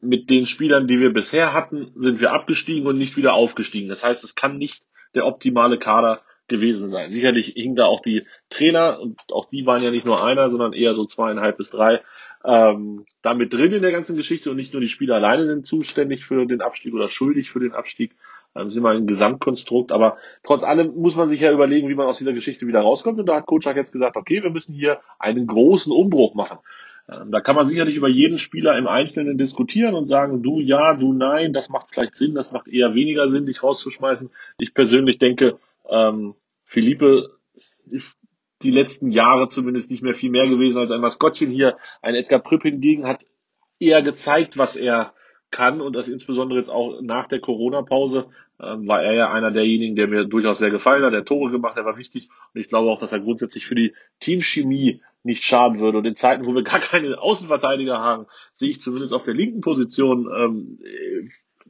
mit 0.00 0.28
den 0.28 0.46
Spielern, 0.46 0.86
die 0.86 0.98
wir 0.98 1.12
bisher 1.12 1.52
hatten, 1.52 1.92
sind 1.94 2.20
wir 2.20 2.32
abgestiegen 2.32 2.86
und 2.86 2.98
nicht 2.98 3.16
wieder 3.16 3.34
aufgestiegen. 3.34 3.88
Das 3.88 4.04
heißt, 4.04 4.24
es 4.24 4.34
kann 4.34 4.58
nicht 4.58 4.86
der 5.14 5.26
optimale 5.26 5.78
Kader 5.78 6.20
gewesen 6.48 6.88
sein. 6.88 7.10
Sicherlich 7.10 7.54
hingen 7.56 7.76
da 7.76 7.86
auch 7.86 8.00
die 8.00 8.26
Trainer, 8.50 9.00
und 9.00 9.18
auch 9.32 9.46
die 9.46 9.66
waren 9.66 9.82
ja 9.82 9.90
nicht 9.90 10.06
nur 10.06 10.24
einer, 10.24 10.50
sondern 10.50 10.72
eher 10.72 10.94
so 10.94 11.04
zweieinhalb 11.04 11.56
bis 11.56 11.70
drei, 11.70 12.02
ähm, 12.44 13.06
damit 13.22 13.52
drin 13.52 13.72
in 13.72 13.82
der 13.82 13.92
ganzen 13.92 14.16
Geschichte 14.16 14.50
und 14.50 14.56
nicht 14.56 14.72
nur 14.72 14.82
die 14.82 14.88
Spieler 14.88 15.16
alleine 15.16 15.44
sind 15.44 15.66
zuständig 15.66 16.24
für 16.24 16.46
den 16.46 16.60
Abstieg 16.60 16.94
oder 16.94 17.08
schuldig 17.08 17.50
für 17.50 17.60
den 17.60 17.72
Abstieg. 17.72 18.14
Ähm, 18.54 18.68
sind 18.70 18.82
mal 18.82 18.96
ein 18.96 19.06
Gesamtkonstrukt, 19.06 19.90
aber 19.90 20.18
trotz 20.44 20.62
allem 20.62 20.94
muss 20.94 21.16
man 21.16 21.28
sich 21.28 21.40
ja 21.40 21.50
überlegen, 21.52 21.88
wie 21.88 21.94
man 21.94 22.06
aus 22.06 22.18
dieser 22.18 22.32
Geschichte 22.32 22.66
wieder 22.66 22.82
rauskommt. 22.82 23.18
Und 23.18 23.26
da 23.26 23.36
hat 23.36 23.46
Kocak 23.46 23.76
jetzt 23.76 23.92
gesagt, 23.92 24.16
okay, 24.16 24.42
wir 24.42 24.50
müssen 24.50 24.74
hier 24.74 25.00
einen 25.18 25.46
großen 25.46 25.92
Umbruch 25.92 26.34
machen. 26.34 26.58
Ähm, 27.10 27.30
da 27.30 27.40
kann 27.40 27.56
man 27.56 27.66
sicherlich 27.66 27.96
über 27.96 28.08
jeden 28.08 28.38
Spieler 28.38 28.78
im 28.78 28.86
Einzelnen 28.86 29.38
diskutieren 29.38 29.94
und 29.94 30.06
sagen, 30.06 30.42
du 30.42 30.60
ja, 30.60 30.94
du 30.94 31.12
nein, 31.12 31.52
das 31.52 31.68
macht 31.68 31.88
vielleicht 31.90 32.16
Sinn, 32.16 32.34
das 32.34 32.52
macht 32.52 32.68
eher 32.68 32.94
weniger 32.94 33.28
Sinn, 33.28 33.46
dich 33.46 33.62
rauszuschmeißen. 33.62 34.30
Ich 34.58 34.72
persönlich 34.72 35.18
denke, 35.18 35.58
ähm, 35.88 36.34
Philippe 36.64 37.38
ist 37.90 38.20
die 38.62 38.70
letzten 38.70 39.10
Jahre 39.10 39.48
zumindest 39.48 39.90
nicht 39.90 40.02
mehr 40.02 40.14
viel 40.14 40.30
mehr 40.30 40.48
gewesen 40.48 40.78
als 40.78 40.90
ein 40.90 41.00
Maskottchen 41.00 41.50
hier. 41.50 41.76
Ein 42.02 42.14
Edgar 42.14 42.40
Prüpp 42.40 42.62
hingegen 42.62 43.06
hat 43.06 43.24
eher 43.78 44.02
gezeigt, 44.02 44.56
was 44.56 44.76
er 44.76 45.12
kann 45.50 45.80
und 45.80 45.94
das 45.94 46.08
insbesondere 46.08 46.58
jetzt 46.58 46.70
auch 46.70 47.00
nach 47.00 47.26
der 47.26 47.40
Corona-Pause 47.40 48.26
ähm, 48.60 48.88
war 48.88 49.02
er 49.02 49.14
ja 49.14 49.32
einer 49.32 49.50
derjenigen, 49.50 49.94
der 49.94 50.08
mir 50.08 50.24
durchaus 50.24 50.58
sehr 50.58 50.70
gefallen 50.70 51.04
hat. 51.04 51.12
Der 51.12 51.24
Tore 51.24 51.50
gemacht, 51.50 51.76
der 51.76 51.84
war 51.84 51.96
wichtig 51.96 52.28
und 52.52 52.60
ich 52.60 52.68
glaube 52.68 52.90
auch, 52.90 52.98
dass 52.98 53.12
er 53.12 53.20
grundsätzlich 53.20 53.66
für 53.66 53.74
die 53.74 53.94
Teamchemie 54.20 55.00
nicht 55.22 55.44
schaden 55.44 55.78
würde. 55.78 55.98
Und 55.98 56.06
in 56.06 56.16
Zeiten, 56.16 56.46
wo 56.46 56.54
wir 56.54 56.62
gar 56.62 56.80
keine 56.80 57.20
Außenverteidiger 57.20 57.98
haben, 57.98 58.26
sehe 58.56 58.70
ich 58.70 58.80
zumindest 58.80 59.12
auf 59.12 59.22
der 59.22 59.34
linken 59.34 59.60
Position 59.60 60.28
ähm, 60.36 60.78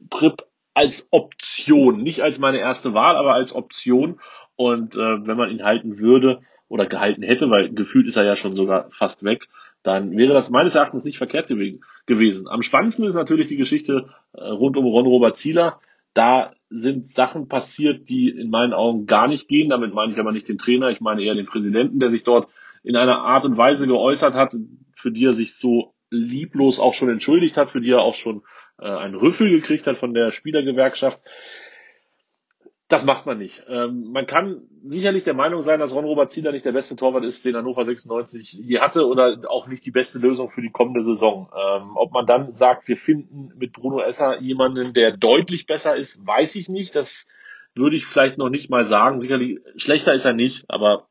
Prip 0.09 0.43
als 0.75 1.07
Option, 1.09 2.03
nicht 2.03 2.21
als 2.21 2.37
meine 2.37 2.59
erste 2.59 2.93
Wahl, 2.93 3.15
aber 3.15 3.33
als 3.33 3.55
Option. 3.55 4.19
Und 4.55 4.95
äh, 4.95 4.99
wenn 4.99 5.37
man 5.37 5.49
ihn 5.49 5.63
halten 5.63 5.99
würde 5.99 6.41
oder 6.67 6.85
gehalten 6.85 7.23
hätte, 7.23 7.49
weil 7.49 7.73
gefühlt 7.73 8.07
ist 8.07 8.17
er 8.17 8.25
ja 8.25 8.35
schon 8.35 8.55
sogar 8.55 8.89
fast 8.91 9.23
weg, 9.23 9.47
dann 9.83 10.17
wäre 10.17 10.33
das 10.33 10.49
meines 10.49 10.75
Erachtens 10.75 11.03
nicht 11.03 11.17
verkehrt 11.17 11.47
gewesen. 11.47 12.47
Am 12.47 12.61
spannendsten 12.61 13.05
ist 13.05 13.13
natürlich 13.13 13.47
die 13.47 13.57
Geschichte 13.57 14.09
äh, 14.33 14.43
rund 14.43 14.77
um 14.77 14.85
Ron 14.85 15.05
Robert 15.05 15.37
Zieler. 15.37 15.79
Da 16.13 16.53
sind 16.69 17.07
Sachen 17.07 17.47
passiert, 17.47 18.09
die 18.09 18.29
in 18.29 18.49
meinen 18.49 18.73
Augen 18.73 19.05
gar 19.05 19.27
nicht 19.27 19.47
gehen. 19.47 19.69
Damit 19.69 19.93
meine 19.93 20.11
ich 20.11 20.19
aber 20.19 20.31
nicht 20.31 20.49
den 20.49 20.57
Trainer, 20.57 20.89
ich 20.89 21.01
meine 21.01 21.23
eher 21.23 21.35
den 21.35 21.45
Präsidenten, 21.45 21.99
der 21.99 22.09
sich 22.09 22.23
dort 22.23 22.49
in 22.83 22.95
einer 22.95 23.19
Art 23.19 23.45
und 23.45 23.57
Weise 23.57 23.87
geäußert 23.87 24.33
hat, 24.33 24.55
für 24.93 25.11
die 25.11 25.25
er 25.25 25.33
sich 25.33 25.55
so 25.55 25.93
lieblos 26.09 26.79
auch 26.79 26.93
schon 26.93 27.09
entschuldigt 27.09 27.55
hat, 27.55 27.71
für 27.71 27.81
die 27.81 27.91
er 27.91 28.01
auch 28.01 28.13
schon 28.15 28.43
äh, 28.79 28.85
einen 28.85 29.15
Rüffel 29.15 29.49
gekriegt 29.49 29.87
hat 29.87 29.97
von 29.97 30.13
der 30.13 30.31
Spielergewerkschaft. 30.31 31.19
Das 32.87 33.03
macht 33.03 33.25
man 33.25 33.39
nicht. 33.39 33.63
Ähm, 33.67 34.11
man 34.11 34.27
kann 34.27 34.61
sicherlich 34.83 35.23
der 35.23 35.33
Meinung 35.33 35.61
sein, 35.61 35.79
dass 35.79 35.93
Ron-Robert 35.93 36.29
Zieler 36.29 36.51
nicht 36.51 36.65
der 36.65 36.71
beste 36.71 36.95
Torwart 36.95 37.23
ist, 37.23 37.43
den 37.43 37.55
Hannover 37.55 37.83
96 37.83 38.53
je 38.53 38.79
hatte 38.79 39.07
oder 39.07 39.39
auch 39.49 39.67
nicht 39.67 39.85
die 39.85 39.91
beste 39.91 40.19
Lösung 40.19 40.51
für 40.51 40.61
die 40.61 40.71
kommende 40.71 41.01
Saison. 41.01 41.49
Ähm, 41.51 41.91
ob 41.95 42.11
man 42.11 42.27
dann 42.27 42.55
sagt, 42.55 42.87
wir 42.87 42.95
finden 42.95 43.51
mit 43.57 43.73
Bruno 43.73 44.01
Esser 44.01 44.39
jemanden, 44.39 44.93
der 44.93 45.17
deutlich 45.17 45.65
besser 45.65 45.95
ist, 45.95 46.25
weiß 46.25 46.55
ich 46.55 46.69
nicht. 46.69 46.93
Das 46.93 47.25
würde 47.73 47.95
ich 47.95 48.05
vielleicht 48.05 48.37
noch 48.37 48.49
nicht 48.49 48.69
mal 48.69 48.85
sagen. 48.85 49.19
Sicherlich 49.19 49.59
schlechter 49.77 50.13
ist 50.13 50.25
er 50.25 50.33
nicht, 50.33 50.65
aber 50.67 51.07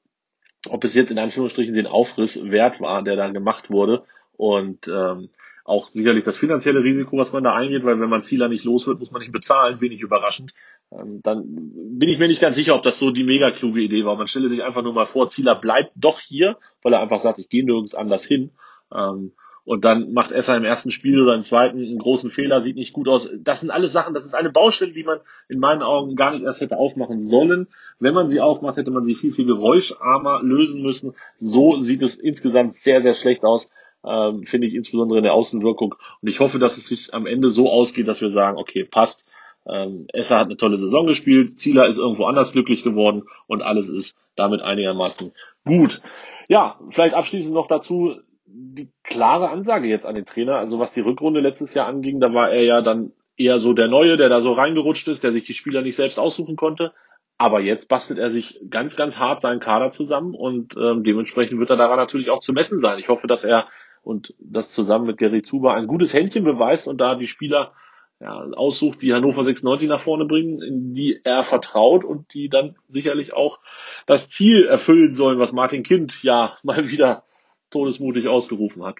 ob 0.69 0.85
es 0.85 0.95
jetzt 0.95 1.11
in 1.11 1.19
Anführungsstrichen 1.19 1.75
den 1.75 1.89
Aufriss 1.89 2.41
wert 2.43 2.81
war, 2.81 3.03
der 3.03 3.17
da 3.17 3.29
gemacht 3.31 3.71
wurde 3.71 4.05
und 4.37 4.89
ähm, 4.89 5.29
auch 5.65 5.89
sicherlich 5.89 6.25
das 6.25 6.37
finanzielle 6.37 6.85
Risiko, 6.85 7.17
was 7.17 7.33
man 7.33 7.43
da 7.43 7.55
eingeht, 7.55 7.85
weil 7.85 7.99
wenn 7.99 8.11
man 8.11 8.23
Zieler 8.23 8.49
nicht 8.49 8.65
los 8.65 8.87
wird, 8.87 9.01
muss 9.01 9.11
man 9.11 9.21
nicht 9.21 9.33
bezahlen, 9.33 9.81
wenig 9.81 10.03
überraschend. 10.03 10.53
Ähm, 10.93 11.21
dann 11.23 11.43
bin 11.47 12.09
ich 12.11 12.19
mir 12.19 12.29
nicht 12.29 12.43
ganz 12.43 12.57
sicher, 12.57 12.75
ob 12.75 12.83
das 12.83 12.99
so 12.99 13.11
die 13.11 13.25
mega 13.25 13.51
kluge 13.51 13.81
Idee 13.81 14.05
war. 14.05 14.17
Man 14.17 14.29
stelle 14.29 14.51
sich 14.51 14.63
einfach 14.63 14.83
nur 14.83 14.93
mal 14.93 15.07
vor, 15.07 15.29
Zieler 15.29 15.55
bleibt 15.55 15.93
doch 15.97 16.21
hier, 16.21 16.59
weil 16.83 16.93
er 16.93 17.01
einfach 17.01 17.19
sagt, 17.19 17.39
ich 17.39 17.49
gehe 17.49 17.65
nirgends 17.65 17.95
anders 17.95 18.27
hin. 18.27 18.51
Ähm, 18.95 19.33
und 19.65 19.87
dann 19.87 20.13
macht 20.13 20.31
Esser 20.31 20.59
im 20.59 20.65
ersten 20.65 20.91
Spiel 20.91 21.23
oder 21.23 21.35
im 21.35 21.43
zweiten 21.43 21.79
einen 21.79 21.99
großen 21.99 22.31
Fehler, 22.31 22.61
sieht 22.61 22.77
nicht 22.77 22.93
gut 22.93 23.09
aus. 23.09 23.33
Das 23.39 23.61
sind 23.61 23.71
alles 23.71 23.93
Sachen, 23.93 24.13
das 24.13 24.27
ist 24.27 24.35
eine 24.35 24.51
Baustelle, 24.51 24.93
die 24.93 25.05
man 25.05 25.21
in 25.49 25.59
meinen 25.59 25.83
Augen 25.83 26.17
gar 26.17 26.33
nicht 26.33 26.45
erst 26.45 26.61
hätte 26.61 26.77
aufmachen 26.77 27.23
sollen. 27.23 27.69
Wenn 27.99 28.13
man 28.13 28.29
sie 28.29 28.43
aufmacht, 28.43 28.77
hätte 28.77 28.91
man 28.91 29.05
sie 29.05 29.15
viel, 29.15 29.33
viel 29.33 29.47
geräuscharmer 29.47 30.43
lösen 30.43 30.83
müssen. 30.83 31.15
So 31.39 31.79
sieht 31.79 32.03
es 32.03 32.17
insgesamt 32.17 32.75
sehr, 32.75 33.01
sehr 33.01 33.15
schlecht 33.15 33.43
aus 33.43 33.71
ähm, 34.07 34.45
finde 34.45 34.67
ich 34.67 34.75
insbesondere 34.75 35.19
in 35.19 35.25
der 35.25 35.35
Außenwirkung. 35.35 35.95
Und 36.21 36.29
ich 36.29 36.41
hoffe, 36.41 36.59
dass 36.59 36.77
es 36.77 36.89
sich 36.89 37.15
am 37.15 37.27
Ende 37.27 37.51
so 37.51 37.71
ausgeht, 37.71 38.09
dass 38.09 38.21
wir 38.21 38.31
sagen, 38.31 38.59
okay, 38.59 38.85
passt. 38.85 39.29
Ähm, 39.67 40.07
Esser 40.13 40.39
hat 40.39 40.47
eine 40.47 40.57
tolle 40.57 40.77
Saison 40.77 41.07
gespielt, 41.07 41.59
Zieler 41.59 41.87
ist 41.87 41.97
irgendwo 41.97 42.27
anders 42.27 42.53
glücklich 42.53 42.83
geworden 42.83 43.25
und 43.47 43.63
alles 43.63 43.89
ist 43.89 44.15
damit 44.37 44.61
einigermaßen 44.61 45.33
gut. 45.65 46.03
Ja, 46.49 46.79
vielleicht 46.91 47.15
abschließend 47.15 47.55
noch 47.55 47.67
dazu 47.67 48.17
die 48.47 48.91
klare 49.03 49.49
Ansage 49.49 49.89
jetzt 49.89 50.07
an 50.07 50.15
den 50.15 50.27
Trainer. 50.27 50.57
Also 50.57 50.79
was 50.79 50.93
die 50.93 51.01
Rückrunde 51.01 51.41
letztes 51.41 51.75
Jahr 51.75 51.87
anging, 51.87 52.21
da 52.21 52.35
war 52.35 52.51
er 52.51 52.63
ja 52.63 52.83
dann 52.83 53.13
eher 53.37 53.59
so 53.59 53.73
der 53.73 53.89
Neue, 53.89 54.17
der 54.17 54.29
da 54.29 54.41
so 54.41 54.53
reingerutscht 54.53 55.09
ist, 55.09 55.25
der 55.25 55.33
sich 55.33 55.45
die 55.45 55.55
Spieler 55.55 55.83
nicht 55.83 55.97
selbst 55.97 56.19
aussuchen 56.19 56.57
konnte. 56.57 56.93
Aber 57.37 57.61
jetzt 57.61 57.89
bastelt 57.89 58.19
er 58.19 58.31
sich 58.31 58.61
ganz, 58.71 58.97
ganz 58.97 59.19
hart 59.19 59.41
seinen 59.41 59.59
Kader 59.59 59.91
zusammen 59.91 60.35
und 60.35 60.77
ähm, 60.77 61.03
dementsprechend 61.03 61.59
wird 61.59 61.71
er 61.71 61.77
daran 61.77 61.97
natürlich 61.97 62.31
auch 62.31 62.39
zu 62.39 62.53
messen 62.53 62.79
sein. 62.79 63.01
Ich 63.01 63.09
hoffe, 63.09 63.27
dass 63.27 63.43
er 63.43 63.67
und 64.05 64.35
das 64.39 64.71
zusammen 64.71 65.07
mit 65.07 65.19
Gary 65.19 65.43
Zuber 65.43 65.75
ein 65.75 65.87
gutes 65.87 66.13
Händchen 66.13 66.45
beweist 66.45 66.87
und 66.87 66.99
da 66.99 67.15
die 67.15 67.27
Spieler 67.27 67.73
ja, 68.21 68.47
aussucht, 68.55 69.03
die 69.03 69.13
Hannover 69.13 69.45
96 69.45 69.89
nach 69.89 70.01
vorne 70.01 70.25
bringen, 70.25 70.63
in 70.63 70.95
die 70.95 71.21
er 71.25 71.43
vertraut 71.43 72.05
und 72.05 72.33
die 72.33 72.49
dann 72.49 72.77
sicherlich 72.89 73.33
auch 73.33 73.59
das 74.07 74.29
Ziel 74.29 74.67
erfüllen 74.67 75.15
sollen, 75.15 75.39
was 75.39 75.53
Martin 75.53 75.83
Kind 75.83 76.23
ja 76.23 76.57
mal 76.63 76.89
wieder 76.89 77.25
todesmutig 77.71 78.29
ausgerufen 78.29 78.85
hat. 78.85 78.97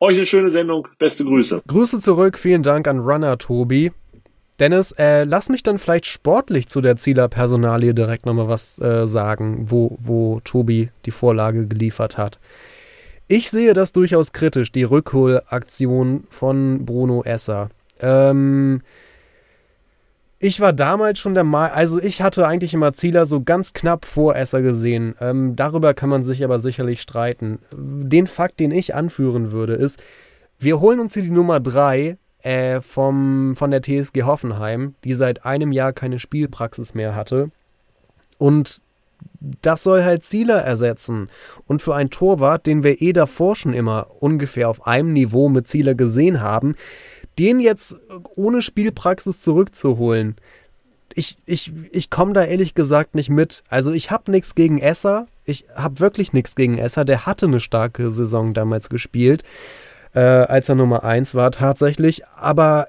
Euch 0.00 0.16
eine 0.16 0.26
schöne 0.26 0.50
Sendung, 0.50 0.88
beste 0.98 1.24
Grüße. 1.24 1.62
Grüße 1.66 2.00
zurück, 2.00 2.38
vielen 2.38 2.62
Dank 2.62 2.88
an 2.88 3.00
Runner 3.00 3.36
Tobi. 3.36 3.92
Dennis, 4.58 4.92
äh, 4.92 5.24
lass 5.24 5.50
mich 5.50 5.62
dann 5.62 5.78
vielleicht 5.78 6.06
sportlich 6.06 6.66
zu 6.68 6.80
der 6.80 6.96
Zieler-Personalie 6.96 7.92
direkt 7.92 8.24
nochmal 8.24 8.48
was 8.48 8.78
äh, 8.78 9.06
sagen, 9.06 9.70
wo, 9.70 9.98
wo 10.00 10.40
Tobi 10.44 10.88
die 11.04 11.10
Vorlage 11.10 11.66
geliefert 11.66 12.16
hat. 12.16 12.38
Ich 13.28 13.50
sehe 13.50 13.74
das 13.74 13.92
durchaus 13.92 14.32
kritisch, 14.32 14.70
die 14.70 14.84
Rückholaktion 14.84 16.24
von 16.30 16.84
Bruno 16.84 17.24
Esser. 17.24 17.70
Ähm, 18.00 18.82
ich 20.38 20.60
war 20.60 20.72
damals 20.72 21.18
schon 21.18 21.34
der 21.34 21.42
Meinung, 21.42 21.74
also 21.74 22.00
ich 22.00 22.22
hatte 22.22 22.46
eigentlich 22.46 22.72
immer 22.72 22.92
Zieler 22.92 23.26
so 23.26 23.42
ganz 23.42 23.72
knapp 23.72 24.04
vor 24.04 24.36
Esser 24.36 24.62
gesehen. 24.62 25.16
Ähm, 25.20 25.56
darüber 25.56 25.92
kann 25.92 26.08
man 26.08 26.22
sich 26.22 26.44
aber 26.44 26.60
sicherlich 26.60 27.00
streiten. 27.00 27.58
Den 27.72 28.28
Fakt, 28.28 28.60
den 28.60 28.70
ich 28.70 28.94
anführen 28.94 29.50
würde, 29.50 29.74
ist, 29.74 30.00
wir 30.60 30.78
holen 30.78 31.00
uns 31.00 31.14
hier 31.14 31.24
die 31.24 31.30
Nummer 31.30 31.58
3 31.58 32.18
äh, 32.42 32.80
von 32.80 33.56
der 33.58 33.82
TSG 33.82 34.22
Hoffenheim, 34.22 34.94
die 35.02 35.14
seit 35.14 35.44
einem 35.44 35.72
Jahr 35.72 35.92
keine 35.92 36.20
Spielpraxis 36.20 36.94
mehr 36.94 37.16
hatte. 37.16 37.50
Und 38.38 38.80
das 39.40 39.82
soll 39.82 40.04
halt 40.04 40.24
Zieler 40.24 40.58
ersetzen. 40.58 41.28
Und 41.66 41.82
für 41.82 41.94
einen 41.94 42.10
Torwart, 42.10 42.66
den 42.66 42.82
wir 42.82 43.00
eh 43.00 43.12
davor 43.12 43.56
schon 43.56 43.74
immer 43.74 44.08
ungefähr 44.20 44.68
auf 44.68 44.86
einem 44.86 45.12
Niveau 45.12 45.48
mit 45.48 45.68
Zieler 45.68 45.94
gesehen 45.94 46.40
haben, 46.40 46.74
den 47.38 47.60
jetzt 47.60 47.96
ohne 48.34 48.62
Spielpraxis 48.62 49.40
zurückzuholen, 49.40 50.36
ich, 51.14 51.38
ich, 51.46 51.72
ich 51.92 52.10
komme 52.10 52.34
da 52.34 52.44
ehrlich 52.44 52.74
gesagt 52.74 53.14
nicht 53.14 53.30
mit. 53.30 53.62
Also 53.70 53.92
ich 53.92 54.10
habe 54.10 54.30
nichts 54.30 54.54
gegen 54.54 54.78
Esser. 54.78 55.26
Ich 55.44 55.64
habe 55.74 56.00
wirklich 56.00 56.34
nichts 56.34 56.54
gegen 56.54 56.76
Esser. 56.76 57.06
Der 57.06 57.24
hatte 57.24 57.46
eine 57.46 57.60
starke 57.60 58.10
Saison 58.10 58.52
damals 58.52 58.90
gespielt, 58.90 59.42
äh, 60.14 60.20
als 60.20 60.68
er 60.68 60.74
Nummer 60.74 61.04
1 61.04 61.34
war 61.34 61.52
tatsächlich. 61.52 62.26
Aber 62.36 62.88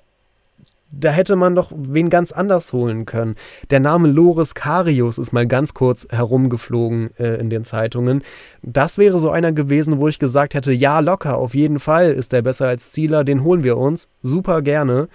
da 0.91 1.09
hätte 1.09 1.35
man 1.35 1.55
doch 1.55 1.71
wen 1.75 2.09
ganz 2.09 2.31
anders 2.31 2.71
holen 2.71 3.05
können. 3.05 3.35
Der 3.69 3.79
Name 3.79 4.07
Loris 4.07 4.55
Karius 4.55 5.17
ist 5.17 5.33
mal 5.33 5.45
ganz 5.45 5.73
kurz 5.73 6.07
herumgeflogen 6.09 7.11
äh, 7.17 7.39
in 7.39 7.49
den 7.49 7.65
Zeitungen. 7.65 8.23
Das 8.61 8.97
wäre 8.97 9.19
so 9.19 9.29
einer 9.29 9.51
gewesen, 9.51 9.99
wo 9.99 10.07
ich 10.07 10.19
gesagt 10.19 10.53
hätte, 10.53 10.71
ja, 10.71 10.99
locker, 10.99 11.37
auf 11.37 11.53
jeden 11.53 11.79
Fall 11.79 12.11
ist 12.11 12.31
der 12.31 12.41
besser 12.41 12.67
als 12.67 12.91
Zieler, 12.91 13.23
den 13.23 13.43
holen 13.43 13.63
wir 13.63 13.77
uns, 13.77 14.07
super 14.21 14.61
gerne. 14.61 15.09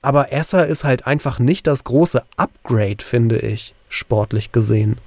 Aber 0.00 0.32
Esser 0.32 0.66
ist 0.66 0.84
halt 0.84 1.06
einfach 1.06 1.38
nicht 1.38 1.66
das 1.66 1.84
große 1.84 2.22
Upgrade, 2.36 3.02
finde 3.02 3.38
ich, 3.38 3.74
sportlich 3.88 4.52
gesehen. 4.52 4.98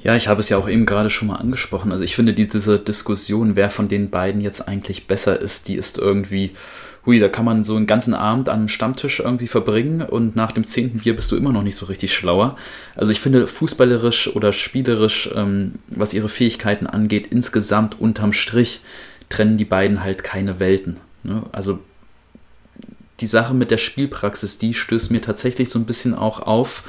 Ja, 0.00 0.14
ich 0.14 0.28
habe 0.28 0.40
es 0.40 0.48
ja 0.48 0.58
auch 0.58 0.68
eben 0.68 0.86
gerade 0.86 1.10
schon 1.10 1.28
mal 1.28 1.36
angesprochen. 1.36 1.90
Also 1.90 2.04
ich 2.04 2.14
finde 2.14 2.32
diese 2.32 2.78
Diskussion, 2.78 3.56
wer 3.56 3.68
von 3.68 3.88
den 3.88 4.10
beiden 4.10 4.40
jetzt 4.40 4.68
eigentlich 4.68 5.08
besser 5.08 5.40
ist, 5.40 5.66
die 5.66 5.74
ist 5.74 5.98
irgendwie 5.98 6.52
hui, 7.08 7.18
da 7.18 7.30
kann 7.30 7.46
man 7.46 7.64
so 7.64 7.74
einen 7.74 7.86
ganzen 7.86 8.12
Abend 8.12 8.50
am 8.50 8.68
Stammtisch 8.68 9.20
irgendwie 9.20 9.46
verbringen 9.46 10.02
und 10.02 10.36
nach 10.36 10.52
dem 10.52 10.62
zehnten 10.62 10.98
Bier 10.98 11.16
bist 11.16 11.32
du 11.32 11.36
immer 11.36 11.52
noch 11.52 11.62
nicht 11.62 11.74
so 11.74 11.86
richtig 11.86 12.12
schlauer. 12.12 12.56
Also 12.94 13.12
ich 13.12 13.20
finde, 13.20 13.46
fußballerisch 13.46 14.36
oder 14.36 14.52
spielerisch, 14.52 15.30
ähm, 15.34 15.76
was 15.88 16.12
ihre 16.12 16.28
Fähigkeiten 16.28 16.86
angeht, 16.86 17.28
insgesamt 17.28 17.98
unterm 17.98 18.34
Strich 18.34 18.82
trennen 19.30 19.56
die 19.56 19.64
beiden 19.64 20.04
halt 20.04 20.22
keine 20.22 20.60
Welten. 20.60 21.00
Ne? 21.22 21.44
Also 21.50 21.78
die 23.20 23.26
Sache 23.26 23.54
mit 23.54 23.70
der 23.70 23.78
Spielpraxis, 23.78 24.58
die 24.58 24.74
stößt 24.74 25.10
mir 25.10 25.22
tatsächlich 25.22 25.70
so 25.70 25.78
ein 25.78 25.86
bisschen 25.86 26.14
auch 26.14 26.40
auf. 26.40 26.84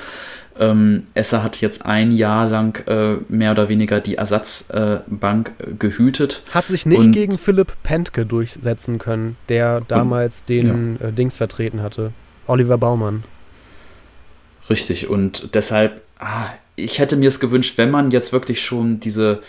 Ähm, 0.60 1.04
Esser 1.14 1.42
hat 1.42 1.62
jetzt 1.62 1.86
ein 1.86 2.12
Jahr 2.12 2.50
lang 2.50 2.86
äh, 2.88 3.16
mehr 3.30 3.52
oder 3.52 3.70
weniger 3.70 4.02
die 4.02 4.16
Ersatzbank 4.16 5.52
äh, 5.58 5.72
gehütet. 5.80 6.44
Hat 6.54 6.66
sich 6.68 6.86
nicht 6.86 7.14
gegen 7.14 7.38
Philipp 7.38 7.72
Pentke 7.82 8.26
durchsetzen 8.26 8.98
können, 8.98 9.38
der 9.48 9.82
damals 9.82 10.42
und, 10.42 10.50
den 10.50 10.98
ja. 11.00 11.08
äh, 11.08 11.12
Dings 11.14 11.38
vertreten 11.38 11.82
hatte. 11.82 12.12
Oliver 12.46 12.78
Baumann. 12.78 13.24
Richtig, 14.70 15.10
und 15.10 15.56
deshalb, 15.56 16.02
ah, 16.20 16.48
ich 16.76 17.00
hätte 17.00 17.16
mir 17.16 17.30
es 17.30 17.40
gewünscht, 17.40 17.78
wenn 17.78 17.90
man 17.90 18.12
jetzt 18.12 18.34
wirklich 18.34 18.62
schon 18.62 19.00
diese 19.00 19.42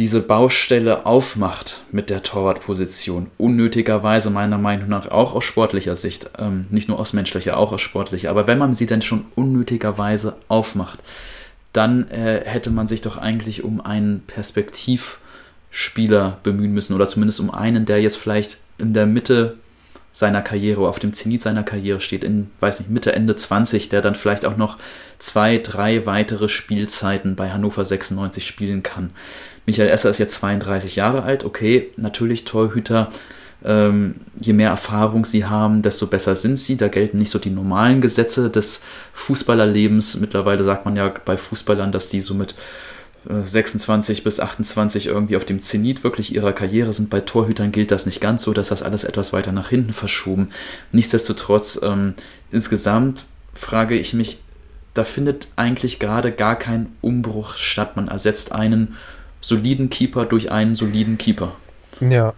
diese 0.00 0.20
Baustelle 0.22 1.04
aufmacht 1.04 1.82
mit 1.92 2.08
der 2.08 2.22
Torwartposition. 2.22 3.26
Unnötigerweise 3.36 4.30
meiner 4.30 4.56
Meinung 4.56 4.88
nach 4.88 5.10
auch 5.10 5.34
aus 5.34 5.44
sportlicher 5.44 5.94
Sicht, 5.94 6.30
ähm, 6.38 6.64
nicht 6.70 6.88
nur 6.88 6.98
aus 6.98 7.12
menschlicher, 7.12 7.58
auch 7.58 7.70
aus 7.70 7.82
sportlicher. 7.82 8.30
Aber 8.30 8.46
wenn 8.46 8.56
man 8.56 8.72
sie 8.72 8.86
denn 8.86 9.02
schon 9.02 9.26
unnötigerweise 9.34 10.36
aufmacht, 10.48 11.00
dann 11.74 12.10
äh, 12.10 12.40
hätte 12.46 12.70
man 12.70 12.88
sich 12.88 13.02
doch 13.02 13.18
eigentlich 13.18 13.62
um 13.62 13.82
einen 13.82 14.22
Perspektivspieler 14.26 16.38
bemühen 16.44 16.72
müssen 16.72 16.94
oder 16.94 17.04
zumindest 17.04 17.40
um 17.40 17.50
einen, 17.50 17.84
der 17.84 18.00
jetzt 18.00 18.16
vielleicht 18.16 18.56
in 18.78 18.94
der 18.94 19.04
Mitte 19.04 19.58
seiner 20.12 20.40
Karriere, 20.40 20.88
auf 20.88 20.98
dem 20.98 21.12
Zenit 21.12 21.42
seiner 21.42 21.62
Karriere 21.62 22.00
steht, 22.00 22.24
in, 22.24 22.50
weiß 22.60 22.80
nicht, 22.80 22.90
Mitte, 22.90 23.12
Ende 23.12 23.36
20, 23.36 23.90
der 23.90 24.00
dann 24.00 24.14
vielleicht 24.14 24.46
auch 24.46 24.56
noch 24.56 24.78
zwei, 25.18 25.58
drei 25.58 26.06
weitere 26.06 26.48
Spielzeiten 26.48 27.36
bei 27.36 27.50
Hannover 27.50 27.84
96 27.84 28.46
spielen 28.46 28.82
kann. 28.82 29.10
Michael 29.70 29.88
Esser 29.88 30.10
ist 30.10 30.18
jetzt 30.18 30.34
32 30.34 30.96
Jahre 30.96 31.22
alt, 31.22 31.44
okay, 31.44 31.92
natürlich 31.96 32.44
Torhüter, 32.44 33.08
ähm, 33.64 34.16
je 34.40 34.52
mehr 34.52 34.70
Erfahrung 34.70 35.24
sie 35.24 35.44
haben, 35.44 35.82
desto 35.82 36.08
besser 36.08 36.34
sind 36.34 36.58
sie. 36.58 36.76
Da 36.76 36.88
gelten 36.88 37.18
nicht 37.18 37.30
so 37.30 37.38
die 37.38 37.50
normalen 37.50 38.00
Gesetze 38.00 38.50
des 38.50 38.80
Fußballerlebens. 39.12 40.18
Mittlerweile 40.18 40.64
sagt 40.64 40.86
man 40.86 40.96
ja 40.96 41.14
bei 41.24 41.36
Fußballern, 41.36 41.92
dass 41.92 42.08
die 42.08 42.20
so 42.20 42.34
mit 42.34 42.56
26 43.24 44.24
bis 44.24 44.40
28 44.40 45.06
irgendwie 45.06 45.36
auf 45.36 45.44
dem 45.44 45.60
Zenit 45.60 46.02
wirklich 46.02 46.34
ihrer 46.34 46.52
Karriere 46.52 46.92
sind. 46.92 47.08
Bei 47.08 47.20
Torhütern 47.20 47.70
gilt 47.70 47.92
das 47.92 48.06
nicht 48.06 48.20
ganz 48.20 48.42
so, 48.42 48.52
dass 48.52 48.70
das 48.70 48.82
alles 48.82 49.04
etwas 49.04 49.32
weiter 49.32 49.52
nach 49.52 49.68
hinten 49.68 49.92
verschoben. 49.92 50.48
Nichtsdestotrotz, 50.90 51.78
ähm, 51.80 52.14
insgesamt 52.50 53.26
frage 53.54 53.96
ich 53.96 54.14
mich, 54.14 54.42
da 54.94 55.04
findet 55.04 55.46
eigentlich 55.54 56.00
gerade 56.00 56.32
gar 56.32 56.56
kein 56.56 56.90
Umbruch 57.02 57.56
statt. 57.56 57.94
Man 57.94 58.08
ersetzt 58.08 58.50
einen 58.50 58.96
soliden 59.40 59.90
Keeper 59.90 60.26
durch 60.26 60.50
einen 60.50 60.74
soliden 60.74 61.18
Keeper. 61.18 61.52
Ja. 62.00 62.34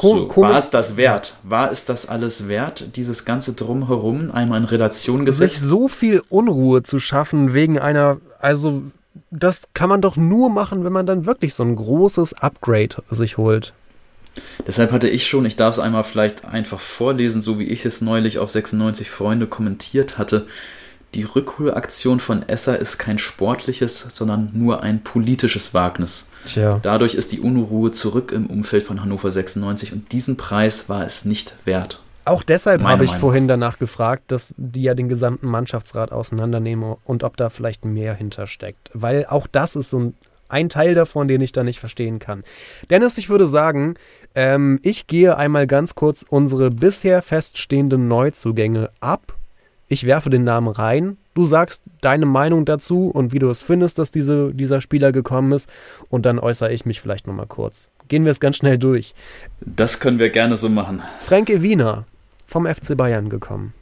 So, 0.00 0.28
war 0.36 0.56
es 0.56 0.70
das 0.70 0.96
wert? 0.96 1.34
War 1.42 1.70
es 1.70 1.84
das 1.84 2.08
alles 2.08 2.48
wert, 2.48 2.96
dieses 2.96 3.24
ganze 3.24 3.52
Drumherum 3.52 4.30
einmal 4.30 4.58
in 4.58 4.64
Relation 4.64 5.26
gesetzt? 5.26 5.56
Sich 5.56 5.62
so 5.62 5.88
viel 5.88 6.22
Unruhe 6.28 6.82
zu 6.82 6.98
schaffen 6.98 7.52
wegen 7.52 7.78
einer, 7.78 8.18
also 8.40 8.82
das 9.30 9.68
kann 9.74 9.90
man 9.90 10.00
doch 10.00 10.16
nur 10.16 10.50
machen, 10.50 10.84
wenn 10.84 10.92
man 10.92 11.06
dann 11.06 11.26
wirklich 11.26 11.54
so 11.54 11.62
ein 11.62 11.76
großes 11.76 12.34
Upgrade 12.34 12.96
sich 13.10 13.36
holt. 13.36 13.74
Deshalb 14.66 14.92
hatte 14.92 15.08
ich 15.08 15.26
schon, 15.26 15.44
ich 15.44 15.56
darf 15.56 15.74
es 15.74 15.78
einmal 15.78 16.04
vielleicht 16.04 16.46
einfach 16.46 16.80
vorlesen, 16.80 17.42
so 17.42 17.58
wie 17.58 17.64
ich 17.64 17.84
es 17.84 18.00
neulich 18.00 18.38
auf 18.38 18.50
96 18.50 19.10
Freunde 19.10 19.46
kommentiert 19.46 20.16
hatte. 20.16 20.46
Die 21.14 21.24
Rückholaktion 21.24 22.20
von 22.20 22.48
Esser 22.48 22.78
ist 22.78 22.96
kein 22.98 23.18
sportliches, 23.18 24.00
sondern 24.00 24.50
nur 24.54 24.82
ein 24.82 25.04
politisches 25.04 25.74
Wagnis. 25.74 26.30
Tja. 26.46 26.80
Dadurch 26.82 27.14
ist 27.14 27.32
die 27.32 27.40
Unruhe 27.40 27.90
zurück 27.90 28.32
im 28.32 28.46
Umfeld 28.46 28.82
von 28.82 29.02
Hannover 29.02 29.30
96 29.30 29.92
und 29.92 30.12
diesen 30.12 30.38
Preis 30.38 30.88
war 30.88 31.04
es 31.04 31.26
nicht 31.26 31.54
wert. 31.66 32.00
Auch 32.24 32.42
deshalb 32.42 32.82
habe 32.84 33.04
ich 33.04 33.10
Meinung. 33.10 33.20
vorhin 33.20 33.48
danach 33.48 33.78
gefragt, 33.78 34.24
dass 34.28 34.54
die 34.56 34.84
ja 34.84 34.94
den 34.94 35.08
gesamten 35.08 35.48
Mannschaftsrat 35.48 36.12
auseinandernehmen 36.12 36.96
und 37.04 37.24
ob 37.24 37.36
da 37.36 37.50
vielleicht 37.50 37.84
mehr 37.84 38.14
hintersteckt. 38.14 38.90
Weil 38.94 39.26
auch 39.26 39.46
das 39.46 39.74
ist 39.74 39.90
so 39.90 39.98
ein, 39.98 40.14
ein 40.48 40.68
Teil 40.68 40.94
davon, 40.94 41.26
den 41.26 41.40
ich 41.40 41.52
da 41.52 41.64
nicht 41.64 41.80
verstehen 41.80 42.20
kann. 42.20 42.44
Dennis, 42.90 43.18
ich 43.18 43.28
würde 43.28 43.48
sagen, 43.48 43.94
ähm, 44.34 44.78
ich 44.82 45.08
gehe 45.08 45.36
einmal 45.36 45.66
ganz 45.66 45.94
kurz 45.94 46.24
unsere 46.26 46.70
bisher 46.70 47.22
feststehenden 47.22 48.06
Neuzugänge 48.06 48.90
ab. 49.00 49.34
Ich 49.92 50.06
werfe 50.06 50.30
den 50.30 50.42
Namen 50.42 50.68
rein. 50.68 51.18
Du 51.34 51.44
sagst 51.44 51.82
deine 52.00 52.24
Meinung 52.24 52.64
dazu 52.64 53.10
und 53.10 53.34
wie 53.34 53.38
du 53.38 53.50
es 53.50 53.60
findest, 53.60 53.98
dass 53.98 54.10
diese, 54.10 54.54
dieser 54.54 54.80
Spieler 54.80 55.12
gekommen 55.12 55.52
ist. 55.52 55.68
Und 56.08 56.24
dann 56.24 56.38
äußere 56.38 56.72
ich 56.72 56.86
mich 56.86 57.02
vielleicht 57.02 57.26
nochmal 57.26 57.44
kurz. 57.44 57.90
Gehen 58.08 58.24
wir 58.24 58.32
es 58.32 58.40
ganz 58.40 58.56
schnell 58.56 58.78
durch. 58.78 59.14
Das 59.60 60.00
können 60.00 60.18
wir 60.18 60.30
gerne 60.30 60.56
so 60.56 60.70
machen. 60.70 61.02
Franke 61.26 61.60
Wiener 61.60 62.06
vom 62.46 62.64
FC 62.64 62.96
Bayern 62.96 63.28
gekommen. 63.28 63.74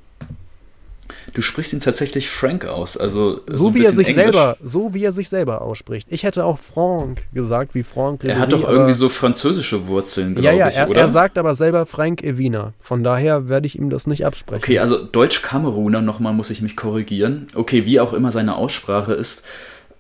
Du 1.35 1.43
sprichst 1.43 1.73
ihn 1.73 1.81
tatsächlich 1.81 2.29
Frank 2.29 2.67
aus, 2.67 2.97
also 2.97 3.41
so, 3.47 3.69
so 3.69 3.75
wie 3.75 3.85
er 3.85 3.93
sich 3.93 4.09
Englisch. 4.09 4.25
selber, 4.25 4.57
so 4.63 4.95
wie 4.95 5.05
er 5.05 5.13
sich 5.13 5.29
selber 5.29 5.63
ausspricht. 5.63 6.09
Ich 6.11 6.23
hätte 6.23 6.45
auch 6.45 6.59
Frank 6.59 7.23
gesagt, 7.33 7.75
wie 7.75 7.83
Frank. 7.83 8.25
Er 8.25 8.39
hat 8.39 8.53
doch 8.53 8.69
irgendwie 8.69 8.93
so 8.93 9.09
französische 9.09 9.87
Wurzeln, 9.87 10.35
glaube 10.35 10.47
ja, 10.47 10.53
ja, 10.53 10.69
ich, 10.69 10.77
er, 10.77 10.89
oder? 10.89 11.01
Er 11.01 11.09
sagt 11.09 11.39
aber 11.39 11.55
selber 11.55 11.87
Frank 11.87 12.23
Evina. 12.23 12.73
Von 12.79 13.05
daher 13.05 13.49
werde 13.49 13.67
ich 13.67 13.79
ihm 13.79 13.91
das 13.91 14.07
nicht 14.07 14.27
absprechen. 14.27 14.63
Okay, 14.63 14.79
also 14.79 15.05
Deutsch-Kameruner 15.05 16.03
nochmal 16.03 16.33
muss 16.33 16.51
ich 16.51 16.63
mich 16.63 16.77
korrigieren. 16.77 17.47
Okay, 17.55 17.85
wie 17.87 18.01
auch 18.01 18.13
immer 18.13 18.31
seine 18.31 18.57
Aussprache 18.57 19.13
ist. 19.13 19.45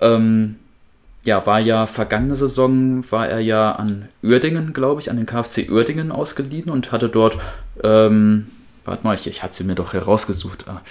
Ähm, 0.00 0.56
ja, 1.24 1.44
war 1.46 1.60
ja 1.60 1.86
vergangene 1.86 2.34
Saison, 2.34 3.04
war 3.10 3.28
er 3.28 3.40
ja 3.40 3.72
an 3.72 4.08
Uerdingen, 4.22 4.72
glaube 4.72 5.00
ich, 5.00 5.10
an 5.10 5.16
den 5.16 5.26
KfC 5.26 5.68
Uerdingen 5.70 6.10
ausgeliehen 6.12 6.70
und 6.70 6.92
hatte 6.92 7.08
dort 7.08 7.36
ähm, 7.84 8.46
Warte 8.84 9.04
mal, 9.04 9.14
ich, 9.14 9.26
ich 9.26 9.42
hatte 9.42 9.54
sie 9.54 9.64
mir 9.64 9.74
doch 9.74 9.92
herausgesucht. 9.92 10.66
Ah. 10.68 10.82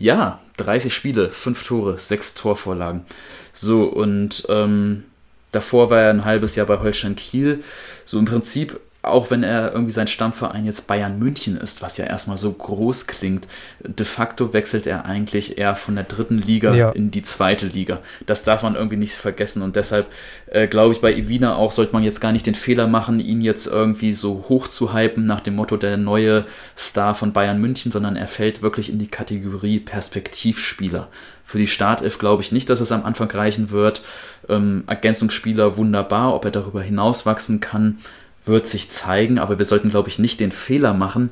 Ja, 0.00 0.40
30 0.56 0.94
Spiele, 0.94 1.28
5 1.28 1.66
Tore, 1.66 1.98
6 1.98 2.32
Torvorlagen. 2.32 3.04
So, 3.52 3.84
und 3.84 4.46
ähm, 4.48 5.04
davor 5.52 5.90
war 5.90 6.00
er 6.00 6.10
ein 6.10 6.24
halbes 6.24 6.56
Jahr 6.56 6.66
bei 6.66 6.78
Holstein 6.78 7.16
Kiel. 7.16 7.62
So 8.06 8.18
im 8.18 8.24
Prinzip 8.24 8.80
auch 9.02 9.30
wenn 9.30 9.42
er 9.42 9.72
irgendwie 9.72 9.92
sein 9.92 10.08
Stammverein 10.08 10.66
jetzt 10.66 10.86
Bayern 10.86 11.18
München 11.18 11.56
ist, 11.56 11.80
was 11.80 11.96
ja 11.96 12.04
erstmal 12.04 12.36
so 12.36 12.52
groß 12.52 13.06
klingt, 13.06 13.48
de 13.82 14.04
facto 14.04 14.52
wechselt 14.52 14.86
er 14.86 15.06
eigentlich 15.06 15.56
eher 15.56 15.74
von 15.74 15.94
der 15.94 16.04
dritten 16.04 16.38
Liga 16.38 16.74
ja. 16.74 16.90
in 16.90 17.10
die 17.10 17.22
zweite 17.22 17.66
Liga. 17.66 18.00
Das 18.26 18.44
darf 18.44 18.62
man 18.62 18.74
irgendwie 18.74 18.98
nicht 18.98 19.14
vergessen 19.14 19.62
und 19.62 19.76
deshalb 19.76 20.06
äh, 20.46 20.66
glaube 20.68 20.92
ich 20.92 21.00
bei 21.00 21.14
Ivina 21.14 21.56
auch 21.56 21.72
sollte 21.72 21.94
man 21.94 22.02
jetzt 22.02 22.20
gar 22.20 22.32
nicht 22.32 22.46
den 22.46 22.54
Fehler 22.54 22.86
machen, 22.86 23.20
ihn 23.20 23.40
jetzt 23.40 23.66
irgendwie 23.66 24.12
so 24.12 24.44
hoch 24.50 24.68
zu 24.68 24.92
hypen 24.92 25.24
nach 25.24 25.40
dem 25.40 25.54
Motto 25.54 25.78
der 25.78 25.96
neue 25.96 26.44
Star 26.76 27.14
von 27.14 27.32
Bayern 27.32 27.60
München, 27.60 27.90
sondern 27.90 28.16
er 28.16 28.28
fällt 28.28 28.60
wirklich 28.60 28.90
in 28.90 28.98
die 28.98 29.08
Kategorie 29.08 29.80
Perspektivspieler. 29.80 31.08
Für 31.46 31.58
die 31.58 31.66
Startelf 31.66 32.18
glaube 32.18 32.42
ich 32.42 32.52
nicht, 32.52 32.70
dass 32.70 32.80
es 32.80 32.92
am 32.92 33.04
Anfang 33.04 33.28
reichen 33.30 33.70
wird. 33.70 34.02
Ähm, 34.48 34.84
Ergänzungsspieler 34.86 35.76
wunderbar, 35.76 36.34
ob 36.34 36.44
er 36.44 36.52
darüber 36.52 36.82
hinaus 36.82 37.26
wachsen 37.26 37.58
kann 37.58 37.98
wird 38.44 38.66
sich 38.66 38.88
zeigen, 38.88 39.38
aber 39.38 39.58
wir 39.58 39.64
sollten, 39.64 39.90
glaube 39.90 40.08
ich, 40.08 40.18
nicht 40.18 40.40
den 40.40 40.52
Fehler 40.52 40.92
machen, 40.92 41.30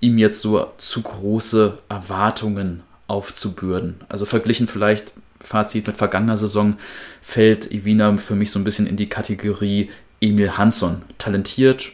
ihm 0.00 0.18
jetzt 0.18 0.40
so 0.40 0.66
zu 0.76 1.02
große 1.02 1.78
Erwartungen 1.88 2.82
aufzubürden. 3.06 4.00
Also 4.08 4.26
verglichen 4.26 4.68
vielleicht, 4.68 5.12
Fazit 5.40 5.86
mit 5.86 5.96
vergangener 5.96 6.36
Saison, 6.36 6.76
fällt 7.22 7.70
Ivina 7.70 8.16
für 8.16 8.34
mich 8.34 8.50
so 8.50 8.58
ein 8.58 8.64
bisschen 8.64 8.86
in 8.86 8.96
die 8.96 9.08
Kategorie 9.08 9.90
Emil 10.20 10.58
Hansson. 10.58 11.02
Talentiert, 11.16 11.92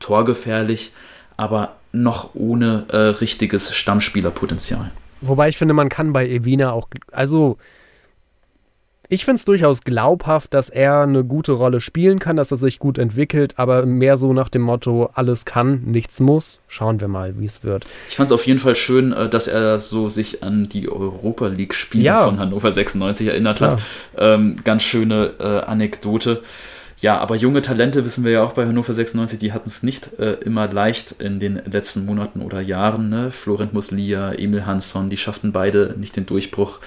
torgefährlich, 0.00 0.92
aber 1.36 1.76
noch 1.92 2.34
ohne 2.34 2.86
äh, 2.88 2.96
richtiges 2.96 3.74
Stammspielerpotenzial. 3.74 4.90
Wobei 5.20 5.48
ich 5.48 5.58
finde, 5.58 5.74
man 5.74 5.88
kann 5.88 6.12
bei 6.12 6.28
Evina 6.28 6.72
auch, 6.72 6.88
also 7.12 7.58
ich 9.10 9.24
finde 9.24 9.36
es 9.36 9.44
durchaus 9.46 9.82
glaubhaft, 9.82 10.52
dass 10.52 10.68
er 10.68 11.00
eine 11.00 11.24
gute 11.24 11.52
Rolle 11.52 11.80
spielen 11.80 12.18
kann, 12.18 12.36
dass 12.36 12.50
er 12.50 12.58
sich 12.58 12.78
gut 12.78 12.98
entwickelt, 12.98 13.54
aber 13.56 13.86
mehr 13.86 14.18
so 14.18 14.34
nach 14.34 14.50
dem 14.50 14.62
Motto, 14.62 15.10
alles 15.14 15.46
kann, 15.46 15.82
nichts 15.84 16.20
muss. 16.20 16.60
Schauen 16.68 17.00
wir 17.00 17.08
mal, 17.08 17.38
wie 17.38 17.46
es 17.46 17.64
wird. 17.64 17.86
Ich 18.10 18.16
fand 18.16 18.28
es 18.28 18.32
auf 18.32 18.46
jeden 18.46 18.58
Fall 18.58 18.76
schön, 18.76 19.12
äh, 19.12 19.28
dass 19.28 19.48
er 19.48 19.78
so 19.78 20.08
sich 20.10 20.42
an 20.42 20.68
die 20.68 20.90
Europa 20.90 21.46
League-Spiele 21.46 22.04
ja. 22.04 22.24
von 22.24 22.38
Hannover 22.38 22.70
96 22.70 23.28
erinnert 23.28 23.60
hat. 23.62 23.80
Ähm, 24.16 24.60
ganz 24.62 24.82
schöne 24.82 25.34
äh, 25.38 25.44
Anekdote. 25.64 26.42
Ja, 27.00 27.18
aber 27.18 27.36
junge 27.36 27.62
Talente 27.62 28.04
wissen 28.04 28.24
wir 28.24 28.32
ja 28.32 28.42
auch 28.42 28.52
bei 28.52 28.66
Hannover 28.66 28.92
96, 28.92 29.38
die 29.38 29.52
hatten 29.52 29.68
es 29.68 29.82
nicht 29.82 30.18
äh, 30.18 30.32
immer 30.44 30.68
leicht 30.68 31.12
in 31.20 31.38
den 31.38 31.62
letzten 31.70 32.04
Monaten 32.04 32.42
oder 32.42 32.60
Jahren. 32.60 33.08
Ne? 33.08 33.30
Florent 33.30 33.72
Muslia, 33.72 34.32
Emil 34.32 34.66
Hansson, 34.66 35.08
die 35.08 35.16
schafften 35.16 35.52
beide 35.52 35.94
nicht 35.96 36.16
den 36.16 36.26
Durchbruch. 36.26 36.80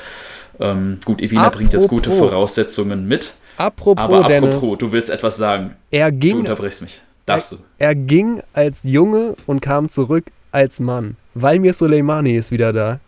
Ähm, 0.59 0.99
gut, 1.05 1.21
Evina 1.21 1.41
apropos, 1.41 1.57
bringt 1.57 1.73
jetzt 1.73 1.87
gute 1.87 2.11
Voraussetzungen 2.11 3.07
mit. 3.07 3.33
Apropos, 3.57 4.03
aber 4.03 4.25
apropos, 4.25 4.61
Dennis, 4.61 4.77
du 4.79 4.91
willst 4.91 5.09
etwas 5.09 5.37
sagen. 5.37 5.75
Er 5.91 6.11
ging, 6.11 6.31
du 6.31 6.39
unterbrichst 6.39 6.81
mich. 6.81 7.01
Darfst 7.25 7.53
er, 7.53 7.57
du? 7.57 7.63
Er 7.77 7.95
ging 7.95 8.41
als 8.53 8.81
Junge 8.83 9.35
und 9.45 9.61
kam 9.61 9.89
zurück 9.89 10.25
als 10.51 10.79
Mann. 10.79 11.17
Valmir 11.33 11.73
Soleimani 11.73 12.35
ist 12.35 12.51
wieder 12.51 12.73
da. 12.73 12.99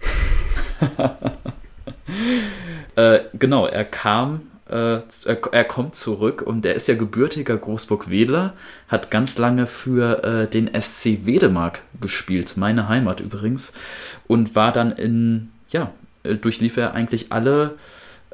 äh, 2.95 3.19
genau, 3.33 3.65
er 3.67 3.85
kam 3.85 4.41
äh, 4.69 5.01
er, 5.51 5.63
kommt 5.65 5.95
zurück 5.95 6.41
und 6.41 6.65
er 6.65 6.73
ist 6.73 6.87
ja 6.87 6.95
gebürtiger 6.95 7.57
Großburg-Wedler, 7.57 8.53
hat 8.87 9.11
ganz 9.11 9.37
lange 9.37 9.67
für 9.67 10.23
äh, 10.23 10.47
den 10.47 10.69
SC 10.79 11.25
Wedemark 11.25 11.81
gespielt, 12.01 12.53
meine 12.55 12.87
Heimat 12.87 13.19
übrigens, 13.19 13.73
und 14.27 14.55
war 14.55 14.71
dann 14.71 14.91
in, 14.91 15.51
ja, 15.69 15.91
durchlief 16.23 16.77
er 16.77 16.93
eigentlich 16.93 17.31
alle 17.31 17.75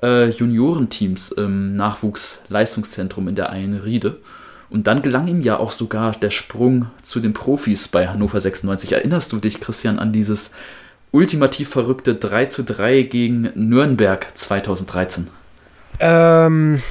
äh, 0.02 0.30
Juniorenteams 0.30 1.32
im 1.32 1.76
Nachwuchsleistungszentrum 1.76 3.28
in 3.28 3.36
der 3.36 3.52
Eilenriede. 3.52 4.18
Und 4.70 4.86
dann 4.86 5.02
gelang 5.02 5.28
ihm 5.28 5.42
ja 5.42 5.58
auch 5.58 5.72
sogar 5.72 6.12
der 6.12 6.30
Sprung 6.30 6.88
zu 7.02 7.20
den 7.20 7.34
Profis 7.34 7.88
bei 7.88 8.08
Hannover 8.08 8.40
96. 8.40 8.92
Erinnerst 8.92 9.32
du 9.32 9.38
dich, 9.38 9.60
Christian, 9.60 9.98
an 9.98 10.14
dieses 10.14 10.52
ultimativ 11.12 11.70
verrückte 11.70 12.16
3 12.16 12.46
zu 12.46 12.64
3 12.64 13.02
gegen 13.04 13.50
Nürnberg 13.56 14.28
2013? 14.36 15.28
Ähm, 16.00 16.82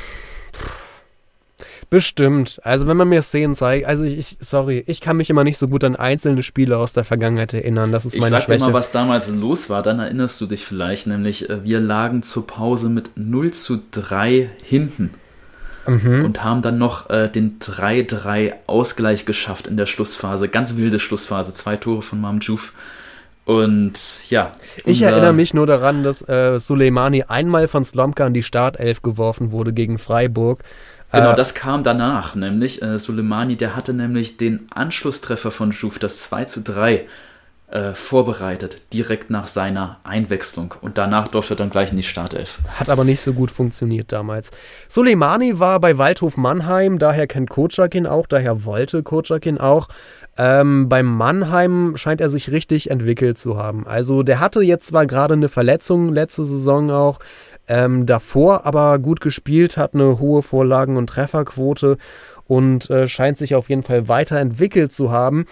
Bestimmt. 1.90 2.60
Also 2.64 2.86
wenn 2.86 2.98
man 2.98 3.08
mir 3.08 3.22
Szenen 3.22 3.54
zeigt, 3.54 3.86
also 3.86 4.04
ich, 4.04 4.36
sorry, 4.40 4.84
ich 4.86 5.00
kann 5.00 5.16
mich 5.16 5.30
immer 5.30 5.42
nicht 5.44 5.56
so 5.56 5.68
gut 5.68 5.84
an 5.84 5.96
einzelne 5.96 6.42
Spiele 6.42 6.76
aus 6.76 6.92
der 6.92 7.04
Vergangenheit 7.04 7.54
erinnern. 7.54 7.92
Das 7.92 8.04
ist 8.04 8.14
ich 8.14 8.20
meine 8.20 8.32
sag 8.32 8.42
Schwäche. 8.44 8.58
dir 8.58 8.66
mal, 8.66 8.72
was 8.74 8.92
damals 8.92 9.30
los 9.30 9.70
war, 9.70 9.82
dann 9.82 9.98
erinnerst 9.98 10.38
du 10.40 10.46
dich 10.46 10.66
vielleicht, 10.66 11.06
nämlich 11.06 11.48
äh, 11.48 11.64
wir 11.64 11.80
lagen 11.80 12.22
zur 12.22 12.46
Pause 12.46 12.90
mit 12.90 13.12
0 13.16 13.52
zu 13.52 13.80
3 13.90 14.50
hinten 14.62 15.14
Mhm. 15.86 16.26
und 16.26 16.44
haben 16.44 16.60
dann 16.60 16.76
noch 16.76 17.08
äh, 17.08 17.28
den 17.28 17.58
3-3 17.60 18.52
Ausgleich 18.66 19.24
geschafft 19.24 19.66
in 19.66 19.78
der 19.78 19.86
Schlussphase. 19.86 20.48
Ganz 20.48 20.76
wilde 20.76 21.00
Schlussphase, 21.00 21.54
zwei 21.54 21.76
Tore 21.78 22.02
von 22.02 22.20
Mamjouf. 22.20 22.74
Und 23.46 24.28
ja. 24.28 24.52
Ich 24.84 25.00
erinnere 25.00 25.32
mich 25.32 25.54
nur 25.54 25.66
daran, 25.66 26.04
dass 26.04 26.20
äh, 26.28 26.58
Soleimani 26.58 27.24
einmal 27.28 27.66
von 27.68 27.82
Slomka 27.84 28.26
in 28.26 28.34
die 28.34 28.42
Startelf 28.42 29.00
geworfen 29.00 29.50
wurde 29.52 29.72
gegen 29.72 29.96
Freiburg. 29.96 30.62
Genau, 31.12 31.32
Äh, 31.32 31.34
das 31.34 31.54
kam 31.54 31.82
danach, 31.82 32.34
nämlich 32.34 32.82
äh, 32.82 32.98
Soleimani, 32.98 33.56
der 33.56 33.74
hatte 33.74 33.94
nämlich 33.94 34.36
den 34.36 34.66
Anschlusstreffer 34.74 35.50
von 35.50 35.70
Jouf, 35.70 35.98
das 35.98 36.22
2 36.22 36.44
zu 36.44 36.62
3, 36.62 37.06
äh, 37.70 37.94
vorbereitet, 37.94 38.82
direkt 38.94 39.28
nach 39.28 39.46
seiner 39.46 39.98
Einwechslung. 40.02 40.74
Und 40.80 40.96
danach 40.96 41.28
durfte 41.28 41.52
er 41.54 41.56
dann 41.56 41.70
gleich 41.70 41.90
in 41.90 41.98
die 41.98 42.02
Startelf. 42.02 42.60
Hat 42.78 42.88
aber 42.88 43.04
nicht 43.04 43.20
so 43.20 43.34
gut 43.34 43.50
funktioniert 43.50 44.10
damals. 44.10 44.50
Soleimani 44.88 45.58
war 45.58 45.78
bei 45.78 45.98
Waldhof 45.98 46.38
Mannheim, 46.38 46.98
daher 46.98 47.26
kennt 47.26 47.50
Kocak 47.50 47.94
ihn 47.94 48.06
auch, 48.06 48.26
daher 48.26 48.64
wollte 48.64 49.02
Kocak 49.02 49.44
ihn 49.44 49.58
auch. 49.58 49.88
Ähm, 50.38 50.88
beim 50.88 51.06
Mannheim 51.06 51.96
scheint 51.96 52.20
er 52.20 52.30
sich 52.30 52.50
richtig 52.50 52.90
entwickelt 52.90 53.36
zu 53.36 53.58
haben. 53.58 53.86
Also 53.86 54.22
der 54.22 54.40
hatte 54.40 54.60
jetzt 54.62 54.86
zwar 54.86 55.06
gerade 55.06 55.34
eine 55.34 55.48
Verletzung 55.48 56.12
letzte 56.12 56.44
Saison 56.44 56.90
auch, 56.90 57.18
ähm, 57.68 58.06
davor 58.06 58.66
aber 58.66 58.98
gut 58.98 59.20
gespielt, 59.20 59.76
hat 59.76 59.94
eine 59.94 60.18
hohe 60.18 60.42
Vorlagen- 60.42 60.96
und 60.96 61.08
Trefferquote 61.08 61.98
und 62.46 62.90
äh, 62.90 63.06
scheint 63.08 63.38
sich 63.38 63.54
auf 63.54 63.68
jeden 63.68 63.82
Fall 63.82 64.08
weiterentwickelt 64.08 64.92
zu 64.92 65.10
haben. 65.10 65.44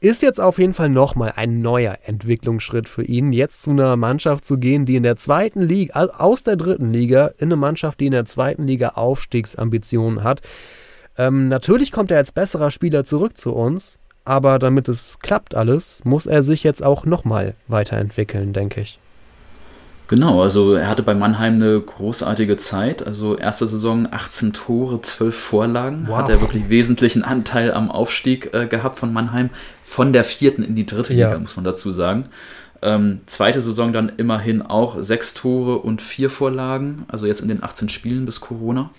Ist 0.00 0.22
jetzt 0.22 0.40
auf 0.40 0.58
jeden 0.58 0.74
Fall 0.74 0.90
nochmal 0.90 1.32
ein 1.36 1.62
neuer 1.62 1.96
Entwicklungsschritt 2.02 2.88
für 2.88 3.04
ihn, 3.04 3.32
jetzt 3.32 3.62
zu 3.62 3.70
einer 3.70 3.96
Mannschaft 3.96 4.44
zu 4.44 4.58
gehen, 4.58 4.84
die 4.84 4.96
in 4.96 5.02
der 5.02 5.16
zweiten 5.16 5.62
Liga, 5.62 5.94
also 5.94 6.12
aus 6.14 6.42
der 6.42 6.56
dritten 6.56 6.92
Liga, 6.92 7.28
in 7.38 7.46
eine 7.46 7.56
Mannschaft, 7.56 8.00
die 8.00 8.06
in 8.06 8.12
der 8.12 8.26
zweiten 8.26 8.66
Liga 8.66 8.88
Aufstiegsambitionen 8.96 10.22
hat. 10.22 10.42
Ähm, 11.16 11.48
natürlich 11.48 11.90
kommt 11.90 12.10
er 12.10 12.18
als 12.18 12.32
besserer 12.32 12.70
Spieler 12.70 13.04
zurück 13.04 13.38
zu 13.38 13.54
uns, 13.54 13.98
aber 14.24 14.58
damit 14.58 14.88
es 14.88 15.18
klappt 15.20 15.54
alles, 15.54 16.02
muss 16.04 16.26
er 16.26 16.42
sich 16.42 16.64
jetzt 16.64 16.84
auch 16.84 17.06
nochmal 17.06 17.54
weiterentwickeln, 17.68 18.52
denke 18.52 18.80
ich. 18.80 18.98
Genau, 20.06 20.42
also 20.42 20.74
er 20.74 20.88
hatte 20.88 21.02
bei 21.02 21.14
Mannheim 21.14 21.54
eine 21.54 21.80
großartige 21.80 22.56
Zeit. 22.58 23.06
Also 23.06 23.36
erste 23.36 23.66
Saison 23.66 24.06
18 24.10 24.52
Tore, 24.52 25.00
12 25.00 25.34
Vorlagen. 25.34 26.06
Wow. 26.08 26.18
Hat 26.18 26.28
er 26.28 26.40
wirklich 26.42 26.68
wesentlichen 26.68 27.24
Anteil 27.24 27.72
am 27.72 27.90
Aufstieg 27.90 28.52
äh, 28.52 28.66
gehabt 28.66 28.98
von 28.98 29.12
Mannheim. 29.12 29.48
Von 29.82 30.12
der 30.12 30.24
vierten 30.24 30.62
in 30.62 30.74
die 30.74 30.84
dritte 30.84 31.14
Ja. 31.14 31.28
Liga, 31.28 31.38
muss 31.38 31.56
man 31.56 31.64
dazu 31.64 31.90
sagen. 31.90 32.26
Ähm, 32.82 33.20
zweite 33.24 33.62
Saison 33.62 33.94
dann 33.94 34.12
immerhin 34.18 34.60
auch 34.60 35.02
sechs 35.02 35.32
Tore 35.32 35.78
und 35.78 36.02
vier 36.02 36.28
Vorlagen. 36.28 37.06
Also 37.08 37.24
jetzt 37.24 37.40
in 37.40 37.48
den 37.48 37.62
18 37.62 37.88
Spielen 37.88 38.26
bis 38.26 38.40
Corona. 38.40 38.90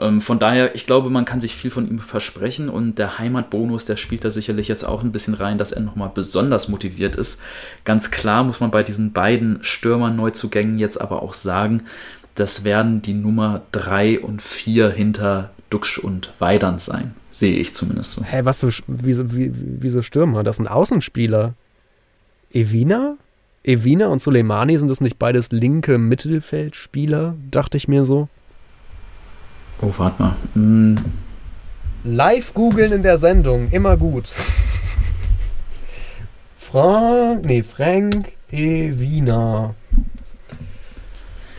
Ähm, 0.00 0.20
von 0.20 0.38
daher, 0.38 0.74
ich 0.74 0.84
glaube, 0.84 1.10
man 1.10 1.24
kann 1.24 1.40
sich 1.40 1.54
viel 1.54 1.70
von 1.70 1.88
ihm 1.88 1.98
versprechen 1.98 2.68
und 2.68 2.98
der 2.98 3.18
Heimatbonus, 3.18 3.84
der 3.84 3.96
spielt 3.96 4.24
da 4.24 4.30
sicherlich 4.30 4.68
jetzt 4.68 4.84
auch 4.84 5.02
ein 5.02 5.12
bisschen 5.12 5.34
rein, 5.34 5.58
dass 5.58 5.72
er 5.72 5.82
nochmal 5.82 6.10
besonders 6.12 6.68
motiviert 6.68 7.16
ist. 7.16 7.40
Ganz 7.84 8.10
klar 8.10 8.44
muss 8.44 8.60
man 8.60 8.70
bei 8.70 8.82
diesen 8.82 9.12
beiden 9.12 9.62
Stürmer-Neuzugängen 9.62 10.78
jetzt 10.78 11.00
aber 11.00 11.22
auch 11.22 11.34
sagen, 11.34 11.82
das 12.34 12.64
werden 12.64 13.02
die 13.02 13.14
Nummer 13.14 13.62
3 13.72 14.20
und 14.20 14.40
4 14.40 14.90
hinter 14.90 15.50
Duxch 15.68 15.98
und 15.98 16.32
Weidand 16.38 16.80
sein. 16.80 17.14
Sehe 17.30 17.56
ich 17.56 17.74
zumindest 17.74 18.12
so. 18.12 18.24
Hä, 18.24 18.40
was 18.44 18.60
für, 18.60 18.72
wieso, 18.86 19.34
wie, 19.34 19.50
wieso 19.54 20.02
Stürmer? 20.02 20.42
Das 20.42 20.56
sind 20.56 20.66
Außenspieler. 20.66 21.54
Evina? 22.52 23.16
Evina 23.64 24.08
und 24.08 24.20
Soleimani, 24.20 24.76
sind 24.76 24.88
das 24.88 25.00
nicht 25.00 25.18
beides 25.18 25.52
linke 25.52 25.96
Mittelfeldspieler? 25.98 27.34
Dachte 27.50 27.76
ich 27.76 27.88
mir 27.88 28.04
so. 28.04 28.28
Oh, 29.82 29.92
warte 29.98 30.22
mal. 30.22 30.36
Hm, 30.54 30.96
Live 32.04 32.54
googeln 32.54 32.92
in 32.92 33.02
der 33.02 33.18
Sendung, 33.18 33.70
immer 33.70 33.96
gut. 33.96 34.30
Frank, 36.58 37.44
nee, 37.44 37.62
Frank 37.62 38.32
Evina. 38.50 39.74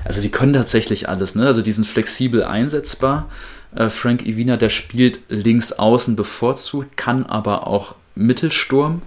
Also 0.04 0.22
die 0.22 0.32
können 0.32 0.54
tatsächlich 0.54 1.08
alles, 1.08 1.36
ne? 1.36 1.46
Also 1.46 1.62
die 1.62 1.72
sind 1.72 1.86
flexibel 1.86 2.44
einsetzbar. 2.44 3.30
Äh, 3.76 3.90
Frank 3.90 4.26
Iwina, 4.26 4.58
der 4.58 4.70
spielt 4.70 5.20
links 5.30 5.72
außen 5.72 6.16
bevorzugt, 6.16 6.98
kann 6.98 7.26
aber 7.26 7.68
auch 7.68 7.96
Mittelsturm. 8.16 9.02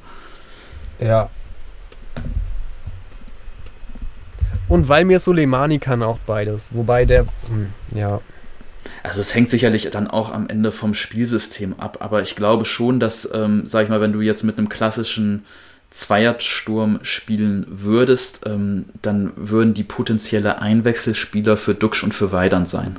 Ja. 0.98 1.28
Und 4.68 4.88
weil 4.88 5.04
mir 5.04 5.20
Soleimani 5.20 5.78
kann 5.78 6.02
auch 6.02 6.18
beides. 6.18 6.68
Wobei 6.72 7.04
der, 7.04 7.26
hm, 7.48 7.72
ja. 7.94 8.20
Also 9.06 9.20
es 9.20 9.36
hängt 9.36 9.50
sicherlich 9.50 9.88
dann 9.90 10.08
auch 10.08 10.32
am 10.32 10.48
Ende 10.48 10.72
vom 10.72 10.92
Spielsystem 10.92 11.76
ab, 11.78 11.98
aber 12.00 12.22
ich 12.22 12.34
glaube 12.34 12.64
schon, 12.64 12.98
dass, 12.98 13.28
ähm, 13.32 13.62
sag 13.64 13.84
ich 13.84 13.88
mal, 13.88 14.00
wenn 14.00 14.12
du 14.12 14.20
jetzt 14.20 14.42
mit 14.42 14.58
einem 14.58 14.68
klassischen 14.68 15.44
Zweiersturm 15.90 16.98
spielen 17.02 17.66
würdest, 17.70 18.40
ähm, 18.46 18.86
dann 19.02 19.32
würden 19.36 19.74
die 19.74 19.84
potenzielle 19.84 20.60
Einwechselspieler 20.60 21.56
für 21.56 21.74
Duxch 21.74 22.02
und 22.02 22.14
für 22.14 22.32
Weidand 22.32 22.66
sein. 22.66 22.96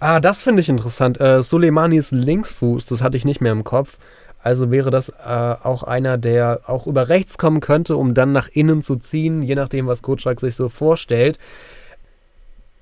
Ah, 0.00 0.20
das 0.20 0.40
finde 0.40 0.62
ich 0.62 0.70
interessant. 0.70 1.20
Äh, 1.20 1.42
Soleimani 1.42 1.98
ist 1.98 2.12
Linksfuß, 2.12 2.86
das 2.86 3.02
hatte 3.02 3.18
ich 3.18 3.26
nicht 3.26 3.42
mehr 3.42 3.52
im 3.52 3.64
Kopf. 3.64 3.98
Also 4.42 4.70
wäre 4.70 4.90
das 4.90 5.10
äh, 5.10 5.14
auch 5.62 5.82
einer, 5.82 6.16
der 6.16 6.60
auch 6.66 6.86
über 6.86 7.10
rechts 7.10 7.36
kommen 7.36 7.60
könnte, 7.60 7.94
um 7.94 8.14
dann 8.14 8.32
nach 8.32 8.48
innen 8.48 8.80
zu 8.80 8.96
ziehen, 8.96 9.42
je 9.42 9.54
nachdem, 9.54 9.86
was 9.86 10.00
Kotschak 10.00 10.40
sich 10.40 10.54
so 10.54 10.70
vorstellt. 10.70 11.38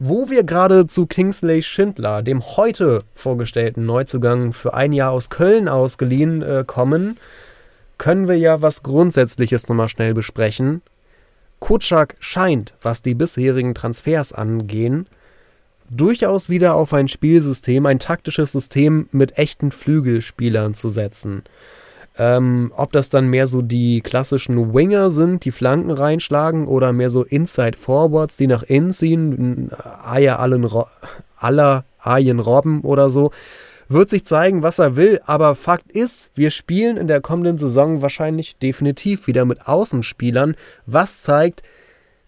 Wo 0.00 0.30
wir 0.30 0.44
gerade 0.44 0.86
zu 0.86 1.06
Kingsley 1.06 1.60
Schindler, 1.60 2.22
dem 2.22 2.56
heute 2.56 3.02
vorgestellten 3.16 3.84
Neuzugang 3.84 4.52
für 4.52 4.72
ein 4.74 4.92
Jahr 4.92 5.10
aus 5.10 5.28
Köln 5.28 5.68
ausgeliehen, 5.68 6.40
äh, 6.42 6.62
kommen, 6.64 7.16
können 7.98 8.28
wir 8.28 8.38
ja 8.38 8.62
was 8.62 8.84
Grundsätzliches 8.84 9.66
nochmal 9.66 9.88
schnell 9.88 10.14
besprechen. 10.14 10.82
Kutschak 11.58 12.14
scheint, 12.20 12.74
was 12.80 13.02
die 13.02 13.14
bisherigen 13.14 13.74
Transfers 13.74 14.32
angehen, 14.32 15.08
durchaus 15.90 16.48
wieder 16.48 16.74
auf 16.74 16.94
ein 16.94 17.08
Spielsystem, 17.08 17.84
ein 17.86 17.98
taktisches 17.98 18.52
System 18.52 19.08
mit 19.10 19.36
echten 19.36 19.72
Flügelspielern 19.72 20.74
zu 20.74 20.90
setzen. 20.90 21.42
Ähm, 22.18 22.72
ob 22.74 22.92
das 22.92 23.10
dann 23.10 23.28
mehr 23.28 23.46
so 23.46 23.62
die 23.62 24.00
klassischen 24.00 24.74
Winger 24.74 25.10
sind, 25.10 25.44
die 25.44 25.52
Flanken 25.52 25.92
reinschlagen, 25.92 26.66
oder 26.66 26.92
mehr 26.92 27.10
so 27.10 27.22
Inside 27.22 27.78
Forwards, 27.78 28.36
die 28.36 28.48
nach 28.48 28.64
innen 28.64 28.92
ziehen, 28.92 29.70
Eier 30.04 30.40
allen 30.40 30.64
Ro 30.64 30.86
aller 31.36 31.84
Ayen 32.00 32.40
Robben 32.40 32.80
oder 32.80 33.10
so, 33.10 33.30
wird 33.88 34.10
sich 34.10 34.26
zeigen, 34.26 34.62
was 34.64 34.80
er 34.80 34.96
will. 34.96 35.20
Aber 35.24 35.54
Fakt 35.54 35.92
ist, 35.92 36.30
wir 36.34 36.50
spielen 36.50 36.96
in 36.96 37.06
der 37.06 37.20
kommenden 37.20 37.58
Saison 37.58 38.02
wahrscheinlich 38.02 38.56
definitiv 38.56 39.28
wieder 39.28 39.44
mit 39.44 39.68
Außenspielern, 39.68 40.56
was 40.86 41.22
zeigt, 41.22 41.62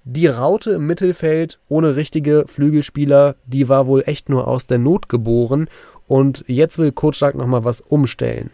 die 0.05 0.29
Raute 0.29 0.73
im 0.73 0.87
Mittelfeld 0.87 1.59
ohne 1.69 1.97
richtige 1.97 2.45
Flügelspieler, 2.47 3.35
die 3.47 3.69
war 3.69 3.87
wohl 3.87 4.05
echt 4.07 4.29
nur 4.29 4.49
aus 4.49 4.67
der 4.67 4.79
Not 4.79 5.09
geboren. 5.09 5.69
Und 6.07 6.45
jetzt 6.47 6.79
will 6.79 6.91
Kotschak 6.91 7.35
nochmal 7.35 7.65
was 7.65 7.81
umstellen. 7.81 8.51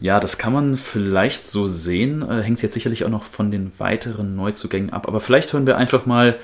Ja, 0.00 0.20
das 0.20 0.38
kann 0.38 0.52
man 0.52 0.76
vielleicht 0.76 1.42
so 1.44 1.66
sehen. 1.66 2.22
Äh, 2.22 2.42
Hängt 2.42 2.62
jetzt 2.62 2.74
sicherlich 2.74 3.04
auch 3.04 3.10
noch 3.10 3.24
von 3.24 3.50
den 3.50 3.72
weiteren 3.78 4.36
Neuzugängen 4.36 4.90
ab. 4.90 5.08
Aber 5.08 5.20
vielleicht 5.20 5.52
hören 5.52 5.66
wir 5.66 5.76
einfach 5.76 6.06
mal 6.06 6.36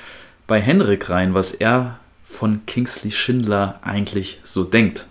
bei 0.47 0.61
Henrik 0.61 1.09
rein, 1.09 1.35
was 1.35 1.53
er 1.53 1.99
von 2.25 2.67
Kingsley 2.67 3.13
Schindler 3.13 3.79
eigentlich 3.83 4.41
so 4.43 4.65
denkt. 4.65 5.07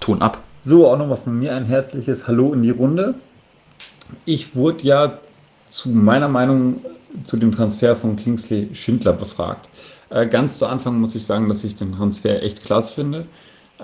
Ton 0.00 0.22
ab. 0.22 0.42
So, 0.62 0.88
auch 0.88 0.96
nochmal 0.96 1.18
von 1.18 1.38
mir 1.38 1.54
ein 1.54 1.66
herzliches 1.66 2.26
Hallo 2.26 2.54
in 2.54 2.62
die 2.62 2.70
Runde. 2.70 3.14
Ich 4.24 4.56
wurde 4.56 4.82
ja 4.82 5.18
zu 5.68 5.90
meiner 5.90 6.28
Meinung 6.28 6.80
zu 7.24 7.36
dem 7.36 7.52
Transfer 7.52 7.94
von 7.94 8.16
Kingsley 8.16 8.74
Schindler 8.74 9.12
befragt. 9.12 9.68
Äh, 10.08 10.26
ganz 10.26 10.58
zu 10.58 10.66
Anfang 10.66 10.98
muss 10.98 11.14
ich 11.14 11.26
sagen, 11.26 11.48
dass 11.48 11.64
ich 11.64 11.76
den 11.76 11.92
Transfer 11.92 12.42
echt 12.42 12.64
klasse 12.64 12.94
finde. 12.94 13.26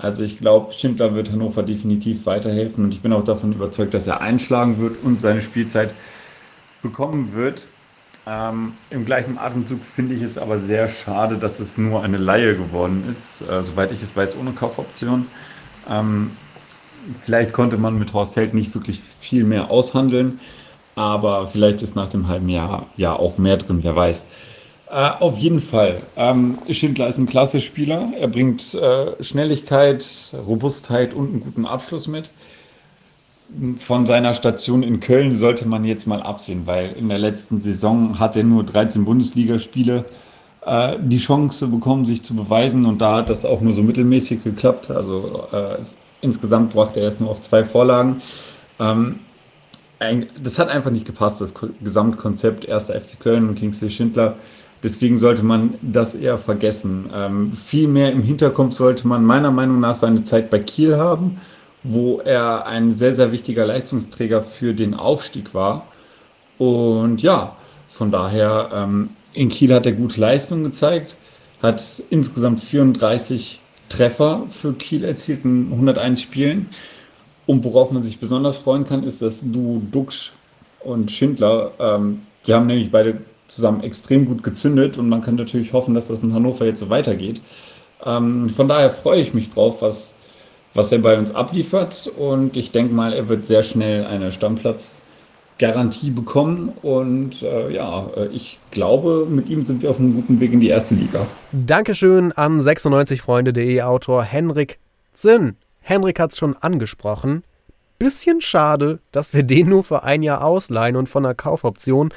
Also 0.01 0.23
ich 0.23 0.39
glaube, 0.39 0.73
Schindler 0.73 1.13
wird 1.13 1.31
Hannover 1.31 1.61
definitiv 1.61 2.25
weiterhelfen 2.25 2.83
und 2.83 2.93
ich 2.93 3.01
bin 3.01 3.13
auch 3.13 3.23
davon 3.23 3.53
überzeugt, 3.53 3.93
dass 3.93 4.07
er 4.07 4.21
einschlagen 4.21 4.79
wird 4.79 5.03
und 5.03 5.19
seine 5.19 5.43
Spielzeit 5.43 5.91
bekommen 6.81 7.33
wird. 7.33 7.61
Ähm, 8.27 8.73
Im 8.89 9.05
gleichen 9.05 9.37
Atemzug 9.37 9.85
finde 9.85 10.15
ich 10.15 10.23
es 10.23 10.37
aber 10.39 10.57
sehr 10.57 10.89
schade, 10.89 11.37
dass 11.37 11.59
es 11.59 11.77
nur 11.77 12.03
eine 12.03 12.17
Laie 12.17 12.55
geworden 12.55 13.03
ist, 13.09 13.41
äh, 13.41 13.63
soweit 13.63 13.91
ich 13.91 14.01
es 14.01 14.15
weiß, 14.15 14.37
ohne 14.37 14.53
Kaufoption. 14.53 15.25
Ähm, 15.87 16.31
vielleicht 17.19 17.53
konnte 17.53 17.77
man 17.77 17.99
mit 17.99 18.13
Horst 18.13 18.35
Held 18.35 18.55
nicht 18.55 18.73
wirklich 18.73 18.99
viel 19.19 19.43
mehr 19.43 19.69
aushandeln, 19.69 20.39
aber 20.95 21.47
vielleicht 21.47 21.83
ist 21.83 21.95
nach 21.95 22.09
dem 22.09 22.27
halben 22.27 22.49
Jahr 22.49 22.87
ja 22.95 23.15
auch 23.15 23.37
mehr 23.37 23.57
drin, 23.57 23.79
wer 23.83 23.95
weiß. 23.95 24.27
Äh, 24.91 25.11
auf 25.21 25.37
jeden 25.37 25.61
Fall. 25.61 26.01
Ähm, 26.17 26.57
Schindler 26.69 27.07
ist 27.07 27.17
ein 27.17 27.25
klasse 27.25 27.61
Spieler. 27.61 28.11
Er 28.19 28.27
bringt 28.27 28.73
äh, 28.73 29.23
Schnelligkeit, 29.23 30.05
Robustheit 30.45 31.13
und 31.13 31.29
einen 31.29 31.39
guten 31.39 31.65
Abschluss 31.65 32.07
mit. 32.07 32.29
Von 33.77 34.05
seiner 34.05 34.33
Station 34.33 34.83
in 34.83 34.99
Köln 34.99 35.33
sollte 35.33 35.65
man 35.65 35.85
jetzt 35.85 36.07
mal 36.07 36.21
absehen, 36.21 36.63
weil 36.65 36.91
in 36.91 37.07
der 37.07 37.19
letzten 37.19 37.61
Saison 37.61 38.19
hat 38.19 38.35
er 38.35 38.43
nur 38.43 38.65
13 38.65 39.05
Bundesligaspiele 39.05 40.05
äh, 40.65 40.97
die 40.99 41.19
Chance 41.19 41.67
bekommen, 41.67 42.05
sich 42.05 42.23
zu 42.23 42.35
beweisen 42.35 42.85
und 42.85 42.99
da 42.99 43.17
hat 43.17 43.29
das 43.29 43.45
auch 43.45 43.61
nur 43.61 43.73
so 43.73 43.83
mittelmäßig 43.83 44.43
geklappt. 44.43 44.91
Also 44.91 45.47
äh, 45.53 45.79
es, 45.79 45.99
insgesamt 46.19 46.73
brachte 46.73 46.99
er 46.99 47.07
es 47.07 47.21
nur 47.21 47.29
auf 47.29 47.39
zwei 47.39 47.63
Vorlagen. 47.63 48.21
Ähm, 48.77 49.19
das 50.41 50.59
hat 50.59 50.69
einfach 50.69 50.91
nicht 50.91 51.05
gepasst, 51.05 51.39
das 51.39 51.53
Gesamtkonzept 51.81 52.65
erster 52.65 52.99
FC 52.99 53.19
Köln 53.19 53.47
und 53.47 53.55
Kingsley 53.55 53.89
Schindler 53.89 54.35
Deswegen 54.83 55.17
sollte 55.17 55.43
man 55.43 55.73
das 55.81 56.15
eher 56.15 56.37
vergessen. 56.37 57.09
Ähm, 57.13 57.53
viel 57.53 57.83
im 57.95 58.23
Hinterkopf 58.23 58.73
sollte 58.73 59.07
man 59.07 59.23
meiner 59.23 59.51
Meinung 59.51 59.79
nach 59.79 59.95
seine 59.95 60.23
Zeit 60.23 60.49
bei 60.49 60.59
Kiel 60.59 60.97
haben, 60.97 61.37
wo 61.83 62.19
er 62.19 62.65
ein 62.65 62.91
sehr, 62.91 63.15
sehr 63.15 63.31
wichtiger 63.31 63.65
Leistungsträger 63.65 64.41
für 64.41 64.73
den 64.73 64.93
Aufstieg 64.93 65.53
war. 65.53 65.87
Und 66.57 67.21
ja, 67.21 67.55
von 67.87 68.11
daher, 68.11 68.69
ähm, 68.73 69.09
in 69.33 69.49
Kiel 69.49 69.73
hat 69.73 69.85
er 69.85 69.91
gute 69.91 70.19
Leistungen 70.19 70.63
gezeigt, 70.63 71.15
hat 71.61 72.03
insgesamt 72.09 72.59
34 72.61 73.59
Treffer 73.89 74.43
für 74.49 74.73
Kiel 74.73 75.03
erzielt 75.03 75.45
in 75.45 75.69
101 75.71 76.21
Spielen. 76.21 76.67
Und 77.45 77.63
worauf 77.63 77.91
man 77.91 78.01
sich 78.01 78.19
besonders 78.19 78.57
freuen 78.57 78.85
kann, 78.85 79.03
ist, 79.03 79.21
dass 79.21 79.41
du 79.41 79.81
Duxch 79.91 80.31
und 80.83 81.11
Schindler, 81.11 81.71
ähm, 81.79 82.21
die 82.47 82.53
haben 82.53 82.67
nämlich 82.67 82.91
beide 82.91 83.19
zusammen 83.53 83.83
extrem 83.83 84.25
gut 84.25 84.43
gezündet 84.43 84.97
und 84.97 85.09
man 85.09 85.21
kann 85.21 85.35
natürlich 85.35 85.73
hoffen, 85.73 85.93
dass 85.93 86.07
das 86.07 86.23
in 86.23 86.33
Hannover 86.33 86.65
jetzt 86.65 86.79
so 86.79 86.89
weitergeht. 86.89 87.41
Ähm, 88.05 88.49
von 88.49 88.67
daher 88.67 88.89
freue 88.89 89.21
ich 89.21 89.33
mich 89.33 89.51
drauf, 89.51 89.81
was, 89.81 90.15
was 90.73 90.91
er 90.91 90.99
bei 90.99 91.17
uns 91.17 91.35
abliefert 91.35 92.11
und 92.17 92.55
ich 92.55 92.71
denke 92.71 92.93
mal, 92.93 93.13
er 93.13 93.27
wird 93.27 93.45
sehr 93.45 93.61
schnell 93.61 94.05
eine 94.05 94.31
Stammplatzgarantie 94.31 96.11
bekommen 96.11 96.71
und 96.81 97.43
äh, 97.43 97.71
ja, 97.73 98.07
äh, 98.15 98.27
ich 98.27 98.57
glaube, 98.71 99.27
mit 99.29 99.49
ihm 99.49 99.63
sind 99.63 99.81
wir 99.81 99.89
auf 99.89 99.99
einem 99.99 100.15
guten 100.15 100.39
Weg 100.39 100.53
in 100.53 100.61
die 100.61 100.69
erste 100.69 100.95
Liga. 100.95 101.27
Dankeschön 101.51 102.31
an 102.31 102.61
96freunde.de 102.61 103.81
Autor 103.81 104.23
Henrik 104.23 104.79
Zinn. 105.13 105.57
Henrik 105.81 106.19
hat 106.19 106.31
es 106.31 106.37
schon 106.37 106.55
angesprochen. 106.55 107.43
Bisschen 107.99 108.41
schade, 108.41 108.99
dass 109.11 109.33
wir 109.33 109.43
den 109.43 109.69
nur 109.69 109.83
für 109.83 110.03
ein 110.03 110.23
Jahr 110.23 110.43
ausleihen 110.43 110.95
und 110.95 111.07
von 111.07 111.23
einer 111.23 111.35
Kaufoption 111.35 112.11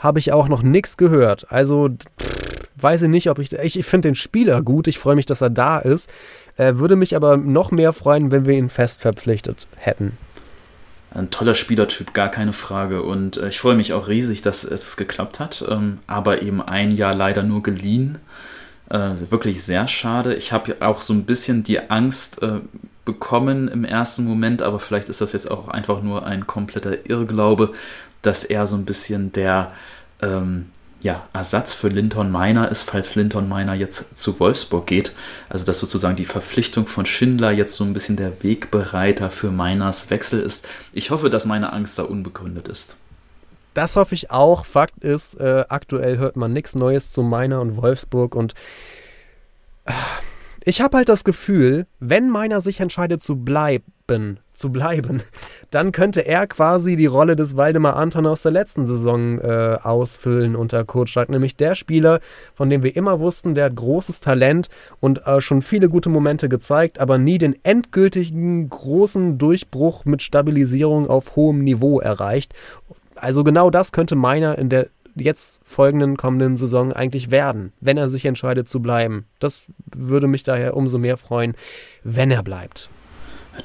habe 0.00 0.18
ich 0.18 0.32
auch 0.32 0.48
noch 0.48 0.62
nichts 0.62 0.96
gehört. 0.96 1.50
Also 1.50 1.90
pff, 2.20 2.50
weiß 2.82 3.02
ich 3.02 3.08
nicht, 3.08 3.30
ob 3.30 3.38
ich. 3.38 3.52
Ich, 3.52 3.78
ich 3.78 3.86
finde 3.86 4.08
den 4.08 4.14
Spieler 4.14 4.62
gut. 4.62 4.88
Ich 4.88 4.98
freue 4.98 5.14
mich, 5.14 5.26
dass 5.26 5.40
er 5.40 5.50
da 5.50 5.78
ist. 5.78 6.10
Äh, 6.56 6.76
würde 6.76 6.96
mich 6.96 7.14
aber 7.14 7.36
noch 7.36 7.70
mehr 7.70 7.92
freuen, 7.92 8.30
wenn 8.30 8.46
wir 8.46 8.56
ihn 8.56 8.68
fest 8.68 9.00
verpflichtet 9.00 9.66
hätten. 9.76 10.16
Ein 11.12 11.30
toller 11.30 11.54
Spielertyp, 11.54 12.14
gar 12.14 12.30
keine 12.30 12.52
Frage. 12.52 13.02
Und 13.02 13.36
äh, 13.36 13.48
ich 13.48 13.60
freue 13.60 13.74
mich 13.74 13.92
auch 13.92 14.08
riesig, 14.08 14.42
dass 14.42 14.64
es 14.64 14.96
geklappt 14.96 15.40
hat. 15.40 15.64
Ähm, 15.68 15.98
aber 16.06 16.42
eben 16.42 16.62
ein 16.62 16.92
Jahr 16.92 17.14
leider 17.14 17.42
nur 17.42 17.62
geliehen. 17.62 18.18
Äh, 18.88 19.10
wirklich 19.30 19.62
sehr 19.62 19.86
schade. 19.86 20.34
Ich 20.34 20.52
habe 20.52 20.76
auch 20.80 21.00
so 21.00 21.12
ein 21.12 21.24
bisschen 21.24 21.62
die 21.62 21.90
Angst 21.90 22.42
äh, 22.42 22.60
bekommen 23.04 23.68
im 23.68 23.84
ersten 23.84 24.24
Moment, 24.24 24.62
aber 24.62 24.78
vielleicht 24.78 25.08
ist 25.08 25.20
das 25.20 25.32
jetzt 25.32 25.50
auch 25.50 25.68
einfach 25.68 26.02
nur 26.02 26.26
ein 26.26 26.46
kompletter 26.46 27.08
Irrglaube, 27.08 27.72
dass 28.22 28.44
er 28.44 28.66
so 28.66 28.76
ein 28.76 28.84
bisschen 28.84 29.32
der 29.32 29.72
ähm, 30.22 30.66
ja, 31.02 31.26
Ersatz 31.32 31.72
für 31.72 31.88
Linton 31.88 32.30
Meiner 32.30 32.68
ist, 32.70 32.82
falls 32.82 33.14
Linton 33.14 33.48
Meiner 33.48 33.74
jetzt 33.74 34.18
zu 34.18 34.38
Wolfsburg 34.38 34.86
geht. 34.86 35.12
Also 35.48 35.64
dass 35.64 35.78
sozusagen 35.78 36.16
die 36.16 36.24
Verpflichtung 36.24 36.86
von 36.86 37.06
Schindler 37.06 37.50
jetzt 37.50 37.74
so 37.74 37.84
ein 37.84 37.92
bisschen 37.92 38.16
der 38.16 38.42
Wegbereiter 38.42 39.30
für 39.30 39.50
Meiners 39.50 40.10
Wechsel 40.10 40.40
ist. 40.40 40.68
Ich 40.92 41.10
hoffe, 41.10 41.30
dass 41.30 41.46
meine 41.46 41.72
Angst 41.72 41.98
da 41.98 42.02
unbegründet 42.02 42.68
ist. 42.68 42.96
Das 43.72 43.96
hoffe 43.96 44.14
ich 44.14 44.30
auch. 44.30 44.66
Fakt 44.66 45.02
ist, 45.02 45.34
äh, 45.40 45.64
aktuell 45.68 46.18
hört 46.18 46.36
man 46.36 46.52
nichts 46.52 46.74
Neues 46.74 47.12
zu 47.12 47.22
Meiner 47.22 47.60
und 47.60 47.76
Wolfsburg 47.76 48.34
und 48.34 48.54
äh, 49.84 49.92
ich 50.62 50.82
habe 50.82 50.98
halt 50.98 51.08
das 51.08 51.24
Gefühl, 51.24 51.86
wenn 52.00 52.28
Meiner 52.28 52.60
sich 52.60 52.80
entscheidet 52.80 53.22
zu 53.22 53.36
bleiben, 53.36 53.92
zu 54.52 54.70
bleiben, 54.70 55.22
dann 55.70 55.92
könnte 55.92 56.20
er 56.20 56.46
quasi 56.46 56.96
die 56.96 57.06
Rolle 57.06 57.36
des 57.36 57.56
Waldemar 57.56 57.96
Anton 57.96 58.26
aus 58.26 58.42
der 58.42 58.52
letzten 58.52 58.86
Saison 58.86 59.38
äh, 59.38 59.78
ausfüllen 59.82 60.56
unter 60.56 60.84
Stark, 61.06 61.30
nämlich 61.30 61.56
der 61.56 61.74
Spieler, 61.74 62.20
von 62.54 62.68
dem 62.68 62.82
wir 62.82 62.96
immer 62.96 63.20
wussten, 63.20 63.54
der 63.54 63.66
hat 63.66 63.76
großes 63.76 64.20
Talent 64.20 64.68
und 65.00 65.26
äh, 65.26 65.40
schon 65.40 65.62
viele 65.62 65.88
gute 65.88 66.08
Momente 66.08 66.48
gezeigt, 66.48 66.98
aber 66.98 67.18
nie 67.18 67.38
den 67.38 67.56
endgültigen 67.64 68.68
großen 68.68 69.38
Durchbruch 69.38 70.04
mit 70.04 70.22
Stabilisierung 70.22 71.08
auf 71.08 71.36
hohem 71.36 71.64
Niveau 71.64 72.00
erreicht. 72.00 72.54
Also 73.14 73.44
genau 73.44 73.70
das 73.70 73.92
könnte 73.92 74.16
Meiner 74.16 74.58
in 74.58 74.68
der 74.68 74.88
jetzt 75.14 75.60
folgenden 75.64 76.16
kommenden 76.16 76.56
Saison 76.56 76.92
eigentlich 76.92 77.30
werden, 77.30 77.72
wenn 77.80 77.96
er 77.96 78.08
sich 78.08 78.24
entscheidet 78.24 78.68
zu 78.68 78.80
bleiben. 78.80 79.26
Das 79.38 79.62
würde 79.94 80.26
mich 80.26 80.42
daher 80.42 80.76
umso 80.76 80.98
mehr 80.98 81.16
freuen, 81.16 81.54
wenn 82.04 82.30
er 82.30 82.42
bleibt. 82.42 82.90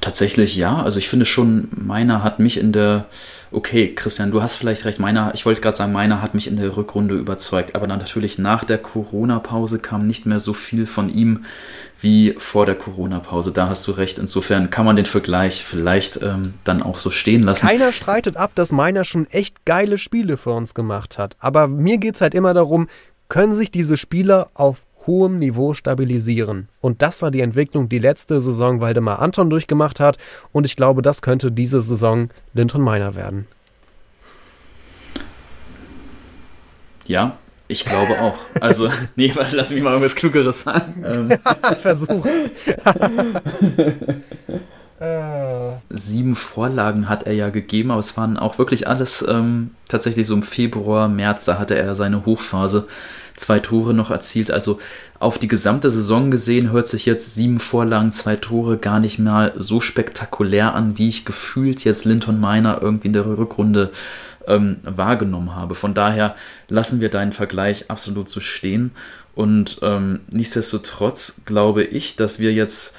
Tatsächlich 0.01 0.55
ja. 0.55 0.81
Also 0.81 0.99
ich 0.99 1.07
finde 1.07 1.25
schon, 1.25 1.69
meiner 1.71 2.23
hat 2.23 2.39
mich 2.39 2.57
in 2.59 2.71
der, 2.71 3.05
okay, 3.51 3.93
Christian, 3.93 4.31
du 4.31 4.41
hast 4.41 4.55
vielleicht 4.55 4.85
recht, 4.85 4.99
meiner, 4.99 5.31
ich 5.33 5.45
wollte 5.45 5.61
gerade 5.61 5.77
sagen, 5.77 5.93
meiner 5.93 6.21
hat 6.21 6.33
mich 6.33 6.47
in 6.47 6.57
der 6.57 6.75
Rückrunde 6.75 7.15
überzeugt, 7.15 7.75
aber 7.75 7.87
dann 7.87 7.99
natürlich 7.99 8.37
nach 8.37 8.63
der 8.63 8.77
Corona-Pause 8.77 9.79
kam 9.79 10.05
nicht 10.07 10.25
mehr 10.25 10.39
so 10.39 10.53
viel 10.53 10.85
von 10.85 11.09
ihm 11.09 11.45
wie 12.01 12.35
vor 12.37 12.65
der 12.65 12.75
Corona-Pause. 12.75 13.51
Da 13.51 13.69
hast 13.69 13.87
du 13.87 13.91
recht. 13.91 14.19
Insofern 14.19 14.69
kann 14.69 14.85
man 14.85 14.95
den 14.95 15.05
Vergleich 15.05 15.63
vielleicht 15.63 16.21
ähm, 16.21 16.55
dann 16.63 16.83
auch 16.83 16.97
so 16.97 17.09
stehen 17.09 17.43
lassen. 17.43 17.65
Keiner 17.65 17.91
streitet 17.91 18.37
ab, 18.37 18.51
dass 18.55 18.71
meiner 18.71 19.05
schon 19.05 19.27
echt 19.29 19.65
geile 19.65 19.97
Spiele 19.97 20.37
für 20.37 20.51
uns 20.51 20.73
gemacht 20.73 21.17
hat. 21.17 21.35
Aber 21.39 21.67
mir 21.67 21.97
geht 21.97 22.15
es 22.15 22.21
halt 22.21 22.33
immer 22.33 22.53
darum, 22.53 22.87
können 23.27 23.55
sich 23.55 23.71
diese 23.71 23.97
Spieler 23.97 24.49
auf 24.53 24.84
hohem 25.07 25.39
Niveau 25.39 25.73
stabilisieren. 25.73 26.67
Und 26.81 27.01
das 27.01 27.21
war 27.21 27.31
die 27.31 27.41
Entwicklung, 27.41 27.89
die 27.89 27.99
letzte 27.99 28.41
Saison 28.41 28.81
Waldemar 28.81 29.19
Anton 29.19 29.49
durchgemacht 29.49 29.99
hat. 29.99 30.17
Und 30.51 30.65
ich 30.65 30.75
glaube, 30.75 31.01
das 31.01 31.21
könnte 31.21 31.51
diese 31.51 31.81
Saison 31.81 32.29
Linton 32.53 32.81
Meiner 32.81 33.15
werden. 33.15 33.47
Ja, 37.05 37.37
ich 37.67 37.85
glaube 37.85 38.19
auch. 38.19 38.35
Also, 38.61 38.89
nee, 39.15 39.33
lass 39.51 39.71
mich 39.71 39.81
mal 39.81 39.91
irgendwas 39.91 40.15
Klugeres 40.15 40.63
sagen. 40.63 41.03
Ähm. 41.05 41.29
Versuch's. 41.79 42.29
Sieben 45.89 46.35
Vorlagen 46.35 47.09
hat 47.09 47.23
er 47.23 47.33
ja 47.33 47.49
gegeben, 47.49 47.91
aber 47.91 47.99
es 47.99 48.15
waren 48.17 48.37
auch 48.37 48.57
wirklich 48.57 48.87
alles 48.87 49.25
ähm, 49.27 49.71
tatsächlich 49.89 50.25
so 50.25 50.33
im 50.33 50.41
Februar, 50.41 51.09
März, 51.09 51.45
da 51.45 51.59
hatte 51.59 51.77
er 51.77 51.95
seine 51.95 52.25
Hochphase 52.25 52.87
zwei 53.35 53.59
Tore 53.59 53.93
noch 53.93 54.11
erzielt. 54.11 54.51
Also 54.51 54.79
auf 55.19 55.37
die 55.37 55.47
gesamte 55.47 55.89
Saison 55.89 56.31
gesehen 56.31 56.71
hört 56.71 56.87
sich 56.87 57.05
jetzt 57.05 57.35
sieben 57.35 57.59
Vorlagen, 57.59 58.11
zwei 58.11 58.35
Tore 58.35 58.77
gar 58.77 58.99
nicht 58.99 59.19
mal 59.19 59.53
so 59.57 59.79
spektakulär 59.79 60.73
an, 60.73 60.97
wie 60.97 61.07
ich 61.07 61.25
gefühlt 61.25 61.83
jetzt 61.83 62.05
Linton 62.05 62.39
Miner 62.39 62.79
irgendwie 62.81 63.07
in 63.07 63.13
der 63.13 63.25
Rückrunde 63.25 63.91
ähm, 64.47 64.77
wahrgenommen 64.83 65.55
habe. 65.55 65.75
Von 65.75 65.93
daher 65.93 66.35
lassen 66.69 66.99
wir 66.99 67.09
deinen 67.09 67.33
Vergleich 67.33 67.89
absolut 67.89 68.29
so 68.29 68.39
stehen. 68.39 68.91
Und 69.33 69.79
ähm, 69.81 70.21
nichtsdestotrotz 70.29 71.41
glaube 71.45 71.83
ich, 71.83 72.15
dass 72.15 72.39
wir 72.39 72.53
jetzt 72.53 72.95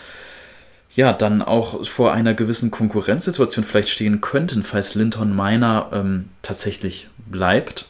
ja 0.95 1.13
dann 1.13 1.43
auch 1.43 1.85
vor 1.87 2.13
einer 2.13 2.35
gewissen 2.35 2.71
Konkurrenzsituation 2.71 3.65
vielleicht 3.65 3.89
stehen 3.89 4.21
könnten, 4.21 4.63
falls 4.63 4.95
Linton 4.95 5.35
Miner 5.35 5.91
ähm, 5.93 6.31
tatsächlich 6.43 7.09
bleibt, 7.31 7.87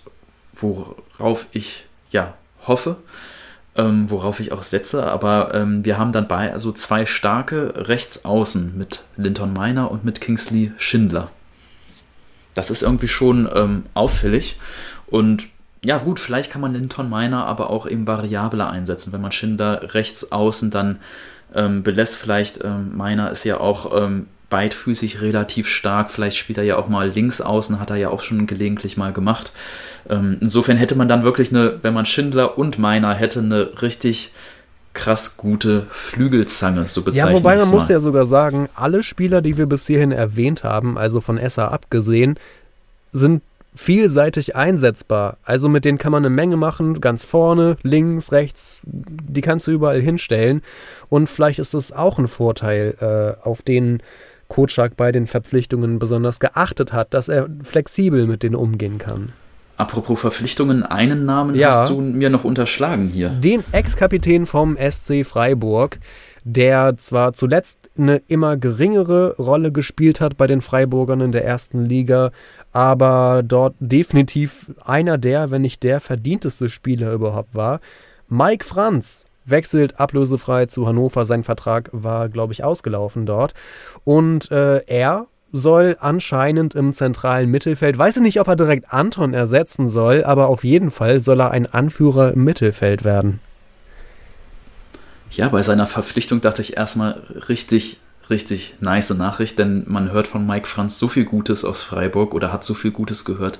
worauf 0.53 1.47
ich 1.53 1.87
ja, 2.17 2.33
hoffe, 2.67 2.97
ähm, 3.77 4.11
worauf 4.11 4.41
ich 4.41 4.51
auch 4.51 4.63
setze. 4.63 5.07
Aber 5.07 5.55
ähm, 5.55 5.85
wir 5.85 5.99
haben 5.99 6.13
dann 6.13 6.27
bei 6.27 6.51
also 6.51 6.73
zwei 6.73 7.05
starke 7.05 7.89
Rechtsaußen 7.89 8.77
mit 8.77 9.03
Linton 9.19 9.53
Miner 9.53 9.91
und 9.91 10.05
mit 10.05 10.23
Kingsley 10.23 10.73
Schindler. 10.79 11.31
Das 12.55 12.71
ist 12.71 12.83
irgendwie 12.83 13.09
schon 13.09 13.49
ähm, 13.55 13.85
auffällig. 13.93 14.59
Und 15.07 15.49
ja, 15.85 15.99
gut, 15.99 16.19
vielleicht 16.19 16.51
kann 16.51 16.63
man 16.63 16.73
Linton 16.73 17.11
Miner 17.11 17.45
aber 17.45 17.69
auch 17.69 17.87
eben 17.87 18.07
variabler 18.07 18.71
einsetzen. 18.71 19.13
Wenn 19.13 19.21
man 19.21 19.33
Schindler 19.33 19.95
rechts 19.95 20.33
außen 20.33 20.71
dann 20.71 20.99
ähm, 21.55 21.83
belässt, 21.83 22.17
vielleicht 22.17 22.65
ähm, 22.65 22.97
Miner 22.97 23.31
ist 23.31 23.45
ja 23.45 23.61
auch 23.61 23.93
ähm, 23.95 24.27
beidfüßig 24.51 25.21
relativ 25.21 25.69
stark. 25.69 26.11
Vielleicht 26.11 26.37
spielt 26.37 26.59
er 26.59 26.65
ja 26.65 26.77
auch 26.77 26.89
mal 26.89 27.09
links 27.09 27.41
außen, 27.41 27.81
hat 27.81 27.91
er 27.91 27.97
ja 27.97 28.11
auch 28.11 28.21
schon 28.21 28.47
gelegentlich 28.47 28.97
mal 28.97 29.13
gemacht. 29.13 29.53
Ähm, 30.09 30.39
insofern 30.41 30.77
hätte 30.77 30.95
man 30.95 31.09
dann 31.09 31.25
wirklich 31.25 31.51
eine, 31.51 31.83
wenn 31.83 31.95
man 31.95 32.07
Schindler 32.07 32.59
und 32.59 32.79
Meiner 32.79 33.15
hätte, 33.15 33.41
eine 33.41 33.83
richtig 33.83 34.33
krass 34.93 35.37
gute 35.37 35.87
Flügelzange, 35.91 36.87
so 36.87 37.03
bezeichnet. 37.03 37.33
Ja, 37.33 37.39
wobei 37.39 37.57
man 37.57 37.69
muss 37.69 37.89
ja 37.89 38.01
sogar 38.01 38.25
sagen, 38.25 38.69
alle 38.75 39.03
Spieler, 39.03 39.43
die 39.43 39.59
wir 39.59 39.67
bis 39.67 39.87
hierhin 39.87 40.11
erwähnt 40.11 40.65
haben, 40.65 40.97
also 40.97 41.21
von 41.21 41.37
Esser 41.37 41.71
abgesehen, 41.71 42.39
sind 43.13 43.43
vielseitig 43.75 44.57
einsetzbar. 44.57 45.37
Also 45.45 45.69
mit 45.69 45.85
denen 45.85 45.99
kann 45.99 46.13
man 46.13 46.25
eine 46.25 46.35
Menge 46.35 46.57
machen, 46.57 47.01
ganz 47.01 47.23
vorne, 47.23 47.77
links, 47.83 48.33
rechts, 48.33 48.79
die 48.85 49.43
kannst 49.43 49.67
du 49.67 49.73
überall 49.73 50.01
hinstellen. 50.01 50.63
Und 51.11 51.29
vielleicht 51.29 51.59
ist 51.59 51.75
das 51.75 51.93
auch 51.93 52.19
ein 52.19 52.29
Vorteil, 52.29 52.95
äh, 53.01 53.47
auf 53.47 53.61
den 53.63 54.03
Kotschak 54.49 54.97
bei 54.97 55.13
den 55.13 55.27
Verpflichtungen 55.27 55.99
besonders 55.99 56.41
geachtet 56.41 56.93
hat, 56.93 57.15
dass 57.15 57.29
er 57.29 57.49
flexibel 57.63 58.27
mit 58.27 58.43
denen 58.43 58.55
umgehen 58.55 58.99
kann. 58.99 59.33
Apropos 59.79 60.19
Verpflichtungen, 60.21 60.85
einen 60.85 61.27
Namen 61.27 61.55
ja. 61.55 61.69
hast 61.69 61.91
du 61.91 62.01
mir 62.01 62.31
noch 62.31 62.45
unterschlagen 62.45 63.09
hier. 63.09 63.29
Den 63.29 63.63
Ex-Kapitän 63.73 64.47
vom 64.47 64.79
SC 64.79 65.27
Freiburg, 65.27 65.99
der 66.45 66.97
zwar 66.97 67.35
zuletzt 67.35 67.91
eine 67.99 68.23
immer 68.27 68.57
geringere 68.57 69.37
Rolle 69.37 69.73
gespielt 69.73 70.23
hat 70.23 70.39
bei 70.39 70.47
den 70.47 70.63
Freiburgern 70.63 71.21
in 71.21 71.33
der 71.33 71.45
ersten 71.45 71.85
Liga, 71.85 72.31
aber 72.73 73.43
dort 73.45 73.75
definitiv 73.79 74.71
einer 74.83 75.19
der, 75.19 75.51
wenn 75.51 75.63
nicht 75.63 75.83
der 75.83 76.01
verdienteste 76.01 76.71
Spieler 76.71 77.13
überhaupt 77.13 77.55
war. 77.55 77.81
Mike 78.29 78.65
Franz 78.65 79.26
wechselt 79.47 79.99
ablösefrei 79.99 80.67
zu 80.67 80.87
Hannover. 80.87 81.25
Sein 81.25 81.45
Vertrag 81.45 81.89
war, 81.93 82.29
glaube 82.29 82.53
ich, 82.53 82.65
ausgelaufen 82.65 83.27
dort. 83.27 83.55
Und 84.05 84.51
äh, 84.51 84.85
er 84.87 85.27
soll 85.53 85.97
anscheinend 86.01 86.75
im 86.75 86.93
zentralen 86.93 87.51
Mittelfeld, 87.51 87.97
weiß 87.97 88.17
ich 88.17 88.23
nicht, 88.23 88.41
ob 88.41 88.49
er 88.49 88.57
direkt 88.57 88.93
Anton 88.93 89.33
ersetzen 89.33 89.89
soll, 89.89 90.25
aber 90.25 90.49
auf 90.49 90.65
jeden 90.65 90.91
Fall 90.91 91.21
soll 91.21 91.41
er 91.41 91.51
ein 91.51 91.67
Anführer 91.67 92.33
im 92.33 92.45
Mittelfeld 92.45 93.05
werden. 93.05 93.41
Ja, 95.31 95.49
bei 95.49 95.63
seiner 95.63 95.87
Verpflichtung 95.87 96.41
dachte 96.41 96.63
ich 96.63 96.77
erstmal 96.77 97.23
richtig 97.49 98.01
richtig 98.31 98.75
nice 98.81 99.11
Nachricht, 99.11 99.59
denn 99.59 99.85
man 99.87 100.11
hört 100.11 100.27
von 100.27 100.47
Mike 100.47 100.67
Franz 100.67 100.99
so 100.99 101.09
viel 101.09 101.25
Gutes 101.25 101.65
aus 101.65 101.83
Freiburg 101.83 102.35
oder 102.35 102.53
hat 102.53 102.65
so 102.65 102.75
viel 102.75 102.91
Gutes 102.91 103.25
gehört. 103.25 103.59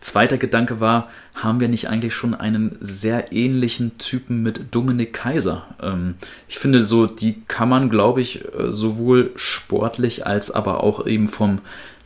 Zweiter 0.00 0.38
Gedanke 0.38 0.80
war, 0.80 1.08
haben 1.34 1.60
wir 1.60 1.68
nicht 1.68 1.88
eigentlich 1.88 2.14
schon 2.14 2.34
einen 2.34 2.76
sehr 2.80 3.32
ähnlichen 3.32 3.98
Typen 3.98 4.42
mit 4.42 4.74
Dominik 4.74 5.12
Kaiser? 5.14 5.66
Ähm, 5.82 6.14
ich 6.48 6.58
finde 6.58 6.80
so, 6.80 7.06
die 7.06 7.42
kann 7.48 7.68
man, 7.68 7.90
glaube 7.90 8.20
ich, 8.20 8.44
äh, 8.44 8.70
sowohl 8.70 9.32
sportlich 9.36 10.26
als 10.26 10.50
aber 10.50 10.82
auch 10.82 11.06
eben 11.06 11.28
vom 11.28 11.60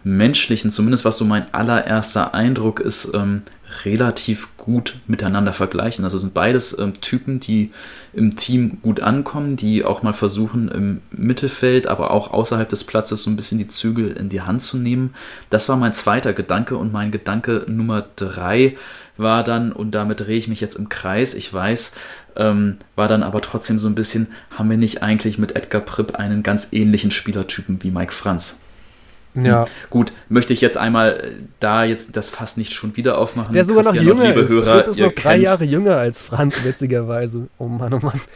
menschlichen, 0.05 0.71
zumindest 0.71 1.05
was 1.05 1.19
so 1.19 1.25
mein 1.25 1.53
allererster 1.53 2.35
Eindruck 2.35 2.81
ist, 2.81 3.11
ähm, 3.15 3.43
relativ 3.85 4.49
gut 4.69 4.97
miteinander 5.07 5.55
vergleichen. 5.55 6.05
Also 6.05 6.19
sind 6.19 6.35
beides 6.35 6.79
ähm, 6.79 6.93
Typen, 7.01 7.41
die 7.41 7.73
im 8.13 8.37
Team 8.37 8.83
gut 8.83 9.01
ankommen, 9.01 9.57
die 9.57 9.83
auch 9.83 10.03
mal 10.03 10.13
versuchen, 10.13 10.69
im 10.69 11.01
Mittelfeld, 11.11 11.87
aber 11.87 12.11
auch 12.11 12.31
außerhalb 12.31 12.69
des 12.69 12.85
Platzes 12.85 13.23
so 13.23 13.31
ein 13.31 13.37
bisschen 13.37 13.57
die 13.57 13.67
Zügel 13.67 14.13
in 14.13 14.29
die 14.29 14.43
Hand 14.43 14.61
zu 14.61 14.77
nehmen. 14.77 15.15
Das 15.49 15.71
war 15.71 15.79
mein 15.79 15.95
zweiter 15.95 16.35
Gedanke 16.35 16.77
und 16.77 16.93
mein 16.93 17.11
Gedanke 17.11 17.65
Nummer 17.67 18.05
drei 18.17 18.77
war 19.17 19.43
dann, 19.43 19.73
und 19.73 19.93
damit 19.93 20.21
drehe 20.21 20.37
ich 20.37 20.49
mich 20.49 20.61
jetzt 20.61 20.77
im 20.77 20.91
Kreis, 20.91 21.33
ich 21.33 21.53
weiß, 21.53 21.93
ähm, 22.37 22.77
war 22.95 23.09
dann 23.09 23.23
aber 23.23 23.41
trotzdem 23.41 23.79
so 23.79 23.89
ein 23.89 23.95
bisschen, 23.95 24.29
haben 24.57 24.69
wir 24.69 24.77
nicht 24.77 25.03
eigentlich 25.03 25.39
mit 25.39 25.57
Edgar 25.57 25.81
Pripp 25.81 26.17
einen 26.17 26.43
ganz 26.43 26.69
ähnlichen 26.73 27.11
Spielertypen 27.11 27.83
wie 27.83 27.91
Mike 27.91 28.13
Franz? 28.13 28.61
Ja. 29.35 29.67
Gut, 29.91 30.13
möchte 30.29 30.53
ich 30.53 30.61
jetzt 30.61 30.77
einmal 30.77 31.21
äh, 31.21 31.33
da 31.61 31.85
jetzt 31.85 32.17
das 32.17 32.31
Fass 32.31 32.57
nicht 32.57 32.73
schon 32.73 32.97
wieder 32.97 33.19
aufmachen. 33.19 33.53
Der 33.53 33.65
sogar 33.65 33.85
noch 33.85 33.95
jünger 33.95 34.35
ist. 34.35 34.51
Hörer, 34.51 34.87
ist 34.87 34.99
noch 34.99 35.13
drei 35.13 35.35
kennt. 35.35 35.45
Jahre 35.45 35.65
jünger 35.65 35.97
als 35.97 36.23
Franz, 36.23 36.65
witzigerweise. 36.65 37.49
Oh 37.59 37.69
Mann, 37.69 37.95
oh 37.95 38.01
Mann. 38.01 38.21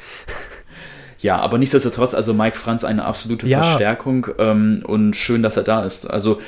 Ja, 1.23 1.39
aber 1.39 1.57
nichtsdestotrotz, 1.57 2.15
also 2.15 2.35
Mike 2.35 2.57
Franz 2.57 2.83
eine 2.83 3.05
absolute 3.05 3.47
ja. 3.47 3.63
Verstärkung 3.63 4.27
ähm, 4.39 4.83
und 4.85 5.15
schön, 5.15 5.41
dass 5.45 5.57
er 5.57 5.63
da 5.63 5.85
ist. 5.85 6.11
Also 6.11 6.41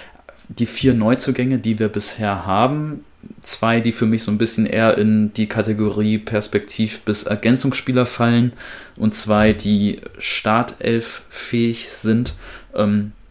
die 0.49 0.67
vier 0.67 0.95
Neuzugänge, 0.95 1.59
die 1.59 1.79
wir 1.79 1.87
bisher 1.87 2.45
haben, 2.45 3.05
zwei, 3.41 3.81
die 3.81 3.93
für 3.93 4.07
mich 4.07 4.25
so 4.25 4.33
ein 4.33 4.39
bisschen 4.39 4.67
eher 4.67 4.99
in 4.99 5.33
die 5.33 5.47
Kategorie 5.47 6.19
Perspektiv- 6.19 7.03
bis 7.03 7.23
Ergänzungsspieler 7.23 8.05
fallen 8.05 8.53
und 8.97 9.15
zwei, 9.15 9.53
die 9.53 10.01
Startelf 10.19 11.23
fähig 11.29 11.89
sind. 11.91 12.35
Ähm, 12.75 13.13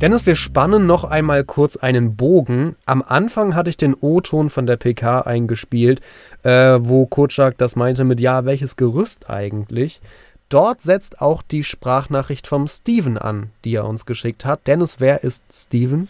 Dennis, 0.00 0.26
wir 0.26 0.36
spannen 0.36 0.84
noch 0.84 1.04
einmal 1.04 1.42
kurz 1.42 1.78
einen 1.78 2.16
Bogen. 2.16 2.76
Am 2.84 3.02
Anfang 3.02 3.54
hatte 3.54 3.70
ich 3.70 3.78
den 3.78 3.94
O-Ton 3.94 4.50
von 4.50 4.66
der 4.66 4.76
PK 4.76 5.22
eingespielt, 5.22 6.02
äh, 6.42 6.78
wo 6.82 7.06
Kotschak 7.06 7.56
das 7.56 7.76
meinte 7.76 8.04
mit, 8.04 8.20
ja, 8.20 8.44
welches 8.44 8.76
Gerüst 8.76 9.30
eigentlich? 9.30 10.02
Dort 10.50 10.82
setzt 10.82 11.22
auch 11.22 11.42
die 11.42 11.64
Sprachnachricht 11.64 12.46
vom 12.46 12.68
Steven 12.68 13.16
an, 13.16 13.50
die 13.64 13.74
er 13.74 13.86
uns 13.86 14.04
geschickt 14.04 14.44
hat. 14.44 14.66
Dennis, 14.66 15.00
wer 15.00 15.24
ist 15.24 15.44
Steven? 15.50 16.08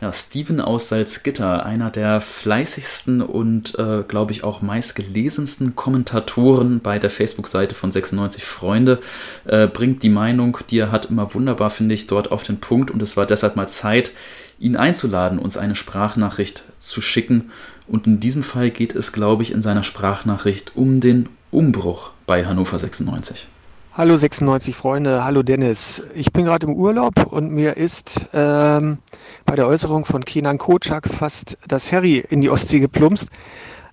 Ja, 0.00 0.10
Steven 0.12 0.62
aus 0.62 0.88
Salzgitter, 0.88 1.66
einer 1.66 1.90
der 1.90 2.22
fleißigsten 2.22 3.20
und, 3.20 3.78
äh, 3.78 4.02
glaube 4.08 4.32
ich, 4.32 4.44
auch 4.44 4.62
meistgelesensten 4.62 5.76
Kommentatoren 5.76 6.80
bei 6.80 6.98
der 6.98 7.10
Facebook-Seite 7.10 7.74
von 7.74 7.92
96 7.92 8.42
Freunde, 8.42 9.00
äh, 9.44 9.66
bringt 9.66 10.02
die 10.02 10.08
Meinung, 10.08 10.56
die 10.70 10.78
er 10.78 10.90
hat, 10.90 11.06
immer 11.10 11.34
wunderbar, 11.34 11.68
finde 11.68 11.94
ich, 11.94 12.06
dort 12.06 12.32
auf 12.32 12.44
den 12.44 12.60
Punkt. 12.60 12.90
Und 12.90 13.02
es 13.02 13.18
war 13.18 13.26
deshalb 13.26 13.56
mal 13.56 13.68
Zeit, 13.68 14.12
ihn 14.58 14.74
einzuladen, 14.74 15.38
uns 15.38 15.58
eine 15.58 15.76
Sprachnachricht 15.76 16.64
zu 16.78 17.02
schicken. 17.02 17.50
Und 17.86 18.06
in 18.06 18.20
diesem 18.20 18.42
Fall 18.42 18.70
geht 18.70 18.94
es, 18.94 19.12
glaube 19.12 19.42
ich, 19.42 19.52
in 19.52 19.60
seiner 19.60 19.82
Sprachnachricht 19.82 20.76
um 20.76 21.00
den 21.00 21.28
Umbruch 21.50 22.12
bei 22.26 22.46
Hannover 22.46 22.78
96. 22.78 23.48
Hallo 23.92 24.16
96 24.16 24.76
Freunde, 24.76 25.24
hallo 25.24 25.42
Dennis. 25.42 26.04
Ich 26.14 26.32
bin 26.32 26.44
gerade 26.44 26.64
im 26.64 26.74
Urlaub 26.76 27.26
und 27.26 27.50
mir 27.50 27.76
ist 27.76 28.20
ähm, 28.32 28.98
bei 29.44 29.56
der 29.56 29.66
Äußerung 29.66 30.04
von 30.04 30.24
Kenan 30.24 30.58
Kocak 30.58 31.08
fast 31.08 31.58
das 31.66 31.90
Harry 31.90 32.24
in 32.30 32.40
die 32.40 32.50
Ostsee 32.50 32.78
geplumpst. 32.78 33.30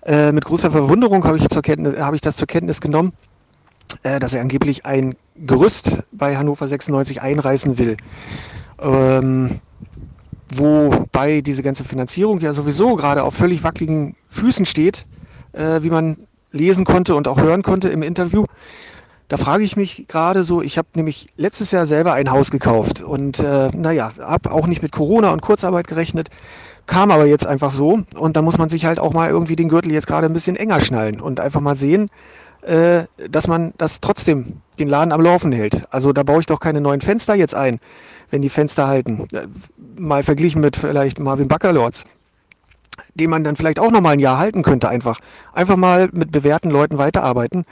Äh, 0.06 0.32
mit 0.34 0.46
großer 0.46 0.70
Verwunderung 0.70 1.26
habe 1.26 1.40
ich, 1.40 1.46
hab 1.46 2.14
ich 2.14 2.22
das 2.22 2.38
zur 2.38 2.46
Kenntnis 2.46 2.80
genommen, 2.80 3.12
äh, 4.04 4.20
dass 4.20 4.36
er 4.36 4.42
angeblich 4.42 4.86
ein 4.86 5.16
Gerüst 5.36 5.98
bei 6.12 6.38
Hannover 6.38 6.68
96 6.68 7.24
einreißen 7.24 7.80
will. 7.80 7.98
Ähm, 8.80 9.60
wobei 10.54 11.42
diese 11.42 11.64
ganze 11.64 11.84
Finanzierung 11.84 12.40
ja 12.40 12.54
sowieso 12.54 12.98
gerade 12.98 13.24
auf 13.24 13.34
völlig 13.34 13.64
wackeligen 13.64 14.16
Füßen 14.28 14.68
steht, 14.68 15.08
äh, 15.54 15.82
wie 15.82 15.90
man 15.90 16.18
lesen 16.52 16.86
konnte 16.86 17.16
und 17.16 17.28
auch 17.28 17.42
hören 17.42 17.64
konnte 17.64 17.90
im 17.90 18.04
Interview. 18.04 18.46
Da 19.28 19.36
frage 19.36 19.64
ich 19.64 19.76
mich 19.76 20.08
gerade 20.08 20.44
so, 20.44 20.62
ich 20.62 20.78
habe 20.78 20.88
nämlich 20.96 21.28
letztes 21.36 21.72
Jahr 21.72 21.86
selber 21.86 22.14
ein 22.14 22.32
Haus 22.32 22.50
gekauft 22.50 23.02
und 23.02 23.40
äh, 23.40 23.70
naja, 23.76 24.12
habe 24.20 24.52
auch 24.52 24.68
nicht 24.68 24.82
mit 24.82 24.94
Corona 24.94 25.32
und 25.32 25.42
Kurzarbeit 25.42 25.88
gerechnet, 25.88 26.30
kam 26.86 27.12
aber 27.12 27.26
jetzt 27.26 27.46
einfach 27.46 27.72
so 27.72 28.00
und 28.18 28.38
da 28.38 28.42
muss 28.42 28.58
man 28.58 28.70
sich 28.70 28.86
halt 28.86 29.00
auch 29.00 29.14
mal 29.14 29.30
irgendwie 29.30 29.58
den 29.58 29.68
Gürtel 29.68 29.92
jetzt 29.92 30.08
gerade 30.08 30.28
ein 30.28 30.34
bisschen 30.34 30.56
enger 30.56 30.80
schnallen 30.80 31.20
und 31.20 31.42
einfach 31.42 31.60
mal 31.60 31.76
sehen, 31.76 32.10
äh, 32.62 33.04
dass 33.30 33.50
man 33.50 33.74
das 33.78 34.00
trotzdem 34.00 34.62
den 34.80 34.88
Laden 34.88 35.12
am 35.12 35.22
Laufen 35.22 35.52
hält. 35.52 35.94
Also 35.94 36.14
da 36.14 36.24
baue 36.24 36.40
ich 36.40 36.46
doch 36.46 36.62
keine 36.62 36.80
neuen 36.80 37.02
Fenster 37.02 37.36
jetzt 37.36 37.56
ein, 37.56 37.80
wenn 38.30 38.42
die 38.42 38.50
Fenster 38.50 38.88
halten. 38.88 39.28
Äh, 39.34 39.48
mal 40.00 40.24
verglichen 40.24 40.62
mit 40.62 40.78
vielleicht 40.78 41.20
Marvin 41.20 41.50
Buckerlords 41.50 42.06
den 43.16 43.30
man 43.30 43.44
dann 43.44 43.56
vielleicht 43.56 43.80
auch 43.80 43.92
noch 43.92 44.02
mal 44.02 44.12
ein 44.12 44.20
Jahr 44.20 44.38
halten 44.38 44.64
könnte 44.64 44.90
einfach. 44.90 45.20
Einfach 45.54 45.76
mal 45.76 46.10
mit 46.12 46.32
bewährten 46.32 46.72
Leuten 46.72 46.98
weiterarbeiten, 46.98 47.66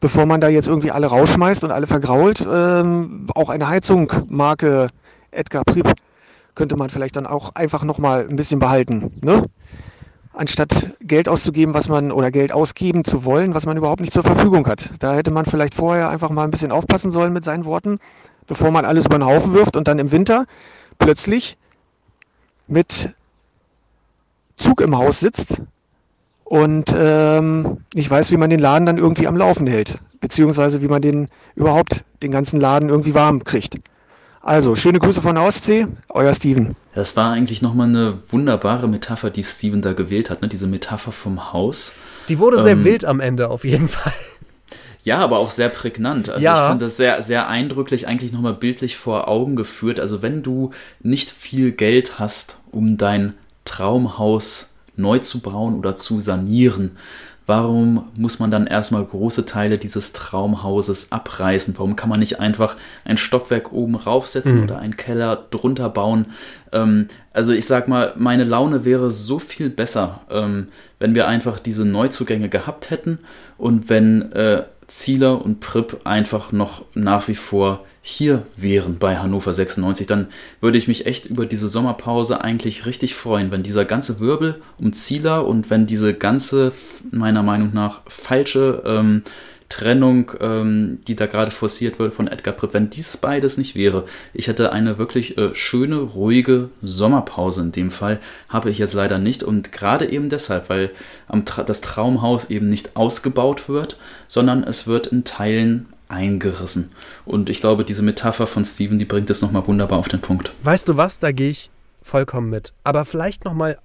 bevor 0.00 0.26
man 0.26 0.40
da 0.40 0.48
jetzt 0.48 0.68
irgendwie 0.68 0.90
alle 0.90 1.06
rausschmeißt 1.06 1.64
und 1.64 1.70
alle 1.70 1.86
vergrault. 1.86 2.46
Ähm, 2.50 3.28
auch 3.34 3.50
eine 3.50 3.68
Heizung, 3.68 4.12
Marke 4.28 4.88
Edgar 5.30 5.64
Prieb, 5.64 5.92
könnte 6.54 6.76
man 6.76 6.88
vielleicht 6.88 7.16
dann 7.16 7.26
auch 7.26 7.54
einfach 7.54 7.84
noch 7.84 7.98
mal 7.98 8.26
ein 8.28 8.36
bisschen 8.36 8.58
behalten. 8.58 9.12
Ne? 9.22 9.44
Anstatt 10.32 10.92
Geld 11.00 11.28
auszugeben, 11.28 11.72
was 11.72 11.88
man 11.88 12.12
oder 12.12 12.30
Geld 12.30 12.52
ausgeben 12.52 13.04
zu 13.04 13.24
wollen, 13.24 13.54
was 13.54 13.64
man 13.64 13.76
überhaupt 13.76 14.00
nicht 14.00 14.12
zur 14.12 14.22
Verfügung 14.22 14.66
hat. 14.66 14.90
Da 14.98 15.14
hätte 15.14 15.30
man 15.30 15.44
vielleicht 15.44 15.74
vorher 15.74 16.10
einfach 16.10 16.30
mal 16.30 16.44
ein 16.44 16.50
bisschen 16.50 16.72
aufpassen 16.72 17.10
sollen 17.10 17.32
mit 17.32 17.44
seinen 17.44 17.64
Worten, 17.64 17.98
bevor 18.46 18.70
man 18.70 18.84
alles 18.84 19.06
über 19.06 19.18
den 19.18 19.26
Haufen 19.26 19.54
wirft 19.54 19.76
und 19.76 19.88
dann 19.88 19.98
im 19.98 20.12
Winter 20.12 20.44
plötzlich 20.98 21.56
mit 22.66 23.14
Zug 24.56 24.80
im 24.80 24.96
Haus 24.96 25.20
sitzt 25.20 25.62
Und 26.44 26.94
ähm, 26.96 27.78
ich 27.94 28.10
weiß, 28.10 28.30
wie 28.30 28.36
man 28.36 28.50
den 28.50 28.60
Laden 28.60 28.86
dann 28.86 28.98
irgendwie 28.98 29.26
am 29.26 29.36
Laufen 29.36 29.66
hält, 29.66 29.98
beziehungsweise 30.20 30.82
wie 30.82 30.88
man 30.88 31.02
den 31.02 31.28
überhaupt 31.54 32.04
den 32.22 32.30
ganzen 32.30 32.60
Laden 32.60 32.88
irgendwie 32.88 33.14
warm 33.14 33.44
kriegt. 33.44 33.76
Also, 34.46 34.76
schöne 34.76 35.00
Grüße 35.00 35.20
von 35.20 35.34
der 35.34 35.42
Ostsee, 35.42 35.88
euer 36.08 36.32
Steven. 36.32 36.76
Das 36.94 37.16
war 37.16 37.32
eigentlich 37.32 37.62
nochmal 37.62 37.88
eine 37.88 38.18
wunderbare 38.30 38.86
Metapher, 38.86 39.30
die 39.30 39.42
Steven 39.42 39.82
da 39.82 39.92
gewählt 39.92 40.30
hat, 40.30 40.40
ne? 40.40 40.46
diese 40.46 40.68
Metapher 40.68 41.10
vom 41.10 41.52
Haus. 41.52 41.94
Die 42.28 42.38
wurde 42.38 42.62
sehr 42.62 42.74
ähm, 42.74 42.84
wild 42.84 43.04
am 43.04 43.18
Ende 43.18 43.50
auf 43.50 43.64
jeden 43.64 43.88
Fall. 43.88 44.12
Ja, 45.02 45.18
aber 45.18 45.38
auch 45.38 45.50
sehr 45.50 45.68
prägnant. 45.68 46.28
Also 46.28 46.44
ja. 46.44 46.62
ich 46.64 46.68
finde 46.70 46.84
das 46.84 46.96
sehr, 46.96 47.22
sehr 47.22 47.48
eindrücklich 47.48 48.08
eigentlich 48.08 48.32
nochmal 48.32 48.54
bildlich 48.54 48.96
vor 48.96 49.28
Augen 49.28 49.54
geführt. 49.54 50.00
Also 50.00 50.20
wenn 50.20 50.42
du 50.42 50.70
nicht 51.00 51.30
viel 51.30 51.70
Geld 51.70 52.18
hast, 52.18 52.58
um 52.72 52.96
dein 52.96 53.34
Traumhaus 53.66 54.70
neu 54.96 55.18
zu 55.18 55.40
bauen 55.40 55.78
oder 55.78 55.94
zu 55.94 56.20
sanieren, 56.20 56.96
Warum 57.46 58.08
muss 58.16 58.40
man 58.40 58.50
dann 58.50 58.66
erstmal 58.66 59.04
große 59.04 59.46
Teile 59.46 59.78
dieses 59.78 60.12
Traumhauses 60.12 61.12
abreißen? 61.12 61.74
Warum 61.78 61.94
kann 61.94 62.08
man 62.08 62.18
nicht 62.18 62.40
einfach 62.40 62.76
ein 63.04 63.16
Stockwerk 63.16 63.72
oben 63.72 63.94
raufsetzen 63.94 64.58
mhm. 64.58 64.62
oder 64.64 64.80
einen 64.80 64.96
Keller 64.96 65.46
drunter 65.52 65.88
bauen? 65.88 66.26
Ähm, 66.72 67.06
also 67.32 67.52
ich 67.52 67.66
sag 67.66 67.86
mal, 67.86 68.12
meine 68.16 68.42
Laune 68.42 68.84
wäre 68.84 69.12
so 69.12 69.38
viel 69.38 69.70
besser, 69.70 70.22
ähm, 70.28 70.68
wenn 70.98 71.14
wir 71.14 71.28
einfach 71.28 71.60
diese 71.60 71.84
Neuzugänge 71.84 72.48
gehabt 72.48 72.90
hätten 72.90 73.20
und 73.58 73.88
wenn 73.88 74.32
äh, 74.32 74.64
Zieler 74.86 75.44
und 75.44 75.60
Prip 75.60 76.00
einfach 76.04 76.52
noch 76.52 76.84
nach 76.94 77.26
wie 77.28 77.34
vor 77.34 77.84
hier 78.02 78.44
wären 78.56 78.98
bei 78.98 79.16
Hannover 79.16 79.52
96, 79.52 80.06
dann 80.06 80.28
würde 80.60 80.78
ich 80.78 80.86
mich 80.86 81.06
echt 81.06 81.26
über 81.26 81.44
diese 81.44 81.68
Sommerpause 81.68 82.40
eigentlich 82.40 82.86
richtig 82.86 83.16
freuen, 83.16 83.50
wenn 83.50 83.64
dieser 83.64 83.84
ganze 83.84 84.20
Wirbel 84.20 84.60
um 84.78 84.92
Zieler 84.92 85.44
und 85.44 85.70
wenn 85.70 85.86
diese 85.86 86.14
ganze, 86.14 86.72
meiner 87.10 87.42
Meinung 87.42 87.72
nach, 87.74 88.02
falsche 88.06 88.82
ähm, 88.86 89.22
Trennung, 89.68 90.32
ähm, 90.40 91.00
die 91.06 91.16
da 91.16 91.26
gerade 91.26 91.50
forciert 91.50 91.98
wird 91.98 92.14
von 92.14 92.28
Edgar 92.28 92.54
Pripp, 92.54 92.74
wenn 92.74 92.90
dies 92.90 93.16
beides 93.16 93.58
nicht 93.58 93.74
wäre, 93.74 94.04
ich 94.32 94.48
hätte 94.48 94.72
eine 94.72 94.98
wirklich 94.98 95.36
äh, 95.38 95.54
schöne, 95.54 95.96
ruhige 95.96 96.70
Sommerpause 96.82 97.60
in 97.60 97.72
dem 97.72 97.90
Fall, 97.90 98.20
habe 98.48 98.70
ich 98.70 98.78
jetzt 98.78 98.94
leider 98.94 99.18
nicht 99.18 99.42
und 99.42 99.72
gerade 99.72 100.10
eben 100.10 100.28
deshalb, 100.28 100.68
weil 100.68 100.90
Tra 101.44 101.64
das 101.64 101.80
Traumhaus 101.80 102.50
eben 102.50 102.68
nicht 102.68 102.96
ausgebaut 102.96 103.68
wird, 103.68 103.98
sondern 104.28 104.62
es 104.62 104.86
wird 104.86 105.08
in 105.08 105.24
Teilen 105.24 105.86
eingerissen. 106.08 106.92
Und 107.24 107.48
ich 107.48 107.60
glaube, 107.60 107.84
diese 107.84 108.02
Metapher 108.02 108.46
von 108.46 108.64
Steven, 108.64 108.98
die 108.98 109.04
bringt 109.04 109.30
es 109.30 109.42
nochmal 109.42 109.66
wunderbar 109.66 109.98
auf 109.98 110.08
den 110.08 110.20
Punkt. 110.20 110.52
Weißt 110.62 110.88
du 110.88 110.96
was, 110.96 111.18
da 111.18 111.32
gehe 111.32 111.50
ich 111.50 111.70
vollkommen 112.02 112.50
mit. 112.50 112.72
Aber 112.84 113.04
vielleicht 113.04 113.44
nochmal, 113.44 113.78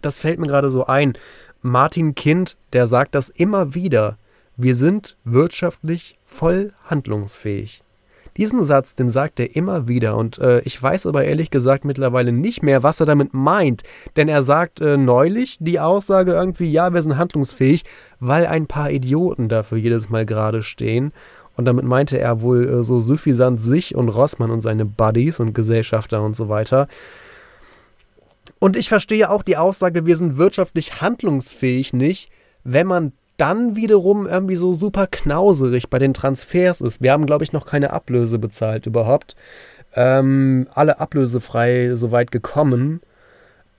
das 0.00 0.18
fällt 0.18 0.38
mir 0.38 0.46
gerade 0.46 0.70
so 0.70 0.86
ein, 0.86 1.18
Martin 1.62 2.14
Kind, 2.14 2.56
der 2.72 2.86
sagt 2.86 3.14
das 3.14 3.28
immer 3.28 3.74
wieder, 3.74 4.18
wir 4.56 4.74
sind 4.74 5.16
wirtschaftlich 5.24 6.18
voll 6.24 6.72
handlungsfähig. 6.84 7.82
Diesen 8.36 8.64
Satz, 8.64 8.94
den 8.94 9.08
sagt 9.08 9.40
er 9.40 9.56
immer 9.56 9.88
wieder 9.88 10.16
und 10.16 10.38
äh, 10.38 10.60
ich 10.60 10.82
weiß 10.82 11.06
aber 11.06 11.24
ehrlich 11.24 11.50
gesagt 11.50 11.86
mittlerweile 11.86 12.32
nicht 12.32 12.62
mehr, 12.62 12.82
was 12.82 13.00
er 13.00 13.06
damit 13.06 13.32
meint. 13.32 13.82
Denn 14.16 14.28
er 14.28 14.42
sagt 14.42 14.80
äh, 14.80 14.98
neulich 14.98 15.56
die 15.58 15.80
Aussage 15.80 16.32
irgendwie, 16.32 16.70
ja, 16.70 16.92
wir 16.92 17.00
sind 17.00 17.16
handlungsfähig, 17.16 17.84
weil 18.20 18.46
ein 18.46 18.66
paar 18.66 18.90
Idioten 18.90 19.48
dafür 19.48 19.78
jedes 19.78 20.10
Mal 20.10 20.26
gerade 20.26 20.62
stehen. 20.62 21.12
Und 21.56 21.64
damit 21.64 21.86
meinte 21.86 22.18
er 22.18 22.42
wohl 22.42 22.68
äh, 22.68 22.82
so 22.82 23.00
suffisant 23.00 23.58
sich 23.58 23.94
und 23.94 24.10
Rossmann 24.10 24.50
und 24.50 24.60
seine 24.60 24.84
Buddies 24.84 25.40
und 25.40 25.54
Gesellschafter 25.54 26.22
und 26.22 26.36
so 26.36 26.50
weiter. 26.50 26.88
Und 28.58 28.76
ich 28.76 28.90
verstehe 28.90 29.30
auch 29.30 29.42
die 29.42 29.56
Aussage, 29.56 30.04
wir 30.04 30.16
sind 30.16 30.36
wirtschaftlich 30.36 31.00
handlungsfähig 31.00 31.94
nicht, 31.94 32.30
wenn 32.64 32.86
man 32.86 33.12
dann 33.36 33.76
wiederum 33.76 34.26
irgendwie 34.26 34.56
so 34.56 34.72
super 34.74 35.06
knauserig 35.06 35.90
bei 35.90 35.98
den 35.98 36.14
Transfers 36.14 36.80
ist. 36.80 37.02
Wir 37.02 37.12
haben, 37.12 37.26
glaube 37.26 37.44
ich, 37.44 37.52
noch 37.52 37.66
keine 37.66 37.90
Ablöse 37.92 38.38
bezahlt 38.38 38.86
überhaupt. 38.86 39.36
Ähm, 39.94 40.68
alle 40.74 41.00
ablösefrei 41.00 41.94
soweit 41.94 42.30
gekommen. 42.30 43.00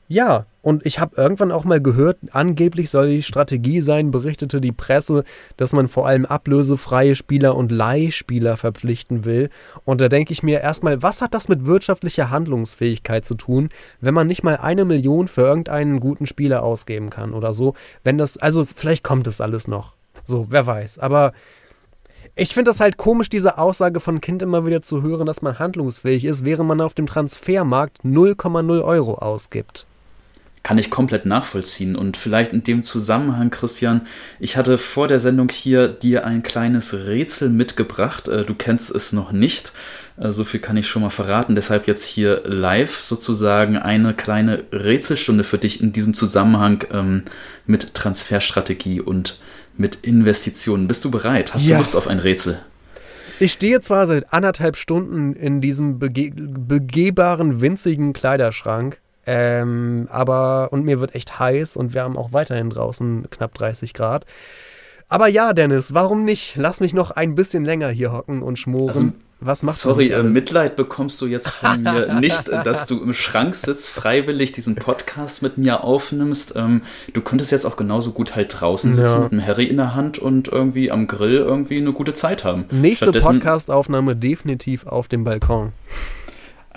Ja, 0.07 0.45
und 0.67 0.85
ich 0.85 0.99
habe 0.99 1.15
irgendwann 1.15 1.53
auch 1.53 1.63
mal 1.63 1.79
gehört, 1.79 2.17
angeblich 2.31 2.89
soll 2.89 3.07
die 3.07 3.23
Strategie 3.23 3.79
sein, 3.79 4.11
berichtete 4.11 4.59
die 4.59 4.73
Presse, 4.73 5.23
dass 5.55 5.71
man 5.71 5.87
vor 5.87 6.05
allem 6.05 6.25
ablösefreie 6.25 7.15
Spieler 7.15 7.55
und 7.55 7.71
Leihspieler 7.71 8.57
verpflichten 8.57 9.23
will. 9.23 9.49
Und 9.85 10.01
da 10.01 10.09
denke 10.09 10.33
ich 10.33 10.43
mir 10.43 10.59
erstmal, 10.59 11.01
was 11.01 11.21
hat 11.21 11.33
das 11.33 11.47
mit 11.47 11.65
wirtschaftlicher 11.65 12.31
Handlungsfähigkeit 12.31 13.23
zu 13.23 13.35
tun, 13.35 13.69
wenn 14.01 14.13
man 14.13 14.27
nicht 14.27 14.43
mal 14.43 14.57
eine 14.57 14.83
Million 14.83 15.29
für 15.29 15.43
irgendeinen 15.43 16.01
guten 16.01 16.27
Spieler 16.27 16.63
ausgeben 16.63 17.11
kann 17.11 17.33
oder 17.33 17.53
so? 17.53 17.73
Wenn 18.03 18.17
das, 18.17 18.37
also 18.37 18.65
vielleicht 18.65 19.05
kommt 19.05 19.25
das 19.25 19.39
alles 19.39 19.69
noch. 19.69 19.93
So, 20.25 20.47
wer 20.49 20.67
weiß. 20.67 20.99
Aber 20.99 21.31
ich 22.35 22.53
finde 22.53 22.71
das 22.71 22.81
halt 22.81 22.97
komisch, 22.97 23.29
diese 23.29 23.57
Aussage 23.57 24.01
von 24.01 24.19
Kind 24.19 24.41
immer 24.41 24.65
wieder 24.65 24.81
zu 24.81 25.01
hören, 25.01 25.27
dass 25.27 25.41
man 25.41 25.59
handlungsfähig 25.59 26.25
ist, 26.25 26.43
während 26.43 26.67
man 26.67 26.81
auf 26.81 26.93
dem 26.93 27.07
Transfermarkt 27.07 28.01
0,0 28.03 28.83
Euro 28.83 29.13
ausgibt 29.13 29.87
kann 30.67 30.77
ich 30.77 30.89
komplett 30.89 31.25
nachvollziehen. 31.25 31.95
Und 31.95 32.17
vielleicht 32.17 32.51
in 32.51 32.61
dem 32.61 32.83
Zusammenhang, 32.83 33.51
Christian, 33.51 34.01
ich 34.37 34.57
hatte 34.57 34.77
vor 34.77 35.07
der 35.07 35.17
Sendung 35.17 35.47
hier 35.47 35.87
dir 35.87 36.25
ein 36.25 36.43
kleines 36.43 36.93
Rätsel 36.93 37.47
mitgebracht. 37.47 38.27
Äh, 38.27 38.43
du 38.43 38.53
kennst 38.53 38.93
es 38.93 39.13
noch 39.13 39.31
nicht. 39.31 39.71
Äh, 40.17 40.33
so 40.33 40.43
viel 40.43 40.59
kann 40.59 40.75
ich 40.75 40.89
schon 40.89 41.03
mal 41.03 41.09
verraten. 41.09 41.55
Deshalb 41.55 41.87
jetzt 41.87 42.03
hier 42.03 42.41
live 42.43 42.93
sozusagen 42.97 43.77
eine 43.77 44.13
kleine 44.13 44.65
Rätselstunde 44.73 45.45
für 45.45 45.57
dich 45.57 45.81
in 45.81 45.93
diesem 45.93 46.13
Zusammenhang 46.13 46.83
ähm, 46.91 47.23
mit 47.65 47.93
Transferstrategie 47.93 48.99
und 48.99 49.39
mit 49.77 49.95
Investitionen. 50.01 50.89
Bist 50.89 51.05
du 51.05 51.11
bereit? 51.11 51.53
Hast 51.53 51.65
ja. 51.65 51.77
du 51.77 51.79
Lust 51.79 51.95
auf 51.95 52.09
ein 52.09 52.19
Rätsel? 52.19 52.59
Ich 53.39 53.53
stehe 53.53 53.79
zwar 53.79 54.05
seit 54.05 54.33
anderthalb 54.33 54.75
Stunden 54.75 55.31
in 55.31 55.61
diesem 55.61 55.97
bege 55.97 56.33
begehbaren, 56.35 57.61
winzigen 57.61 58.11
Kleiderschrank, 58.11 58.99
ähm, 59.27 60.07
aber, 60.09 60.69
und 60.71 60.85
mir 60.85 61.01
wird 61.01 61.13
echt 61.13 61.37
heiß 61.37 61.75
und 61.75 61.93
wir 61.93 62.01
haben 62.01 62.17
auch 62.17 62.31
weiterhin 62.31 62.69
draußen 62.69 63.29
knapp 63.29 63.53
30 63.55 63.93
Grad. 63.93 64.25
Aber 65.09 65.27
ja, 65.27 65.51
Dennis, 65.51 65.93
warum 65.93 66.23
nicht? 66.23 66.55
Lass 66.55 66.79
mich 66.79 66.93
noch 66.93 67.11
ein 67.11 67.35
bisschen 67.35 67.65
länger 67.65 67.89
hier 67.89 68.13
hocken 68.13 68.41
und 68.41 68.57
schmoren. 68.57 68.89
Also, 68.89 69.11
was 69.41 69.63
machst 69.63 69.81
sorry, 69.81 70.07
du? 70.07 70.15
Sorry, 70.15 70.27
äh, 70.27 70.29
Mitleid 70.29 70.75
bekommst 70.77 71.19
du 71.19 71.27
jetzt 71.27 71.49
von 71.49 71.83
mir 71.83 72.19
nicht, 72.21 72.47
dass 72.47 72.85
du 72.85 73.03
im 73.03 73.11
Schrank 73.11 73.53
sitzt, 73.53 73.89
freiwillig 73.89 74.53
diesen 74.53 74.75
Podcast 74.75 75.41
mit 75.41 75.57
mir 75.57 75.83
aufnimmst. 75.83 76.53
Ähm, 76.55 76.81
du 77.11 77.19
könntest 77.19 77.51
jetzt 77.51 77.65
auch 77.65 77.75
genauso 77.75 78.13
gut 78.13 78.33
halt 78.35 78.55
draußen 78.59 78.93
sitzen 78.93 79.13
ja. 79.13 79.19
mit 79.19 79.31
einem 79.33 79.45
Harry 79.45 79.65
in 79.65 79.77
der 79.77 79.93
Hand 79.93 80.19
und 80.19 80.47
irgendwie 80.47 80.89
am 80.89 81.05
Grill 81.05 81.35
irgendwie 81.35 81.77
eine 81.77 81.91
gute 81.91 82.13
Zeit 82.13 82.45
haben. 82.45 82.63
Nächste 82.71 83.11
Podcastaufnahme 83.11 84.15
definitiv 84.15 84.87
auf 84.87 85.09
dem 85.09 85.25
Balkon. 85.25 85.73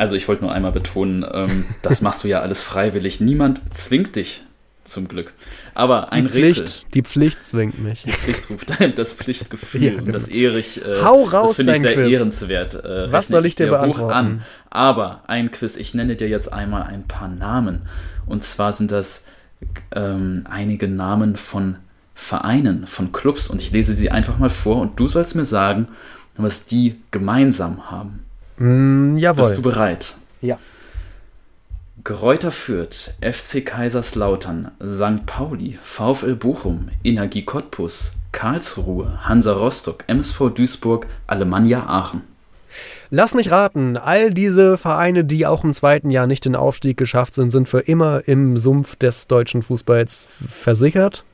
Also 0.00 0.16
ich 0.16 0.28
wollte 0.28 0.44
nur 0.44 0.52
einmal 0.54 0.72
betonen, 0.72 1.26
ähm, 1.30 1.66
das 1.82 2.00
machst 2.00 2.24
du 2.24 2.28
ja 2.28 2.40
alles 2.40 2.62
freiwillig. 2.62 3.20
Niemand 3.20 3.60
zwingt 3.74 4.16
dich, 4.16 4.40
zum 4.84 5.08
Glück. 5.08 5.34
Aber 5.74 6.10
ein 6.10 6.24
die 6.24 6.30
Pflicht, 6.30 6.60
Rätsel. 6.60 6.82
Die 6.94 7.02
Pflicht 7.02 7.44
zwingt 7.44 7.78
mich. 7.78 8.04
Die 8.04 8.12
Pflicht 8.12 8.48
ruft 8.48 8.72
das 8.96 9.12
Pflichtgefühl 9.12 9.82
ja, 9.82 9.90
genau. 9.90 10.04
und 10.04 10.12
das 10.12 10.28
Erich. 10.28 10.82
Äh, 10.82 11.02
Hau 11.04 11.24
raus, 11.24 11.50
Das 11.50 11.56
finde 11.56 11.76
ich 11.76 11.82
sehr 11.82 11.92
Quiz. 11.92 12.12
ehrenswert. 12.12 12.82
Äh, 12.82 13.12
Was 13.12 13.28
soll 13.28 13.44
ich 13.44 13.56
dir 13.56 13.66
beantworten? 13.66 14.10
An. 14.10 14.42
Aber 14.70 15.24
ein 15.26 15.50
Quiz. 15.50 15.76
Ich 15.76 15.92
nenne 15.92 16.16
dir 16.16 16.30
jetzt 16.30 16.50
einmal 16.50 16.84
ein 16.84 17.06
paar 17.06 17.28
Namen. 17.28 17.82
Und 18.24 18.42
zwar 18.42 18.72
sind 18.72 18.92
das 18.92 19.26
ähm, 19.94 20.44
einige 20.48 20.88
Namen 20.88 21.36
von 21.36 21.76
Vereinen, 22.14 22.86
von 22.86 23.12
Clubs. 23.12 23.48
Und 23.48 23.60
ich 23.60 23.70
lese 23.70 23.94
sie 23.94 24.10
einfach 24.10 24.38
mal 24.38 24.48
vor 24.48 24.80
und 24.80 24.98
du 24.98 25.08
sollst 25.08 25.34
mir 25.34 25.44
sagen, 25.44 25.88
was 26.38 26.64
die 26.64 26.96
gemeinsam 27.10 27.90
haben. 27.90 28.24
Mm, 28.60 29.16
jawohl. 29.16 29.42
Bist 29.42 29.56
du 29.56 29.62
bereit? 29.62 30.14
Ja. 30.42 30.58
Gräuter 32.04 32.50
Fürth, 32.50 33.14
FC 33.20 33.64
Kaiserslautern, 33.64 34.70
St. 34.86 35.24
Pauli, 35.24 35.78
VfL 35.82 36.34
Bochum, 36.34 36.88
Energie 37.02 37.44
Cottbus, 37.44 38.12
Karlsruhe, 38.32 39.26
Hansa 39.26 39.52
Rostock, 39.52 40.04
MSV 40.06 40.50
Duisburg, 40.54 41.06
Alemannia 41.26 41.86
Aachen. 41.86 42.22
Lass 43.10 43.34
mich 43.34 43.50
raten, 43.50 43.96
all 43.96 44.32
diese 44.32 44.76
Vereine, 44.76 45.24
die 45.24 45.46
auch 45.46 45.64
im 45.64 45.72
zweiten 45.72 46.10
Jahr 46.10 46.26
nicht 46.26 46.44
den 46.44 46.54
Aufstieg 46.54 46.96
geschafft 46.96 47.34
sind, 47.34 47.50
sind 47.50 47.68
für 47.68 47.80
immer 47.80 48.28
im 48.28 48.56
Sumpf 48.56 48.94
des 48.96 49.26
deutschen 49.26 49.62
Fußballs 49.62 50.24
versichert? 50.48 51.24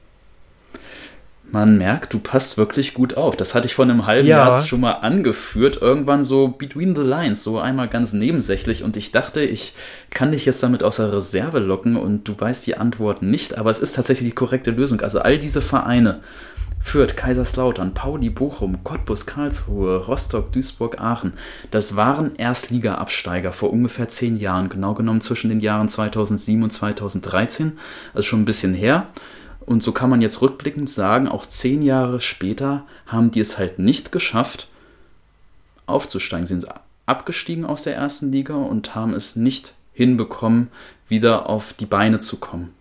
Man 1.53 1.79
merkt, 1.79 2.13
du 2.13 2.19
passt 2.19 2.59
wirklich 2.59 2.93
gut 2.93 3.17
auf. 3.17 3.37
Das 3.37 3.55
hatte 3.55 3.67
ich 3.67 3.75
vor 3.75 3.85
einem 3.85 4.07
halben 4.07 4.27
ja. 4.27 4.39
Jahr 4.39 4.59
schon 4.59 4.81
mal 4.81 4.93
angeführt. 4.93 5.81
Irgendwann 5.81 6.25
so 6.25 6.49
between 6.49 6.97
the 6.97 7.03
lines, 7.03 7.45
so 7.45 7.59
einmal 7.59 7.89
ganz 7.89 8.13
nebensächlich. 8.13 8.83
Und 8.83 8.97
ich 8.97 9.13
dachte, 9.13 9.43
ich 9.43 9.73
kann 10.11 10.33
dich 10.33 10.45
jetzt 10.45 10.63
damit 10.63 10.83
aus 10.83 10.97
der 10.97 11.13
Reserve 11.13 11.61
locken 11.61 11.97
und 11.97 12.27
du 12.27 12.39
weißt 12.39 12.67
die 12.67 12.77
Antwort 12.77 13.23
nicht. 13.23 13.59
Aber 13.59 13.71
es 13.71 13.79
ist 13.79 13.95
tatsächlich 13.95 14.29
die 14.29 14.35
korrekte 14.35 14.73
Lösung. 14.73 15.01
Also 15.03 15.21
all 15.21 15.39
diese 15.39 15.63
Vereine, 15.63 16.21
Fürth, 16.81 17.17
Kaiserslautern, 17.17 17.95
Pauli, 17.95 18.31
Bochum, 18.31 18.85
Cottbus, 18.85 19.27
Karlsruhe, 19.27 20.05
Rostock, 20.05 20.53
Duisburg, 20.53 21.01
Aachen, 21.01 21.33
das 21.71 21.97
waren 21.97 22.37
Erstliga-Absteiger 22.37 23.53
vor 23.53 23.73
ungefähr 23.73 24.09
zehn 24.09 24.37
Jahren. 24.37 24.69
Genau 24.69 24.95
genommen 24.95 25.21
zwischen 25.21 25.49
den 25.49 25.61
Jahren 25.61 25.89
2007 25.89 26.63
und 26.63 26.71
2013. 26.71 27.79
Also 28.15 28.27
schon 28.27 28.43
ein 28.43 28.47
bisschen 28.47 28.75
her. 28.75 29.07
Und 29.67 29.83
so 29.83 29.93
kann 29.93 30.09
man 30.09 30.23
jetzt 30.23 30.41
rückblickend 30.41 30.89
sagen, 30.89 31.29
auch 31.29 31.45
zehn 31.45 31.83
Jahre 31.83 32.21
später 32.21 32.87
haben 33.07 33.33
die 33.33 33.41
es 33.41 33.59
halt 33.59 33.79
nicht 33.81 34.13
geschafft, 34.13 34.69
aufzusteigen. 35.87 36.47
Sie 36.47 36.55
sind 36.55 36.69
abgestiegen 37.05 37.65
aus 37.65 37.83
der 37.83 37.97
ersten 37.97 38.31
Liga 38.33 38.55
und 38.55 38.95
haben 38.95 39.13
es 39.13 39.37
nicht 39.37 39.75
hinbekommen, 39.93 40.69
wieder 41.09 41.49
auf 41.49 41.73
die 41.73 41.87
Beine 41.87 42.21
zu 42.21 42.37
kommen. 42.37 42.73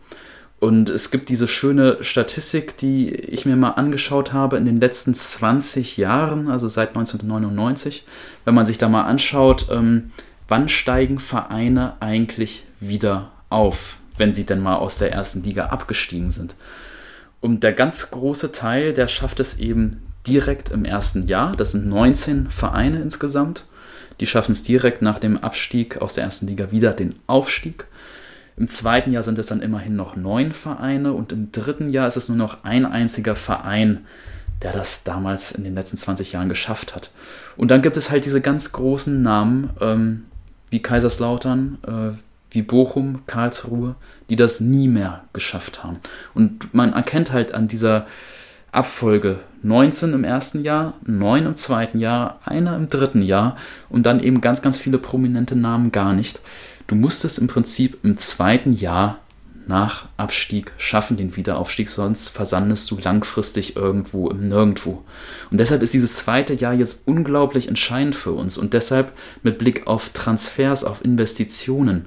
Und 0.60 0.90
es 0.90 1.12
gibt 1.12 1.30
diese 1.30 1.48
schöne 1.48 2.04
Statistik, 2.04 2.78
die 2.78 3.10
ich 3.14 3.46
mir 3.46 3.56
mal 3.56 3.72
angeschaut 3.72 4.32
habe 4.32 4.58
in 4.58 4.66
den 4.66 4.80
letzten 4.80 5.14
20 5.14 5.98
Jahren, 5.98 6.50
also 6.50 6.68
seit 6.68 6.90
1999. 6.90 8.06
Wenn 8.46 8.56
man 8.56 8.66
sich 8.66 8.78
da 8.78 8.90
mal 8.90 9.04
anschaut, 9.04 9.68
ähm, 9.70 10.12
wann 10.48 10.70
steigen 10.70 11.20
Vereine 11.20 11.94
eigentlich 12.00 12.64
wieder 12.80 13.32
auf, 13.50 13.98
wenn 14.18 14.34
sie 14.34 14.46
denn 14.46 14.62
mal 14.62 14.76
aus 14.76 14.98
der 14.98 15.12
ersten 15.12 15.44
Liga 15.44 15.68
abgestiegen 15.68 16.32
sind. 16.32 16.56
Und 17.42 17.64
der 17.64 17.74
ganz 17.74 18.10
große 18.12 18.52
Teil, 18.52 18.94
der 18.94 19.08
schafft 19.08 19.40
es 19.40 19.60
eben 19.60 20.02
direkt 20.26 20.72
im 20.72 20.86
ersten 20.86 21.28
Jahr. 21.28 21.56
Das 21.56 21.74
sind 21.74 21.88
19 21.88 22.50
Vereine 22.50 23.02
insgesamt. 23.02 23.66
Die 24.20 24.26
schaffen 24.26 24.54
es 24.54 24.64
direkt 24.64 25.02
nach 25.02 25.20
dem 25.20 25.38
Abstieg 25.38 26.02
aus 26.02 26.16
der 26.16 26.24
ersten 26.24 26.48
Liga 26.48 26.72
wieder 26.72 26.94
den 26.94 27.16
Aufstieg. 27.28 27.86
Im 28.58 28.70
zweiten 28.70 29.12
Jahr 29.12 29.24
sind 29.24 29.38
es 29.38 29.48
dann 29.48 29.62
immerhin 29.62 29.96
noch 29.96 30.16
neun 30.16 30.54
Vereine 30.54 31.12
und 31.12 31.34
im 31.34 31.52
dritten 31.52 31.90
Jahr 31.90 32.08
ist 32.08 32.16
es 32.16 32.30
nur 32.30 32.38
noch 32.38 32.64
ein 32.64 32.86
einziger 32.86 33.36
Verein, 33.36 34.06
der 34.62 34.72
das 34.72 35.04
damals 35.04 35.52
in 35.52 35.66
den 35.66 35.76
letzten 35.76 35.98
20 35.98 36.32
Jahren 36.32 36.48
geschafft 36.48 36.96
hat. 36.96 37.12
Und 37.58 37.70
dann 37.70 37.82
gibt 37.82 37.98
es 37.98 38.10
halt 38.10 38.26
diese 38.26 38.40
ganz 38.40 38.72
großen 38.72 39.22
Namen 39.22 39.72
ähm, 39.82 40.26
wie 40.70 40.82
Kaiserslautern, 40.82 41.78
äh, 41.86 42.18
wie 42.56 42.62
Bochum, 42.62 43.22
Karlsruhe, 43.28 43.96
die 44.30 44.36
das 44.36 44.60
nie 44.60 44.88
mehr 44.88 45.26
geschafft 45.34 45.84
haben. 45.84 46.00
Und 46.34 46.74
man 46.74 46.94
erkennt 46.94 47.32
halt 47.32 47.54
an 47.54 47.68
dieser 47.68 48.08
Abfolge 48.72 49.40
19 49.62 50.14
im 50.14 50.24
ersten 50.24 50.64
Jahr, 50.64 50.94
9 51.06 51.46
im 51.46 51.56
zweiten 51.56 52.00
Jahr, 52.00 52.40
einer 52.44 52.76
im 52.76 52.90
dritten 52.90 53.22
Jahr 53.22 53.56
und 53.90 54.06
dann 54.06 54.22
eben 54.22 54.42
ganz, 54.42 54.62
ganz 54.62 54.78
viele 54.78 54.98
prominente 54.98 55.56
Namen 55.56 55.92
gar 55.92 56.14
nicht. 56.14 56.42
Du 56.88 56.96
musstest 56.96 57.40
im 57.40 57.48
Prinzip 57.48 57.98
im 58.04 58.18
zweiten 58.18 58.74
Jahr 58.74 59.20
nach 59.68 60.06
Abstieg 60.18 60.74
schaffen, 60.78 61.18
den 61.18 61.36
Wiederaufstieg, 61.36 61.90
sonst 61.90 62.30
versandest 62.30 62.90
du 62.92 62.98
langfristig 63.00 63.76
irgendwo 63.76 64.30
im 64.30 64.50
Nirgendwo. 64.50 65.04
Und 65.52 65.60
deshalb 65.60 65.82
ist 65.82 65.94
dieses 65.94 66.18
zweite 66.18 66.54
Jahr 66.54 66.74
jetzt 66.74 67.08
unglaublich 67.08 67.68
entscheidend 67.68 68.16
für 68.16 68.34
uns 68.34 68.58
und 68.58 68.74
deshalb 68.74 69.14
mit 69.42 69.58
Blick 69.58 69.88
auf 69.88 70.10
Transfers, 70.10 70.84
auf 70.84 71.04
Investitionen, 71.04 72.06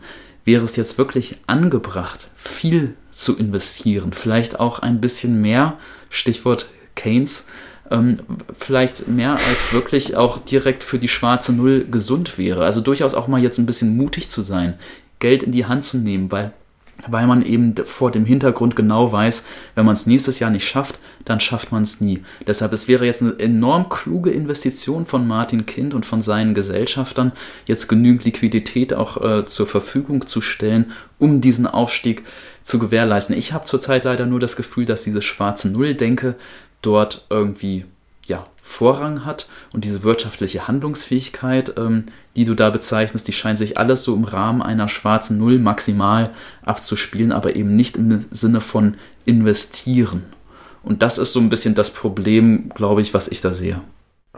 wäre 0.49 0.65
es 0.65 0.77
jetzt 0.77 0.97
wirklich 0.97 1.37
angebracht, 1.47 2.29
viel 2.35 2.95
zu 3.11 3.37
investieren, 3.37 4.15
vielleicht 4.15 4.59
auch 4.59 4.79
ein 4.79 4.99
bisschen 4.99 5.43
mehr, 5.43 5.77
Stichwort 6.09 6.71
Keynes, 6.95 7.49
ähm, 7.91 8.21
vielleicht 8.59 9.09
mehr 9.09 9.33
als 9.33 9.75
wirklich 9.75 10.17
auch 10.17 10.39
direkt 10.39 10.85
für 10.85 10.99
die 10.99 11.07
schwarze 11.07 11.53
Null 11.53 11.87
gesund 11.91 12.39
wäre. 12.39 12.65
Also 12.65 12.81
durchaus 12.81 13.13
auch 13.13 13.29
mal 13.29 13.43
jetzt 13.43 13.59
ein 13.59 13.67
bisschen 13.67 13.95
mutig 13.95 14.31
zu 14.31 14.41
sein, 14.41 14.79
Geld 15.19 15.43
in 15.43 15.53
die 15.53 15.67
Hand 15.67 15.85
zu 15.85 15.99
nehmen, 15.99 16.33
weil 16.33 16.55
weil 17.07 17.27
man 17.27 17.45
eben 17.45 17.75
vor 17.77 18.11
dem 18.11 18.25
Hintergrund 18.25 18.75
genau 18.75 19.13
weiß, 19.13 19.45
wenn 19.75 19.87
man 19.87 19.95
es 19.95 20.07
nächstes 20.07 20.41
Jahr 20.41 20.51
nicht 20.51 20.67
schafft, 20.67 20.99
dann 21.25 21.41
schafft 21.41 21.71
man 21.71 21.83
es 21.83 22.01
nie. 22.01 22.23
Deshalb, 22.47 22.73
es 22.73 22.89
wäre 22.89 23.07
jetzt 23.07 23.23
eine 23.23 23.39
enorm 23.39 23.89
kluge 23.89 24.31
Investition 24.31 25.07
von 25.07 25.27
Martin 25.27 25.67
Kind 25.67 25.95
und 25.95 26.07
von 26.07 26.23
seinen 26.23 26.55
Gesellschaftern, 26.55 27.33
jetzt 27.67 27.89
genügend 27.89 28.25
Liquidität 28.25 28.95
auch 28.95 29.23
äh, 29.23 29.45
zur 29.45 29.67
Verfügung 29.67 30.27
zu 30.27 30.41
stellen, 30.41 30.93
um 31.19 31.41
diesen 31.41 31.67
Aufstieg 31.67 32.25
zu 32.63 32.79
gewährleisten. 32.79 33.37
Ich 33.37 33.53
habe 33.53 33.65
zurzeit 33.65 34.05
leider 34.05 34.27
nur 34.27 34.41
das 34.41 34.57
Gefühl, 34.57 34.85
dass 34.85 35.03
diese 35.03 35.23
schwarze 35.23 35.71
Null-Denke 35.71 36.37
dort 36.83 37.27
irgendwie 37.31 37.85
Vorrang 38.69 39.25
hat 39.25 39.49
und 39.73 39.85
diese 39.85 40.03
wirtschaftliche 40.03 40.69
Handlungsfähigkeit, 40.69 41.75
ähm, 41.79 42.05
die 42.37 42.45
du 42.45 42.55
da 42.55 42.71
bezeichnest, 42.71 43.27
die 43.27 43.33
scheint 43.33 43.59
sich 43.59 43.79
alles 43.79 44.05
so 44.05 44.15
im 44.15 44.25
Rahmen 44.25 44.63
einer 44.63 44.89
schwarzen 44.89 45.39
Null 45.39 45.59
maximal 45.59 46.31
abzuspielen, 46.63 47.33
aber 47.33 47.57
eben 47.57 47.75
nicht 47.75 47.97
im 47.97 48.27
Sinne 48.31 48.61
von 48.61 48.97
investieren. 49.25 50.25
Und 50.83 51.03
das 51.03 51.19
ist 51.19 51.33
so 51.33 51.41
ein 51.41 51.49
bisschen 51.49 51.75
das 51.75 51.91
Problem, 51.91 52.71
glaube 52.75 53.01
ich, 53.01 53.15
was 53.15 53.29
ich 53.29 53.41
da 53.41 53.53
sehe. 53.53 53.81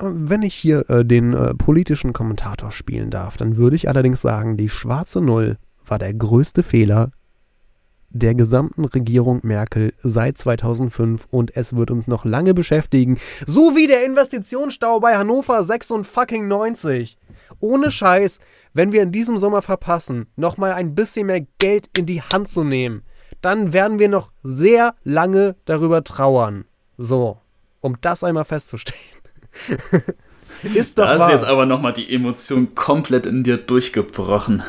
Wenn 0.00 0.42
ich 0.42 0.54
hier 0.54 0.88
äh, 0.88 1.04
den 1.04 1.34
äh, 1.34 1.52
politischen 1.54 2.12
Kommentator 2.12 2.70
spielen 2.70 3.10
darf, 3.10 3.36
dann 3.36 3.56
würde 3.56 3.76
ich 3.76 3.88
allerdings 3.88 4.20
sagen, 4.20 4.56
die 4.56 4.68
schwarze 4.68 5.20
Null 5.20 5.56
war 5.84 5.98
der 5.98 6.14
größte 6.14 6.62
Fehler, 6.62 7.10
der 8.10 8.34
gesamten 8.34 8.84
Regierung 8.84 9.40
Merkel 9.42 9.92
seit 9.98 10.36
2005 10.36 11.26
und 11.30 11.56
es 11.56 11.76
wird 11.76 11.90
uns 11.90 12.08
noch 12.08 12.24
lange 12.24 12.54
beschäftigen. 12.54 13.18
So 13.46 13.76
wie 13.76 13.86
der 13.86 14.04
Investitionsstau 14.04 15.00
bei 15.00 15.16
Hannover 15.16 15.62
96. 15.62 17.16
Ohne 17.60 17.90
Scheiß, 17.90 18.38
wenn 18.74 18.92
wir 18.92 19.02
in 19.02 19.12
diesem 19.12 19.38
Sommer 19.38 19.62
verpassen, 19.62 20.26
nochmal 20.36 20.72
ein 20.72 20.94
bisschen 20.94 21.26
mehr 21.26 21.46
Geld 21.58 21.88
in 21.96 22.06
die 22.06 22.22
Hand 22.22 22.48
zu 22.48 22.64
nehmen, 22.64 23.02
dann 23.40 23.72
werden 23.72 23.98
wir 23.98 24.08
noch 24.08 24.30
sehr 24.42 24.94
lange 25.04 25.56
darüber 25.64 26.04
trauern. 26.04 26.64
So, 26.98 27.38
um 27.80 27.96
das 28.00 28.22
einmal 28.24 28.44
festzustellen. 28.44 29.00
ist 30.74 30.98
doch 30.98 31.06
da 31.06 31.14
ist 31.14 31.20
wahr. 31.20 31.30
jetzt 31.30 31.44
aber 31.44 31.66
nochmal 31.66 31.92
die 31.92 32.12
Emotion 32.12 32.74
komplett 32.74 33.26
in 33.26 33.42
dir 33.42 33.56
durchgebrochen. 33.56 34.62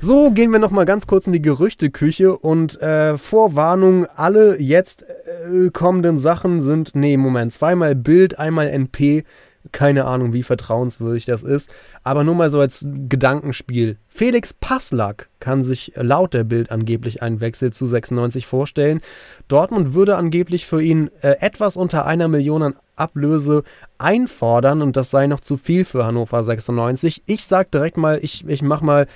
So, 0.00 0.30
gehen 0.30 0.52
wir 0.52 0.58
nochmal 0.58 0.84
ganz 0.84 1.06
kurz 1.06 1.26
in 1.26 1.32
die 1.32 1.42
Gerüchteküche 1.42 2.36
und 2.36 2.80
äh, 2.80 3.16
Vorwarnung, 3.18 4.06
alle 4.14 4.60
jetzt 4.60 5.02
äh, 5.02 5.70
kommenden 5.70 6.18
Sachen 6.18 6.60
sind, 6.60 6.94
nee, 6.94 7.16
Moment, 7.16 7.52
zweimal 7.52 7.94
Bild, 7.94 8.38
einmal 8.38 8.68
NP, 8.68 9.24
keine 9.72 10.04
Ahnung, 10.04 10.32
wie 10.32 10.42
vertrauenswürdig 10.42 11.24
das 11.24 11.42
ist, 11.42 11.70
aber 12.04 12.24
nur 12.24 12.34
mal 12.34 12.50
so 12.50 12.60
als 12.60 12.86
Gedankenspiel. 13.08 13.96
Felix 14.06 14.52
Passlack 14.52 15.28
kann 15.40 15.64
sich 15.64 15.92
laut 15.96 16.34
der 16.34 16.44
Bild 16.44 16.70
angeblich 16.70 17.22
einen 17.22 17.40
Wechsel 17.40 17.72
zu 17.72 17.86
96 17.86 18.46
vorstellen. 18.46 19.00
Dortmund 19.48 19.94
würde 19.94 20.16
angeblich 20.16 20.66
für 20.66 20.82
ihn 20.82 21.10
äh, 21.22 21.36
etwas 21.40 21.76
unter 21.76 22.06
einer 22.06 22.28
Million 22.28 22.62
an 22.62 22.76
Ablöse 22.96 23.64
einfordern 23.98 24.82
und 24.82 24.96
das 24.96 25.10
sei 25.10 25.26
noch 25.26 25.40
zu 25.40 25.56
viel 25.56 25.84
für 25.84 26.06
Hannover 26.06 26.44
96. 26.44 27.22
Ich 27.26 27.44
sag 27.44 27.70
direkt 27.70 27.96
mal, 27.96 28.18
ich, 28.22 28.46
ich 28.46 28.62
mach 28.62 28.82
mal 28.82 29.06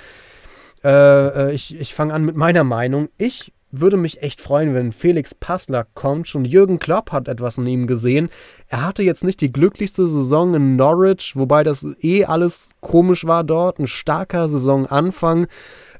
äh, 0.84 1.48
äh, 1.48 1.52
ich 1.52 1.78
ich 1.78 1.94
fange 1.94 2.14
an 2.14 2.24
mit 2.24 2.36
meiner 2.36 2.64
Meinung. 2.64 3.08
Ich 3.18 3.52
würde 3.72 3.96
mich 3.96 4.22
echt 4.22 4.40
freuen, 4.40 4.74
wenn 4.74 4.92
Felix 4.92 5.34
Passler 5.34 5.86
kommt. 5.94 6.26
Schon 6.26 6.44
Jürgen 6.44 6.78
Klopp 6.78 7.12
hat 7.12 7.28
etwas 7.28 7.58
in 7.58 7.66
ihm 7.66 7.86
gesehen. 7.86 8.28
Er 8.68 8.84
hatte 8.84 9.02
jetzt 9.02 9.22
nicht 9.22 9.40
die 9.40 9.52
glücklichste 9.52 10.08
Saison 10.08 10.54
in 10.54 10.76
Norwich, 10.76 11.36
wobei 11.36 11.62
das 11.62 11.86
eh 12.00 12.24
alles 12.24 12.70
komisch 12.80 13.26
war 13.26 13.44
dort. 13.44 13.78
Ein 13.78 13.86
starker 13.86 14.48
Saisonanfang. 14.48 15.46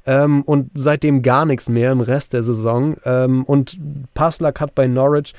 Ähm, 0.06 0.42
und 0.42 0.70
seitdem 0.74 1.22
gar 1.22 1.44
nichts 1.44 1.68
mehr 1.68 1.92
im 1.92 2.00
Rest 2.00 2.32
der 2.32 2.42
Saison. 2.42 2.96
Ähm, 3.04 3.44
und 3.44 3.78
Paslak 4.14 4.60
hat 4.60 4.74
bei 4.74 4.86
Norwich 4.86 5.34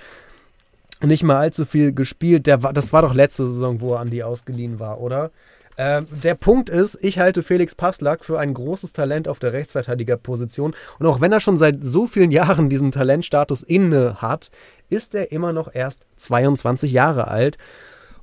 nicht 1.02 1.24
mal 1.24 1.38
allzu 1.38 1.66
viel 1.66 1.94
gespielt. 1.94 2.48
Der 2.48 2.64
war, 2.64 2.72
das 2.72 2.94
war 2.94 3.02
doch 3.02 3.14
letzte 3.14 3.48
Saison, 3.48 3.82
wo 3.82 3.96
er 3.96 4.02
an 4.02 4.10
die 4.10 4.24
ausgeliehen 4.24 4.80
war, 4.80 5.02
oder? 5.02 5.32
Äh, 5.78 6.04
der 6.24 6.36
Punkt 6.36 6.70
ist, 6.70 6.98
ich 7.02 7.20
halte 7.20 7.44
Felix 7.44 7.76
Passlack 7.76 8.26
für 8.26 8.40
ein 8.40 8.54
großes 8.54 8.94
Talent 8.94 9.28
auf 9.28 9.40
der 9.40 9.54
Rechtsverteidigerposition. 9.54 10.74
Und 11.00 11.06
auch 11.06 11.22
wenn 11.22 11.32
er 11.32 11.40
schon 11.40 11.58
seit 11.58 11.78
so 11.82 12.08
vielen 12.08 12.32
Jahren 12.32 12.70
diesen 12.70 12.92
Talentstatus 12.92 13.64
inne 13.64 14.22
hat, 14.22 14.52
ist 14.90 15.16
er 15.16 15.32
immer 15.32 15.54
noch 15.54 15.74
erst 15.74 16.06
22 16.18 16.92
Jahre 16.92 17.28
alt. 17.28 17.58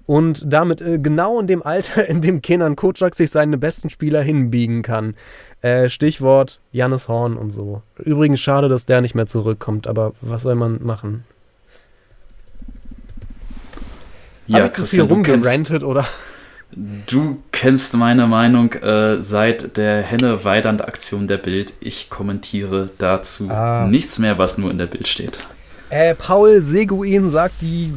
Und 0.06 0.42
damit 0.46 0.80
äh, 0.80 0.98
genau 0.98 1.38
in 1.38 1.46
dem 1.46 1.62
Alter, 1.62 2.08
in 2.08 2.22
dem 2.22 2.40
Kenan 2.40 2.76
Kocak 2.76 3.14
sich 3.14 3.30
seine 3.30 3.58
besten 3.58 3.90
Spieler 3.90 4.22
hinbiegen 4.22 4.82
kann. 4.82 5.14
Äh, 5.60 5.88
Stichwort 5.88 6.60
Jannis 6.72 7.08
Horn 7.08 7.36
und 7.36 7.50
so. 7.50 7.82
Übrigens 7.98 8.40
schade, 8.40 8.68
dass 8.68 8.86
der 8.86 9.00
nicht 9.00 9.14
mehr 9.14 9.26
zurückkommt, 9.26 9.86
aber 9.86 10.12
was 10.20 10.42
soll 10.42 10.54
man 10.54 10.82
machen? 10.82 11.24
Ja, 14.46 14.60
Hab 14.60 14.66
ich 14.66 14.72
zu 14.72 14.86
viel 14.86 15.02
rumgerantet 15.02 15.84
oder? 15.84 16.06
Du 16.70 17.38
kennst 17.50 17.96
meine 17.96 18.26
Meinung 18.26 18.72
äh, 18.74 19.22
seit 19.22 19.76
der 19.78 20.02
Henne-Weidand-Aktion 20.02 21.26
der 21.26 21.38
Bild. 21.38 21.72
Ich 21.80 22.10
kommentiere 22.10 22.90
dazu 22.98 23.48
ah. 23.50 23.86
nichts 23.88 24.18
mehr, 24.18 24.36
was 24.38 24.58
nur 24.58 24.70
in 24.70 24.78
der 24.78 24.86
Bild 24.86 25.08
steht. 25.08 25.38
Äh, 25.90 26.14
Paul 26.14 26.60
Seguin 26.60 27.30
sagt, 27.30 27.62
die 27.62 27.90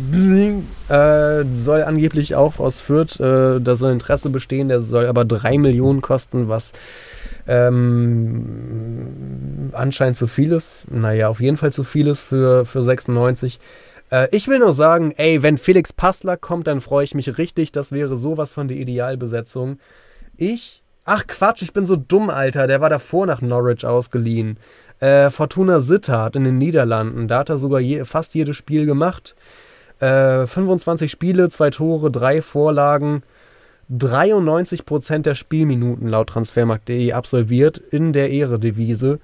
äh, 0.88 1.44
soll 1.56 1.84
angeblich 1.84 2.36
auch 2.36 2.60
aus 2.60 2.80
Fürth, 2.80 3.20
äh, 3.20 3.60
da 3.60 3.76
soll 3.76 3.92
Interesse 3.92 4.30
bestehen, 4.30 4.70
der 4.70 4.80
soll 4.80 5.08
aber 5.08 5.26
3 5.26 5.58
Millionen 5.58 6.02
kosten, 6.02 6.48
was 6.48 6.72
ähm, 7.48 9.18
anscheinend 9.74 10.16
zu 10.16 10.28
viel 10.28 10.54
ist. 10.54 10.86
Naja, 10.90 11.28
auf 11.28 11.42
jeden 11.42 11.58
Fall 11.58 11.74
zu 11.74 11.84
viel 11.84 12.08
ist 12.08 12.24
für, 12.24 12.66
für 12.66 12.82
96. 12.82 13.60
Äh, 14.12 14.28
ich 14.32 14.48
will 14.48 14.60
nur 14.60 14.74
sagen, 14.74 15.14
ey, 15.18 15.42
wenn 15.42 15.58
Felix 15.58 15.92
Passler 15.92 16.38
kommt, 16.38 16.68
dann 16.68 16.82
freue 16.82 17.04
ich 17.04 17.16
mich 17.16 17.38
richtig. 17.40 17.72
Das 17.72 17.92
wäre 17.92 18.18
sowas 18.18 18.52
von 18.52 18.68
der 18.68 18.78
Idealbesetzung. 18.78 19.80
Ich. 20.38 20.84
Ach 21.04 21.26
Quatsch, 21.26 21.64
ich 21.64 21.74
bin 21.74 21.86
so 21.86 21.96
dumm, 21.96 22.30
Alter. 22.30 22.68
Der 22.68 22.80
war 22.80 22.90
davor 22.90 23.26
nach 23.26 23.42
Norwich 23.42 23.86
ausgeliehen. 23.86 24.58
Äh, 25.00 25.32
Fortuna 25.32 25.82
Sittard 25.82 26.36
in 26.36 26.44
den 26.44 26.60
Niederlanden, 26.60 27.28
da 27.28 27.40
hat 27.40 27.50
er 27.50 27.58
sogar 27.58 27.80
je, 27.80 28.06
fast 28.06 28.36
jedes 28.36 28.56
Spiel 28.56 28.86
gemacht. 28.86 29.36
Äh, 30.00 30.46
25 30.46 31.10
Spiele, 31.10 31.50
zwei 31.50 31.72
Tore, 31.72 32.12
drei 32.12 32.44
Vorlagen, 32.44 33.24
93% 33.92 35.24
der 35.24 35.34
Spielminuten 35.34 36.08
laut 36.08 36.30
Transfermarkt.de 36.30 37.14
absolviert 37.14 37.80
in 37.80 38.14
der 38.14 38.30
Ehredivise. 38.30 39.20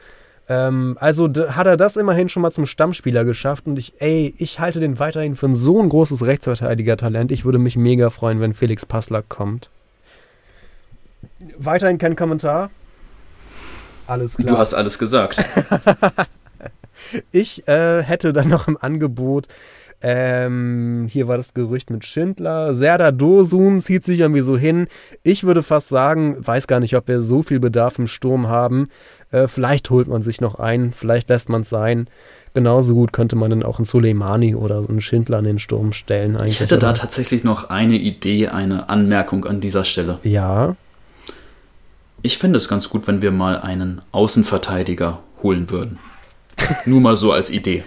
Ähm, 0.50 0.98
also 1.00 1.28
hat 1.28 1.68
er 1.68 1.78
das 1.78 1.98
immerhin 1.98 2.30
schon 2.30 2.42
mal 2.42 2.52
zum 2.52 2.66
Stammspieler 2.66 3.26
geschafft 3.26 3.68
und 3.68 3.78
ich, 3.78 3.94
ey, 4.00 4.34
ich 4.38 4.60
halte 4.60 4.80
den 4.80 5.00
weiterhin 5.00 5.36
für 5.36 5.48
ein 5.48 5.56
so 5.56 5.82
ein 5.82 5.90
großes 5.90 6.26
Rechtsverteidiger-Talent. 6.26 7.32
Ich 7.32 7.44
würde 7.44 7.58
mich 7.58 7.76
mega 7.76 8.10
freuen, 8.10 8.40
wenn 8.40 8.54
Felix 8.54 8.86
Passlack 8.86 9.28
kommt. 9.28 9.70
Weiterhin 11.58 11.98
kein 11.98 12.16
Kommentar. 12.16 12.70
Alles 14.08 14.38
klar. 14.38 14.48
Du 14.48 14.58
hast 14.58 14.74
alles 14.74 14.98
gesagt. 14.98 15.44
ich 17.32 17.68
äh, 17.68 18.02
hätte 18.02 18.32
dann 18.32 18.48
noch 18.48 18.70
im 18.70 18.78
Angebot 18.80 19.48
ähm, 20.00 21.08
hier 21.10 21.28
war 21.28 21.38
das 21.38 21.56
Gerücht 21.56 21.90
mit 21.90 22.06
Schindler. 22.06 22.76
Serda 22.76 23.12
Dosun 23.12 23.82
zieht 23.82 24.04
sich 24.04 24.20
irgendwie 24.20 24.42
so 24.42 24.56
hin. 24.56 24.88
Ich 25.24 25.44
würde 25.44 25.64
fast 25.64 25.90
sagen, 25.90 26.38
weiß 26.40 26.68
gar 26.68 26.80
nicht, 26.80 26.96
ob 26.96 27.08
wir 27.08 27.22
so 27.22 27.42
viel 27.42 27.60
Bedarf 27.60 27.98
im 27.98 28.06
Sturm 28.06 28.48
haben. 28.48 28.90
Äh, 29.32 29.48
vielleicht 29.48 29.90
holt 29.90 30.08
man 30.08 30.22
sich 30.22 30.42
noch 30.42 30.56
ein, 30.56 30.94
vielleicht 30.94 31.30
lässt 31.30 31.50
man 31.50 31.62
es 31.62 31.70
sein. 31.70 32.10
Genauso 32.54 32.96
gut 32.96 33.14
könnte 33.14 33.36
man 33.36 33.52
dann 33.52 33.64
auch 33.64 33.78
einen 33.78 33.86
Soleimani 33.86 34.56
oder 34.56 34.82
so 34.82 34.90
einen 34.90 35.02
Schindler 35.02 35.40
in 35.40 35.46
den 35.46 35.60
Sturm 35.60 35.94
stellen. 35.94 36.38
Ich 36.46 36.60
hätte 36.60 36.80
da 36.80 36.94
tatsächlich 36.94 37.44
noch 37.44 37.70
eine 37.70 37.96
Idee, 37.96 38.48
eine 38.48 38.90
Anmerkung 38.90 39.46
an 39.46 39.62
dieser 39.62 39.84
Stelle. 39.84 40.18
Ja. 40.24 40.76
Ich 42.24 42.40
finde 42.40 42.58
es 42.58 42.68
ganz 42.68 42.90
gut, 42.90 43.06
wenn 43.06 43.22
wir 43.22 43.32
mal 43.32 43.60
einen 43.60 44.02
Außenverteidiger 44.12 45.20
holen 45.44 45.70
würden. 45.70 46.00
Nur 46.86 47.02
mal 47.02 47.16
so 47.16 47.32
als 47.32 47.52
Idee. 47.52 47.84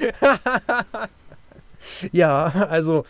ja, 2.13 2.47
also 2.71 3.05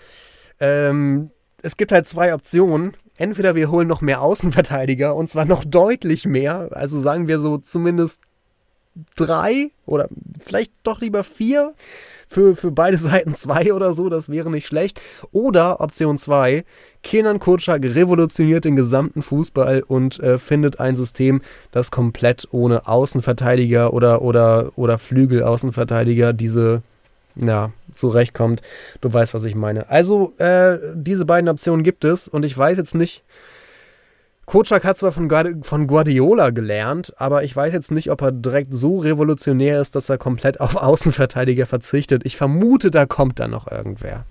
ähm, 0.60 1.30
es 1.62 1.76
gibt 1.76 1.92
halt 1.92 2.06
zwei 2.06 2.32
Optionen. 2.32 2.96
Entweder 3.20 3.54
wir 3.54 3.70
holen 3.70 3.86
noch 3.86 4.00
mehr 4.00 4.22
Außenverteidiger 4.22 5.14
und 5.14 5.28
zwar 5.28 5.44
noch 5.44 5.62
deutlich 5.62 6.24
mehr. 6.24 6.70
Also 6.70 6.98
sagen 6.98 7.28
wir 7.28 7.38
so 7.38 7.58
zumindest 7.58 8.22
drei 9.14 9.72
oder 9.84 10.08
vielleicht 10.42 10.72
doch 10.84 11.02
lieber 11.02 11.22
vier 11.22 11.74
für, 12.28 12.56
für 12.56 12.70
beide 12.70 12.96
Seiten 12.96 13.34
zwei 13.34 13.74
oder 13.74 13.92
so, 13.92 14.08
das 14.08 14.30
wäre 14.30 14.50
nicht 14.50 14.66
schlecht. 14.66 15.02
Oder 15.32 15.82
Option 15.82 16.16
zwei, 16.16 16.64
Kenan 17.02 17.40
Kutschak 17.40 17.82
revolutioniert 17.82 18.64
den 18.64 18.74
gesamten 18.74 19.22
Fußball 19.22 19.82
und 19.86 20.18
äh, 20.20 20.38
findet 20.38 20.80
ein 20.80 20.96
System, 20.96 21.42
das 21.72 21.90
komplett 21.90 22.48
ohne 22.52 22.88
Außenverteidiger 22.88 23.92
oder, 23.92 24.22
oder, 24.22 24.72
oder 24.76 24.96
Flügel-Außenverteidiger 24.96 26.32
diese 26.32 26.80
ja, 27.36 27.72
zurechtkommt. 27.94 28.62
Du 29.00 29.12
weißt, 29.12 29.34
was 29.34 29.44
ich 29.44 29.54
meine. 29.54 29.88
Also, 29.90 30.34
äh, 30.38 30.78
diese 30.94 31.24
beiden 31.24 31.48
Optionen 31.48 31.82
gibt 31.84 32.04
es 32.04 32.28
und 32.28 32.44
ich 32.44 32.56
weiß 32.56 32.78
jetzt 32.78 32.94
nicht. 32.94 33.22
Kocak 34.46 34.82
hat 34.82 34.98
zwar 34.98 35.12
von, 35.12 35.28
Guardi 35.28 35.54
von 35.62 35.86
Guardiola 35.86 36.50
gelernt, 36.50 37.14
aber 37.18 37.44
ich 37.44 37.54
weiß 37.54 37.72
jetzt 37.72 37.92
nicht, 37.92 38.10
ob 38.10 38.20
er 38.20 38.32
direkt 38.32 38.74
so 38.74 38.98
revolutionär 38.98 39.80
ist, 39.80 39.94
dass 39.94 40.08
er 40.08 40.18
komplett 40.18 40.58
auf 40.58 40.74
Außenverteidiger 40.74 41.66
verzichtet. 41.66 42.22
Ich 42.24 42.36
vermute, 42.36 42.90
da 42.90 43.06
kommt 43.06 43.38
dann 43.38 43.52
noch 43.52 43.70
irgendwer. 43.70 44.24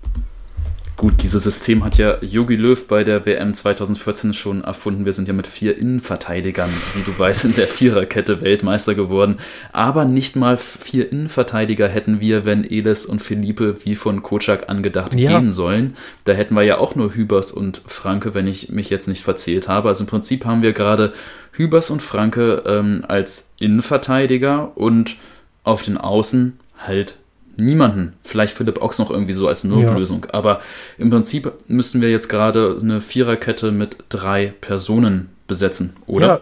Gut, 1.00 1.22
dieses 1.22 1.44
System 1.44 1.82
hat 1.82 1.96
ja 1.96 2.18
Jogi 2.20 2.56
Löw 2.56 2.86
bei 2.86 3.04
der 3.04 3.24
WM 3.24 3.54
2014 3.54 4.34
schon 4.34 4.62
erfunden. 4.62 5.06
Wir 5.06 5.14
sind 5.14 5.28
ja 5.28 5.32
mit 5.32 5.46
vier 5.46 5.78
Innenverteidigern, 5.78 6.68
wie 6.94 7.02
du 7.02 7.18
weißt, 7.18 7.46
in 7.46 7.54
der 7.54 7.68
Viererkette 7.68 8.42
Weltmeister 8.42 8.94
geworden. 8.94 9.38
Aber 9.72 10.04
nicht 10.04 10.36
mal 10.36 10.58
vier 10.58 11.10
Innenverteidiger 11.10 11.88
hätten 11.88 12.20
wir, 12.20 12.44
wenn 12.44 12.70
Elis 12.70 13.06
und 13.06 13.22
Philippe 13.22 13.82
wie 13.82 13.94
von 13.94 14.22
Kocak 14.22 14.68
angedacht 14.68 15.14
ja. 15.14 15.40
gehen 15.40 15.52
sollen. 15.52 15.96
Da 16.24 16.34
hätten 16.34 16.52
wir 16.52 16.64
ja 16.64 16.76
auch 16.76 16.94
nur 16.94 17.14
Hübers 17.14 17.50
und 17.50 17.80
Franke, 17.86 18.34
wenn 18.34 18.46
ich 18.46 18.68
mich 18.68 18.90
jetzt 18.90 19.08
nicht 19.08 19.24
verzählt 19.24 19.68
habe. 19.68 19.88
Also 19.88 20.04
im 20.04 20.06
Prinzip 20.06 20.44
haben 20.44 20.60
wir 20.60 20.74
gerade 20.74 21.14
Hübers 21.52 21.88
und 21.88 22.02
Franke 22.02 22.62
ähm, 22.66 23.06
als 23.08 23.54
Innenverteidiger 23.58 24.76
und 24.76 25.16
auf 25.64 25.80
den 25.80 25.96
Außen 25.96 26.60
halt 26.86 27.14
niemanden. 27.60 28.14
Vielleicht 28.22 28.56
Philipp 28.56 28.82
Ochs 28.82 28.98
noch 28.98 29.10
irgendwie 29.10 29.32
so 29.32 29.48
als 29.48 29.64
Notlösung. 29.64 30.26
Ja. 30.28 30.34
Aber 30.34 30.60
im 30.98 31.10
Prinzip 31.10 31.52
müssen 31.68 32.00
wir 32.00 32.10
jetzt 32.10 32.28
gerade 32.28 32.78
eine 32.80 33.00
Viererkette 33.00 33.72
mit 33.72 33.96
drei 34.08 34.54
Personen 34.60 35.30
besetzen, 35.46 35.94
oder? 36.06 36.26
Ja, 36.26 36.40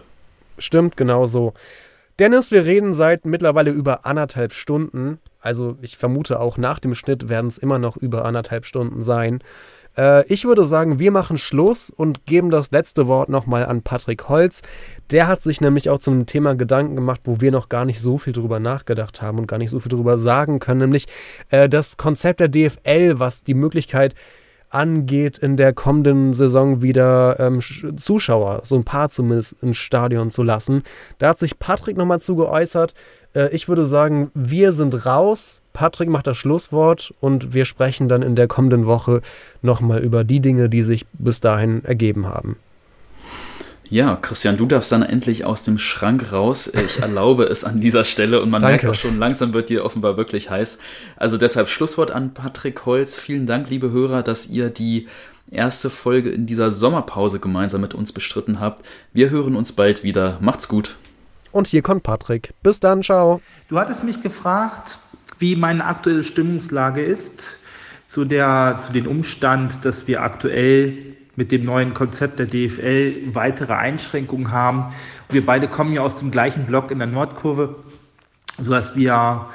stimmt, 0.57 0.97
genau 0.97 1.27
so. 1.27 1.53
Dennis, 2.19 2.51
wir 2.51 2.65
reden 2.65 2.93
seit 2.93 3.25
mittlerweile 3.25 3.71
über 3.71 4.05
anderthalb 4.05 4.53
Stunden. 4.53 5.19
Also 5.39 5.77
ich 5.81 5.97
vermute 5.97 6.39
auch 6.39 6.57
nach 6.57 6.79
dem 6.79 6.93
Schnitt 6.93 7.29
werden 7.29 7.47
es 7.47 7.57
immer 7.57 7.79
noch 7.79 7.95
über 7.95 8.25
anderthalb 8.25 8.65
Stunden 8.65 9.03
sein. 9.03 9.39
Äh, 9.97 10.25
ich 10.27 10.45
würde 10.45 10.65
sagen, 10.65 10.99
wir 10.99 11.11
machen 11.11 11.37
Schluss 11.37 11.89
und 11.89 12.25
geben 12.25 12.49
das 12.49 12.71
letzte 12.71 13.07
Wort 13.07 13.29
nochmal 13.29 13.65
an 13.65 13.81
Patrick 13.81 14.29
Holz. 14.29 14.61
Der 15.11 15.27
hat 15.27 15.41
sich 15.41 15.61
nämlich 15.61 15.89
auch 15.89 15.99
zu 15.99 16.11
einem 16.11 16.25
Thema 16.25 16.55
Gedanken 16.55 16.95
gemacht, 16.95 17.21
wo 17.23 17.41
wir 17.41 17.51
noch 17.51 17.69
gar 17.69 17.85
nicht 17.85 18.01
so 18.01 18.17
viel 18.17 18.33
drüber 18.33 18.59
nachgedacht 18.59 19.21
haben 19.21 19.39
und 19.39 19.47
gar 19.47 19.57
nicht 19.57 19.71
so 19.71 19.79
viel 19.79 19.89
drüber 19.89 20.17
sagen 20.17 20.59
können, 20.59 20.81
nämlich 20.81 21.07
äh, 21.49 21.67
das 21.67 21.97
Konzept 21.97 22.39
der 22.39 22.49
DFL, 22.49 23.19
was 23.19 23.43
die 23.43 23.55
Möglichkeit 23.55 24.15
angeht, 24.69 25.37
in 25.37 25.57
der 25.57 25.73
kommenden 25.73 26.33
Saison 26.33 26.81
wieder 26.81 27.39
ähm, 27.39 27.61
Zuschauer, 27.97 28.61
so 28.63 28.75
ein 28.75 28.83
paar 28.83 29.09
zumindest, 29.09 29.55
ins 29.63 29.77
Stadion 29.77 30.31
zu 30.31 30.43
lassen. 30.43 30.83
Da 31.17 31.29
hat 31.29 31.39
sich 31.39 31.59
Patrick 31.59 31.97
nochmal 31.97 32.19
zu 32.19 32.35
geäußert. 32.35 32.93
Äh, 33.33 33.49
ich 33.49 33.67
würde 33.67 33.85
sagen, 33.85 34.31
wir 34.33 34.71
sind 34.71 35.05
raus. 35.05 35.58
Patrick 35.73 36.09
macht 36.09 36.27
das 36.27 36.37
Schlusswort 36.37 37.13
und 37.19 37.53
wir 37.53 37.65
sprechen 37.65 38.07
dann 38.07 38.21
in 38.21 38.35
der 38.35 38.47
kommenden 38.47 38.85
Woche 38.85 39.21
nochmal 39.61 40.01
über 40.01 40.23
die 40.23 40.39
Dinge, 40.39 40.69
die 40.69 40.83
sich 40.83 41.05
bis 41.13 41.39
dahin 41.39 41.83
ergeben 41.85 42.27
haben. 42.27 42.57
Ja, 43.91 44.17
Christian, 44.17 44.55
du 44.55 44.67
darfst 44.67 44.91
dann 44.91 45.01
endlich 45.01 45.45
aus 45.45 45.63
dem 45.63 45.79
Schrank 45.79 46.31
raus. 46.31 46.67
Ich 46.67 46.99
erlaube 47.01 47.45
es 47.45 47.63
an 47.63 47.81
dieser 47.81 48.03
Stelle 48.03 48.41
und 48.41 48.51
man 48.51 48.61
Danke. 48.61 48.85
merkt 48.85 48.97
auch 48.97 48.99
schon, 48.99 49.17
langsam 49.17 49.53
wird 49.53 49.69
dir 49.69 49.83
offenbar 49.83 50.15
wirklich 50.15 50.51
heiß. 50.51 50.77
Also 51.15 51.37
deshalb 51.37 51.69
Schlusswort 51.69 52.11
an 52.11 52.33
Patrick 52.35 52.85
Holz. 52.85 53.17
Vielen 53.17 53.47
Dank, 53.47 53.69
liebe 53.69 53.89
Hörer, 53.89 54.21
dass 54.21 54.45
ihr 54.45 54.69
die 54.69 55.07
erste 55.49 55.89
Folge 55.89 56.29
in 56.29 56.45
dieser 56.45 56.69
Sommerpause 56.69 57.39
gemeinsam 57.39 57.81
mit 57.81 57.95
uns 57.95 58.11
bestritten 58.11 58.59
habt. 58.59 58.85
Wir 59.11 59.31
hören 59.31 59.55
uns 59.55 59.71
bald 59.71 60.03
wieder. 60.03 60.37
Macht's 60.39 60.67
gut. 60.67 60.95
Und 61.51 61.67
hier 61.67 61.81
kommt 61.81 62.03
Patrick. 62.03 62.53
Bis 62.61 62.79
dann, 62.79 63.01
ciao. 63.01 63.41
Du 63.69 63.79
hattest 63.79 64.03
mich 64.03 64.21
gefragt, 64.21 64.99
wie 65.39 65.55
meine 65.55 65.85
aktuelle 65.85 66.23
Stimmungslage 66.23 67.01
ist 67.01 67.57
zu, 68.07 68.25
der, 68.25 68.77
zu 68.79 68.91
dem 68.91 69.07
Umstand, 69.07 69.83
dass 69.85 70.07
wir 70.07 70.21
aktuell 70.21 71.15
mit 71.35 71.51
dem 71.51 71.63
neuen 71.63 71.93
Konzept 71.93 72.39
der 72.39 72.47
DFL 72.47 73.33
weitere 73.33 73.73
Einschränkungen 73.73 74.51
haben. 74.51 74.93
wir 75.29 75.45
beide 75.45 75.67
kommen 75.69 75.93
ja 75.93 76.01
aus 76.01 76.17
dem 76.17 76.31
gleichen 76.31 76.65
Block 76.65 76.91
in 76.91 76.99
der 76.99 77.07
Nordkurve, 77.07 77.75
sodass 78.57 78.95
wir 78.95 79.47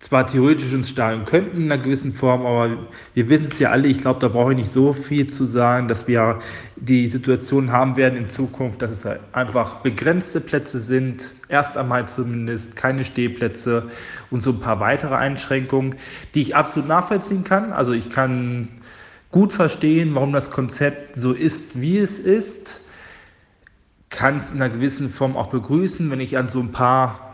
zwar 0.00 0.26
theoretisch 0.26 0.72
ins 0.72 0.88
Stadion 0.88 1.26
könnten 1.26 1.58
in 1.58 1.70
einer 1.70 1.80
gewissen 1.80 2.12
Form, 2.12 2.46
aber 2.46 2.70
wir 3.14 3.28
wissen 3.28 3.48
es 3.50 3.58
ja 3.58 3.70
alle, 3.70 3.86
ich 3.86 3.98
glaube, 3.98 4.18
da 4.18 4.28
brauche 4.28 4.52
ich 4.52 4.58
nicht 4.58 4.70
so 4.70 4.94
viel 4.94 5.26
zu 5.26 5.44
sagen, 5.44 5.88
dass 5.88 6.08
wir 6.08 6.40
die 6.76 7.06
Situation 7.06 7.70
haben 7.70 7.96
werden 7.96 8.18
in 8.18 8.28
Zukunft, 8.30 8.80
dass 8.80 8.90
es 8.90 9.04
halt 9.04 9.20
einfach 9.32 9.76
begrenzte 9.76 10.40
Plätze 10.40 10.78
sind, 10.78 11.32
erst 11.48 11.76
einmal 11.76 12.08
zumindest 12.08 12.76
keine 12.76 13.04
Stehplätze 13.04 13.90
und 14.30 14.40
so 14.40 14.52
ein 14.52 14.60
paar 14.60 14.80
weitere 14.80 15.14
Einschränkungen, 15.14 15.96
die 16.34 16.40
ich 16.40 16.56
absolut 16.56 16.88
nachvollziehen 16.88 17.44
kann. 17.44 17.70
Also 17.72 17.92
ich 17.92 18.08
kann 18.08 18.68
gut 19.30 19.52
verstehen, 19.52 20.14
warum 20.14 20.32
das 20.32 20.50
Konzept 20.50 21.16
so 21.16 21.32
ist, 21.32 21.78
wie 21.78 21.98
es 21.98 22.18
ist, 22.18 22.80
kann 24.08 24.38
es 24.38 24.50
in 24.50 24.62
einer 24.62 24.74
gewissen 24.74 25.10
Form 25.10 25.36
auch 25.36 25.50
begrüßen, 25.50 26.10
wenn 26.10 26.20
ich 26.20 26.38
an 26.38 26.48
so 26.48 26.60
ein 26.60 26.72
paar, 26.72 27.29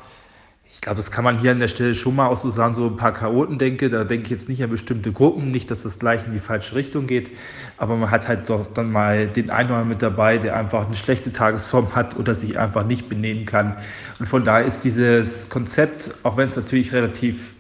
ich 0.69 0.81
glaube, 0.81 0.97
das 0.97 1.11
kann 1.11 1.25
man 1.25 1.39
hier 1.39 1.53
an 1.53 1.61
der 1.61 1.69
Stelle 1.69 1.95
schon 1.95 2.17
mal 2.17 2.27
auch 2.27 2.37
so 2.37 2.51
sagen, 2.51 2.75
so 2.75 2.87
ein 2.87 2.97
paar 2.97 3.13
Chaoten 3.13 3.59
denke. 3.59 3.89
Da 3.89 4.05
denke 4.05 4.25
ich 4.25 4.31
jetzt 4.31 4.49
nicht 4.49 4.63
an 4.63 4.71
bestimmte 4.71 5.13
Gruppen, 5.13 5.51
nicht, 5.51 5.71
dass 5.71 5.83
das 5.83 5.99
gleich 5.99 6.27
in 6.27 6.33
die 6.33 6.39
falsche 6.39 6.75
Richtung 6.75 7.07
geht, 7.07 7.31
aber 7.77 7.97
man 7.97 8.11
hat 8.11 8.27
halt 8.27 8.51
doch 8.51 8.67
dann 8.75 8.91
mal 8.91 9.29
den 9.29 9.51
einen 9.51 9.89
mit 9.89 10.03
dabei, 10.03 10.39
der 10.39 10.57
einfach 10.57 10.87
eine 10.87 10.95
schlechte 10.95 11.31
Tagesform 11.31 11.95
hat 11.95 12.17
oder 12.17 12.35
sich 12.35 12.59
einfach 12.59 12.85
nicht 12.85 13.09
benehmen 13.09 13.47
kann. 13.47 13.77
Und 14.19 14.29
von 14.29 14.43
daher 14.43 14.67
ist 14.67 14.81
dieses 14.81 15.49
Konzept, 15.49 16.15
auch 16.25 16.37
wenn 16.37 16.47
es 16.47 16.57
natürlich 16.57 16.93
relativ 16.93 17.53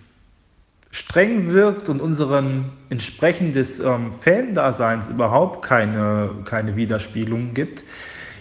streng 0.90 1.52
wirkt 1.52 1.88
und 1.88 2.00
unseren 2.00 2.72
entsprechend 2.90 3.56
ähm, 3.56 4.12
Fan-Daseins 4.12 5.10
überhaupt 5.10 5.64
keine, 5.64 6.30
keine 6.44 6.74
Widerspiegelung 6.74 7.54
gibt, 7.54 7.84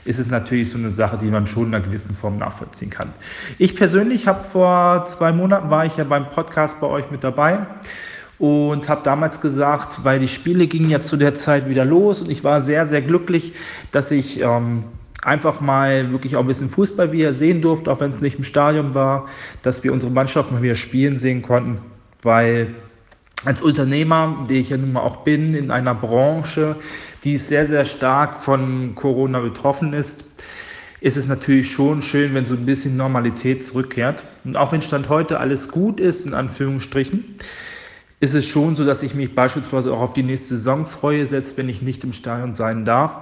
ist 0.06 0.20
es 0.20 0.30
natürlich 0.30 0.70
so 0.70 0.78
eine 0.78 0.90
Sache, 0.90 1.18
die 1.18 1.28
man 1.28 1.48
schon 1.48 1.68
in 1.68 1.76
einer 1.76 1.84
gewissen 1.84 2.16
Form 2.16 2.38
nachvollziehen 2.38 2.92
kann. 2.92 3.12
Ich 3.58 3.76
persönlich 3.76 4.28
habe 4.28 4.44
vor 4.44 5.06
zwei 5.06 5.32
Monaten 5.32 5.70
war 5.70 5.86
ich 5.86 5.98
ja 5.98 6.04
beim 6.04 6.30
Podcast 6.30 6.80
bei 6.80 6.88
euch 6.88 7.10
mit 7.12 7.24
dabei 7.24 7.66
und 8.38 8.88
habe 8.88 9.02
damals 9.04 9.42
gesagt, 9.42 10.04
weil 10.04 10.20
die 10.20 10.28
Spiele 10.28 10.68
gingen 10.68 10.90
ja 10.90 11.02
zu 11.02 11.18
der 11.18 11.34
Zeit 11.34 11.68
wieder 11.68 11.86
los 11.86 12.22
und 12.22 12.30
ich 12.30 12.44
war 12.44 12.62
sehr, 12.62 12.86
sehr 12.86 13.02
glücklich, 13.02 13.54
dass 13.92 14.12
ich 14.12 14.42
ähm, 14.42 14.84
einfach 15.24 15.60
mal 15.60 16.12
wirklich 16.12 16.36
auch 16.36 16.42
ein 16.42 16.48
bisschen 16.48 16.70
Fußball 16.70 17.12
wieder 17.12 17.34
sehen 17.34 17.62
durfte, 17.62 17.92
auch 17.92 18.00
wenn 18.00 18.12
es 18.12 18.22
nicht 18.22 18.38
im 18.38 18.44
Stadion 18.44 18.94
war, 18.94 19.26
dass 19.64 19.84
wir 19.84 19.92
unsere 19.92 20.12
Mannschaft 20.12 20.52
mal 20.52 20.62
wieder 20.62 20.76
spielen 20.76 21.18
sehen 21.18 21.42
konnten, 21.42 21.80
weil 22.22 22.76
als 23.44 23.62
Unternehmer, 23.62 24.44
der 24.50 24.58
ich 24.58 24.70
ja 24.70 24.78
nun 24.78 24.94
mal 24.94 25.02
auch 25.02 25.18
bin, 25.18 25.54
in 25.54 25.72
einer 25.72 25.94
Branche, 25.94 26.76
die 27.26 27.38
sehr, 27.38 27.66
sehr 27.66 27.84
stark 27.84 28.40
von 28.40 28.94
Corona 28.96 29.40
betroffen 29.40 29.94
ist, 29.94 30.24
ist 31.02 31.18
es 31.18 31.28
natürlich 31.28 31.72
schon 31.72 32.02
schön, 32.02 32.34
wenn 32.34 32.46
so 32.46 32.54
ein 32.56 32.66
bisschen 32.66 32.96
Normalität 32.96 33.66
zurückkehrt. 33.66 34.24
Und 34.44 34.56
auch 34.56 34.72
wenn 34.72 34.82
Stand 34.82 35.10
heute 35.10 35.40
alles 35.40 35.70
gut 35.70 36.00
ist, 36.00 36.26
in 36.26 36.34
Anführungsstrichen, 36.34 37.36
ist 38.20 38.36
es 38.36 38.46
schon 38.46 38.76
so, 38.76 38.86
dass 38.86 39.04
ich 39.04 39.14
mich 39.14 39.36
beispielsweise 39.36 39.92
auch 39.92 40.00
auf 40.00 40.14
die 40.14 40.24
nächste 40.24 40.56
Saison 40.56 40.86
freue, 40.86 41.26
selbst 41.26 41.58
wenn 41.58 41.68
ich 41.68 41.82
nicht 41.82 42.04
im 42.04 42.14
Stadion 42.14 42.56
sein 42.56 42.86
darf. 42.86 43.18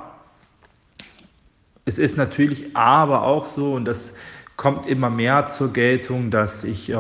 Es 1.86 1.98
ist 1.98 2.18
natürlich 2.18 2.76
aber 2.76 3.24
auch 3.24 3.46
so, 3.46 3.74
und 3.74 3.86
das 3.86 4.16
kommt 4.56 4.86
immer 4.86 5.10
mehr 5.10 5.48
zur 5.48 5.74
Geltung, 5.74 6.30
dass 6.30 6.64
ich 6.64 6.90
äh, 6.90 6.96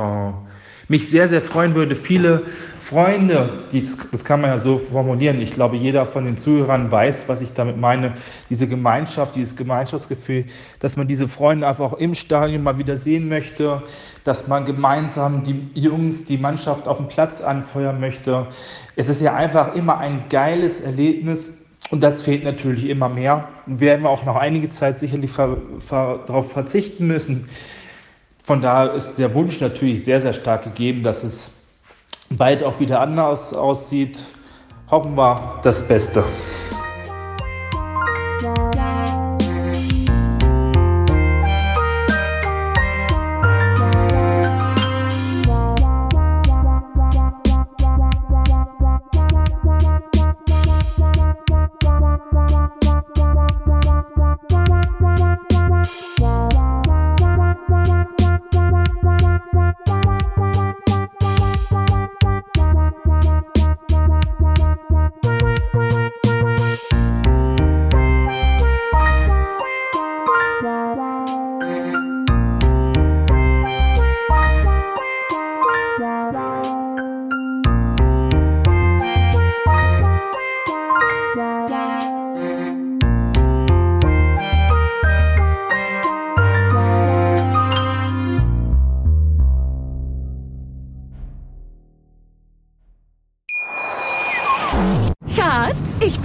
mich 0.87 1.09
sehr, 1.09 1.27
sehr 1.27 1.41
freuen 1.41 1.75
würde, 1.75 1.95
viele 1.95 2.43
Freunde, 2.77 3.63
dies, 3.71 3.97
das 4.11 4.25
kann 4.25 4.41
man 4.41 4.49
ja 4.49 4.57
so 4.57 4.77
formulieren, 4.77 5.39
ich 5.39 5.53
glaube, 5.53 5.77
jeder 5.77 6.05
von 6.05 6.25
den 6.25 6.37
Zuhörern 6.37 6.91
weiß, 6.91 7.29
was 7.29 7.41
ich 7.41 7.53
damit 7.53 7.77
meine, 7.77 8.13
diese 8.49 8.67
Gemeinschaft, 8.67 9.35
dieses 9.35 9.55
Gemeinschaftsgefühl, 9.55 10.45
dass 10.79 10.97
man 10.97 11.07
diese 11.07 11.27
Freunde 11.27 11.67
einfach 11.67 11.93
auch 11.93 11.97
im 11.97 12.13
Stadion 12.13 12.63
mal 12.63 12.77
wieder 12.77 12.97
sehen 12.97 13.29
möchte, 13.29 13.83
dass 14.23 14.47
man 14.47 14.65
gemeinsam 14.65 15.43
die 15.43 15.69
Jungs, 15.73 16.25
die 16.25 16.37
Mannschaft 16.37 16.87
auf 16.87 16.97
dem 16.97 17.07
Platz 17.07 17.41
anfeuern 17.41 17.99
möchte. 17.99 18.47
Es 18.95 19.09
ist 19.09 19.21
ja 19.21 19.33
einfach 19.33 19.75
immer 19.75 19.97
ein 19.97 20.25
geiles 20.29 20.81
Erlebnis, 20.81 21.51
und 21.89 22.01
das 22.01 22.21
fehlt 22.21 22.43
natürlich 22.43 22.87
immer 22.89 23.09
mehr. 23.09 23.49
Werden 23.65 24.03
wir 24.03 24.09
auch 24.09 24.25
noch 24.25 24.35
einige 24.35 24.69
Zeit 24.69 24.97
sicherlich 24.97 25.29
ver, 25.29 25.57
ver, 25.79 26.21
darauf 26.25 26.51
verzichten 26.51 27.05
müssen. 27.07 27.49
Von 28.43 28.61
daher 28.61 28.93
ist 28.93 29.15
der 29.15 29.33
Wunsch 29.33 29.61
natürlich 29.61 30.03
sehr, 30.03 30.19
sehr 30.19 30.33
stark 30.33 30.65
gegeben, 30.65 31.01
dass 31.01 31.23
es 31.23 31.49
bald 32.29 32.61
auch 32.61 32.77
wieder 32.79 32.99
anders 32.99 33.53
aussieht. 33.53 34.21
Hoffen 34.91 35.15
wir 35.15 35.59
das 35.63 35.81
Beste. 35.87 36.25